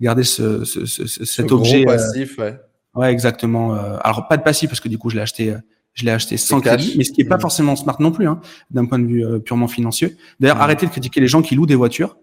garder 0.00 0.24
ce, 0.24 0.64
ce, 0.64 0.86
ce 0.86 1.24
cet 1.24 1.52
objet. 1.52 1.84
Gros 1.84 1.92
euh, 1.92 1.96
passif, 1.96 2.38
ouais. 2.38 2.58
Ouais, 2.94 3.12
exactement. 3.12 3.74
Euh, 3.74 3.96
alors 4.02 4.28
pas 4.28 4.36
de 4.36 4.42
passif 4.42 4.68
parce 4.70 4.80
que 4.80 4.88
du 4.88 4.98
coup 4.98 5.10
je 5.10 5.16
l'ai 5.16 5.22
acheté, 5.22 5.52
euh, 5.52 5.58
je 5.94 6.04
l'ai 6.04 6.10
acheté 6.10 6.36
sans 6.36 6.60
crédit, 6.60 6.94
mais 6.96 7.04
ce 7.04 7.12
qui 7.12 7.20
est 7.20 7.24
pas 7.24 7.36
mmh. 7.36 7.40
forcément 7.40 7.76
smart 7.76 8.00
non 8.00 8.10
plus, 8.10 8.26
hein, 8.26 8.40
d'un 8.70 8.86
point 8.86 8.98
de 8.98 9.06
vue 9.06 9.24
purement 9.40 9.68
financier. 9.68 10.16
D'ailleurs, 10.40 10.56
mmh. 10.56 10.60
arrêtez 10.60 10.86
de 10.86 10.90
critiquer 10.90 11.20
les 11.20 11.28
gens 11.28 11.42
qui 11.42 11.54
louent 11.54 11.66
des 11.66 11.74
voitures, 11.74 12.16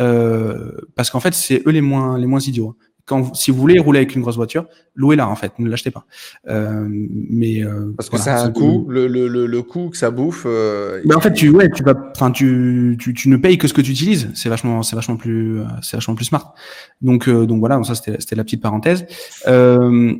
euh, 0.00 0.72
parce 0.94 1.10
qu'en 1.10 1.20
fait 1.20 1.34
c'est 1.34 1.62
eux 1.66 1.70
les 1.70 1.80
moins 1.80 2.18
les 2.18 2.26
moins 2.26 2.40
idiots. 2.40 2.76
Quand 3.06 3.34
si 3.34 3.52
vous 3.52 3.58
voulez 3.58 3.78
rouler 3.78 4.00
avec 4.00 4.16
une 4.16 4.22
grosse 4.22 4.34
voiture, 4.34 4.66
louez-la 4.96 5.28
en 5.28 5.36
fait, 5.36 5.56
ne 5.60 5.70
l'achetez 5.70 5.92
pas. 5.92 6.04
Euh, 6.48 6.86
mais 6.88 7.62
euh, 7.62 7.92
parce 7.96 8.10
que 8.10 8.16
voilà, 8.16 8.38
c'est 8.38 8.44
un 8.46 8.50
coût, 8.50 8.84
le, 8.88 9.06
le, 9.06 9.28
le, 9.28 9.46
le, 9.46 9.62
coût 9.62 9.90
que 9.90 9.96
ça 9.96 10.10
bouffe. 10.10 10.42
Euh, 10.44 11.00
mais 11.04 11.14
en 11.14 11.20
fait, 11.20 11.32
tu 11.32 11.50
ouais, 11.50 11.70
tu 11.70 11.84
vas, 11.84 11.94
enfin 12.10 12.32
tu, 12.32 12.96
tu, 12.98 13.14
tu 13.14 13.28
ne 13.28 13.36
payes 13.36 13.58
que 13.58 13.68
ce 13.68 13.74
que 13.74 13.80
tu 13.80 13.92
utilises. 13.92 14.30
C'est 14.34 14.48
vachement 14.48 14.82
c'est 14.82 14.96
vachement 14.96 15.16
plus 15.16 15.60
c'est 15.82 15.96
vachement 15.96 16.16
plus 16.16 16.24
smart. 16.24 16.52
Donc 17.00 17.28
euh, 17.28 17.46
donc 17.46 17.60
voilà, 17.60 17.80
ça 17.84 17.94
c'était 17.94 18.16
c'était 18.18 18.34
la 18.34 18.42
petite 18.42 18.60
parenthèse. 18.60 19.06
Euh, 19.46 20.12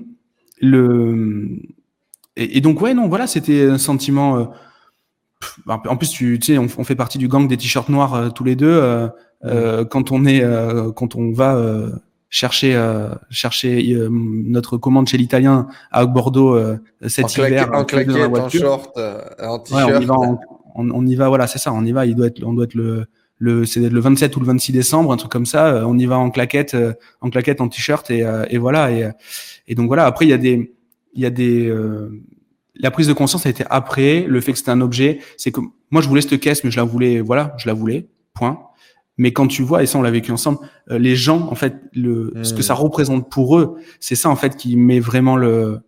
le 0.60 1.48
et, 2.36 2.58
et, 2.58 2.60
donc 2.60 2.80
ouais 2.80 2.94
non 2.94 3.08
voilà 3.08 3.26
c'était 3.26 3.66
un 3.66 3.78
sentiment. 3.78 4.38
Euh, 4.38 4.44
en 5.66 5.96
plus 5.96 6.10
tu, 6.10 6.38
tu 6.38 6.52
sais 6.52 6.58
on, 6.58 6.68
on, 6.78 6.84
fait 6.84 6.94
partie 6.94 7.18
du 7.18 7.26
gang 7.28 7.48
des 7.48 7.56
t-shirts 7.56 7.88
noirs 7.88 8.14
euh, 8.14 8.28
tous 8.30 8.44
les 8.44 8.54
deux. 8.54 9.08
Euh, 9.44 9.84
quand 9.84 10.12
on 10.12 10.24
est 10.24 10.42
quand 10.94 11.16
on 11.16 11.32
va 11.32 11.60
chercher 12.30 12.74
euh, 12.74 13.08
chercher 13.30 13.92
euh, 13.92 14.08
notre 14.10 14.76
commande 14.76 15.08
chez 15.08 15.16
l'italien 15.16 15.68
à 15.90 16.06
Bordeaux 16.06 16.54
euh, 16.54 16.78
cet 17.06 17.36
hiver 17.36 17.70
en 17.72 17.84
claquette, 17.84 18.16
en 18.16 18.48
short, 18.48 18.98
en 19.40 19.58
t-shirt. 19.58 19.88
Ouais, 19.88 19.94
on, 19.94 20.00
y 20.00 20.04
va, 20.04 20.14
on, 20.74 20.90
on, 20.90 21.06
y 21.06 21.14
va, 21.14 21.28
voilà, 21.28 21.46
c'est 21.46 21.58
ça, 21.58 21.72
on 21.72 21.84
y 21.84 21.92
va. 21.92 22.06
Il 22.06 22.14
doit 22.14 22.26
être, 22.26 22.42
on 22.44 22.52
doit 22.52 22.64
être 22.64 22.74
le 22.74 23.06
le 23.38 23.66
c'est 23.66 23.80
le 23.80 24.00
27 24.00 24.34
ou 24.36 24.40
le 24.40 24.46
26 24.46 24.72
décembre, 24.72 25.12
un 25.12 25.16
truc 25.16 25.30
comme 25.30 25.46
ça. 25.46 25.86
on 25.86 25.98
y 25.98 26.06
va 26.06 26.16
en 26.18 26.30
claquette, 26.30 26.76
en 27.20 27.28
claquette, 27.28 27.60
en 27.60 27.68
t-shirt 27.68 28.10
et, 28.10 28.24
et 28.48 28.58
voilà. 28.58 28.90
Et, 28.90 29.10
et 29.68 29.74
donc 29.74 29.88
voilà. 29.88 30.06
Après, 30.06 30.24
il 30.24 30.30
y 30.30 30.34
a 30.34 30.38
des 30.38 30.74
il 31.12 31.22
y 31.22 31.26
a 31.26 31.30
des 31.30 31.70
la 32.78 32.90
prise 32.90 33.08
de 33.08 33.12
conscience 33.12 33.46
a 33.46 33.50
été 33.50 33.64
après 33.70 34.22
le 34.22 34.40
fait 34.40 34.52
que 34.52 34.58
c'était 34.58 34.70
un 34.70 34.80
objet. 34.80 35.20
C'est 35.36 35.50
que 35.50 35.60
moi 35.90 36.02
je 36.02 36.08
voulais 36.08 36.22
cette 36.22 36.40
caisse, 36.40 36.64
mais 36.64 36.70
je 36.70 36.76
la 36.76 36.84
voulais, 36.84 37.20
voilà, 37.20 37.54
je 37.58 37.68
la 37.68 37.74
voulais. 37.74 38.08
Point. 38.34 38.58
Mais 39.18 39.32
quand 39.32 39.46
tu 39.46 39.62
vois, 39.62 39.82
et 39.82 39.86
ça 39.86 39.98
on 39.98 40.02
l'a 40.02 40.10
vécu 40.10 40.30
ensemble, 40.30 40.58
euh, 40.90 40.98
les 40.98 41.16
gens, 41.16 41.48
en 41.50 41.54
fait, 41.54 41.76
le, 41.94 42.32
ce 42.42 42.52
que 42.52 42.62
ça 42.62 42.74
hmm. 42.74 42.78
représente 42.78 43.30
pour 43.30 43.58
eux, 43.58 43.78
c'est 43.98 44.14
ça 44.14 44.28
en 44.28 44.36
fait 44.36 44.56
qui 44.56 44.76
met 44.76 45.00
vraiment 45.00 45.36
le, 45.36 45.80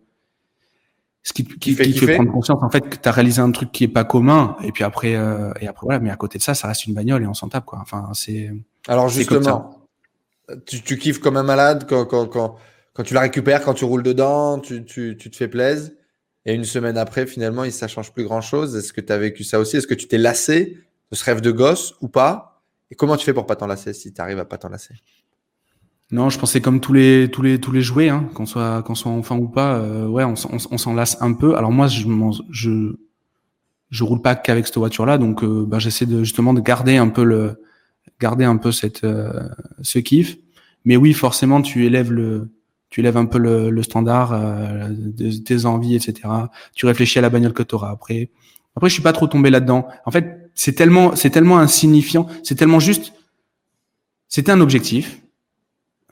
ce 1.23 1.33
qui, 1.33 1.43
qui, 1.43 1.73
fait, 1.73 1.91
fait 1.91 2.15
prendre 2.15 2.31
conscience 2.31 2.63
en 2.63 2.69
fait 2.69 2.81
que 2.81 2.95
tu 2.95 3.07
as 3.07 3.11
réalisé 3.11 3.41
un 3.41 3.51
truc 3.51 3.71
qui 3.71 3.83
est 3.83 3.89
pas 3.89 4.03
commun. 4.03 4.55
Et 4.63 4.71
puis 4.71 4.83
après, 4.83 5.15
euh, 5.15 5.51
et 5.61 5.67
après 5.67 5.85
voilà, 5.85 5.99
mais 5.99 6.09
à 6.09 6.15
côté 6.15 6.37
de 6.37 6.43
ça, 6.43 6.53
ça 6.55 6.67
reste 6.67 6.87
une 6.87 6.93
bagnole 6.93 7.23
et 7.23 7.27
on 7.27 7.33
s'en 7.33 7.49
tape 7.49 7.65
quoi. 7.65 7.79
Enfin, 7.81 8.09
c'est. 8.13 8.51
Alors 8.87 9.09
justement, 9.09 9.85
tu, 10.65 10.81
tu 10.81 10.97
kiffes 10.97 11.19
comme 11.19 11.37
un 11.37 11.43
malade 11.43 11.85
quand, 11.87 12.05
quand, 12.05 12.25
quand, 12.25 12.55
quand 12.93 13.03
tu 13.03 13.13
la 13.13 13.21
récupères, 13.21 13.63
quand 13.63 13.75
tu 13.75 13.85
roules 13.85 14.03
dedans, 14.03 14.59
tu, 14.59 14.83
tu, 14.85 15.17
tu 15.17 15.29
te 15.29 15.35
fais 15.35 15.47
plaisir. 15.47 15.91
Et 16.45 16.53
une 16.53 16.63
semaine 16.63 16.97
après, 16.97 17.27
finalement, 17.27 17.69
ça 17.69 17.87
change 17.87 18.11
plus 18.11 18.23
grand 18.23 18.41
chose. 18.41 18.75
Est-ce 18.75 18.93
que 18.93 19.01
tu 19.01 19.13
as 19.13 19.17
vécu 19.17 19.43
ça 19.43 19.59
aussi? 19.59 19.77
Est-ce 19.77 19.87
que 19.87 19.93
tu 19.93 20.07
t'es 20.07 20.17
lassé 20.17 20.77
de 21.11 21.15
ce 21.15 21.23
rêve 21.23 21.41
de 21.41 21.51
gosse 21.51 21.95
ou 22.01 22.07
pas? 22.07 22.58
Et 22.91 22.95
comment 22.95 23.17
tu 23.17 23.25
fais 23.25 23.33
pour 23.33 23.45
pas 23.45 23.55
t'en 23.55 23.67
lasser 23.67 23.93
si 23.93 24.13
tu 24.13 24.21
arrives 24.21 24.39
à 24.39 24.45
pas 24.45 24.57
t'en 24.57 24.69
lasser 24.69 24.95
non, 26.11 26.31
je 26.31 26.39
pensais 26.39 26.59
comme 26.59 26.79
tous 26.79 26.91
les 26.91 27.29
tous 27.31 27.43
les 27.43 27.61
tous 27.61 27.71
les 27.71 27.83
jouets, 27.83 28.09
hein, 28.09 28.27
qu'on 28.33 28.47
soit 28.47 28.81
qu'on 28.81 28.95
soit 28.95 29.11
enfant 29.11 29.37
ou 29.37 29.47
pas, 29.47 29.75
euh, 29.75 30.07
ouais, 30.07 30.23
on, 30.23 30.33
on, 30.49 30.77
s'en 30.79 30.95
lasse 30.95 31.21
un 31.21 31.33
peu. 31.33 31.55
Alors 31.55 31.71
moi, 31.71 31.85
je 31.85 32.07
je 32.49 32.95
je 33.91 34.03
roule 34.03 34.21
pas 34.21 34.35
qu'avec 34.35 34.65
cette 34.65 34.77
voiture-là, 34.77 35.19
donc 35.19 35.43
euh, 35.43 35.65
bah, 35.67 35.77
j'essaie 35.77 36.07
de 36.07 36.23
justement 36.23 36.53
de 36.55 36.61
garder 36.61 36.97
un 36.97 37.09
peu 37.09 37.23
le 37.23 37.61
garder 38.19 38.45
un 38.45 38.57
peu 38.57 38.71
cette 38.71 39.03
euh, 39.03 39.49
ce 39.81 39.99
kiff. 39.99 40.37
Mais 40.85 40.95
oui, 40.97 41.13
forcément, 41.13 41.61
tu 41.61 41.85
élèves 41.85 42.11
le 42.11 42.49
tu 42.89 43.01
lèves 43.03 43.17
un 43.17 43.25
peu 43.25 43.37
le, 43.37 43.69
le 43.69 43.83
standard 43.83 44.33
euh, 44.33 44.87
de 44.89 45.31
tes 45.31 45.65
envies, 45.65 45.95
etc. 45.95 46.27
Tu 46.73 46.85
réfléchis 46.85 47.19
à 47.19 47.21
la 47.21 47.29
bagnole 47.29 47.53
que 47.53 47.63
tu 47.63 47.75
auras 47.75 47.91
après. 47.91 48.31
Après, 48.75 48.89
je 48.89 48.93
suis 48.93 49.03
pas 49.03 49.13
trop 49.13 49.27
tombé 49.27 49.49
là-dedans. 49.49 49.87
En 50.05 50.11
fait, 50.11 50.38
c'est 50.59 50.73
tellement, 50.73 51.15
c'est 51.15 51.29
tellement 51.29 51.57
insignifiant, 51.57 52.27
c'est 52.43 52.55
tellement 52.55 52.81
juste. 52.81 53.13
C'était 54.27 54.51
un 54.51 54.59
objectif, 54.59 55.21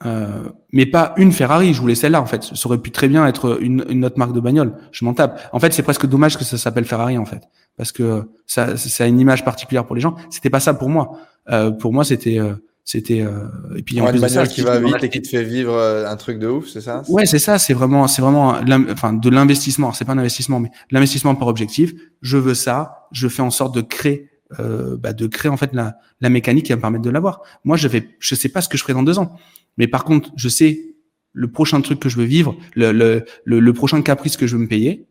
euh, 0.06 0.48
mais 0.72 0.86
pas 0.86 1.12
une 1.18 1.32
Ferrari. 1.32 1.74
Je 1.74 1.80
voulais 1.82 1.94
celle-là, 1.94 2.22
en 2.22 2.24
fait. 2.24 2.44
Ça 2.44 2.66
aurait 2.66 2.78
pu 2.78 2.90
très 2.90 3.08
bien 3.08 3.26
être 3.26 3.58
une, 3.60 3.84
une 3.90 4.06
autre 4.06 4.18
marque 4.18 4.32
de 4.32 4.40
bagnole. 4.40 4.72
Je 4.90 5.04
m'en 5.04 5.12
tape. 5.12 5.38
En 5.52 5.60
fait, 5.60 5.74
c'est 5.74 5.82
presque 5.82 6.06
dommage 6.06 6.38
que 6.38 6.44
ça 6.44 6.56
s'appelle 6.56 6.86
Ferrari, 6.86 7.18
en 7.18 7.26
fait, 7.26 7.42
parce 7.76 7.92
que 7.92 8.22
ça, 8.46 8.78
ça 8.78 9.04
a 9.04 9.06
une 9.06 9.20
image 9.20 9.44
particulière 9.44 9.84
pour 9.84 9.94
les 9.94 10.00
gens. 10.00 10.16
C'était 10.30 10.48
pas 10.48 10.60
ça 10.60 10.72
pour 10.72 10.88
moi. 10.88 11.18
Euh, 11.50 11.70
pour 11.70 11.92
moi, 11.92 12.02
c'était 12.02 12.38
euh, 12.38 12.54
c'était 12.84 13.20
euh, 13.20 13.76
et 13.76 13.82
puis 13.82 14.00
en 14.00 14.06
plus 14.06 14.22
de 14.22 14.28
ça, 14.28 14.46
qui 14.46 14.62
va 14.62 14.80
vite 14.80 14.96
et 15.02 15.10
qui 15.10 15.20
te 15.20 15.28
fait 15.28 15.44
vivre 15.44 15.74
euh, 15.74 16.08
un 16.08 16.16
truc 16.16 16.38
de 16.38 16.46
ouf, 16.46 16.68
c'est 16.68 16.80
ça? 16.80 17.02
Ouais, 17.06 17.26
c'est 17.26 17.38
ça. 17.38 17.58
C'est 17.58 17.74
vraiment, 17.74 18.08
c'est 18.08 18.22
vraiment, 18.22 18.56
enfin, 18.90 19.12
de 19.12 19.28
l'investissement. 19.28 19.92
C'est 19.92 20.06
pas 20.06 20.14
un 20.14 20.18
investissement, 20.18 20.58
mais 20.58 20.70
l'investissement 20.90 21.34
par 21.34 21.48
objectif. 21.48 21.92
Je 22.22 22.38
veux 22.38 22.54
ça. 22.54 23.06
Je 23.12 23.28
fais 23.28 23.42
en 23.42 23.50
sorte 23.50 23.74
de 23.74 23.82
créer, 23.82 24.30
euh, 24.58 24.96
bah, 24.96 25.12
de 25.12 25.26
créer 25.26 25.50
en 25.50 25.56
fait 25.56 25.72
la, 25.72 25.98
la 26.20 26.30
mécanique 26.30 26.66
qui 26.66 26.72
va 26.72 26.76
me 26.76 26.80
permettre 26.80 27.04
de 27.04 27.10
l'avoir. 27.10 27.42
Moi, 27.64 27.76
je 27.76 27.88
vais, 27.88 28.16
je 28.18 28.34
sais 28.34 28.48
pas 28.48 28.60
ce 28.60 28.68
que 28.68 28.78
je 28.78 28.82
ferai 28.82 28.94
dans 28.94 29.02
deux 29.02 29.18
ans, 29.18 29.36
mais 29.76 29.86
par 29.86 30.04
contre, 30.04 30.30
je 30.36 30.48
sais 30.48 30.94
le 31.32 31.50
prochain 31.50 31.80
truc 31.80 32.00
que 32.00 32.08
je 32.08 32.16
veux 32.16 32.24
vivre, 32.24 32.56
le, 32.74 32.92
le, 32.92 33.24
le, 33.44 33.72
prochain 33.72 34.00
caprice 34.02 34.36
que 34.36 34.46
je 34.46 34.56
veux 34.56 34.62
me 34.62 34.68
payer, 34.68 35.06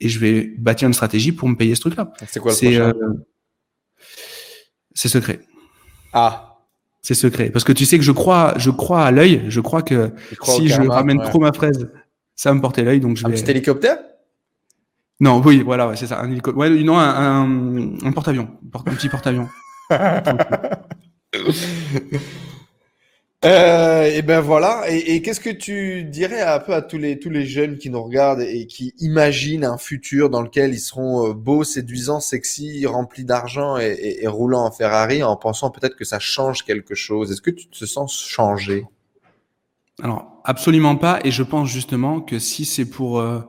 et 0.00 0.08
je 0.08 0.18
vais 0.18 0.52
bâtir 0.58 0.86
une 0.86 0.94
stratégie 0.94 1.32
pour 1.32 1.48
me 1.48 1.56
payer 1.56 1.74
ce 1.74 1.80
truc-là. 1.80 2.12
C'est 2.28 2.40
quoi 2.40 2.52
le 2.52 2.58
prochain 2.58 2.92
euh, 2.98 3.14
C'est 4.92 5.08
secret. 5.08 5.40
Ah, 6.12 6.58
c'est 7.00 7.14
secret. 7.14 7.50
Parce 7.50 7.64
que 7.64 7.72
tu 7.72 7.84
sais 7.84 7.98
que 7.98 8.04
je 8.04 8.12
crois, 8.12 8.54
je 8.56 8.70
crois 8.70 9.04
à 9.04 9.10
l'œil. 9.10 9.44
Je 9.48 9.60
crois 9.60 9.82
que 9.82 10.10
si 10.42 10.68
je 10.68 10.82
ramène 10.82 11.22
trop 11.22 11.38
ma 11.38 11.52
fraise, 11.52 11.90
ça 12.34 12.50
va 12.50 12.54
me 12.54 12.60
porter 12.60 12.82
l'œil. 12.82 13.00
Donc 13.00 13.16
je 13.16 13.26
un 13.26 13.30
petit 13.30 13.50
hélicoptère? 13.50 13.98
Non, 15.20 15.40
oui, 15.44 15.62
voilà, 15.62 15.88
ouais, 15.88 15.96
c'est 15.96 16.06
ça. 16.06 16.20
Un 16.20 16.30
hélicoptère. 16.30 16.58
Ouais, 16.58 16.70
non, 16.82 16.98
un, 16.98 17.96
un, 18.04 18.12
porte-avions. 18.12 18.48
Un 18.74 18.94
petit 18.94 19.08
porte-avions. 19.08 19.48
Euh, 23.44 24.04
et 24.04 24.22
ben 24.22 24.40
voilà. 24.40 24.84
Et, 24.88 25.20
qu'est-ce 25.20 25.40
que 25.40 25.50
tu 25.50 26.04
dirais 26.04 26.40
un 26.40 26.58
peu 26.60 26.72
à 26.72 26.80
tous 26.80 26.96
les 26.96 27.18
tous 27.18 27.28
les 27.28 27.44
jeunes 27.44 27.76
qui 27.76 27.90
nous 27.90 28.02
regardent 28.02 28.40
et 28.40 28.66
qui 28.66 28.94
imaginent 29.00 29.66
un 29.66 29.76
futur 29.76 30.30
dans 30.30 30.40
lequel 30.40 30.72
ils 30.72 30.80
seront 30.80 31.28
euh, 31.28 31.34
beaux, 31.34 31.62
séduisants, 31.62 32.20
sexy, 32.20 32.86
remplis 32.86 33.24
d'argent 33.24 33.76
et, 33.76 34.20
et, 34.22 34.26
roulant 34.28 34.64
en 34.64 34.70
Ferrari, 34.70 35.22
en 35.22 35.36
pensant 35.36 35.70
peut-être 35.70 35.94
que 35.94 36.06
ça 36.06 36.18
change 36.18 36.64
quelque 36.64 36.94
chose? 36.94 37.30
Est-ce 37.32 37.42
que 37.42 37.50
tu 37.50 37.68
te 37.68 37.84
sens 37.84 38.18
changé? 38.18 38.86
Alors 40.02 40.40
absolument 40.44 40.96
pas. 40.96 41.20
Et 41.24 41.30
je 41.30 41.42
pense 41.42 41.68
justement 41.68 42.22
que 42.22 42.38
si 42.38 42.64
c'est 42.64 42.86
pour 42.86 43.20
euh, 43.20 43.40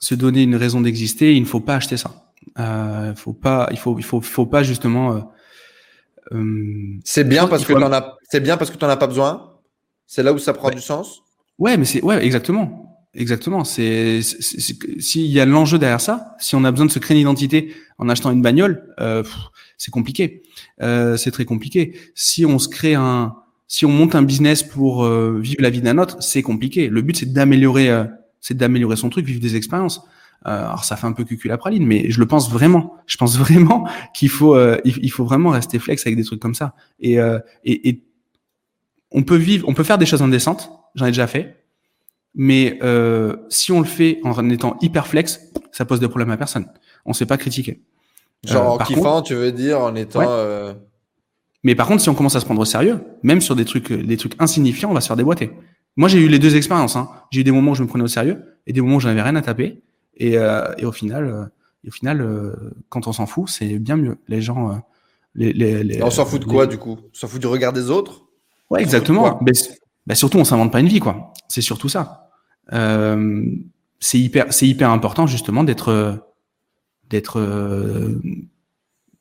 se 0.00 0.14
donner 0.16 0.42
une 0.42 0.56
raison 0.56 0.80
d'exister, 0.80 1.36
il 1.36 1.42
ne 1.42 1.46
faut 1.46 1.60
pas 1.60 1.76
acheter 1.76 1.96
ça. 1.96 2.10
Euh, 2.58 3.14
faut 3.14 3.32
pas, 3.32 3.68
il 3.70 3.78
faut 3.78 3.96
il 3.98 4.04
faut 4.04 4.20
faut 4.20 4.46
pas 4.46 4.62
justement 4.64 5.14
euh, 5.14 5.20
euh, 6.32 6.98
c'est 7.04 7.24
bien 7.24 7.46
parce 7.46 7.64
que 7.64 7.72
t'en 7.72 7.92
as, 7.92 8.16
c'est 8.28 8.40
bien 8.40 8.56
parce 8.56 8.70
que 8.70 8.76
tu 8.76 8.84
n'en 8.84 8.90
as 8.90 8.96
pas 8.96 9.06
besoin. 9.06 9.58
C'est 10.06 10.22
là 10.22 10.32
où 10.32 10.38
ça 10.38 10.52
prend 10.52 10.70
du 10.70 10.80
sens. 10.80 11.22
Ouais, 11.58 11.76
mais 11.76 11.84
c'est 11.84 12.02
ouais, 12.02 12.24
exactement, 12.24 12.98
exactement. 13.14 13.64
C'est 13.64 14.20
s'il 14.22 15.26
y 15.26 15.40
a 15.40 15.44
l'enjeu 15.44 15.78
derrière 15.78 16.00
ça, 16.00 16.34
si 16.38 16.56
on 16.56 16.64
a 16.64 16.70
besoin 16.70 16.86
de 16.86 16.90
se 16.90 16.98
créer 16.98 17.16
une 17.16 17.22
identité 17.22 17.74
en 17.98 18.08
achetant 18.08 18.30
une 18.30 18.42
bagnole, 18.42 18.94
euh, 19.00 19.22
c'est 19.76 19.90
compliqué. 19.90 20.42
Euh, 20.82 21.16
c'est 21.16 21.30
très 21.30 21.44
compliqué. 21.44 21.94
Si 22.14 22.44
on 22.46 22.58
se 22.58 22.68
crée 22.68 22.94
un, 22.94 23.34
si 23.68 23.84
on 23.86 23.90
monte 23.90 24.14
un 24.14 24.22
business 24.22 24.62
pour 24.62 25.04
euh, 25.04 25.38
vivre 25.40 25.62
la 25.62 25.70
vie 25.70 25.80
d'un 25.80 25.98
autre, 25.98 26.22
c'est 26.22 26.42
compliqué. 26.42 26.88
Le 26.88 27.02
but 27.02 27.16
c'est 27.16 27.32
d'améliorer, 27.32 27.90
euh, 27.90 28.04
c'est 28.40 28.56
d'améliorer 28.56 28.96
son 28.96 29.10
truc, 29.10 29.26
vivre 29.26 29.40
des 29.40 29.56
expériences. 29.56 30.02
Euh, 30.46 30.66
alors 30.66 30.84
ça 30.84 30.96
fait 30.96 31.06
un 31.06 31.12
peu 31.12 31.24
cucul 31.24 31.50
la 31.50 31.58
praline, 31.58 31.86
mais 31.86 32.10
je 32.10 32.18
le 32.18 32.26
pense 32.26 32.50
vraiment. 32.50 32.94
Je 33.06 33.16
pense 33.16 33.38
vraiment 33.38 33.86
qu'il 34.14 34.30
faut, 34.30 34.54
euh, 34.54 34.78
il, 34.84 35.10
faut 35.10 35.24
vraiment 35.24 35.50
rester 35.50 35.78
flex 35.78 36.06
avec 36.06 36.16
des 36.16 36.24
trucs 36.24 36.40
comme 36.40 36.54
ça. 36.54 36.74
Et, 36.98 37.20
euh, 37.20 37.38
et, 37.64 37.88
et, 37.88 38.02
on 39.12 39.22
peut 39.22 39.36
vivre, 39.36 39.68
on 39.68 39.74
peut 39.74 39.82
faire 39.82 39.98
des 39.98 40.06
choses 40.06 40.22
indécentes. 40.22 40.70
J'en 40.94 41.06
ai 41.06 41.10
déjà 41.10 41.26
fait. 41.26 41.56
Mais 42.34 42.78
euh, 42.82 43.36
si 43.48 43.72
on 43.72 43.80
le 43.80 43.86
fait 43.86 44.20
en 44.22 44.48
étant 44.50 44.76
hyper 44.80 45.08
flex, 45.08 45.40
ça 45.72 45.84
pose 45.84 45.98
des 45.98 46.08
problèmes 46.08 46.30
à 46.30 46.36
personne. 46.36 46.66
On 47.04 47.10
ne 47.10 47.14
sait 47.14 47.26
pas 47.26 47.36
critiquer. 47.36 47.82
Genre 48.44 48.74
en 48.74 48.78
kiffant, 48.78 49.20
tu 49.20 49.34
veux 49.34 49.52
dire, 49.52 49.80
en 49.80 49.94
étant. 49.96 50.74
Mais 51.62 51.74
par 51.74 51.88
contre, 51.88 52.00
si 52.00 52.08
on 52.08 52.14
commence 52.14 52.36
à 52.36 52.40
se 52.40 52.46
prendre 52.46 52.60
au 52.60 52.64
sérieux, 52.64 53.00
même 53.22 53.40
sur 53.42 53.54
des 53.54 53.66
trucs, 53.66 53.92
des 53.92 54.16
trucs 54.16 54.34
insignifiants, 54.38 54.90
on 54.90 54.94
va 54.94 55.02
se 55.02 55.08
faire 55.08 55.16
déboîter. 55.16 55.50
Moi, 55.96 56.08
j'ai 56.08 56.20
eu 56.20 56.28
les 56.28 56.38
deux 56.38 56.56
expériences. 56.56 56.96
Hein. 56.96 57.08
J'ai 57.30 57.40
eu 57.40 57.44
des 57.44 57.50
moments 57.50 57.72
où 57.72 57.74
je 57.74 57.82
me 57.82 57.88
prenais 57.88 58.04
au 58.04 58.08
sérieux 58.08 58.58
et 58.66 58.72
des 58.72 58.80
moments 58.80 58.96
où 58.96 59.00
j'avais 59.00 59.22
rien 59.22 59.36
à 59.36 59.42
taper. 59.42 59.82
Et, 60.16 60.38
euh, 60.38 60.72
et 60.78 60.84
au 60.84 60.92
final, 60.92 61.26
euh, 61.26 61.44
au 61.86 61.90
final 61.90 62.20
euh, 62.20 62.54
quand 62.88 63.06
on 63.06 63.12
s'en 63.12 63.26
fout, 63.26 63.48
c'est 63.48 63.78
bien 63.78 63.96
mieux. 63.96 64.18
Les 64.28 64.40
gens. 64.40 64.82
Les, 65.34 65.52
les, 65.52 65.84
les, 65.84 66.02
on 66.02 66.10
s'en 66.10 66.26
fout 66.26 66.40
de 66.40 66.46
quoi, 66.46 66.66
du 66.66 66.76
coup? 66.76 66.98
On 67.00 67.14
s'en 67.14 67.28
fout 67.28 67.40
du 67.40 67.46
regard 67.46 67.72
des 67.72 67.90
autres? 67.90 68.22
Ouais, 68.68 68.82
exactement. 68.82 69.38
Mais, 69.42 69.52
bah, 70.06 70.14
surtout, 70.14 70.38
on 70.38 70.44
s'invente 70.44 70.72
pas 70.72 70.80
une 70.80 70.88
vie, 70.88 71.00
quoi. 71.00 71.32
C'est 71.48 71.60
surtout 71.60 71.88
ça. 71.88 72.30
Euh, 72.72 73.44
c'est 73.98 74.18
hyper, 74.18 74.52
c'est 74.52 74.66
hyper 74.66 74.90
important 74.90 75.26
justement 75.26 75.64
d'être, 75.64 76.24
d'être, 77.10 77.40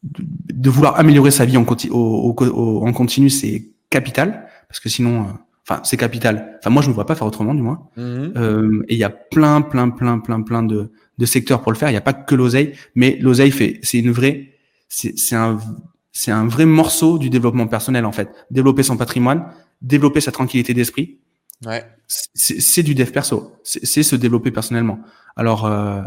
de, 0.03 0.69
vouloir 0.69 0.99
améliorer 0.99 1.31
sa 1.31 1.45
vie 1.45 1.57
en, 1.57 1.65
continu, 1.65 1.91
au, 1.93 2.33
au, 2.37 2.87
en 2.87 2.93
continu, 2.93 3.29
c'est 3.29 3.71
capital 3.89 4.47
parce 4.67 4.79
que 4.79 4.87
sinon, 4.87 5.25
Enfin, 5.69 5.81
c'est 5.83 5.97
capital. 5.97 6.57
Enfin, 6.59 6.71
moi, 6.71 6.81
je 6.81 6.89
ne 6.89 6.95
vois 6.95 7.05
pas 7.05 7.13
faire 7.13 7.27
autrement, 7.27 7.53
du 7.53 7.61
moins. 7.61 7.87
Mhm. 7.95 8.33
Euh, 8.37 8.83
et 8.87 8.95
il 8.95 8.99
y 8.99 9.03
a 9.03 9.11
plein, 9.11 9.61
plein, 9.61 9.91
plein, 9.91 10.17
plein, 10.17 10.41
plein 10.41 10.63
de, 10.63 10.91
de 11.19 11.25
secteurs 11.27 11.61
pour 11.61 11.71
le 11.71 11.77
faire. 11.77 11.89
Il 11.89 11.93
n'y 11.93 11.97
a 11.97 12.01
pas 12.01 12.13
que 12.13 12.33
l'oseille, 12.33 12.73
mais 12.95 13.17
l'oseille 13.21 13.51
fait, 13.51 13.79
c'est 13.83 13.99
une 13.99 14.09
vraie, 14.09 14.55
c'est 14.87 15.35
un, 15.35 15.59
c'est 16.11 16.31
un 16.31 16.47
vrai 16.47 16.65
morceau 16.65 17.19
du 17.19 17.29
développement 17.29 17.67
personnel 17.67 18.05
en 18.05 18.11
fait. 18.11 18.29
Développer 18.49 18.81
son 18.81 18.97
patrimoine, 18.97 19.45
développer 19.81 20.21
sa 20.21 20.31
tranquillité 20.31 20.73
d'esprit. 20.73 21.19
Ouais. 21.65 21.85
C'est 22.07 22.83
du 22.83 22.95
dev 22.95 23.11
perso. 23.11 23.53
C'est 23.63 24.01
se 24.01 24.15
développer 24.15 24.49
personnellement. 24.49 24.99
Alors, 25.35 25.67
euh, 25.67 26.01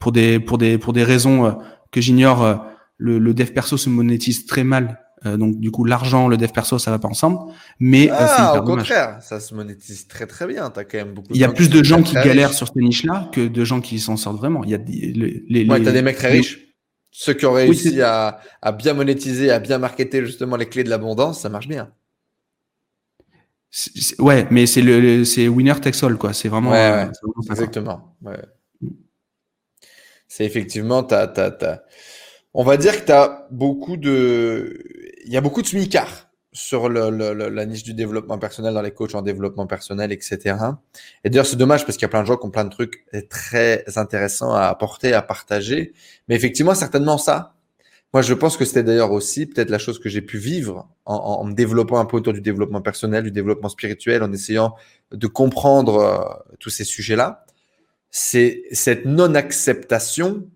pour 0.00 0.10
des, 0.10 0.40
pour 0.40 0.58
des, 0.58 0.78
pour 0.78 0.92
des 0.92 1.04
raisons 1.04 1.46
euh, 1.46 1.52
que 1.92 2.00
j'ignore, 2.00 2.42
euh, 2.42 2.56
le, 2.96 3.20
le 3.20 3.34
dev 3.34 3.52
perso 3.52 3.76
se 3.76 3.88
monétise 3.88 4.46
très 4.46 4.64
mal 4.64 5.00
euh, 5.26 5.36
donc 5.36 5.58
du 5.58 5.70
coup, 5.70 5.84
l'argent, 5.84 6.28
le 6.28 6.36
dev 6.36 6.48
perso, 6.48 6.78
ça 6.78 6.90
va 6.90 6.98
pas 6.98 7.08
ensemble. 7.08 7.52
Mais 7.80 8.10
euh, 8.10 8.14
ah, 8.18 8.58
au 8.58 8.62
contraire, 8.62 9.18
ça 9.20 9.40
se 9.40 9.54
monétise 9.54 10.06
très 10.06 10.26
très 10.26 10.46
bien. 10.46 10.72
As 10.74 10.84
quand 10.84 10.98
même 10.98 11.14
beaucoup. 11.14 11.28
Il 11.32 11.40
y 11.40 11.44
a 11.44 11.48
plus 11.48 11.70
de 11.70 11.82
gens 11.82 12.02
qui 12.02 12.14
galèrent 12.14 12.52
sur 12.52 12.68
ces 12.68 12.80
niches-là 12.80 13.30
que 13.32 13.46
de 13.46 13.64
gens 13.64 13.80
qui 13.80 13.98
s'en 13.98 14.16
sortent 14.16 14.38
vraiment. 14.38 14.62
Il 14.64 14.70
y 14.70 14.74
a 14.74 14.78
des, 14.78 15.12
les, 15.12 15.42
les, 15.48 15.68
ouais, 15.68 15.82
t'as 15.82 15.92
des 15.92 16.02
mecs 16.02 16.16
très 16.16 16.30
riches. 16.30 16.60
Ceux 17.10 17.34
qui 17.34 17.46
ont 17.46 17.52
réussi 17.52 18.00
à, 18.02 18.40
à, 18.62 18.70
bien 18.70 18.94
monétiser, 18.94 19.50
à 19.50 19.58
bien 19.58 19.78
marketer 19.78 20.24
justement 20.24 20.56
les 20.56 20.66
clés 20.66 20.84
de 20.84 20.90
l'abondance, 20.90 21.40
ça 21.40 21.48
marche 21.48 21.66
bien. 21.66 21.90
ouais, 24.18 24.46
mais 24.50 24.66
c'est 24.66 24.82
le, 24.82 25.24
c'est 25.24 25.48
winner 25.48 25.74
takes 25.80 26.02
all 26.02 26.16
quoi. 26.16 26.32
C'est 26.32 26.48
vraiment. 26.48 26.70
Ouais, 26.70 26.92
ouais. 26.92 27.10
exactement. 27.50 28.14
Ouais. 28.22 28.38
Mm. 28.82 28.88
C'est 30.28 30.44
effectivement, 30.44 31.02
t'as, 31.02 31.26
t'as, 31.26 31.50
t'as 31.50 31.80
on 32.54 32.64
va 32.64 32.76
dire 32.76 33.00
que 33.00 33.06
tu 33.06 33.12
as 33.12 33.46
beaucoup 33.50 33.96
de. 33.96 34.82
Il 35.28 35.34
y 35.34 35.36
a 35.36 35.42
beaucoup 35.42 35.60
de 35.60 35.66
smicards 35.66 36.30
sur 36.52 36.88
le, 36.88 37.10
la 37.10 37.66
niche 37.66 37.82
du 37.82 37.92
développement 37.92 38.38
personnel 38.38 38.72
dans 38.72 38.80
les 38.80 38.92
coachs 38.92 39.14
en 39.14 39.20
développement 39.20 39.66
personnel, 39.66 40.10
etc. 40.10 40.56
Et 41.22 41.28
d'ailleurs, 41.28 41.44
c'est 41.44 41.56
dommage 41.56 41.84
parce 41.84 41.98
qu'il 41.98 42.06
y 42.06 42.06
a 42.06 42.08
plein 42.08 42.22
de 42.22 42.26
gens 42.26 42.38
qui 42.38 42.46
ont 42.46 42.50
plein 42.50 42.64
de 42.64 42.70
trucs 42.70 43.04
très 43.28 43.84
intéressants 43.96 44.54
à 44.54 44.62
apporter, 44.62 45.12
à 45.12 45.20
partager. 45.20 45.92
Mais 46.28 46.34
effectivement, 46.34 46.74
certainement 46.74 47.18
ça. 47.18 47.54
Moi, 48.14 48.22
je 48.22 48.32
pense 48.32 48.56
que 48.56 48.64
c'était 48.64 48.82
d'ailleurs 48.82 49.12
aussi 49.12 49.44
peut-être 49.44 49.68
la 49.68 49.78
chose 49.78 49.98
que 49.98 50.08
j'ai 50.08 50.22
pu 50.22 50.38
vivre 50.38 50.88
en, 51.04 51.16
en, 51.16 51.44
me 51.44 51.52
développant 51.52 51.98
un 51.98 52.06
peu 52.06 52.16
autour 52.16 52.32
du 52.32 52.40
développement 52.40 52.80
personnel, 52.80 53.22
du 53.22 53.30
développement 53.30 53.68
spirituel, 53.68 54.22
en 54.22 54.32
essayant 54.32 54.74
de 55.12 55.26
comprendre 55.26 55.96
euh, 55.98 56.54
tous 56.58 56.70
ces 56.70 56.84
sujets-là. 56.84 57.44
C'est 58.10 58.62
cette 58.72 59.04
non-acceptation 59.04 60.48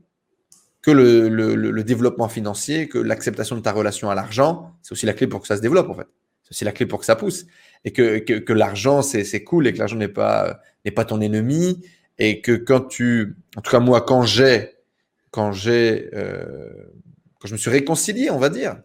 que 0.83 0.91
le, 0.91 1.29
le, 1.29 1.55
le, 1.55 1.85
développement 1.85 2.29
financier, 2.29 2.89
que 2.89 2.99
l'acceptation 2.99 3.55
de 3.55 3.61
ta 3.61 3.71
relation 3.71 4.11
à 4.11 4.17
l'argent, 4.17 4.75
c'est 4.83 4.93
aussi 4.93 5.07
la 5.07 5.13
clé 5.15 5.29
pour 5.29 5.41
que 5.41 5.47
ça 5.47 5.57
se 5.57 5.63
développe 5.63 5.89
en 5.89 5.95
fait. 5.95 6.09
C'est 6.43 6.51
aussi 6.51 6.65
la 6.65 6.73
clé 6.73 6.87
pour 6.87 6.99
que 6.99 7.07
ça 7.07 7.15
pousse. 7.15 7.47
Et 7.85 7.93
que, 7.93 8.19
que, 8.19 8.35
que 8.35 8.53
l'argent, 8.53 9.01
c'est 9.01 9.45
cool 9.45 9.69
et 9.69 9.73
que 9.73 9.79
l'argent 9.79 9.97
n'est 9.97 10.09
pas, 10.09 10.61
n'est 10.85 10.91
pas 10.91 11.05
ton 11.05 11.21
ennemi. 11.21 11.87
Et 12.19 12.41
que 12.41 12.53
quand 12.53 12.81
tu, 12.81 13.37
en 13.57 13.61
tout 13.61 13.71
cas 13.71 13.79
moi, 13.79 14.01
quand 14.01 14.23
j'ai, 14.25 14.73
quand 15.31 15.53
j'ai, 15.53 16.11
euh, 16.15 16.69
quand 17.39 17.47
je 17.47 17.53
me 17.53 17.59
suis 17.59 17.71
réconcilié, 17.71 18.31
on 18.31 18.39
va 18.39 18.49
dire, 18.49 18.77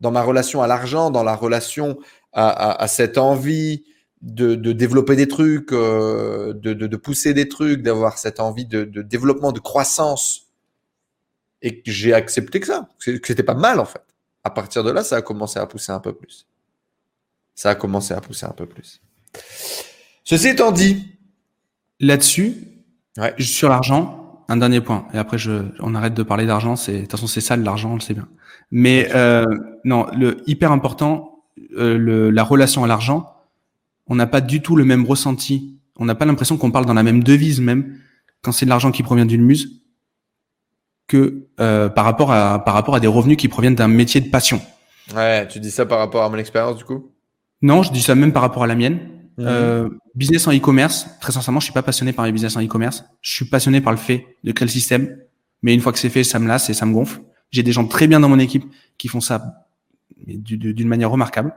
dans 0.00 0.10
ma 0.10 0.22
relation 0.22 0.62
à 0.62 0.66
l'argent, 0.66 1.10
dans 1.10 1.22
la 1.22 1.36
relation 1.36 1.96
à, 2.32 2.48
à, 2.48 2.82
à 2.82 2.88
cette 2.88 3.18
envie 3.18 3.84
de, 4.20 4.56
de, 4.56 4.72
développer 4.72 5.14
des 5.14 5.28
trucs, 5.28 5.72
euh, 5.72 6.52
de, 6.54 6.74
de, 6.74 6.86
de, 6.86 6.96
pousser 6.96 7.34
des 7.34 7.48
trucs, 7.48 7.82
d'avoir 7.82 8.18
cette 8.18 8.40
envie 8.40 8.66
de 8.66 8.84
développement, 8.84 9.52
de 9.52 9.60
croissance 9.60 10.45
et 11.66 11.80
que 11.80 11.90
j'ai 11.90 12.14
accepté 12.14 12.60
que 12.60 12.66
ça, 12.68 12.88
que 13.04 13.18
c'était 13.24 13.42
pas 13.42 13.54
mal 13.54 13.80
en 13.80 13.84
fait. 13.84 14.00
À 14.44 14.50
partir 14.50 14.84
de 14.84 14.92
là, 14.92 15.02
ça 15.02 15.16
a 15.16 15.22
commencé 15.22 15.58
à 15.58 15.66
pousser 15.66 15.90
un 15.90 15.98
peu 15.98 16.12
plus. 16.12 16.46
Ça 17.56 17.70
a 17.70 17.74
commencé 17.74 18.14
à 18.14 18.20
pousser 18.20 18.46
un 18.46 18.52
peu 18.52 18.66
plus. 18.66 19.00
Ceci 20.22 20.46
étant 20.46 20.70
dit, 20.70 21.18
là-dessus, 21.98 22.54
ouais. 23.18 23.34
sur 23.40 23.68
l'argent, 23.68 24.44
un 24.48 24.58
dernier 24.58 24.80
point. 24.80 25.08
Et 25.12 25.18
après, 25.18 25.38
je, 25.38 25.64
on 25.80 25.96
arrête 25.96 26.14
de 26.14 26.22
parler 26.22 26.46
d'argent. 26.46 26.76
C'est, 26.76 26.92
de 26.92 27.00
toute 27.00 27.10
façon, 27.10 27.26
c'est 27.26 27.40
ça 27.40 27.56
l'argent, 27.56 27.90
on 27.90 27.94
le 27.94 28.00
sait 28.00 28.14
bien. 28.14 28.28
Mais 28.70 29.08
euh, 29.12 29.44
non, 29.82 30.06
le 30.16 30.48
hyper 30.48 30.70
important, 30.70 31.42
euh, 31.76 31.98
le, 31.98 32.30
la 32.30 32.44
relation 32.44 32.84
à 32.84 32.86
l'argent, 32.86 33.34
on 34.06 34.14
n'a 34.14 34.28
pas 34.28 34.40
du 34.40 34.62
tout 34.62 34.76
le 34.76 34.84
même 34.84 35.04
ressenti. 35.04 35.80
On 35.96 36.04
n'a 36.04 36.14
pas 36.14 36.26
l'impression 36.26 36.58
qu'on 36.58 36.70
parle 36.70 36.86
dans 36.86 36.94
la 36.94 37.02
même 37.02 37.24
devise 37.24 37.60
même 37.60 37.98
quand 38.42 38.52
c'est 38.52 38.66
de 38.66 38.70
l'argent 38.70 38.92
qui 38.92 39.02
provient 39.02 39.26
d'une 39.26 39.42
muse 39.42 39.82
que 41.06 41.46
euh, 41.60 41.88
par 41.88 42.04
rapport 42.04 42.32
à 42.32 42.64
par 42.64 42.74
rapport 42.74 42.94
à 42.94 43.00
des 43.00 43.06
revenus 43.06 43.36
qui 43.36 43.48
proviennent 43.48 43.74
d'un 43.74 43.88
métier 43.88 44.20
de 44.20 44.28
passion. 44.28 44.60
Ouais, 45.14 45.46
tu 45.48 45.60
dis 45.60 45.70
ça 45.70 45.86
par 45.86 45.98
rapport 45.98 46.24
à 46.24 46.28
mon 46.28 46.36
expérience 46.36 46.76
du 46.76 46.84
coup? 46.84 47.12
Non, 47.62 47.82
je 47.82 47.92
dis 47.92 48.02
ça 48.02 48.14
même 48.14 48.32
par 48.32 48.42
rapport 48.42 48.64
à 48.64 48.66
la 48.66 48.74
mienne. 48.74 48.94
Mmh. 49.38 49.44
Euh, 49.46 49.88
business 50.14 50.46
en 50.46 50.52
e-commerce, 50.52 51.06
très 51.20 51.32
sincèrement, 51.32 51.60
je 51.60 51.64
suis 51.64 51.72
pas 51.72 51.82
passionné 51.82 52.12
par 52.12 52.24
les 52.24 52.32
business 52.32 52.56
en 52.56 52.62
e-commerce. 52.62 53.04
Je 53.20 53.34
suis 53.34 53.44
passionné 53.44 53.80
par 53.80 53.92
le 53.92 53.98
fait 53.98 54.26
de 54.44 54.52
créer 54.52 54.66
le 54.66 54.72
système, 54.72 55.16
mais 55.62 55.74
une 55.74 55.80
fois 55.80 55.92
que 55.92 55.98
c'est 55.98 56.08
fait, 56.08 56.24
ça 56.24 56.38
me 56.38 56.48
lasse 56.48 56.70
et 56.70 56.74
ça 56.74 56.86
me 56.86 56.92
gonfle. 56.92 57.20
J'ai 57.50 57.62
des 57.62 57.72
gens 57.72 57.86
très 57.86 58.06
bien 58.06 58.20
dans 58.20 58.28
mon 58.28 58.38
équipe 58.38 58.64
qui 58.98 59.08
font 59.08 59.20
ça 59.20 59.66
d'une 60.26 60.88
manière 60.88 61.10
remarquable. 61.10 61.54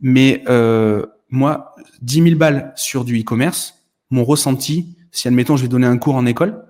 Mais 0.00 0.42
euh, 0.48 1.06
moi, 1.28 1.74
10 2.00 2.22
000 2.22 2.36
balles 2.36 2.72
sur 2.76 3.04
du 3.04 3.20
e-commerce, 3.20 3.74
mon 4.10 4.24
ressenti, 4.24 4.96
si 5.10 5.28
admettons 5.28 5.56
je 5.56 5.62
vais 5.62 5.68
donner 5.68 5.86
un 5.86 5.98
cours 5.98 6.16
en 6.16 6.26
école, 6.26 6.64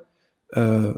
euh, 0.56 0.94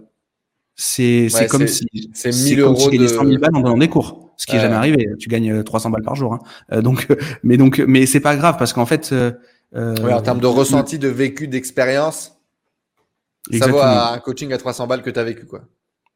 c'est 0.77 1.33
ouais, 1.33 1.47
comme 1.47 1.69
si 1.69 1.87
c'est 2.15 2.33
1000 2.33 2.61
euros 2.61 2.77
si 2.77 2.91
tu 2.91 2.99
gagnais 2.99 3.09
100 3.09 3.25
000 3.27 3.39
balles 3.39 3.55
en 3.55 3.61
donnant 3.61 3.79
des 3.79 3.89
cours, 3.89 4.33
ce 4.37 4.47
qui 4.47 4.57
est 4.57 4.61
jamais 4.61 4.75
arrivé. 4.75 5.09
Tu 5.19 5.29
gagnes 5.29 5.63
300 5.63 5.91
balles 5.91 6.03
par 6.03 6.17
jour. 6.17 6.35
Hein. 6.35 6.41
Euh, 6.73 6.83
donc, 6.83 7.07
mais 7.43 7.57
donc, 7.57 7.79
mais 7.87 8.07
c'est 8.07 8.21
pas 8.21 8.37
grave 8.37 8.57
parce 8.59 8.73
qu'en 8.73 8.87
fait, 8.87 9.13
euh, 9.13 9.33
ouais, 9.75 10.13
en 10.13 10.23
termes 10.23 10.41
de 10.41 10.47
ressenti, 10.47 10.99
de 10.99 11.09
vécu, 11.09 11.47
d'expérience, 11.47 12.37
ça 13.53 13.69
vaut 13.69 13.81
un 13.81 14.19
coaching 14.19 14.53
à 14.53 14.59
300 14.59 14.87
balles 14.87 15.03
que 15.03 15.11
tu 15.11 15.19
as 15.19 15.25
vécu, 15.25 15.47
quoi. 15.47 15.63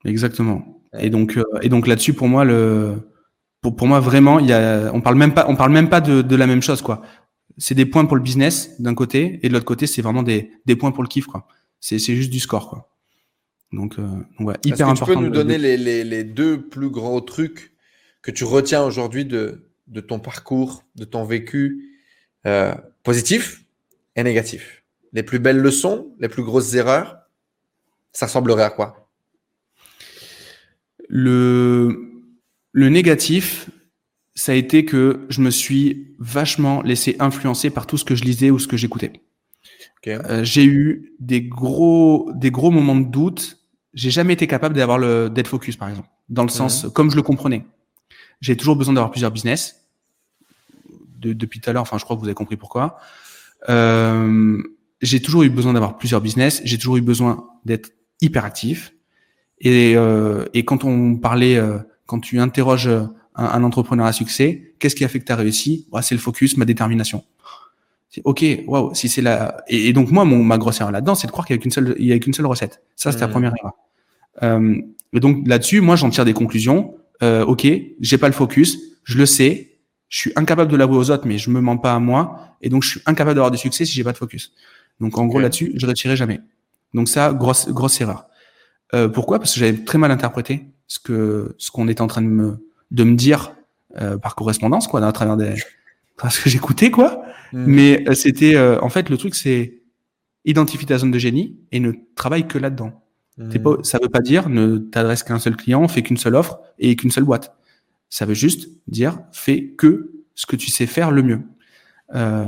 Exactement. 0.04 0.82
Et 0.98 1.10
donc, 1.10 1.36
euh, 1.36 1.44
et 1.62 1.68
donc 1.68 1.86
là-dessus, 1.86 2.14
pour 2.14 2.28
moi, 2.28 2.44
le, 2.44 2.94
pour, 3.60 3.76
pour 3.76 3.86
moi 3.86 4.00
vraiment, 4.00 4.38
il 4.38 4.46
y 4.46 4.52
a, 4.52 4.90
on 4.92 5.00
parle 5.00 5.16
même 5.16 5.34
pas, 5.34 5.46
on 5.48 5.56
parle 5.56 5.72
même 5.72 5.88
pas 5.88 6.00
de, 6.00 6.22
de 6.22 6.36
la 6.36 6.46
même 6.46 6.62
chose, 6.62 6.82
quoi. 6.82 7.02
C'est 7.58 7.74
des 7.74 7.86
points 7.86 8.06
pour 8.06 8.16
le 8.16 8.22
business 8.22 8.80
d'un 8.80 8.94
côté, 8.94 9.40
et 9.42 9.48
de 9.48 9.52
l'autre 9.52 9.64
côté, 9.64 9.86
c'est 9.86 10.02
vraiment 10.02 10.22
des, 10.22 10.50
des 10.66 10.76
points 10.76 10.92
pour 10.92 11.02
le 11.02 11.08
kiff, 11.08 11.26
quoi. 11.26 11.46
C'est, 11.80 11.98
c'est 11.98 12.14
juste 12.14 12.30
du 12.30 12.40
score, 12.40 12.68
quoi. 12.68 12.88
Donc, 13.72 13.98
euh, 13.98 14.08
ouais, 14.40 14.54
hyper 14.64 14.86
que 14.86 14.92
important. 14.92 15.06
Tu 15.06 15.18
peux 15.18 15.24
nous 15.24 15.30
donner 15.30 15.58
les, 15.58 15.76
les, 15.76 16.04
les, 16.04 16.24
deux 16.24 16.60
plus 16.60 16.88
gros 16.88 17.20
trucs 17.20 17.72
que 18.22 18.30
tu 18.30 18.44
retiens 18.44 18.82
aujourd'hui 18.82 19.24
de, 19.24 19.68
de 19.88 20.00
ton 20.00 20.18
parcours, 20.18 20.84
de 20.96 21.04
ton 21.04 21.24
vécu 21.24 21.98
euh, 22.46 22.74
positif 23.02 23.64
et 24.16 24.22
négatif? 24.22 24.84
Les 25.12 25.22
plus 25.22 25.38
belles 25.38 25.58
leçons, 25.58 26.14
les 26.18 26.28
plus 26.28 26.42
grosses 26.42 26.74
erreurs, 26.74 27.18
ça 28.12 28.26
ressemblerait 28.26 28.64
à 28.64 28.70
quoi? 28.70 29.10
Le, 31.08 32.22
le 32.72 32.88
négatif, 32.88 33.70
ça 34.34 34.52
a 34.52 34.54
été 34.54 34.84
que 34.84 35.26
je 35.28 35.40
me 35.40 35.50
suis 35.50 36.14
vachement 36.18 36.82
laissé 36.82 37.16
influencer 37.18 37.70
par 37.70 37.86
tout 37.86 37.96
ce 37.98 38.04
que 38.04 38.14
je 38.14 38.24
lisais 38.24 38.50
ou 38.50 38.58
ce 38.58 38.66
que 38.66 38.76
j'écoutais. 38.76 39.12
Okay. 39.98 40.18
Euh, 40.26 40.44
j'ai 40.44 40.64
eu 40.64 41.12
des 41.18 41.42
gros, 41.42 42.30
des 42.34 42.50
gros 42.50 42.70
moments 42.70 42.96
de 42.96 43.10
doute 43.10 43.57
j'ai 43.98 44.12
jamais 44.12 44.34
été 44.34 44.46
capable 44.46 44.76
d'avoir 44.76 44.96
le 44.96 45.28
dead 45.28 45.48
focus, 45.48 45.76
par 45.76 45.88
exemple, 45.88 46.08
dans 46.28 46.44
le 46.44 46.48
sens 46.50 46.86
comme 46.94 47.10
je 47.10 47.16
le 47.16 47.22
comprenais. 47.22 47.64
J'ai 48.40 48.56
toujours 48.56 48.76
besoin 48.76 48.94
d'avoir 48.94 49.10
plusieurs 49.10 49.32
business. 49.32 49.88
De, 51.18 51.32
depuis 51.32 51.58
tout 51.58 51.68
à 51.68 51.72
l'heure, 51.72 51.82
enfin, 51.82 51.98
je 51.98 52.04
crois 52.04 52.14
que 52.14 52.20
vous 52.20 52.28
avez 52.28 52.34
compris 52.36 52.56
pourquoi. 52.56 53.00
Euh, 53.68 54.62
j'ai 55.02 55.20
toujours 55.20 55.42
eu 55.42 55.50
besoin 55.50 55.72
d'avoir 55.72 55.98
plusieurs 55.98 56.20
business. 56.20 56.62
J'ai 56.64 56.78
toujours 56.78 56.96
eu 56.96 57.00
besoin 57.00 57.48
d'être 57.64 57.90
hyper 58.20 58.44
actif. 58.44 58.94
Et, 59.60 59.96
euh, 59.96 60.44
et 60.54 60.64
quand 60.64 60.84
on 60.84 61.16
parlait, 61.16 61.56
euh, 61.56 61.78
quand 62.06 62.20
tu 62.20 62.38
interroges 62.38 62.86
un, 62.86 63.10
un, 63.34 63.64
entrepreneur 63.64 64.06
à 64.06 64.12
succès, 64.12 64.74
qu'est-ce 64.78 64.94
qui 64.94 65.04
a 65.04 65.08
fait 65.08 65.18
que 65.18 65.24
tu 65.24 65.32
as 65.32 65.36
réussi 65.36 65.88
C'est 66.02 66.14
le 66.14 66.20
focus, 66.20 66.56
ma 66.56 66.64
détermination. 66.64 67.24
Ok, 68.22 68.44
waouh, 68.68 68.94
si 68.94 69.08
c'est 69.08 69.22
la 69.22 69.64
et, 69.68 69.88
et, 69.88 69.92
donc 69.92 70.10
moi 70.10 70.24
mon 70.24 70.42
ma 70.42 70.56
grosse 70.56 70.80
erreur 70.80 70.90
là-dedans, 70.90 71.14
c'est 71.14 71.26
de 71.26 71.32
croire 71.32 71.46
qu'il 71.46 71.54
y 71.54 71.58
a 71.58 71.62
qu'une 71.62 71.70
seule 71.70 71.94
il 71.98 72.06
y 72.06 72.12
a 72.12 72.18
qu'une 72.18 72.32
seule 72.32 72.46
recette. 72.46 72.82
Ça 72.96 73.12
c'est 73.12 73.20
la 73.20 73.28
première 73.28 73.52
erreur. 73.56 73.74
Euh, 74.42 74.76
et 75.12 75.20
donc 75.20 75.46
là-dessus, 75.46 75.80
moi 75.80 75.96
j'en 75.96 76.10
tire 76.10 76.24
des 76.24 76.34
conclusions. 76.34 76.94
Euh, 77.22 77.44
ok, 77.44 77.66
j'ai 78.00 78.18
pas 78.18 78.28
le 78.28 78.34
focus, 78.34 78.78
je 79.04 79.18
le 79.18 79.26
sais, 79.26 79.78
je 80.08 80.18
suis 80.18 80.32
incapable 80.36 80.70
de 80.70 80.76
l'avouer 80.76 80.98
aux 80.98 81.10
autres, 81.10 81.26
mais 81.26 81.38
je 81.38 81.50
me 81.50 81.60
mens 81.60 81.76
pas 81.76 81.94
à 81.94 81.98
moi, 81.98 82.56
et 82.62 82.68
donc 82.68 82.84
je 82.84 82.90
suis 82.90 83.00
incapable 83.06 83.34
d'avoir 83.34 83.50
du 83.50 83.58
succès 83.58 83.84
si 83.84 83.92
j'ai 83.92 84.04
pas 84.04 84.12
de 84.12 84.18
focus. 84.18 84.52
Donc 85.00 85.18
en 85.18 85.26
gros 85.26 85.40
là-dessus, 85.40 85.72
je 85.74 85.86
retirerai 85.86 86.16
jamais. 86.16 86.40
Donc 86.94 87.08
ça, 87.08 87.32
grosse 87.32 87.68
grosse 87.68 88.00
erreur. 88.00 88.26
Euh, 88.94 89.08
pourquoi? 89.08 89.38
Parce 89.38 89.54
que 89.54 89.60
j'avais 89.60 89.76
très 89.78 89.98
mal 89.98 90.10
interprété 90.10 90.66
ce 90.86 90.98
que 90.98 91.54
ce 91.58 91.70
qu'on 91.70 91.88
était 91.88 92.00
en 92.00 92.06
train 92.06 92.22
de 92.22 92.28
me 92.28 92.68
de 92.90 93.04
me 93.04 93.16
dire 93.16 93.54
euh, 94.00 94.16
par 94.16 94.34
correspondance, 94.34 94.86
quoi, 94.86 95.04
à 95.04 95.12
travers 95.12 95.36
des 95.36 95.54
parce 96.18 96.38
que 96.38 96.50
j'écoutais, 96.50 96.90
quoi. 96.90 97.22
Hmm. 97.52 97.64
Mais 97.66 98.04
euh, 98.08 98.14
c'était, 98.14 98.54
euh, 98.56 98.78
en 98.82 98.90
fait, 98.90 99.08
le 99.08 99.16
truc, 99.16 99.34
c'est 99.34 99.80
identifie 100.44 100.84
ta 100.84 100.98
zone 100.98 101.10
de 101.10 101.18
génie 101.18 101.56
et 101.72 101.80
ne 101.80 101.92
travaille 102.14 102.46
que 102.46 102.58
là-dedans. 102.58 102.92
Mmh. 103.38 103.58
Pas, 103.58 103.76
ça 103.82 103.98
veut 104.02 104.08
pas 104.08 104.20
dire 104.20 104.48
ne 104.48 104.78
t'adresse 104.78 105.22
qu'à 105.22 105.34
un 105.34 105.38
seul 105.38 105.56
client, 105.56 105.86
fais 105.88 106.02
qu'une 106.02 106.16
seule 106.16 106.34
offre 106.34 106.58
et 106.78 106.96
qu'une 106.96 107.10
seule 107.10 107.24
boîte. 107.24 107.54
Ça 108.10 108.26
veut 108.26 108.34
juste 108.34 108.68
dire 108.88 109.20
fais 109.32 109.74
que 109.76 110.10
ce 110.34 110.46
que 110.46 110.56
tu 110.56 110.70
sais 110.70 110.86
faire 110.86 111.10
le 111.10 111.22
mieux. 111.22 111.40
Euh, 112.14 112.46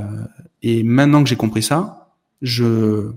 et 0.61 0.83
maintenant 0.83 1.23
que 1.23 1.29
j'ai 1.29 1.35
compris 1.35 1.61
ça, 1.63 2.13
je, 2.41 3.11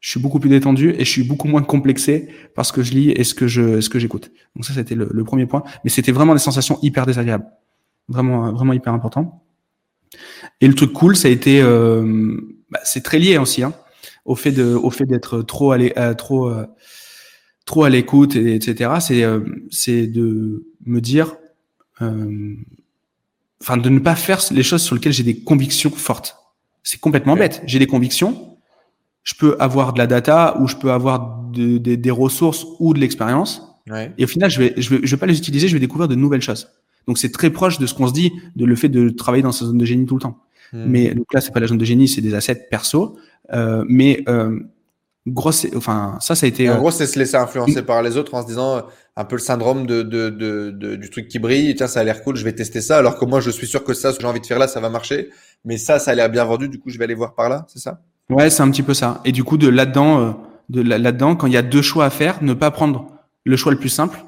je 0.00 0.10
suis 0.10 0.20
beaucoup 0.20 0.38
plus 0.38 0.50
détendu 0.50 0.90
et 0.90 1.04
je 1.04 1.10
suis 1.10 1.24
beaucoup 1.24 1.48
moins 1.48 1.62
complexé 1.62 2.28
parce 2.54 2.70
que 2.72 2.82
je 2.82 2.92
lis 2.92 3.10
et 3.10 3.24
ce 3.24 3.34
que 3.34 3.48
je, 3.48 3.80
ce 3.80 3.88
que 3.88 3.98
j'écoute. 3.98 4.30
Donc 4.54 4.64
ça, 4.64 4.74
c'était 4.74 4.94
le, 4.94 5.08
le, 5.10 5.24
premier 5.24 5.46
point. 5.46 5.64
Mais 5.82 5.90
c'était 5.90 6.12
vraiment 6.12 6.34
des 6.34 6.40
sensations 6.40 6.78
hyper 6.82 7.06
désagréables, 7.06 7.46
vraiment, 8.08 8.52
vraiment 8.52 8.72
hyper 8.72 8.92
important. 8.92 9.42
Et 10.60 10.68
le 10.68 10.74
truc 10.74 10.92
cool, 10.92 11.16
ça 11.16 11.28
a 11.28 11.30
été, 11.30 11.60
euh, 11.62 12.36
bah, 12.70 12.80
c'est 12.84 13.02
très 13.02 13.18
lié 13.18 13.38
aussi, 13.38 13.62
hein, 13.62 13.72
au 14.24 14.34
fait 14.34 14.52
de, 14.52 14.74
au 14.74 14.90
fait 14.90 15.04
d'être 15.04 15.42
trop 15.42 15.72
à 15.72 15.78
euh, 15.78 16.14
trop, 16.14 16.48
euh, 16.48 16.66
trop 17.64 17.84
à 17.84 17.90
l'écoute, 17.90 18.36
etc. 18.36 18.90
C'est, 19.00 19.22
euh, 19.22 19.40
c'est 19.70 20.06
de 20.06 20.66
me 20.84 21.00
dire, 21.00 21.36
euh, 22.02 22.54
enfin, 23.60 23.76
de 23.76 23.88
ne 23.88 23.98
pas 23.98 24.16
faire 24.16 24.40
les 24.50 24.62
choses 24.62 24.82
sur 24.82 24.94
lesquelles 24.94 25.12
j'ai 25.12 25.22
des 25.22 25.38
convictions 25.40 25.90
fortes. 25.90 26.36
C'est 26.82 27.00
complètement 27.00 27.36
bête. 27.36 27.62
J'ai 27.66 27.78
des 27.78 27.86
convictions. 27.86 28.58
Je 29.22 29.34
peux 29.34 29.56
avoir 29.58 29.94
de 29.94 29.98
la 29.98 30.06
data 30.06 30.58
ou 30.60 30.68
je 30.68 30.76
peux 30.76 30.92
avoir 30.92 31.42
de, 31.50 31.78
de, 31.78 31.94
des 31.94 32.10
ressources 32.10 32.66
ou 32.78 32.92
de 32.92 33.00
l'expérience. 33.00 33.62
Ouais. 33.90 34.12
Et 34.18 34.24
au 34.24 34.26
final, 34.26 34.50
je 34.50 34.58
vais, 34.58 34.74
je 34.76 34.90
vais, 34.90 35.00
je 35.02 35.10
vais 35.10 35.20
pas 35.20 35.26
les 35.26 35.38
utiliser. 35.38 35.66
Je 35.66 35.72
vais 35.72 35.80
découvrir 35.80 36.08
de 36.08 36.14
nouvelles 36.14 36.42
choses. 36.42 36.68
Donc 37.06 37.18
c'est 37.18 37.32
très 37.32 37.50
proche 37.50 37.78
de 37.78 37.86
ce 37.86 37.94
qu'on 37.94 38.06
se 38.06 38.12
dit 38.12 38.32
de 38.56 38.64
le 38.64 38.76
fait 38.76 38.88
de 38.88 39.08
travailler 39.08 39.42
dans 39.42 39.52
sa 39.52 39.66
zone 39.66 39.78
de 39.78 39.84
génie 39.84 40.04
tout 40.06 40.16
le 40.16 40.20
temps. 40.20 40.43
Hmm. 40.74 40.84
Mais 40.86 41.14
donc 41.14 41.32
là, 41.32 41.40
c'est 41.40 41.52
pas 41.52 41.60
la 41.60 41.68
zone 41.68 41.78
de 41.78 41.84
génie, 41.84 42.08
c'est 42.08 42.20
des 42.20 42.34
assets 42.34 42.66
perso. 42.68 43.16
Euh, 43.52 43.84
mais 43.88 44.24
euh, 44.28 44.58
grosse, 45.26 45.66
enfin 45.76 46.18
ça, 46.20 46.34
ça 46.34 46.46
a 46.46 46.48
été. 46.48 46.68
En 46.68 46.78
gros, 46.78 46.90
c'est 46.90 47.06
se 47.06 47.16
laisser 47.18 47.36
influencer 47.36 47.82
par 47.82 48.02
les 48.02 48.16
autres 48.16 48.34
en 48.34 48.42
se 48.42 48.48
disant, 48.48 48.82
un 49.16 49.24
peu 49.24 49.36
le 49.36 49.40
syndrome 49.40 49.86
de, 49.86 50.02
de, 50.02 50.30
de, 50.30 50.96
du 50.96 51.10
truc 51.10 51.28
qui 51.28 51.38
brille. 51.38 51.74
Tiens, 51.76 51.86
ça 51.86 52.00
a 52.00 52.04
l'air 52.04 52.22
cool, 52.24 52.34
je 52.34 52.44
vais 52.44 52.52
tester 52.52 52.80
ça. 52.80 52.98
Alors 52.98 53.18
que 53.18 53.24
moi, 53.24 53.40
je 53.40 53.50
suis 53.50 53.68
sûr 53.68 53.84
que 53.84 53.94
ça, 53.94 54.10
ce 54.10 54.16
que 54.16 54.22
j'ai 54.22 54.28
envie 54.28 54.40
de 54.40 54.46
faire 54.46 54.58
là, 54.58 54.66
ça 54.66 54.80
va 54.80 54.90
marcher. 54.90 55.30
Mais 55.64 55.78
ça, 55.78 56.00
ça 56.00 56.10
a 56.10 56.14
l'air 56.14 56.28
bien 56.28 56.44
vendu. 56.44 56.68
Du 56.68 56.80
coup, 56.80 56.90
je 56.90 56.98
vais 56.98 57.04
aller 57.04 57.14
voir 57.14 57.34
par 57.36 57.48
là, 57.48 57.64
c'est 57.68 57.78
ça? 57.78 58.00
Ouais, 58.28 58.50
c'est 58.50 58.62
un 58.62 58.70
petit 58.70 58.82
peu 58.82 58.94
ça. 58.94 59.20
Et 59.24 59.30
du 59.32 59.44
coup, 59.44 59.56
de 59.56 59.68
là-dedans, 59.68 60.20
euh, 60.20 60.32
de 60.70 60.80
là-dedans, 60.80 61.36
quand 61.36 61.46
il 61.46 61.52
y 61.52 61.56
a 61.56 61.62
deux 61.62 61.82
choix 61.82 62.06
à 62.06 62.10
faire, 62.10 62.42
ne 62.42 62.52
pas 62.52 62.70
prendre 62.72 63.06
le 63.44 63.56
choix 63.56 63.70
le 63.70 63.78
plus 63.78 63.90
simple, 63.90 64.24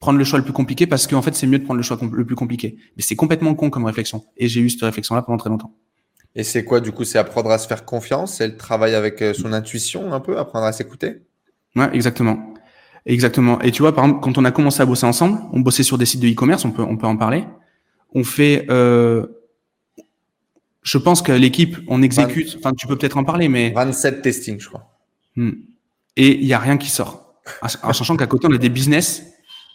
prendre 0.00 0.18
le 0.18 0.24
choix 0.24 0.38
le 0.38 0.44
plus 0.44 0.52
compliqué 0.52 0.86
parce 0.86 1.06
qu'en 1.06 1.22
fait, 1.22 1.34
c'est 1.34 1.46
mieux 1.46 1.58
de 1.58 1.64
prendre 1.64 1.78
le 1.78 1.82
choix 1.82 1.98
le 2.00 2.24
plus 2.24 2.36
compliqué. 2.36 2.76
Mais 2.96 3.02
c'est 3.02 3.16
complètement 3.16 3.54
con 3.54 3.70
comme 3.70 3.84
réflexion. 3.84 4.24
Et 4.36 4.48
j'ai 4.48 4.60
eu 4.60 4.70
cette 4.70 4.82
réflexion-là 4.82 5.22
pendant 5.22 5.38
très 5.38 5.50
longtemps. 5.50 5.74
Et 6.34 6.44
c'est 6.44 6.64
quoi, 6.64 6.80
du 6.80 6.92
coup 6.92 7.04
C'est 7.04 7.18
apprendre 7.18 7.50
à 7.50 7.58
se 7.58 7.66
faire 7.66 7.84
confiance? 7.84 8.34
C'est 8.34 8.46
le 8.46 8.56
travail 8.56 8.94
avec 8.94 9.22
euh, 9.22 9.32
son 9.32 9.52
intuition 9.52 10.12
un 10.12 10.20
peu, 10.20 10.38
apprendre 10.38 10.66
à 10.66 10.72
s'écouter? 10.72 11.22
Ouais, 11.74 11.88
exactement. 11.94 12.54
Exactement. 13.06 13.60
Et 13.60 13.70
tu 13.70 13.82
vois, 13.82 13.94
par 13.94 14.04
exemple, 14.04 14.20
quand 14.22 14.36
on 14.36 14.44
a 14.44 14.50
commencé 14.50 14.82
à 14.82 14.86
bosser 14.86 15.06
ensemble, 15.06 15.38
on 15.52 15.60
bossait 15.60 15.84
sur 15.84 15.96
des 15.96 16.06
sites 16.06 16.20
de 16.20 16.28
e-commerce, 16.28 16.64
on 16.64 16.72
peut, 16.72 16.82
on 16.82 16.96
peut 16.96 17.06
en 17.06 17.16
parler. 17.16 17.44
On 18.14 18.24
fait, 18.24 18.66
euh, 18.68 19.26
je 20.82 20.98
pense 20.98 21.22
que 21.22 21.32
l'équipe, 21.32 21.78
on 21.88 22.02
exécute, 22.02 22.56
enfin, 22.58 22.72
tu 22.76 22.86
peux 22.86 22.96
peut-être 22.96 23.16
en 23.16 23.24
parler, 23.24 23.48
mais. 23.48 23.70
27 23.70 24.22
testing, 24.22 24.60
je 24.60 24.68
crois. 24.68 24.98
Hmm. 25.36 25.52
Et 26.16 26.34
il 26.34 26.46
y 26.46 26.52
a 26.52 26.58
rien 26.58 26.76
qui 26.76 26.90
sort. 26.90 27.40
En 27.62 27.92
sachant 27.92 28.16
qu'à 28.16 28.26
côté, 28.26 28.48
on 28.50 28.52
a 28.52 28.58
des 28.58 28.68
business, 28.68 29.22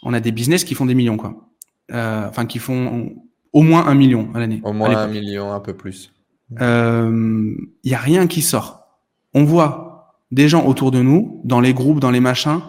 on 0.02 0.12
a 0.12 0.20
des 0.20 0.32
business 0.32 0.64
qui 0.64 0.74
font 0.74 0.86
des 0.86 0.94
millions, 0.94 1.16
quoi. 1.16 1.48
Euh, 1.92 2.26
enfin, 2.28 2.46
qui 2.46 2.58
font 2.58 3.12
au 3.52 3.62
moins 3.62 3.86
un 3.86 3.94
million 3.94 4.30
à 4.34 4.38
l'année. 4.38 4.60
Au 4.64 4.72
moins 4.72 4.96
un 4.96 5.08
million, 5.08 5.52
un 5.52 5.60
peu 5.60 5.74
plus. 5.74 6.12
Il 6.50 6.58
euh, 6.60 7.54
y 7.84 7.94
a 7.94 7.98
rien 7.98 8.26
qui 8.26 8.42
sort. 8.42 8.86
On 9.34 9.44
voit 9.44 10.14
des 10.30 10.48
gens 10.48 10.66
autour 10.66 10.90
de 10.90 11.02
nous, 11.02 11.40
dans 11.44 11.60
les 11.60 11.74
groupes, 11.74 12.00
dans 12.00 12.10
les 12.10 12.20
machins, 12.20 12.60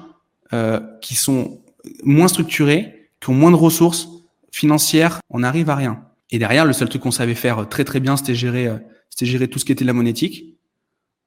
euh, 0.52 0.80
qui 1.02 1.16
sont 1.16 1.62
moins 2.04 2.28
structurés, 2.28 3.10
qui 3.20 3.30
ont 3.30 3.34
moins 3.34 3.52
de 3.52 3.56
ressources 3.56 4.08
financières. 4.52 5.20
On 5.30 5.40
n'arrive 5.40 5.70
à 5.70 5.76
rien. 5.76 6.04
Et 6.32 6.40
derrière, 6.40 6.66
le 6.66 6.74
seul 6.74 6.90
truc 6.90 7.02
qu'on 7.02 7.12
savait 7.12 7.36
faire 7.36 7.68
très 7.70 7.84
très 7.84 8.00
bien, 8.00 8.18
c'était 8.18 8.36
gérer, 8.36 8.70
c'était 9.10 9.26
gérer 9.26 9.48
tout 9.48 9.60
ce 9.60 9.66
qui 9.66 9.72
était 9.72 9.84
de 9.84 9.88
la 9.88 9.94
monétique. 9.94 10.58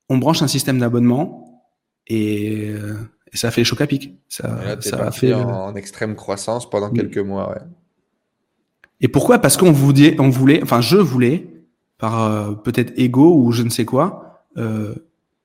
On 0.09 0.19
branche 0.19 0.43
un 0.43 0.49
système 0.49 0.79
d'abonnement 0.79 1.63
et, 2.07 2.73
et, 3.33 3.37
ça 3.37 3.49
a 3.49 3.51
fait 3.51 3.65
choc 3.65 3.81
à 3.81 3.87
pic. 3.87 4.15
Ça, 4.29 4.81
ça 4.81 4.99
a 5.07 5.11
fait 5.11 5.35
en, 5.35 5.75
extrême 5.75 6.15
croissance 6.15 6.69
pendant 6.69 6.91
quelques 6.91 7.19
mois. 7.19 7.51
Ouais. 7.51 7.61
Et 9.01 9.09
pourquoi? 9.09 9.39
Parce 9.39 9.57
qu'on 9.57 9.73
voulait, 9.73 10.17
on 10.21 10.31
voulait, 10.31 10.63
enfin 10.63 10.81
je 10.81 10.97
voulais 10.97 11.47
par 11.99 12.23
euh, 12.23 12.53
peut-être 12.53 12.93
ego 12.97 13.35
ou 13.35 13.53
je 13.53 13.63
ne 13.63 13.71
sais 13.71 13.85
quoi, 13.85 14.45
euh, 14.57 14.95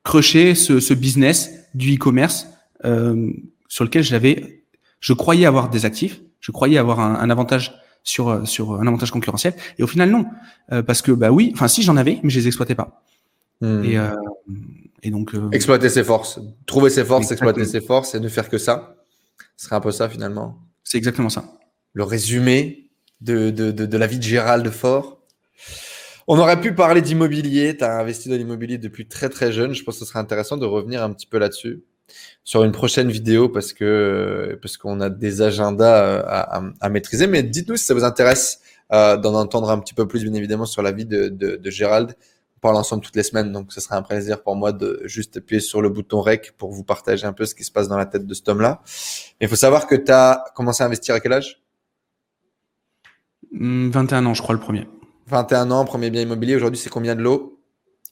crocher 0.03 0.55
ce, 0.55 0.79
ce, 0.79 0.93
business 0.93 1.51
du 1.73 1.95
e-commerce 1.95 2.47
euh, 2.85 3.31
sur 3.67 3.83
lequel 3.83 4.03
j'avais, 4.03 4.63
je 4.99 5.13
croyais 5.13 5.45
avoir 5.45 5.69
des 5.69 5.85
actifs, 5.85 6.21
je 6.39 6.51
croyais 6.51 6.77
avoir 6.77 6.99
un, 6.99 7.15
un 7.15 7.29
avantage 7.29 7.73
sur 8.03 8.29
euh, 8.29 8.45
sur 8.45 8.79
un 8.79 8.87
avantage 8.87 9.11
concurrentiel, 9.11 9.53
et 9.77 9.83
au 9.83 9.87
final 9.87 10.09
non, 10.09 10.25
euh, 10.71 10.81
parce 10.81 11.01
que 11.01 11.11
bah 11.11 11.31
oui, 11.31 11.51
enfin 11.53 11.67
si 11.67 11.83
j'en 11.83 11.97
avais, 11.97 12.19
mais 12.23 12.29
je 12.29 12.39
les 12.39 12.47
exploitais 12.47 12.75
pas. 12.75 13.03
Hmm. 13.61 13.83
Et, 13.83 13.97
et 15.03 15.11
donc 15.11 15.33
exploiter 15.51 15.89
ses 15.89 16.03
forces, 16.03 16.39
trouver 16.65 16.89
ses 16.89 17.03
forces, 17.03 17.31
exploiter 17.31 17.65
ses 17.65 17.81
forces, 17.81 18.15
et 18.15 18.19
ne 18.19 18.27
faire 18.27 18.49
que 18.49 18.57
ça, 18.57 18.95
ce 19.57 19.65
serait 19.65 19.75
un 19.75 19.81
peu 19.81 19.91
ça 19.91 20.09
finalement. 20.09 20.59
C'est 20.83 20.97
exactement 20.97 21.29
ça. 21.29 21.45
Le 21.93 22.03
résumé 22.03 22.89
de, 23.21 23.49
de, 23.49 23.71
de, 23.71 23.85
de 23.85 23.97
la 23.97 24.07
vie 24.07 24.17
de 24.17 24.23
Gérald 24.23 24.67
Fort. 24.69 25.19
On 26.27 26.37
aurait 26.37 26.59
pu 26.61 26.73
parler 26.73 27.01
d'immobilier. 27.01 27.75
Tu 27.77 27.83
as 27.83 27.99
investi 27.99 28.29
dans 28.29 28.35
l'immobilier 28.35 28.77
depuis 28.77 29.07
très 29.07 29.29
très 29.29 29.51
jeune. 29.51 29.73
Je 29.73 29.83
pense 29.83 29.95
que 29.95 30.05
ce 30.05 30.09
serait 30.09 30.19
intéressant 30.19 30.57
de 30.57 30.65
revenir 30.65 31.03
un 31.03 31.11
petit 31.11 31.27
peu 31.27 31.37
là-dessus 31.37 31.83
sur 32.43 32.63
une 32.63 32.71
prochaine 32.71 33.09
vidéo 33.09 33.49
parce 33.49 33.73
que 33.73 34.57
parce 34.61 34.77
qu'on 34.77 34.99
a 35.01 35.09
des 35.09 35.41
agendas 35.41 36.03
euh, 36.03 36.23
à, 36.25 36.61
à, 36.79 36.89
maîtriser. 36.89 37.27
Mais 37.27 37.43
dites-nous 37.43 37.77
si 37.77 37.85
ça 37.85 37.93
vous 37.93 38.03
intéresse 38.03 38.59
euh, 38.93 39.17
d'en 39.17 39.33
entendre 39.33 39.69
un 39.69 39.79
petit 39.79 39.93
peu 39.93 40.07
plus, 40.07 40.23
bien 40.23 40.33
évidemment, 40.33 40.65
sur 40.65 40.81
la 40.81 40.91
vie 40.91 41.05
de, 41.05 41.29
de, 41.29 41.55
de 41.55 41.69
Gérald. 41.69 42.15
Parle 42.61 42.77
ensemble 42.77 43.03
toutes 43.03 43.15
les 43.15 43.23
semaines, 43.23 43.51
donc 43.51 43.73
ce 43.73 43.81
serait 43.81 43.95
un 43.95 44.03
plaisir 44.03 44.43
pour 44.43 44.55
moi 44.55 44.71
de 44.71 45.01
juste 45.05 45.37
appuyer 45.37 45.59
sur 45.59 45.81
le 45.81 45.89
bouton 45.89 46.21
REC 46.21 46.53
pour 46.57 46.71
vous 46.71 46.83
partager 46.83 47.25
un 47.25 47.33
peu 47.33 47.45
ce 47.45 47.55
qui 47.55 47.63
se 47.63 47.71
passe 47.71 47.87
dans 47.87 47.97
la 47.97 48.05
tête 48.05 48.27
de 48.27 48.33
cet 48.35 48.47
homme-là. 48.49 48.81
Il 49.41 49.47
faut 49.47 49.55
savoir 49.55 49.87
que 49.87 49.95
tu 49.95 50.11
as 50.11 50.43
commencé 50.55 50.83
à 50.83 50.85
investir 50.85 51.15
à 51.15 51.19
quel 51.19 51.33
âge? 51.33 51.61
21 53.51 54.25
ans, 54.27 54.33
je 54.33 54.41
crois, 54.41 54.53
le 54.53 54.61
premier. 54.61 54.87
21 55.27 55.71
ans, 55.71 55.85
premier 55.85 56.09
bien 56.09 56.21
immobilier. 56.21 56.55
Aujourd'hui, 56.55 56.79
c'est 56.79 56.89
combien 56.89 57.15
de 57.15 57.21
lots? 57.21 57.59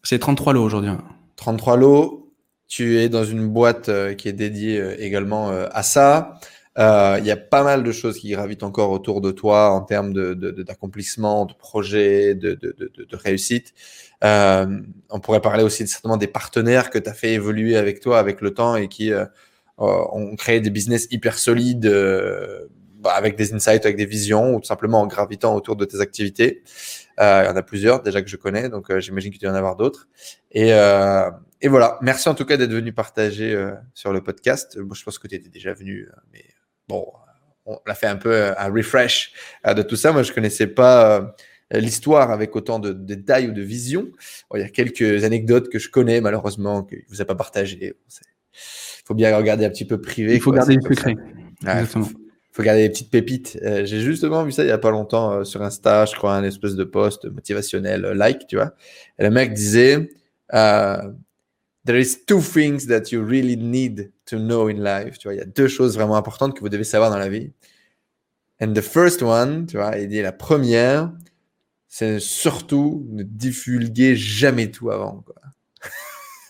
C'est 0.04 0.20
33 0.20 0.54
lots 0.54 0.64
aujourd'hui. 0.64 0.92
33 1.36 1.78
lots. 1.78 2.34
Tu 2.68 2.98
es 3.00 3.10
dans 3.10 3.24
une 3.24 3.48
boîte 3.48 3.90
euh, 3.90 4.14
qui 4.14 4.30
est 4.30 4.34
dédiée 4.34 4.80
euh, 4.80 4.96
également 5.00 5.50
euh, 5.50 5.68
à 5.72 5.84
ça. 5.84 6.40
Il 6.78 7.26
y 7.26 7.32
a 7.32 7.36
pas 7.36 7.64
mal 7.64 7.84
de 7.84 7.92
choses 7.92 8.18
qui 8.20 8.30
gravitent 8.30 8.64
encore 8.64 8.92
autour 8.92 9.20
de 9.20 9.32
toi 9.32 9.72
en 9.72 9.82
termes 9.82 10.14
d'accomplissement, 10.14 11.44
de, 11.44 11.50
de, 11.50 11.54
de 11.54 11.60
projets, 11.60 12.36
de, 12.36 12.54
de, 12.54 13.16
réussite. 13.18 13.74
On 14.22 15.20
pourrait 15.22 15.42
parler 15.42 15.64
aussi 15.64 15.88
certainement 15.88 16.18
des 16.18 16.28
partenaires 16.28 16.90
que 16.90 17.00
tu 17.00 17.10
as 17.10 17.14
fait 17.14 17.34
évoluer 17.34 17.78
avec 17.78 18.00
toi 18.00 18.20
avec 18.20 18.42
le 18.42 18.54
temps 18.54 18.76
et 18.76 18.88
qui 18.88 19.12
ont 19.78 20.36
créé 20.36 20.60
des 20.60 20.70
business 20.70 21.08
hyper 21.12 21.38
solides 21.38 21.88
bah, 23.00 23.12
avec 23.12 23.38
des 23.38 23.54
insights, 23.54 23.86
avec 23.86 23.96
des 23.96 24.06
visions 24.06 24.56
ou 24.56 24.60
tout 24.60 24.66
simplement 24.66 25.00
en 25.00 25.08
gravitant 25.08 25.56
autour 25.56 25.78
de 25.78 25.86
tes 25.86 26.02
activités. 26.02 26.64
Euh, 27.22 27.44
il 27.44 27.48
y 27.48 27.50
en 27.50 27.56
a 27.56 27.64
plusieurs 27.64 28.02
déjà 28.02 28.22
que 28.22 28.28
je 28.28 28.36
connais, 28.36 28.68
donc 28.68 28.92
euh, 28.92 29.00
j'imagine 29.00 29.32
qu'il 29.32 29.40
doit 29.40 29.50
y 29.50 29.54
en 29.54 29.56
avoir 29.56 29.78
d'autres. 29.78 30.10
Et, 30.52 30.74
euh, 30.74 31.32
et 31.62 31.70
voilà, 31.70 31.98
merci 32.02 32.28
en 32.28 32.36
tout 32.36 32.44
cas 32.44 32.58
d'être 32.58 32.74
venu 32.74 32.92
partager 32.92 33.54
euh, 33.54 33.72
sur 33.94 34.12
le 34.12 34.22
podcast. 34.22 34.78
Moi, 34.78 34.96
je 34.98 35.04
pense 35.06 35.18
que 35.18 35.30
tu 35.30 35.36
étais 35.36 35.48
déjà 35.48 35.74
venu, 35.74 36.10
mais 36.34 36.44
bon, 36.90 37.06
on 37.66 37.80
a 37.86 37.96
fait 37.96 38.08
un 38.08 38.18
peu 38.18 38.52
un 38.58 38.70
refresh 38.70 39.32
de 39.66 39.82
tout 39.82 39.96
ça. 39.96 40.12
Moi, 40.12 40.24
je 40.24 40.34
connaissais 40.34 40.68
pas 40.68 41.36
l'histoire 41.72 42.32
avec 42.32 42.56
autant 42.56 42.80
de, 42.80 42.92
détails 42.92 43.48
ou 43.48 43.52
de 43.52 43.62
vision. 43.62 44.10
il 44.56 44.62
y 44.62 44.64
a 44.64 44.70
quelques 44.70 45.24
anecdotes 45.24 45.70
que 45.70 45.80
je 45.80 45.90
connais 45.90 46.22
malheureusement 46.22 46.84
que 46.84 46.96
vous 47.10 47.22
a 47.22 47.26
pas 47.26 47.36
partagé. 47.36 47.96
Il 48.54 49.06
faut 49.06 49.16
bien 49.16 49.36
regarder 49.36 49.66
un 49.66 49.70
petit 49.70 49.86
peu 49.86 50.00
privé. 50.02 50.36
Il 50.36 50.42
faut 50.42 50.52
garder 50.52 50.76
le 50.76 50.82
secret. 50.82 51.16
Exactement 51.62 52.10
faut 52.60 52.64
garder 52.64 52.82
des 52.82 52.90
petites 52.90 53.10
pépites. 53.10 53.58
Euh, 53.64 53.86
j'ai 53.86 54.02
justement 54.02 54.44
vu 54.44 54.52
ça 54.52 54.64
il 54.64 54.68
y 54.68 54.72
a 54.72 54.78
pas 54.78 54.92
longtemps 54.92 55.32
euh, 55.32 55.44
sur 55.46 55.62
Insta, 55.62 56.06
je 56.06 56.16
crois, 56.16 56.36
un 56.36 56.44
espèce 56.44 56.76
de 56.76 56.84
post 56.84 57.26
motivationnel, 57.26 58.04
euh, 58.04 58.14
like, 58.14 58.48
tu 58.48 58.58
vois. 58.58 58.74
Et 59.18 59.24
le 59.24 59.30
mec 59.30 59.54
disait, 59.54 60.10
there 60.52 62.00
is 62.00 62.26
two 62.26 62.42
things 62.42 62.88
that 62.88 63.12
you 63.12 63.24
really 63.24 63.56
need 63.56 64.12
to 64.26 64.38
know 64.38 64.68
in 64.68 64.84
life. 64.84 65.18
Tu 65.20 65.28
vois, 65.28 65.36
il 65.36 65.38
y 65.38 65.42
a 65.42 65.46
deux 65.46 65.70
choses 65.70 65.96
vraiment 65.96 66.18
importantes 66.18 66.54
que 66.54 66.60
vous 66.60 66.70
devez 66.70 66.84
savoir 66.84 67.10
dans 67.10 67.18
la 67.18 67.30
vie. 67.30 67.52
And 68.62 68.74
the 68.74 68.82
first 68.82 69.22
one, 69.22 69.66
tu 69.68 69.78
vois, 69.78 69.98
il 69.98 70.10
dit 70.10 70.22
la 70.22 70.34
première, 70.34 71.14
c'est 71.90 72.20
surtout 72.20 73.06
ne 73.10 73.24
divulguer 73.24 74.16
jamais 74.16 74.70
tout 74.72 74.92
avant. 74.92 75.26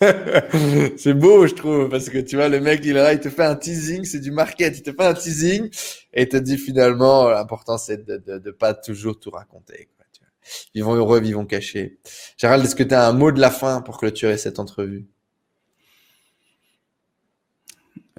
C'est 0.96 1.12
beau, 1.12 1.46
je 1.46 1.54
trouve, 1.54 1.88
parce 1.88 2.08
que 2.08 2.18
tu 2.18 2.36
vois, 2.36 2.48
le 2.48 2.60
mec, 2.60 2.80
il 2.84 2.94
là, 2.94 3.12
il 3.12 3.20
te 3.20 3.28
fait 3.28 3.44
un 3.44 3.54
teasing, 3.54 4.04
c'est 4.04 4.20
du 4.20 4.30
market, 4.30 4.78
il 4.78 4.82
te 4.82 4.92
fait 4.92 5.04
un 5.04 5.12
teasing, 5.12 5.68
et 6.14 6.26
te 6.26 6.38
dit 6.38 6.56
finalement, 6.56 7.28
l'important, 7.28 7.76
c'est 7.76 8.06
de, 8.06 8.16
de, 8.16 8.38
de, 8.38 8.50
pas 8.50 8.72
toujours 8.72 9.20
tout 9.20 9.30
raconter. 9.30 9.90
Quoi, 9.96 10.06
tu 10.10 10.20
vois. 10.22 10.30
Vivons 10.74 10.94
heureux, 10.94 11.20
vivons 11.20 11.44
cachés. 11.44 11.98
Gérald, 12.38 12.64
est-ce 12.64 12.74
que 12.74 12.82
tu 12.82 12.94
as 12.94 13.06
un 13.06 13.12
mot 13.12 13.30
de 13.30 13.40
la 13.40 13.50
fin 13.50 13.82
pour 13.82 13.98
clôturer 13.98 14.38
cette 14.38 14.58
entrevue? 14.58 15.06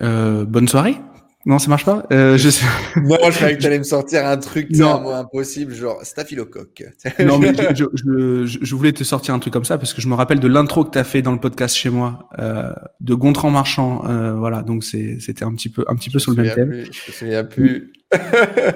Euh, 0.03 0.45
Bonne 0.45 0.67
soirée 0.67 0.97
non, 1.45 1.57
ça 1.57 1.69
marche 1.69 1.85
pas? 1.85 2.05
Euh, 2.11 2.37
je 2.37 2.49
sais... 2.49 2.65
non, 2.97 3.17
je 3.29 3.35
croyais 3.35 3.55
que 3.55 3.61
tu 3.61 3.67
allais 3.67 3.79
me 3.79 3.83
sortir 3.83 4.25
un 4.25 4.37
truc 4.37 4.69
non. 4.71 5.09
impossible, 5.13 5.73
genre 5.73 5.99
staphylocoque. 6.03 6.83
non, 7.19 7.39
mais 7.39 7.53
je, 7.75 7.85
je, 7.93 8.59
je, 8.61 8.75
voulais 8.75 8.93
te 8.93 9.03
sortir 9.03 9.33
un 9.33 9.39
truc 9.39 9.53
comme 9.53 9.65
ça 9.65 9.77
parce 9.77 9.93
que 9.93 10.01
je 10.01 10.07
me 10.07 10.13
rappelle 10.13 10.39
de 10.39 10.47
l'intro 10.47 10.85
que 10.85 10.91
tu 10.91 10.99
as 10.99 11.03
fait 11.03 11.21
dans 11.21 11.31
le 11.31 11.39
podcast 11.39 11.75
chez 11.75 11.89
moi 11.89 12.29
euh, 12.39 12.71
de 12.99 13.13
Gontran 13.15 13.49
Marchand. 13.49 14.03
Euh, 14.07 14.33
voilà, 14.33 14.61
donc 14.61 14.83
c'était 14.83 15.43
un 15.43 15.53
petit 15.55 15.69
peu, 15.69 15.83
un 15.87 15.95
petit 15.95 16.09
peu 16.09 16.19
sur 16.19 16.31
le 16.31 16.43
même 16.43 16.53
thème. 16.53 16.69
Plus, 16.69 16.85
je 16.85 17.11
me 17.11 17.13
souviens 17.13 17.43
plus. 17.43 17.91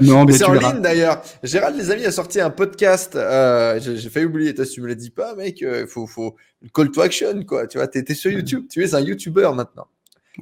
non, 0.02 0.26
mais, 0.26 0.34
c'est 0.34 0.46
en 0.46 0.54
ligne 0.54 0.82
d'ailleurs. 0.82 1.22
Gérald, 1.44 1.78
les 1.78 1.92
amis, 1.92 2.06
a 2.06 2.12
sorti 2.12 2.40
un 2.40 2.50
podcast. 2.50 3.16
Euh, 3.16 3.80
J'ai 3.80 4.10
fait 4.10 4.24
oublier. 4.24 4.54
Tu 4.54 4.82
me 4.82 4.88
l'as 4.88 4.96
dit 4.96 5.10
pas, 5.10 5.36
mec. 5.36 5.62
Il 5.62 5.68
euh, 5.68 5.88
faut, 5.88 6.08
faut 6.08 6.36
call 6.74 6.92
to 6.92 7.02
action, 7.02 7.44
quoi. 7.44 7.68
Tu 7.68 7.78
vois, 7.78 7.88
t'es 7.88 8.14
sur 8.14 8.32
YouTube. 8.32 8.66
Tu 8.70 8.84
es 8.84 8.96
un 8.96 9.02
YouTuber 9.02 9.52
maintenant. 9.54 9.88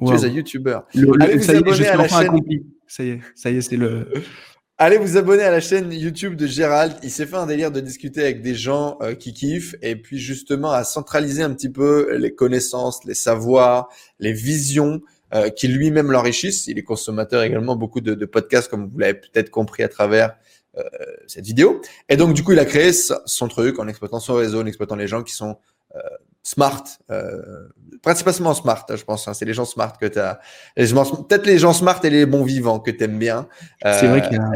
Tu 0.00 0.12
es 0.12 0.24
un 0.24 0.28
YouTuber. 0.28 0.78
Allez 1.20 1.36
vous 1.36 1.50
abonner 1.50 1.86
à 1.86 1.96
la 1.96 2.08
chaîne. 2.08 2.30
Ça 2.86 3.04
y 3.04 3.08
est, 3.10 3.20
ça 3.34 3.50
y 3.50 3.56
est, 3.56 3.60
c'est 3.60 3.76
le. 3.76 4.06
Allez 4.76 4.98
vous 4.98 5.16
abonner 5.16 5.44
à 5.44 5.52
la 5.52 5.60
chaîne 5.60 5.92
YouTube 5.92 6.34
de 6.34 6.48
Gérald. 6.48 6.96
Il 7.04 7.10
s'est 7.10 7.26
fait 7.26 7.36
un 7.36 7.46
délire 7.46 7.70
de 7.70 7.78
discuter 7.78 8.22
avec 8.22 8.42
des 8.42 8.56
gens 8.56 8.98
euh, 9.02 9.14
qui 9.14 9.32
kiffent 9.32 9.76
et 9.82 9.94
puis 9.94 10.18
justement 10.18 10.72
à 10.72 10.82
centraliser 10.82 11.44
un 11.44 11.54
petit 11.54 11.68
peu 11.68 12.16
les 12.16 12.34
connaissances, 12.34 13.04
les 13.04 13.14
savoirs, 13.14 13.88
les 14.18 14.32
visions 14.32 15.00
euh, 15.32 15.48
qui 15.48 15.68
lui-même 15.68 16.10
l'enrichissent. 16.10 16.66
Il 16.66 16.76
est 16.76 16.82
consommateur 16.82 17.44
également 17.44 17.76
beaucoup 17.76 18.00
de, 18.00 18.14
de 18.14 18.26
podcasts 18.26 18.68
comme 18.68 18.88
vous 18.88 18.98
l'avez 18.98 19.14
peut-être 19.14 19.50
compris 19.50 19.84
à 19.84 19.88
travers 19.88 20.34
euh, 20.76 20.82
cette 21.28 21.46
vidéo. 21.46 21.80
Et 22.08 22.16
donc 22.16 22.34
du 22.34 22.42
coup 22.42 22.50
il 22.50 22.58
a 22.58 22.64
créé 22.64 22.90
son 22.92 23.46
truc 23.46 23.78
en 23.78 23.86
exploitant 23.86 24.18
son 24.18 24.34
réseau, 24.34 24.60
en 24.60 24.66
exploitant 24.66 24.96
les 24.96 25.06
gens 25.06 25.22
qui 25.22 25.34
sont 25.34 25.56
smart, 26.44 26.84
euh, 27.10 27.68
principalement 28.02 28.54
smart, 28.54 28.86
je 28.94 29.02
pense. 29.02 29.26
Hein, 29.26 29.34
c'est 29.34 29.46
les 29.46 29.54
gens 29.54 29.64
smart 29.64 29.98
que 29.98 30.06
tu 30.06 30.20
as. 30.20 30.38
Peut-être 30.76 31.46
les 31.46 31.58
gens 31.58 31.72
smart 31.72 31.98
et 32.04 32.10
les 32.10 32.26
bons 32.26 32.44
vivants 32.44 32.78
que 32.78 32.92
tu 32.92 33.02
aimes 33.02 33.18
bien. 33.18 33.48
c'est 33.82 34.06
vrai 34.06 34.22
qu'il 34.22 34.34
y 34.34 34.38
a... 34.38 34.50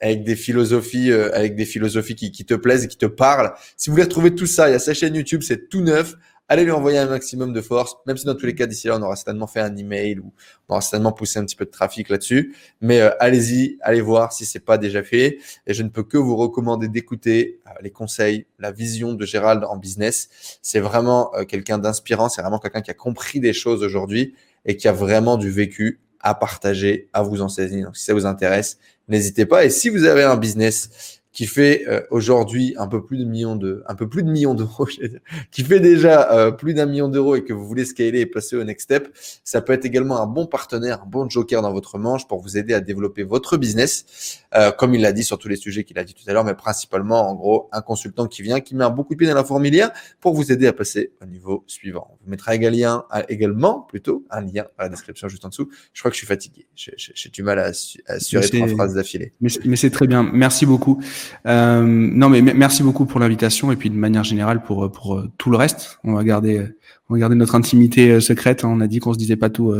avec, 0.00 0.22
des 0.22 0.36
philosophies, 0.36 1.12
avec 1.12 1.56
des 1.56 1.64
philosophies 1.64 2.14
qui, 2.14 2.30
qui, 2.30 2.44
te 2.44 2.54
plaisent 2.54 2.84
et 2.84 2.88
qui 2.88 2.98
te 2.98 3.06
parlent. 3.06 3.52
Si 3.76 3.90
vous 3.90 3.94
voulez 3.94 4.04
retrouver 4.04 4.34
tout 4.34 4.46
ça, 4.46 4.68
il 4.68 4.72
y 4.72 4.76
a 4.76 4.78
sa 4.78 4.94
chaîne 4.94 5.14
YouTube, 5.14 5.42
c'est 5.42 5.68
tout 5.68 5.80
neuf 5.80 6.14
allez 6.50 6.64
lui 6.64 6.72
envoyer 6.72 6.98
un 6.98 7.06
maximum 7.06 7.52
de 7.52 7.60
force, 7.60 7.94
même 8.06 8.16
si 8.16 8.26
dans 8.26 8.34
tous 8.34 8.44
les 8.44 8.56
cas, 8.56 8.66
d'ici 8.66 8.88
là, 8.88 8.96
on 8.98 9.02
aura 9.02 9.14
certainement 9.14 9.46
fait 9.46 9.60
un 9.60 9.74
email 9.76 10.18
ou 10.18 10.32
on 10.68 10.72
aura 10.72 10.80
certainement 10.80 11.12
poussé 11.12 11.38
un 11.38 11.44
petit 11.44 11.54
peu 11.54 11.64
de 11.64 11.70
trafic 11.70 12.08
là-dessus. 12.08 12.56
Mais 12.80 13.00
euh, 13.00 13.10
allez-y, 13.20 13.78
allez 13.82 14.00
voir 14.00 14.32
si 14.32 14.44
c'est 14.44 14.58
pas 14.58 14.76
déjà 14.76 15.04
fait. 15.04 15.38
Et 15.68 15.74
je 15.74 15.82
ne 15.84 15.88
peux 15.88 16.02
que 16.02 16.18
vous 16.18 16.36
recommander 16.36 16.88
d'écouter 16.88 17.60
euh, 17.68 17.70
les 17.82 17.92
conseils, 17.92 18.46
la 18.58 18.72
vision 18.72 19.14
de 19.14 19.24
Gérald 19.24 19.62
en 19.62 19.76
business. 19.76 20.58
C'est 20.60 20.80
vraiment 20.80 21.32
euh, 21.36 21.44
quelqu'un 21.44 21.78
d'inspirant, 21.78 22.28
c'est 22.28 22.42
vraiment 22.42 22.58
quelqu'un 22.58 22.82
qui 22.82 22.90
a 22.90 22.94
compris 22.94 23.38
des 23.38 23.52
choses 23.52 23.84
aujourd'hui 23.84 24.34
et 24.64 24.76
qui 24.76 24.88
a 24.88 24.92
vraiment 24.92 25.36
du 25.36 25.50
vécu 25.50 26.00
à 26.18 26.34
partager, 26.34 27.08
à 27.12 27.22
vous 27.22 27.42
enseigner. 27.42 27.82
Donc 27.84 27.96
si 27.96 28.04
ça 28.04 28.12
vous 28.12 28.26
intéresse, 28.26 28.78
n'hésitez 29.06 29.46
pas. 29.46 29.64
Et 29.64 29.70
si 29.70 29.88
vous 29.88 30.04
avez 30.04 30.24
un 30.24 30.36
business 30.36 31.19
qui 31.32 31.46
fait 31.46 31.84
euh, 31.86 32.00
aujourd'hui 32.10 32.74
un 32.76 32.88
peu 32.88 33.04
plus 33.04 33.18
de 33.18 33.24
millions 33.24 33.54
de, 33.54 33.84
un 33.86 33.94
peu 33.94 34.08
plus 34.08 34.24
de 34.24 34.30
millions 34.30 34.54
d'euros, 34.54 34.88
qui 35.52 35.62
fait 35.62 35.78
déjà 35.78 36.32
euh, 36.32 36.50
plus 36.50 36.74
d'un 36.74 36.86
million 36.86 37.08
d'euros 37.08 37.36
et 37.36 37.44
que 37.44 37.52
vous 37.52 37.66
voulez 37.66 37.84
scaler 37.84 38.20
et 38.20 38.26
passer 38.26 38.56
au 38.56 38.64
next 38.64 38.84
step, 38.84 39.16
ça 39.44 39.60
peut 39.60 39.72
être 39.72 39.84
également 39.84 40.20
un 40.20 40.26
bon 40.26 40.46
partenaire, 40.46 41.02
un 41.02 41.06
bon 41.06 41.28
joker 41.28 41.62
dans 41.62 41.72
votre 41.72 41.98
manche 41.98 42.26
pour 42.26 42.40
vous 42.40 42.58
aider 42.58 42.74
à 42.74 42.80
développer 42.80 43.22
votre 43.22 43.56
business, 43.56 44.40
euh, 44.54 44.72
comme 44.72 44.94
il 44.94 45.02
l'a 45.02 45.12
dit 45.12 45.22
sur 45.22 45.38
tous 45.38 45.48
les 45.48 45.56
sujets 45.56 45.84
qu'il 45.84 45.98
a 45.98 46.04
dit 46.04 46.14
tout 46.14 46.28
à 46.28 46.32
l'heure, 46.32 46.44
mais 46.44 46.54
principalement 46.54 47.28
en 47.28 47.34
gros 47.34 47.68
un 47.70 47.80
consultant 47.80 48.26
qui 48.26 48.42
vient, 48.42 48.60
qui 48.60 48.74
met 48.74 48.84
un 48.84 48.90
beaucoup 48.90 49.14
de 49.14 49.18
pied 49.18 49.28
dans 49.28 49.34
la 49.34 49.44
fourmilière 49.44 49.92
pour 50.20 50.34
vous 50.34 50.50
aider 50.50 50.66
à 50.66 50.72
passer 50.72 51.12
au 51.22 51.26
niveau 51.26 51.62
suivant. 51.68 52.08
On 52.10 52.24
vous 52.24 52.30
mettra 52.30 52.56
également, 52.56 53.04
également 53.28 53.80
plutôt 53.82 54.24
un 54.30 54.40
lien 54.40 54.64
dans 54.78 54.84
la 54.84 54.88
description 54.88 55.28
juste 55.28 55.44
en 55.44 55.48
dessous. 55.48 55.68
Je 55.92 56.00
crois 56.00 56.10
que 56.10 56.16
je 56.16 56.18
suis 56.18 56.26
fatigué, 56.26 56.66
j'ai 56.74 57.30
du 57.30 57.44
mal 57.44 57.60
à, 57.60 57.70
assurer 58.06 58.48
trois 58.48 58.68
phrases 58.68 58.94
d'affilée. 58.94 59.32
mais 59.40 59.76
c'est 59.76 59.90
très 59.90 60.08
bien, 60.08 60.22
merci 60.24 60.66
beaucoup. 60.66 61.00
Euh, 61.46 61.82
non, 61.84 62.28
mais 62.28 62.42
merci 62.42 62.82
beaucoup 62.82 63.06
pour 63.06 63.20
l'invitation 63.20 63.72
et 63.72 63.76
puis 63.76 63.90
de 63.90 63.96
manière 63.96 64.24
générale 64.24 64.62
pour 64.62 64.90
pour 64.90 65.18
euh, 65.18 65.30
tout 65.38 65.50
le 65.50 65.56
reste. 65.56 65.98
On 66.04 66.14
va 66.14 66.24
garder 66.24 66.66
on 67.08 67.14
va 67.14 67.20
garder 67.20 67.36
notre 67.36 67.54
intimité 67.54 68.10
euh, 68.10 68.20
secrète. 68.20 68.64
Hein. 68.64 68.68
On 68.70 68.80
a 68.80 68.86
dit 68.86 68.98
qu'on 68.98 69.12
se 69.12 69.18
disait 69.18 69.36
pas 69.36 69.50
tout 69.50 69.74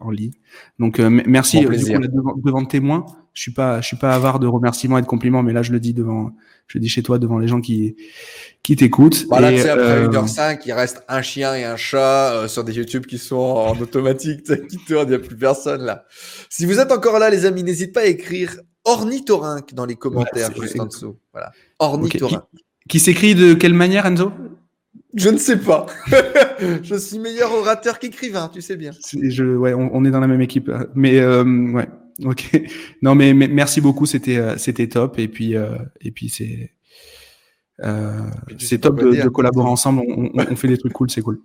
en 0.00 0.10
ligne. 0.10 0.32
Donc 0.78 0.98
merci 0.98 1.64
bon 1.64 1.70
devant, 1.70 2.34
devant 2.36 2.64
témoins. 2.64 3.06
Je 3.34 3.40
suis 3.40 3.52
pas 3.52 3.80
je 3.80 3.86
suis 3.86 3.96
pas 3.96 4.14
avare 4.14 4.38
de 4.38 4.46
remerciements 4.46 4.98
et 4.98 5.02
de 5.02 5.06
compliments, 5.06 5.42
mais 5.42 5.52
là 5.52 5.62
je 5.62 5.72
le 5.72 5.80
dis 5.80 5.94
devant 5.94 6.32
je 6.66 6.78
le 6.78 6.82
dis 6.82 6.88
chez 6.88 7.02
toi 7.02 7.18
devant 7.18 7.38
les 7.38 7.48
gens 7.48 7.60
qui 7.60 7.96
qui 8.62 8.76
t'écoutent. 8.76 9.26
Voilà, 9.28 9.50
tu 9.50 9.58
sais, 9.58 9.70
après 9.70 10.06
1h05, 10.06 10.60
il 10.66 10.72
reste 10.72 11.02
un 11.08 11.22
chien 11.22 11.54
et 11.54 11.64
un 11.64 11.76
chat 11.76 12.44
sur 12.46 12.62
des 12.62 12.74
YouTube 12.74 13.06
qui 13.06 13.18
sont 13.18 13.36
en 13.36 13.78
automatique, 13.80 14.44
qui 14.68 14.78
tournent, 14.78 15.06
il 15.06 15.10
n'y 15.10 15.16
a 15.16 15.18
plus 15.18 15.36
personne 15.36 15.82
là. 15.82 16.04
Si 16.50 16.66
vous 16.66 16.78
êtes 16.78 16.92
encore 16.92 17.18
là, 17.18 17.30
les 17.30 17.46
amis, 17.46 17.62
n'hésitez 17.62 17.92
pas 17.92 18.00
à 18.00 18.06
écrire 18.06 18.56
ornithorynque 18.84 19.74
dans 19.74 19.86
les 19.86 19.96
commentaires 19.96 20.50
juste 20.60 20.78
en 20.78 20.86
dessous. 20.86 21.16
Voilà. 21.32 21.52
Ornithorynque. 21.78 22.44
Qui, 22.88 23.00
s'écrit 23.00 23.34
de 23.34 23.54
quelle 23.54 23.74
manière, 23.74 24.06
Enzo? 24.06 24.32
Je 25.14 25.28
ne 25.28 25.38
sais 25.38 25.58
pas. 25.58 25.86
je 26.82 26.94
suis 26.96 27.18
meilleur 27.18 27.52
orateur 27.52 27.98
qu'écrivain, 27.98 28.50
tu 28.52 28.60
sais 28.60 28.76
bien. 28.76 28.92
Je, 29.12 29.44
ouais, 29.44 29.74
on, 29.74 30.04
est 30.04 30.10
dans 30.10 30.20
la 30.20 30.26
même 30.26 30.40
équipe. 30.40 30.70
Mais 30.94 31.20
euh, 31.20 31.44
ouais, 31.44 31.88
ok. 32.24 32.62
Non, 33.02 33.14
mais, 33.14 33.34
merci 33.34 33.80
beaucoup. 33.80 34.06
C'était 34.06 34.38
euh, 34.38 34.56
c'était 34.56 34.88
top. 34.88 35.18
Et 35.18 35.28
puis 35.28 35.56
euh, 35.56 35.76
et 36.00 36.10
puis 36.10 36.28
c'est 36.28 36.72
c'est 38.58 38.78
top 38.78 39.00
de, 39.00 39.28
collaborer 39.28 39.68
ensemble. 39.68 40.02
On, 40.08 40.30
on 40.34 40.56
fait 40.56 40.68
des 40.68 40.78
trucs 40.78 40.92
cool, 40.92 41.10
c'est 41.10 41.22
cool. 41.22 41.40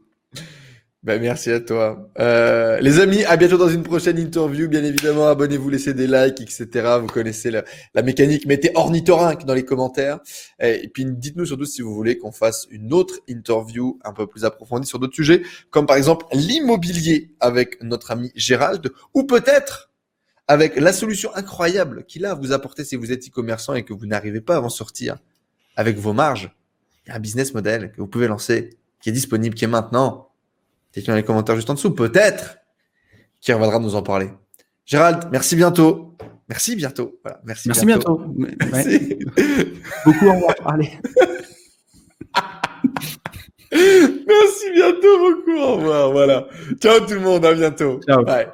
Ben, 1.08 1.22
merci 1.22 1.52
à 1.52 1.62
toi. 1.62 2.12
Euh, 2.20 2.82
les 2.82 3.00
amis, 3.00 3.24
à 3.24 3.38
bientôt 3.38 3.56
dans 3.56 3.70
une 3.70 3.84
prochaine 3.84 4.20
interview. 4.20 4.68
Bien 4.68 4.84
évidemment, 4.84 5.30
abonnez-vous, 5.30 5.70
laissez 5.70 5.94
des 5.94 6.06
likes, 6.06 6.42
etc. 6.42 6.98
Vous 7.00 7.08
connaissez 7.08 7.50
la, 7.50 7.64
mécanique. 8.04 8.46
Mettez 8.46 8.72
ornithorynque 8.76 9.46
dans 9.46 9.54
les 9.54 9.64
commentaires. 9.64 10.20
Et, 10.60 10.90
puis, 10.90 11.06
dites-nous 11.06 11.46
surtout 11.46 11.64
si 11.64 11.82
vous 11.82 11.96
voulez 11.96 12.18
qu'on 12.18 12.34
fasse 12.34 12.68
une 12.72 12.92
autre 12.92 13.14
interview 13.30 13.98
un 14.04 14.12
peu 14.12 14.28
plus 14.28 14.44
approfondie 14.44 14.86
sur 14.86 15.00
d'autres 15.00 15.16
sujets, 15.16 15.44
comme 15.70 15.86
par 15.86 15.96
exemple 15.96 16.26
l'immobilier 16.34 17.32
avec 17.40 17.82
notre 17.82 18.12
ami 18.12 18.34
Gérald, 18.36 18.92
ou 19.14 19.24
peut-être 19.24 19.90
avec 20.50 20.76
la 20.76 20.92
solution 20.92 21.34
incroyable 21.36 22.04
qu'il 22.04 22.26
a 22.26 22.32
à 22.32 22.36
vous 22.36 22.52
apporter 22.52 22.84
si 22.84 22.98
vous 22.98 23.14
êtes 23.14 23.26
e-commerçant 23.26 23.76
et 23.76 23.84
que 23.84 23.94
vous 23.94 24.08
n'arrivez 24.08 24.42
pas 24.42 24.58
à 24.58 24.60
en 24.60 24.68
sortir 24.68 25.16
avec 25.78 25.98
vos 25.98 26.12
marges. 26.12 26.52
Il 27.06 27.12
y 27.12 27.12
a 27.14 27.16
un 27.16 27.22
business 27.22 27.54
model 27.54 27.94
que 27.94 28.02
vous 28.02 28.08
pouvez 28.08 28.28
lancer, 28.28 28.72
qui 29.00 29.08
est 29.08 29.14
disponible, 29.14 29.56
qui 29.56 29.64
est 29.64 29.70
maintenant 29.70 30.27
Dites-le 30.94 31.14
dans 31.14 31.16
les 31.16 31.24
commentaires 31.24 31.56
juste 31.56 31.70
en 31.70 31.74
dessous. 31.74 31.94
Peut-être 31.94 32.58
qui 33.42 33.54
reviendra 33.54 33.80
nous 33.80 33.96
en 33.96 34.02
parler. 34.02 34.30
Gérald, 34.86 35.28
merci 35.32 35.56
bientôt. 35.56 36.16
Merci 36.50 36.76
bientôt. 36.76 37.20
Voilà, 37.24 37.42
merci, 37.44 37.68
merci 37.68 37.86
bientôt. 37.86 38.22
Merci. 38.72 39.20
Beaucoup 40.06 40.28
au 40.28 40.34
revoir. 40.34 40.56
Allez. 40.66 40.92
merci 43.72 44.72
bientôt, 44.74 45.20
beaucoup 45.20 45.58
au 45.58 45.76
revoir. 45.76 46.12
Voilà. 46.14 46.48
Ciao 46.80 47.02
tout 47.02 47.16
le 47.16 47.20
monde. 47.20 47.46
À 47.46 47.54
bientôt. 47.54 48.00
Ciao. 48.08 48.24
Bye. 48.24 48.48